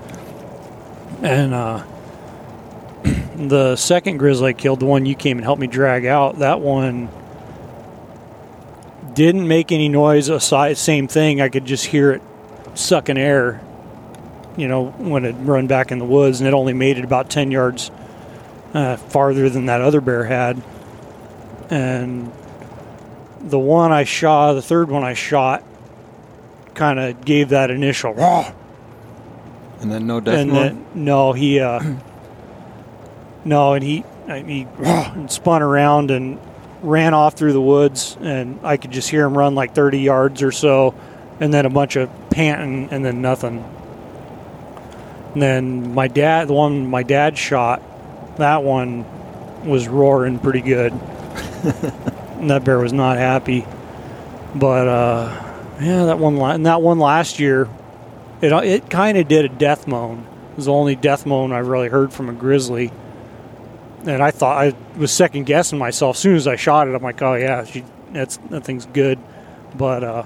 And 1.22 1.54
uh, 1.54 1.84
the 3.36 3.76
second 3.76 4.18
grizzly 4.18 4.50
I 4.50 4.54
killed, 4.54 4.80
the 4.80 4.86
one 4.86 5.06
you 5.06 5.16
came 5.16 5.38
and 5.38 5.44
helped 5.46 5.62
me 5.62 5.68
drag 5.68 6.06
out, 6.06 6.40
that 6.40 6.62
one 6.62 7.10
didn't 9.14 9.48
make 9.48 9.72
any 9.72 9.90
noise. 9.90 10.30
Aside, 10.30 10.78
same 10.78 11.08
thing. 11.08 11.42
I 11.42 11.50
could 11.50 11.66
just 11.66 11.86
hear 11.86 12.12
it 12.12 12.22
sucking 12.76 13.18
air. 13.18 13.62
You 14.56 14.68
know, 14.68 14.90
when 14.90 15.26
it 15.26 15.34
run 15.34 15.68
back 15.68 15.92
in 15.92 16.00
the 16.00 16.06
woods, 16.06 16.40
and 16.40 16.48
it 16.48 16.54
only 16.54 16.74
made 16.74 16.98
it 16.98 17.04
about 17.04 17.30
ten 17.30 17.52
yards 17.52 17.92
uh, 18.74 18.98
farther 18.98 19.50
than 19.50 19.68
that 19.68 19.82
other 19.82 20.02
bear 20.02 20.24
had. 20.24 20.62
And 21.70 22.32
the 23.42 23.60
one 23.60 23.92
I 23.92 24.04
shot, 24.04 24.54
the 24.54 24.62
third 24.62 24.90
one 24.90 25.04
I 25.04 25.14
shot, 25.14 25.64
kind 26.78 27.00
of 27.00 27.26
gave 27.26 27.50
that 27.50 27.72
initial 27.72 28.14
And 29.82 29.92
then 29.92 30.08
no 30.08 30.20
death 30.22 30.38
and 30.40 30.52
then 30.52 30.86
no, 30.96 31.34
he 31.34 31.60
uh, 31.60 31.84
no, 33.46 33.74
and 33.74 33.84
he 33.84 34.04
I- 34.28 34.42
he 34.42 34.68
and 34.80 35.30
spun 35.30 35.62
around 35.62 36.12
and 36.12 36.40
ran 36.82 37.14
off 37.14 37.34
through 37.34 37.54
the 37.54 37.62
woods, 37.62 38.18
and 38.22 38.60
I 38.64 38.78
could 38.78 38.92
just 38.92 39.10
hear 39.10 39.26
him 39.26 39.38
run 39.38 39.56
like 39.56 39.74
thirty 39.74 40.00
yards 40.00 40.42
or 40.44 40.52
so, 40.52 40.96
and 41.40 41.54
then 41.54 41.66
a 41.66 41.70
bunch 41.70 41.96
of 41.96 42.10
panting, 42.30 42.90
and 42.92 43.04
then 43.04 43.22
nothing. 43.22 43.64
And 45.34 45.42
then 45.42 45.94
my 45.94 46.08
dad, 46.08 46.48
the 46.48 46.54
one 46.54 46.88
my 46.88 47.04
dad 47.04 47.38
shot, 47.38 47.82
that 48.38 48.64
one 48.64 49.06
was 49.68 49.88
roaring 49.88 50.40
pretty 50.40 50.62
good. 50.62 50.92
and 52.40 52.50
that 52.50 52.64
bear 52.64 52.80
was 52.80 52.94
not 52.94 53.18
happy, 53.18 53.66
but 54.56 54.88
uh, 54.88 55.47
yeah, 55.80 56.06
that 56.06 56.20
one 56.20 56.38
and 56.38 56.66
that 56.66 56.82
one 56.82 57.00
last 57.00 57.40
year 57.40 57.68
it, 58.42 58.52
it 58.52 58.90
kind 58.90 59.18
of 59.18 59.28
did 59.28 59.46
a 59.46 59.50
death 59.50 59.88
moan. 59.88 60.26
It 60.52 60.58
was 60.58 60.66
the 60.66 60.74
only 60.74 60.96
death 60.96 61.26
moan 61.26 61.52
I've 61.52 61.68
really 61.68 61.90
heard 61.90 62.14
from 62.14 62.30
a 62.30 62.34
grizzly. 62.34 62.92
And 64.06 64.22
I 64.22 64.32
thought 64.32 64.58
I 64.58 64.76
was 64.98 65.12
second 65.12 65.46
guessing 65.46 65.80
myself. 65.80 66.16
As 66.16 66.22
soon 66.22 66.36
as 66.36 66.48
I 66.48 66.56
shot 66.56 66.88
it, 66.88 66.96
I'm 66.96 67.02
like, 67.02 67.22
oh 67.22 67.34
yeah, 67.34 67.66
she, 67.66 67.84
That's 68.12 68.38
that 68.50 68.64
thing's 68.64 68.86
good, 68.86 69.20
but 69.76 70.04
uh, 70.04 70.24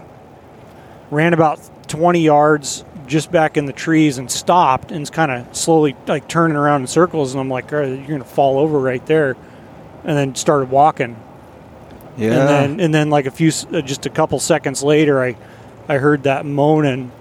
ran 1.09 1.33
about 1.33 1.59
20 1.87 2.21
yards 2.21 2.83
just 3.07 3.31
back 3.31 3.57
in 3.57 3.65
the 3.65 3.73
trees 3.73 4.17
and 4.17 4.31
stopped 4.31 4.91
and 4.91 5.01
it's 5.01 5.09
kind 5.09 5.31
of 5.31 5.55
slowly 5.55 5.95
like 6.07 6.27
turning 6.27 6.55
around 6.55 6.81
in 6.81 6.87
circles. 6.87 7.33
And 7.33 7.41
I'm 7.41 7.49
like, 7.49 7.71
"Oh, 7.73 7.83
you're 7.83 8.07
gonna 8.07 8.23
fall 8.23 8.59
over 8.59 8.77
right 8.79 9.05
there, 9.05 9.35
and 10.03 10.17
then 10.17 10.35
started 10.35 10.69
walking. 10.69 11.15
Yeah. 12.21 12.39
And 12.39 12.49
then 12.49 12.79
and 12.79 12.93
then 12.93 13.09
like 13.09 13.25
a 13.25 13.31
few 13.31 13.51
uh, 13.73 13.81
just 13.81 14.05
a 14.05 14.09
couple 14.09 14.39
seconds 14.39 14.83
later, 14.83 15.21
I 15.21 15.35
I 15.87 15.97
heard 15.97 16.23
that 16.23 16.45
moaning. 16.45 17.11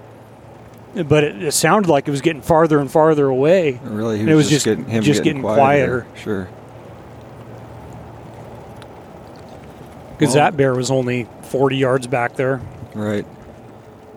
But 0.94 1.22
it, 1.24 1.42
it 1.44 1.52
sounded 1.52 1.88
like 1.88 2.08
it 2.08 2.10
was 2.10 2.20
getting 2.20 2.42
farther 2.42 2.80
and 2.80 2.90
farther 2.90 3.26
away. 3.28 3.80
really, 3.84 4.16
he 4.16 4.20
and 4.22 4.30
it 4.30 4.34
was, 4.34 4.46
was 4.46 4.50
just, 4.50 4.64
just- 4.64 4.76
getting 4.78 4.90
him 4.92 5.02
just 5.04 5.22
getting, 5.22 5.42
getting 5.42 5.54
quieter. 5.56 6.06
Sure. 6.16 6.48
because 10.18 10.34
Well- 10.34 10.44
that 10.44 10.56
bear 10.56 10.74
was 10.74 10.90
only 10.90 11.26
40 11.44 11.76
yards 11.76 12.06
back 12.06 12.36
there. 12.36 12.60
Right. 12.94 13.24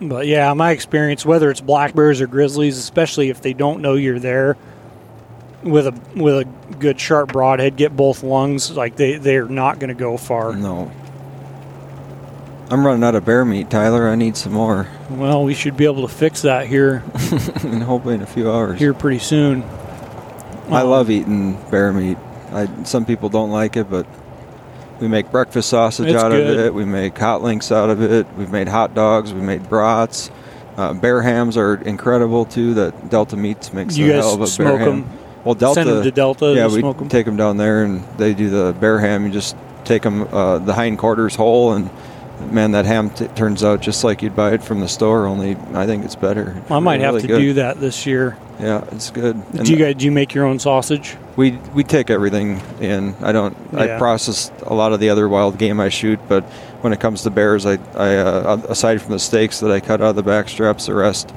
But 0.02 0.28
yeah, 0.28 0.54
my 0.54 0.72
experience, 0.72 1.26
whether 1.26 1.50
it's 1.50 1.62
black 1.62 1.96
bears 1.96 2.20
or 2.20 2.28
grizzlies, 2.28 2.78
especially 2.78 3.30
if 3.30 3.42
they 3.42 3.54
don't 3.54 3.82
know 3.82 3.94
you're 3.94 4.20
there, 4.20 4.58
with 5.64 5.88
a 5.88 5.94
with 6.16 6.40
a 6.40 6.46
good 6.80 7.00
sharp 7.00 7.32
broadhead, 7.34 7.76
get 7.76 7.96
both 7.96 8.24
lungs. 8.24 8.72
Like 8.72 8.96
they 8.96 9.18
they're 9.18 9.48
not 9.48 9.80
going 9.80 9.90
to 9.90 9.94
go 9.96 10.18
far. 10.18 10.56
No. 10.56 10.92
I'm 12.70 12.86
running 12.86 13.04
out 13.04 13.14
of 13.14 13.24
bear 13.26 13.46
meat, 13.46 13.70
Tyler. 13.70 14.08
I 14.08 14.16
need 14.16 14.36
some 14.36 14.54
more. 14.54 14.88
Well, 15.10 15.44
we 15.44 15.54
should 15.54 15.78
be 15.78 15.86
able 15.86 16.08
to 16.08 16.14
fix 16.14 16.42
that 16.42 16.66
here 16.66 17.04
and 17.64 17.84
hopefully 17.84 18.16
in 18.16 18.22
a 18.22 18.26
few 18.26 18.50
hours. 18.52 18.80
here 18.80 18.94
pretty 18.94 19.20
soon. 19.20 19.62
I 20.70 20.82
Um, 20.82 20.90
love 20.90 21.10
eating 21.12 21.54
bear 21.70 21.92
meat. 21.94 22.18
I, 22.52 22.68
some 22.84 23.06
people 23.06 23.30
don't 23.30 23.52
like 23.52 23.76
it, 23.78 23.90
but 23.92 24.08
we 25.00 25.08
make 25.08 25.30
breakfast 25.30 25.70
sausage 25.70 26.14
out 26.16 26.32
good. 26.32 26.58
of 26.60 26.66
it. 26.66 26.74
We 26.74 26.86
make 26.86 27.16
hot 27.18 27.44
links 27.44 27.72
out 27.72 27.90
of 27.90 28.02
it. 28.02 28.26
We've 28.38 28.52
made 28.52 28.70
hot 28.70 28.96
dogs. 28.96 29.34
We 29.34 29.42
made 29.42 29.70
brats. 29.70 30.32
Uh, 30.78 30.94
bear 30.94 31.22
hams 31.22 31.58
are 31.58 31.76
incredible 31.76 32.46
too. 32.46 32.74
That 32.76 33.10
Delta 33.10 33.36
Meats 33.38 33.74
makes 33.74 33.98
You 33.98 34.06
a 34.06 34.14
guys 34.16 34.24
hell 34.24 34.34
of 34.36 34.42
a 34.42 34.48
smoke 34.48 34.80
bear 34.80 34.92
ham. 34.94 35.10
Well, 35.44 35.56
Delta. 35.56 35.76
Send 35.84 35.90
them 35.90 36.04
to 36.04 36.12
Delta. 36.12 36.54
yeah, 36.56 36.68
we 36.68 36.82
take 37.10 37.26
them 37.26 37.36
down 37.38 37.58
there 37.58 37.84
and 37.84 38.04
they 38.18 38.34
do 38.34 38.50
the 38.50 38.74
bear 38.80 39.00
ham. 39.00 39.26
You 39.26 39.32
just 39.32 39.56
take 39.84 40.04
them 40.04 40.28
uh, 40.34 40.60
the 40.60 40.74
hindquarters 40.74 41.36
whole 41.36 41.74
and. 41.74 41.90
Man, 42.52 42.72
that 42.72 42.86
ham 42.86 43.10
t- 43.12 43.28
turns 43.28 43.64
out 43.64 43.80
just 43.80 44.04
like 44.04 44.22
you'd 44.22 44.36
buy 44.36 44.54
it 44.54 44.64
from 44.64 44.82
the 44.82 44.88
store. 44.90 45.28
Only 45.28 45.56
I 45.74 45.86
think 45.86 46.04
it's 46.04 46.16
better. 46.16 46.62
I 46.70 46.80
might 46.80 47.00
have 47.00 47.22
to 47.22 47.28
good. 47.28 47.40
do 47.40 47.54
that 47.54 47.80
this 47.80 48.06
year. 48.06 48.38
Yeah, 48.60 48.84
it's 48.92 49.12
good. 49.12 49.36
And 49.36 49.64
Do 49.66 49.72
you 49.72 49.78
guys 49.78 49.96
do 49.96 50.06
you 50.06 50.12
make 50.12 50.34
your 50.34 50.44
own 50.46 50.60
sausage? 50.60 51.16
we 51.38 51.52
we 51.74 51.84
take 51.86 52.10
everything 52.10 52.60
in. 52.82 53.16
I 53.22 53.32
don't. 53.32 53.56
I 53.74 53.98
process 53.98 54.52
a 54.64 54.74
lot 54.74 54.92
of 54.94 55.00
the 55.00 55.10
other 55.10 55.30
wild 55.30 55.58
game 55.58 55.80
I 55.80 55.88
shoot, 55.90 56.20
but 56.28 56.44
when 56.82 56.92
it 56.92 57.00
comes 57.00 57.22
to 57.22 57.30
bears, 57.30 57.66
I, 57.66 57.78
I 57.96 58.18
uh, 58.18 58.62
aside 58.68 59.02
from 59.02 59.12
the 59.12 59.20
steaks 59.20 59.62
that 59.62 59.72
I 59.72 59.80
cut 59.80 60.02
out 60.02 60.10
of 60.10 60.16
the 60.18 60.24
back 60.24 60.50
straps, 60.50 60.88
the 60.88 60.96
rest 60.96 61.34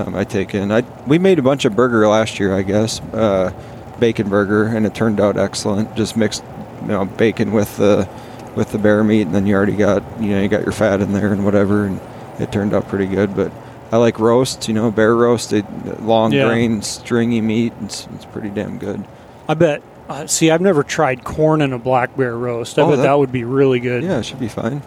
um, 0.00 0.14
I 0.14 0.24
take 0.24 0.54
in. 0.54 0.70
I 0.72 0.82
we 1.06 1.18
made 1.18 1.38
a 1.38 1.42
bunch 1.42 1.64
of 1.64 1.74
burger 1.76 2.06
last 2.08 2.38
year, 2.40 2.54
I 2.54 2.62
guess, 2.62 3.00
uh, 3.12 3.52
bacon 3.98 4.28
burger, 4.28 4.66
and 4.66 4.86
it 4.86 4.94
turned 4.94 5.20
out 5.20 5.36
excellent. 5.36 5.94
Just 5.96 6.16
mixed, 6.16 6.42
you 6.82 6.88
know, 6.88 7.04
bacon 7.04 7.52
with 7.52 7.76
the 7.76 8.08
with 8.56 8.72
the 8.72 8.78
bear 8.78 9.04
meat, 9.04 9.22
and 9.22 9.34
then 9.34 9.46
you 9.46 9.54
already 9.54 9.76
got 9.76 10.02
you 10.20 10.30
know 10.30 10.40
you 10.40 10.48
got 10.48 10.62
your 10.62 10.72
fat 10.72 11.00
in 11.00 11.12
there 11.12 11.32
and 11.32 11.44
whatever, 11.44 11.86
and 11.86 12.00
it 12.38 12.50
turned 12.52 12.74
out 12.74 12.88
pretty 12.88 13.06
good. 13.06 13.34
But 13.36 13.52
I 13.92 13.96
like 13.96 14.18
roasts, 14.18 14.68
you 14.68 14.74
know, 14.74 14.90
bear 14.90 15.14
roast, 15.14 15.52
long 16.00 16.32
Yeah. 16.32 16.46
grain, 16.46 16.82
stringy 16.82 17.40
meat. 17.40 17.72
It's, 17.82 18.06
it's 18.14 18.24
pretty 18.24 18.50
damn 18.50 18.78
good. 18.78 19.04
I 19.48 19.54
bet. 19.54 19.82
Uh, 20.08 20.26
see, 20.26 20.50
I've 20.50 20.60
never 20.60 20.82
tried 20.82 21.22
corn 21.22 21.60
in 21.60 21.72
a 21.72 21.78
black 21.78 22.16
bear 22.16 22.36
roast. 22.36 22.78
I 22.78 22.82
Oh, 22.82 22.88
bet 22.88 22.96
that- 22.96 23.02
that, 23.04 23.18
would 23.18 23.30
be 23.30 23.44
really 23.44 23.78
good. 23.78 24.02
Yeah, 24.02 24.18
it 24.18 24.24
should 24.24 24.40
be 24.40 24.48
fine. 24.48 24.82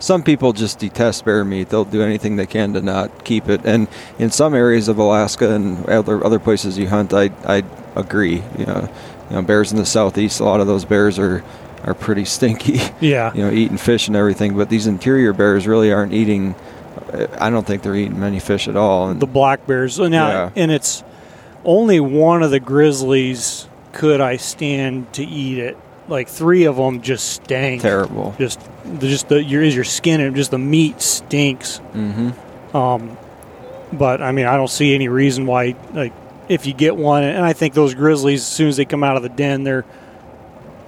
Some 0.00 0.22
people 0.22 0.52
just 0.52 0.78
detest 0.78 1.24
bear 1.24 1.44
meat. 1.44 1.68
They'll 1.70 1.84
do 1.84 2.02
anything 2.02 2.36
they 2.36 2.46
can 2.46 2.72
to 2.74 2.80
not 2.80 3.24
keep 3.24 3.48
it. 3.48 3.62
And 3.64 3.88
in 4.18 4.30
some 4.30 4.54
areas 4.54 4.88
of 4.88 4.98
Alaska 4.98 5.52
and 5.54 5.84
other 5.88 6.24
other 6.24 6.38
places 6.38 6.78
you 6.78 6.88
hunt, 6.88 7.12
I 7.12 7.30
I 7.44 7.64
agree. 7.96 8.42
You 8.58 8.66
know, 8.66 8.88
you 9.30 9.36
know, 9.36 9.42
bears 9.42 9.72
in 9.72 9.78
the 9.78 9.86
southeast, 9.86 10.40
a 10.40 10.44
lot 10.44 10.60
of 10.60 10.66
those 10.66 10.84
bears 10.84 11.18
are 11.18 11.42
are 11.84 11.94
pretty 11.94 12.24
stinky. 12.24 12.80
Yeah. 13.00 13.32
You 13.34 13.42
know, 13.42 13.50
eating 13.50 13.76
fish 13.76 14.08
and 14.08 14.16
everything. 14.16 14.56
But 14.56 14.68
these 14.68 14.86
interior 14.86 15.32
bears 15.32 15.66
really 15.66 15.92
aren't 15.92 16.12
eating. 16.12 16.54
Uh, 17.12 17.26
I 17.40 17.50
don't 17.50 17.66
think 17.66 17.82
they're 17.82 17.94
eating 17.94 18.18
many 18.20 18.38
fish 18.40 18.68
at 18.68 18.76
all. 18.76 19.08
And 19.10 19.20
the 19.20 19.26
black 19.26 19.66
bears. 19.66 19.98
Now, 19.98 20.08
Yeah. 20.28 20.50
and 20.56 20.70
it's 20.70 21.02
only 21.64 21.98
one 22.00 22.42
of 22.42 22.50
the 22.50 22.60
grizzlies 22.60 23.66
could 23.92 24.20
I 24.20 24.36
stand 24.36 25.12
to 25.14 25.24
eat 25.24 25.58
it. 25.58 25.76
Like 26.08 26.28
three 26.28 26.64
of 26.64 26.76
them 26.76 27.02
just 27.02 27.32
stank. 27.34 27.82
terrible. 27.82 28.34
Just, 28.38 28.60
just 28.98 29.28
the 29.28 29.42
your 29.42 29.62
is 29.62 29.74
your 29.74 29.84
skin 29.84 30.20
and 30.20 30.34
just 30.34 30.50
the 30.50 30.58
meat 30.58 31.00
stinks. 31.02 31.80
Mm-hmm. 31.92 32.76
Um, 32.76 33.16
but 33.92 34.22
I 34.22 34.32
mean, 34.32 34.46
I 34.46 34.56
don't 34.56 34.70
see 34.70 34.94
any 34.94 35.08
reason 35.08 35.46
why. 35.46 35.74
Like, 35.92 36.12
if 36.48 36.66
you 36.66 36.72
get 36.72 36.96
one, 36.96 37.24
and 37.24 37.44
I 37.44 37.52
think 37.52 37.74
those 37.74 37.94
grizzlies, 37.94 38.40
as 38.40 38.46
soon 38.46 38.68
as 38.68 38.76
they 38.78 38.86
come 38.86 39.04
out 39.04 39.16
of 39.18 39.22
the 39.22 39.28
den, 39.28 39.64
they're 39.64 39.84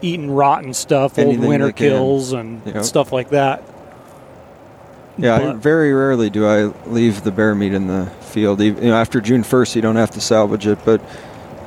eating 0.02 0.30
rotten 0.30 0.72
stuff, 0.72 1.18
Anything 1.18 1.40
old 1.40 1.48
winter 1.48 1.72
kills, 1.72 2.32
and 2.32 2.62
Yep. 2.64 2.84
stuff 2.84 3.12
like 3.12 3.28
that. 3.30 3.62
Yeah, 5.18 5.38
But- 5.38 5.56
very 5.56 5.92
rarely 5.92 6.30
do 6.30 6.46
I 6.46 6.72
leave 6.88 7.24
the 7.24 7.30
bear 7.30 7.54
meat 7.54 7.74
in 7.74 7.88
the 7.88 8.06
field. 8.20 8.62
Even, 8.62 8.84
you 8.84 8.90
know, 8.90 8.96
after 8.96 9.20
June 9.20 9.42
first, 9.42 9.76
you 9.76 9.82
don't 9.82 9.96
have 9.96 10.10
to 10.12 10.20
salvage 10.20 10.66
it. 10.66 10.78
But 10.84 11.02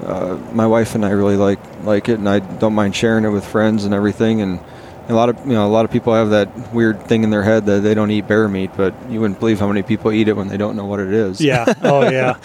uh, 0.05 0.37
my 0.53 0.67
wife 0.67 0.95
and 0.95 1.05
I 1.05 1.09
really 1.11 1.37
like 1.37 1.59
like 1.83 2.09
it, 2.09 2.19
and 2.19 2.27
I 2.29 2.39
don't 2.39 2.73
mind 2.73 2.95
sharing 2.95 3.23
it 3.25 3.29
with 3.29 3.45
friends 3.45 3.85
and 3.85 3.93
everything. 3.93 4.41
And 4.41 4.59
a 5.09 5.13
lot 5.13 5.29
of 5.29 5.39
you 5.45 5.53
know, 5.53 5.65
a 5.65 5.69
lot 5.69 5.85
of 5.85 5.91
people 5.91 6.13
have 6.13 6.29
that 6.31 6.73
weird 6.73 7.03
thing 7.07 7.23
in 7.23 7.29
their 7.29 7.43
head 7.43 7.65
that 7.65 7.81
they 7.81 7.93
don't 7.93 8.11
eat 8.11 8.27
bear 8.27 8.47
meat, 8.47 8.71
but 8.75 8.93
you 9.09 9.19
wouldn't 9.19 9.39
believe 9.39 9.59
how 9.59 9.67
many 9.67 9.83
people 9.83 10.11
eat 10.11 10.27
it 10.27 10.35
when 10.35 10.47
they 10.47 10.57
don't 10.57 10.75
know 10.75 10.85
what 10.85 10.99
it 10.99 11.11
is. 11.11 11.41
Yeah. 11.41 11.65
Oh 11.83 12.09
yeah. 12.09 12.37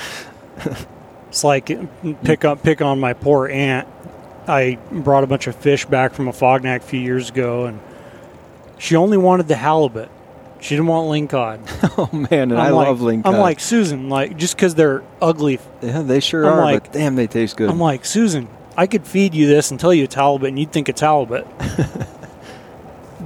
it's 1.29 1.45
like 1.45 1.67
pick 2.25 2.45
up 2.45 2.63
pick 2.63 2.83
on 2.83 2.99
my 2.99 3.13
poor 3.13 3.49
aunt. 3.49 3.87
I 4.47 4.79
brought 4.91 5.25
a 5.25 5.27
bunch 5.27 5.47
of 5.47 5.55
fish 5.55 5.85
back 5.85 6.15
from 6.15 6.27
Afognak 6.27 6.77
a 6.79 6.81
few 6.81 7.01
years 7.01 7.29
ago, 7.29 7.67
and 7.67 7.81
she 8.79 8.97
only 8.97 9.19
wanted 9.19 9.47
the 9.49 9.57
halibut. 9.57 10.11
She 10.61 10.75
didn't 10.75 10.89
want 10.89 11.09
lingcod. 11.31 11.61
oh 11.99 12.17
man, 12.17 12.51
and 12.51 12.55
I'm 12.55 12.67
I 12.67 12.71
like, 12.71 12.87
love 12.89 12.99
lingcod. 13.01 13.27
I'm 13.27 13.39
like 13.39 13.61
Susan, 13.61 14.09
like 14.09 14.37
just 14.37 14.57
because 14.57 14.75
they're 14.75 15.03
ugly. 15.23 15.61
yeah, 15.83 16.03
they 16.03 16.21
sure 16.21 16.47
I'm 16.47 16.53
are, 16.59 16.63
like- 16.63 16.85
but 16.85 16.93
damn, 16.93 17.15
they 17.17 17.27
taste 17.29 17.57
good. 17.57 17.71
I'm 17.71 17.79
like 17.81 18.05
Susan. 18.05 18.49
I 18.77 18.87
could 18.87 19.07
feed 19.07 19.35
you 19.35 19.47
this 19.49 19.71
and 19.73 19.81
tell 19.81 19.93
you 19.93 20.05
it's 20.05 20.15
halibut, 20.15 20.49
and 20.51 20.59
you'd 20.59 20.73
think 20.73 20.89
it's 20.89 21.01
halibut. 21.03 21.47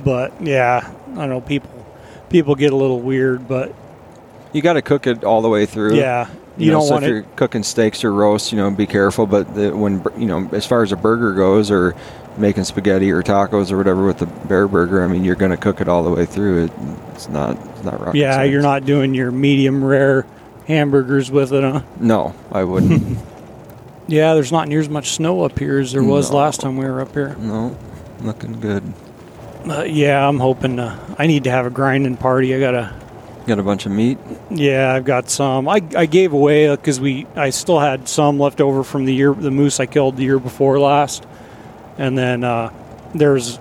but 0.05 0.33
yeah, 0.43 0.91
I 1.17 1.27
know 1.27 1.41
people 1.41 1.71
people 2.29 2.55
get 2.55 2.73
a 2.73 2.77
little 2.77 3.01
weird, 3.01 3.47
but 3.49 3.75
you 4.53 4.63
got 4.63 4.75
to 4.75 4.83
cook 4.83 5.07
it 5.07 5.25
all 5.25 5.43
the 5.43 5.49
way 5.49 5.67
through. 5.67 5.95
yeah, 5.97 6.29
you, 6.57 6.67
know, 6.71 6.79
don't 6.79 6.87
so 6.89 6.93
want 6.95 7.05
if 7.05 7.09
it. 7.11 7.13
you're 7.13 7.23
cooking 7.37 7.63
steaks 7.63 8.05
or 8.05 8.13
roasts, 8.13 8.53
you 8.53 8.59
know, 8.59 8.71
be 8.71 8.87
careful. 8.87 9.27
But 9.27 9.55
the, 9.55 9.75
when 9.77 10.05
you 10.17 10.27
know, 10.27 10.49
as 10.53 10.67
far 10.67 10.83
as 10.83 10.93
a 10.93 10.97
burger 10.97 11.35
goes, 11.35 11.71
or 11.71 11.95
making 12.39 12.65
spaghetti 12.65 13.11
or 13.11 13.23
tacos 13.23 13.71
or 13.71 13.77
whatever 13.77 14.05
with 14.07 14.19
the 14.19 14.27
bear 14.27 14.67
burger, 14.69 15.05
I 15.05 15.07
mean, 15.07 15.25
you're 15.25 15.35
going 15.37 15.51
to 15.51 15.57
cook 15.57 15.81
it 15.81 15.89
all 15.89 16.03
the 16.03 16.11
way 16.11 16.25
through. 16.27 16.65
It, 16.65 16.73
it's 17.13 17.29
not, 17.29 17.57
it's 17.71 17.85
not 17.85 18.01
rocket 18.01 18.17
Yeah, 18.19 18.35
science. 18.35 18.53
you're 18.53 18.63
not 18.63 18.85
doing 18.85 19.15
your 19.15 19.31
medium 19.31 19.85
rare 19.85 20.27
hamburgers 20.67 21.31
with 21.31 21.53
it, 21.53 21.63
huh? 21.63 21.83
No, 22.01 22.35
I 22.51 22.65
wouldn't. 22.65 23.19
Yeah, 24.09 24.35
there's 24.35 24.51
not 24.53 24.67
near 24.69 24.81
as 24.81 24.89
much 24.89 25.13
snow 25.13 25.43
up 25.45 25.59
here 25.59 25.79
as 25.79 25.93
there 25.93 26.03
was 26.03 26.31
No. 26.31 26.37
last 26.39 26.61
time 26.61 26.77
we 26.77 26.85
were 26.85 27.01
up 27.01 27.13
here. 27.15 27.37
no, 27.39 27.75
looking 28.21 28.61
good. 28.61 28.83
Uh, 29.67 29.85
yeah, 29.85 30.27
I'm 30.29 30.41
hoping 30.41 30.77
to. 30.79 30.99
I 31.19 31.29
need 31.29 31.45
to 31.45 31.51
have 31.51 31.67
a 31.67 31.71
grinding 31.71 32.17
party. 32.17 32.53
I 32.55 32.59
gotta. 32.61 32.93
Got 33.47 33.61
a 33.61 33.63
bunch 33.63 33.87
of 33.87 33.93
meat. 33.93 34.19
Yeah, 34.51 34.93
I've 34.93 35.05
got 35.05 35.31
some. 35.31 35.69
I, 35.69 35.81
I 35.97 36.07
gave 36.07 36.33
away 36.33 36.69
because 36.75 36.99
we. 37.01 37.27
I 37.37 37.51
still 37.51 37.79
had 37.79 38.09
some 38.09 38.41
left 38.41 38.61
over 38.61 38.83
from 38.83 39.05
the 39.05 39.15
year 39.15 39.33
the 39.33 39.53
moose 39.53 39.79
I 39.79 39.87
killed 39.87 40.17
the 40.17 40.25
year 40.25 40.41
before 40.41 40.81
last, 40.81 41.25
and 41.99 42.17
then 42.17 42.45
uh, 42.45 42.73
there's 43.15 43.59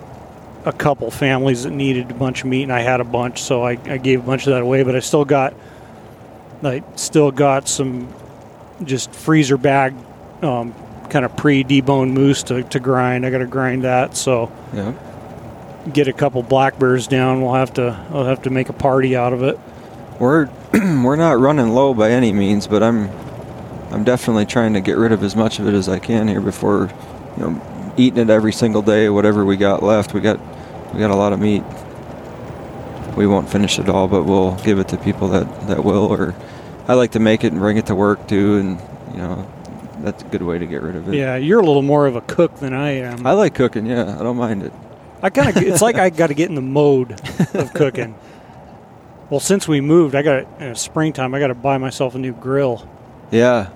a 0.65 0.71
couple 0.71 1.09
families 1.11 1.63
that 1.63 1.71
needed 1.71 2.11
a 2.11 2.13
bunch 2.13 2.41
of 2.41 2.47
meat, 2.47 2.63
and 2.63 2.71
I 2.73 2.81
had 2.81 3.01
a 3.01 3.03
bunch, 3.03 3.41
so 3.41 3.63
I, 3.63 3.71
I 3.85 3.97
gave 3.97 4.19
a 4.19 4.23
bunch 4.23 4.45
of 4.47 4.53
that 4.53 4.61
away. 4.61 4.83
But 4.83 4.95
I 4.95 4.99
still 4.99 5.25
got. 5.25 5.53
I 6.63 6.83
still 6.95 7.31
got 7.31 7.67
some, 7.67 8.07
just 8.83 9.11
freezer 9.15 9.57
bag, 9.57 9.95
um, 10.43 10.75
kind 11.09 11.25
of 11.25 11.35
pre 11.35 11.63
deboned 11.63 12.11
moose 12.11 12.43
to, 12.43 12.61
to 12.61 12.79
grind. 12.79 13.25
I 13.25 13.31
got 13.31 13.39
to 13.39 13.47
grind 13.47 13.83
that. 13.83 14.15
So 14.15 14.51
Yeah. 14.71 14.93
get 15.91 16.07
a 16.07 16.13
couple 16.13 16.43
black 16.43 16.77
bears 16.77 17.07
down. 17.07 17.41
We'll 17.41 17.55
have 17.55 17.73
to. 17.73 17.99
I'll 18.11 18.25
have 18.25 18.43
to 18.43 18.51
make 18.51 18.69
a 18.69 18.73
party 18.73 19.15
out 19.15 19.33
of 19.33 19.41
it. 19.41 19.59
We're 20.19 20.45
we're 20.73 21.15
not 21.15 21.39
running 21.39 21.69
low 21.69 21.95
by 21.95 22.11
any 22.11 22.31
means, 22.31 22.67
but 22.67 22.83
I'm 22.83 23.09
I'm 23.89 24.03
definitely 24.03 24.45
trying 24.45 24.73
to 24.75 24.81
get 24.81 24.97
rid 24.97 25.11
of 25.11 25.23
as 25.23 25.35
much 25.35 25.57
of 25.57 25.67
it 25.67 25.73
as 25.73 25.89
I 25.89 25.97
can 25.97 26.27
here 26.27 26.41
before 26.41 26.91
you 27.37 27.43
know 27.43 27.61
eating 27.97 28.19
it 28.19 28.29
every 28.29 28.53
single 28.53 28.81
day. 28.81 29.09
Whatever 29.09 29.45
we 29.45 29.57
got 29.57 29.83
left, 29.83 30.13
we 30.13 30.21
got 30.21 30.39
we 30.93 30.99
got 30.99 31.11
a 31.11 31.15
lot 31.15 31.33
of 31.33 31.39
meat. 31.39 31.63
We 33.15 33.27
won't 33.27 33.49
finish 33.49 33.77
it 33.79 33.89
all, 33.89 34.07
but 34.07 34.23
we'll 34.23 34.55
give 34.57 34.79
it 34.79 34.87
to 34.89 34.97
people 34.97 35.27
that 35.29 35.67
that 35.67 35.83
will. 35.83 36.05
Or 36.11 36.35
I 36.87 36.93
like 36.93 37.11
to 37.11 37.19
make 37.19 37.43
it 37.43 37.51
and 37.51 37.59
bring 37.59 37.77
it 37.77 37.87
to 37.87 37.95
work 37.95 38.27
too, 38.27 38.57
and 38.57 38.79
you 39.11 39.17
know 39.17 39.51
that's 39.99 40.23
a 40.23 40.27
good 40.27 40.41
way 40.41 40.57
to 40.57 40.65
get 40.65 40.81
rid 40.81 40.95
of 40.95 41.07
it. 41.09 41.15
Yeah, 41.15 41.35
you're 41.35 41.59
a 41.59 41.65
little 41.65 41.81
more 41.81 42.07
of 42.07 42.15
a 42.15 42.21
cook 42.21 42.55
than 42.57 42.73
I 42.73 42.91
am. 42.91 43.25
I 43.25 43.33
like 43.33 43.53
cooking. 43.55 43.85
Yeah, 43.85 44.17
I 44.19 44.23
don't 44.23 44.37
mind 44.37 44.63
it. 44.63 44.73
I 45.21 45.29
kind 45.29 45.55
of 45.55 45.61
it's 45.61 45.81
like 45.81 45.97
I 45.97 46.09
got 46.09 46.27
to 46.27 46.33
get 46.33 46.49
in 46.49 46.55
the 46.55 46.61
mode 46.61 47.19
of 47.53 47.73
cooking. 47.73 48.15
Well, 49.31 49.39
since 49.39 49.65
we 49.65 49.79
moved, 49.79 50.13
I 50.13 50.23
got 50.23 50.45
in 50.61 50.75
springtime. 50.75 51.33
I 51.33 51.39
got 51.39 51.47
to 51.47 51.55
buy 51.55 51.77
myself 51.77 52.15
a 52.15 52.19
new 52.19 52.33
grill. 52.33 52.85
Yeah. 53.31 53.69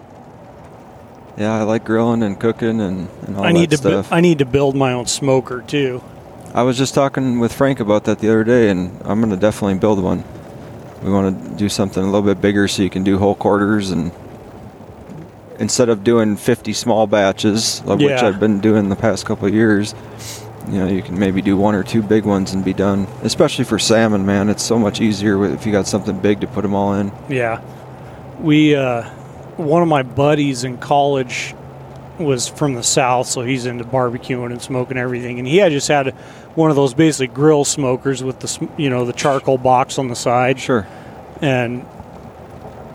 Yeah, 1.38 1.53
I 1.53 1.63
like 1.63 1.83
grilling 1.83 2.23
and 2.23 2.39
cooking 2.39 2.79
and, 2.79 3.09
and 3.27 3.36
all 3.38 3.43
I 3.43 3.51
need 3.51 3.69
that 3.71 3.77
to 3.77 3.83
bu- 3.83 3.89
stuff. 3.89 4.11
I 4.11 4.21
need 4.21 4.39
to 4.39 4.45
build 4.45 4.75
my 4.75 4.93
own 4.93 5.05
smoker 5.05 5.61
too. 5.61 6.01
I 6.53 6.63
was 6.63 6.77
just 6.77 6.93
talking 6.93 7.39
with 7.39 7.51
Frank 7.51 7.81
about 7.81 8.05
that 8.05 8.19
the 8.19 8.29
other 8.29 8.45
day, 8.45 8.69
and 8.69 9.01
I'm 9.03 9.19
going 9.19 9.31
to 9.31 9.38
definitely 9.38 9.77
build 9.77 10.01
one. 10.01 10.23
We 11.03 11.11
want 11.11 11.49
to 11.51 11.55
do 11.57 11.67
something 11.67 12.01
a 12.01 12.05
little 12.05 12.21
bit 12.21 12.39
bigger 12.41 12.67
so 12.69 12.81
you 12.81 12.89
can 12.89 13.03
do 13.03 13.17
whole 13.17 13.36
quarters 13.36 13.91
and 13.91 14.11
instead 15.59 15.89
of 15.89 16.03
doing 16.03 16.38
50 16.38 16.73
small 16.73 17.07
batches, 17.07 17.81
of 17.86 17.99
which 17.99 18.21
I've 18.21 18.39
been 18.39 18.59
doing 18.59 18.89
the 18.89 18.95
past 18.95 19.25
couple 19.25 19.47
of 19.47 19.53
years, 19.53 19.93
you 20.67 20.79
know, 20.79 20.88
you 20.88 21.01
can 21.01 21.17
maybe 21.19 21.41
do 21.41 21.55
one 21.57 21.75
or 21.75 21.83
two 21.83 22.01
big 22.01 22.25
ones 22.25 22.53
and 22.53 22.63
be 22.65 22.73
done. 22.73 23.07
Especially 23.21 23.65
for 23.65 23.77
salmon, 23.77 24.25
man, 24.25 24.49
it's 24.49 24.63
so 24.63 24.79
much 24.79 24.99
easier 25.01 25.45
if 25.45 25.65
you 25.65 25.71
got 25.71 25.88
something 25.88 26.17
big 26.19 26.41
to 26.41 26.47
put 26.47 26.61
them 26.63 26.73
all 26.73 26.93
in. 26.95 27.11
Yeah, 27.29 27.61
we 28.39 28.75
uh, 28.75 29.09
one 29.57 29.81
of 29.81 29.87
my 29.87 30.03
buddies 30.03 30.63
in 30.63 30.77
college 30.77 31.55
was 32.19 32.47
from 32.47 32.75
the 32.75 32.83
south, 32.83 33.27
so 33.27 33.41
he's 33.41 33.65
into 33.65 33.83
barbecuing 33.83 34.51
and 34.51 34.61
smoking 34.61 34.97
everything, 34.97 35.39
and 35.39 35.47
he 35.47 35.57
had 35.57 35.71
just 35.71 35.87
had 35.87 36.09
one 36.55 36.69
of 36.69 36.75
those 36.75 36.93
basically 36.93 37.27
grill 37.27 37.65
smokers 37.65 38.23
with 38.23 38.39
the 38.39 38.69
you 38.77 38.89
know 38.89 39.05
the 39.05 39.13
charcoal 39.13 39.57
box 39.57 39.97
on 39.99 40.07
the 40.07 40.15
side. 40.15 40.59
Sure. 40.59 40.87
and 41.41 41.85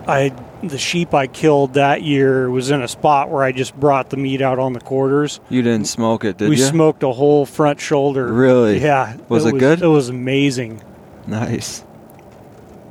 I 0.07 0.33
the 0.63 0.79
sheep 0.79 1.15
I 1.15 1.27
killed 1.27 1.75
that 1.75 2.03
year 2.03 2.51
was 2.51 2.71
in 2.71 2.83
a 2.83 2.89
spot 2.89 3.31
where 3.31 3.43
I 3.43 3.53
just 3.53 3.79
brought 3.79 4.11
the 4.11 4.17
meat 4.17 4.43
out 4.43 4.59
on 4.59 4.73
the 4.73 4.81
quarters. 4.81 5.41
You 5.49 5.63
didn't 5.63 5.87
smoke 5.87 6.25
it, 6.25 6.37
did 6.37 6.51
we 6.51 6.57
you? 6.57 6.63
We 6.65 6.69
smoked 6.69 7.03
a 7.03 7.13
whole 7.13 7.47
front 7.47 7.81
shoulder. 7.81 8.31
Really? 8.33 8.79
Yeah. 8.79 9.17
Was 9.29 9.47
it 9.47 9.59
good? 9.59 9.83
It 9.83 9.87
was 9.87 10.09
amazing. 10.09 10.83
nice. 11.27 11.85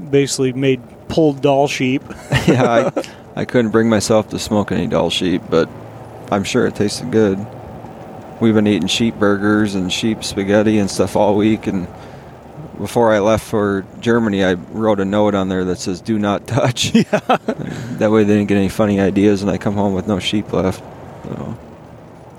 Basically 0.09 0.53
made 0.53 0.82
pulled 1.09 1.41
Dall 1.41 1.67
sheep. 1.67 2.03
yeah, 2.47 2.91
I, 2.95 3.03
I 3.40 3.46
couldn't 3.46 3.72
bring 3.72 3.88
myself 3.88 4.28
to 4.32 4.38
smoke 4.40 4.70
any 4.74 4.86
Dall 4.86 5.10
sheep, 5.10 5.42
but 5.50 5.70
I'm 6.30 6.44
sure 6.44 6.68
it 6.68 6.76
tasted 6.76 7.10
good. 7.10 7.40
We've 8.42 8.54
been 8.54 8.68
eating 8.68 8.90
sheep 8.90 9.16
burgers 9.16 9.76
and 9.76 9.92
sheep 9.94 10.26
spaghetti 10.26 10.78
and 10.78 10.92
stuff 10.92 11.16
all 11.16 11.38
week, 11.38 11.66
and 11.66 11.88
before 12.78 13.14
I 13.14 13.20
left 13.20 13.46
for 13.46 13.86
Germany, 14.02 14.44
I 14.44 14.56
wrote 14.56 15.00
a 15.00 15.06
note 15.06 15.36
on 15.36 15.48
there 15.48 15.64
that 15.64 15.78
says 15.80 16.02
"Do 16.02 16.20
not 16.20 16.48
touch." 16.48 16.94
Yeah. 16.96 17.04
that 18.00 18.12
way, 18.12 18.26
they 18.26 18.36
didn't 18.36 18.50
get 18.50 18.58
any 18.58 18.68
funny 18.68 19.00
ideas, 19.00 19.42
and 19.42 19.50
I 19.50 19.58
come 19.58 19.76
home 19.76 19.94
with 19.94 20.06
no 20.06 20.20
sheep 20.20 20.52
left. 20.52 20.84
So, 21.24 21.58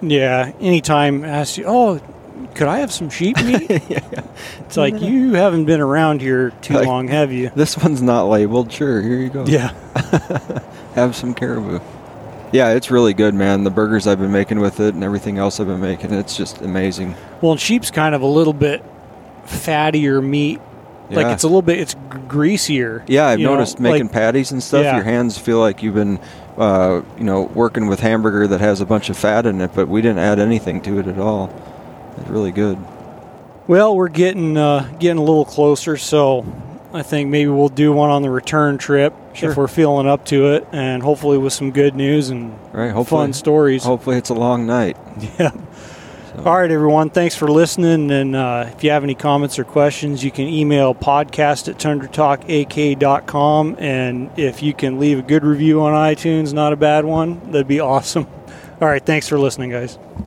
Yeah. 0.02 0.52
Anytime 0.60 1.24
ask 1.24 1.56
you, 1.56 1.64
oh, 1.66 1.98
could 2.54 2.68
I 2.68 2.80
have 2.80 2.92
some 2.92 3.08
sheep 3.08 3.38
meat? 3.42 3.70
yeah. 3.88 4.00
It's 4.66 4.76
like 4.76 5.00
you 5.00 5.32
haven't 5.32 5.64
been 5.64 5.80
around 5.80 6.20
here 6.20 6.50
too 6.60 6.74
Like- 6.74 6.86
long, 6.86 7.08
have 7.08 7.32
you? 7.32 7.50
this 7.56 7.78
one's 7.78 8.02
not 8.02 8.24
labeled. 8.24 8.70
Sure, 8.70 9.00
here 9.00 9.16
you 9.18 9.30
go. 9.30 9.46
Yeah. 9.46 9.72
Have 10.94 11.14
some 11.16 11.34
caribou. 11.34 11.80
Yeah, 12.52 12.70
it's 12.72 12.90
really 12.90 13.14
good, 13.14 13.34
man. 13.34 13.62
The 13.64 13.70
burgers 13.70 14.06
I've 14.06 14.18
been 14.18 14.32
making 14.32 14.58
with 14.58 14.80
it 14.80 14.94
and 14.94 15.04
everything 15.04 15.38
else 15.38 15.60
I've 15.60 15.68
been 15.68 15.80
making, 15.80 16.12
it's 16.12 16.36
just 16.36 16.60
amazing. 16.62 17.14
Well, 17.40 17.52
and 17.52 17.60
sheep's 17.60 17.90
kind 17.90 18.14
of 18.14 18.22
a 18.22 18.26
little 18.26 18.52
bit 18.52 18.82
fattier 19.44 20.24
meat. 20.24 20.60
Like 21.10 21.26
it's 21.26 21.42
a 21.42 21.48
little 21.48 21.62
bit, 21.62 21.80
it's 21.80 21.96
greasier. 22.28 23.04
Yeah, 23.08 23.26
I've 23.26 23.40
you 23.40 23.46
know, 23.46 23.54
noticed 23.54 23.80
making 23.80 24.06
like- 24.06 24.12
patties 24.12 24.52
and 24.52 24.62
stuff. 24.62 24.84
Yeah. 24.84 24.94
Your 24.94 25.04
hands 25.04 25.36
feel 25.36 25.58
like 25.58 25.82
you've 25.82 25.94
been, 25.94 26.20
uh, 26.56 27.02
you 27.18 27.24
know, 27.24 27.42
working 27.42 27.88
with 27.88 27.98
hamburger 27.98 28.46
that 28.46 28.60
has 28.60 28.80
a 28.80 28.86
bunch 28.86 29.10
of 29.10 29.16
fat 29.16 29.44
in 29.44 29.60
it, 29.60 29.72
but 29.74 29.88
we 29.88 30.02
didn't 30.02 30.20
add 30.20 30.38
anything 30.38 30.80
to 30.82 31.00
it 31.00 31.08
at 31.08 31.18
all. 31.18 31.52
It's 32.16 32.28
really 32.28 32.52
good. 32.52 32.78
Well, 33.66 33.96
we're 33.96 34.08
getting 34.08 34.56
uh, 34.56 34.88
getting 35.00 35.18
a 35.18 35.24
little 35.24 35.44
closer, 35.44 35.96
so 35.96 36.44
I 36.92 37.02
think 37.02 37.30
maybe 37.30 37.48
we'll 37.50 37.68
do 37.68 37.92
one 37.92 38.10
on 38.10 38.22
the 38.22 38.30
return 38.30 38.76
trip 38.78 39.14
Sure. 39.32 39.50
if 39.52 39.56
we're 39.56 39.68
feeling 39.68 40.08
up 40.08 40.24
to 40.26 40.54
it, 40.54 40.66
and 40.72 41.02
hopefully 41.02 41.38
with 41.38 41.52
some 41.52 41.70
good 41.70 41.94
news 41.94 42.30
and 42.30 42.58
Right? 42.72 42.90
Hopefully, 42.90 43.22
fun 43.24 43.32
stories. 43.32 43.84
hopefully 43.84 44.16
it's 44.16 44.30
a 44.30 44.34
long 44.34 44.66
night. 44.66 44.96
Yeah. 45.38 45.52
All 46.46 46.56
right, 46.58 46.70
everyone. 46.70 47.10
Thanks 47.10 47.34
for 47.34 47.48
listening. 47.48 48.10
And 48.10 48.34
uh, 48.36 48.70
if 48.74 48.82
you 48.84 48.90
have 48.90 49.02
any 49.04 49.14
comments 49.16 49.58
or 49.58 49.64
questions, 49.64 50.24
you 50.24 50.30
can 50.30 50.46
email 50.46 50.94
podcast 50.94 51.68
at 51.68 51.76
tundratalkak.com. 51.78 53.76
And 53.78 54.30
if 54.38 54.62
you 54.62 54.72
can 54.72 54.98
leave 55.00 55.18
a 55.18 55.22
good 55.22 55.44
review 55.44 55.82
on 55.82 55.92
iTunes, 55.92 56.52
not 56.54 56.72
a 56.72 56.76
bad 56.76 57.04
one, 57.04 57.40
that'd 57.50 57.66
be 57.68 57.80
awesome. 57.94 58.26
All 58.80 58.88
right. 58.88 59.04
Thanks 59.04 59.28
for 59.28 59.38
listening, 59.38 59.70
guys. 59.70 59.98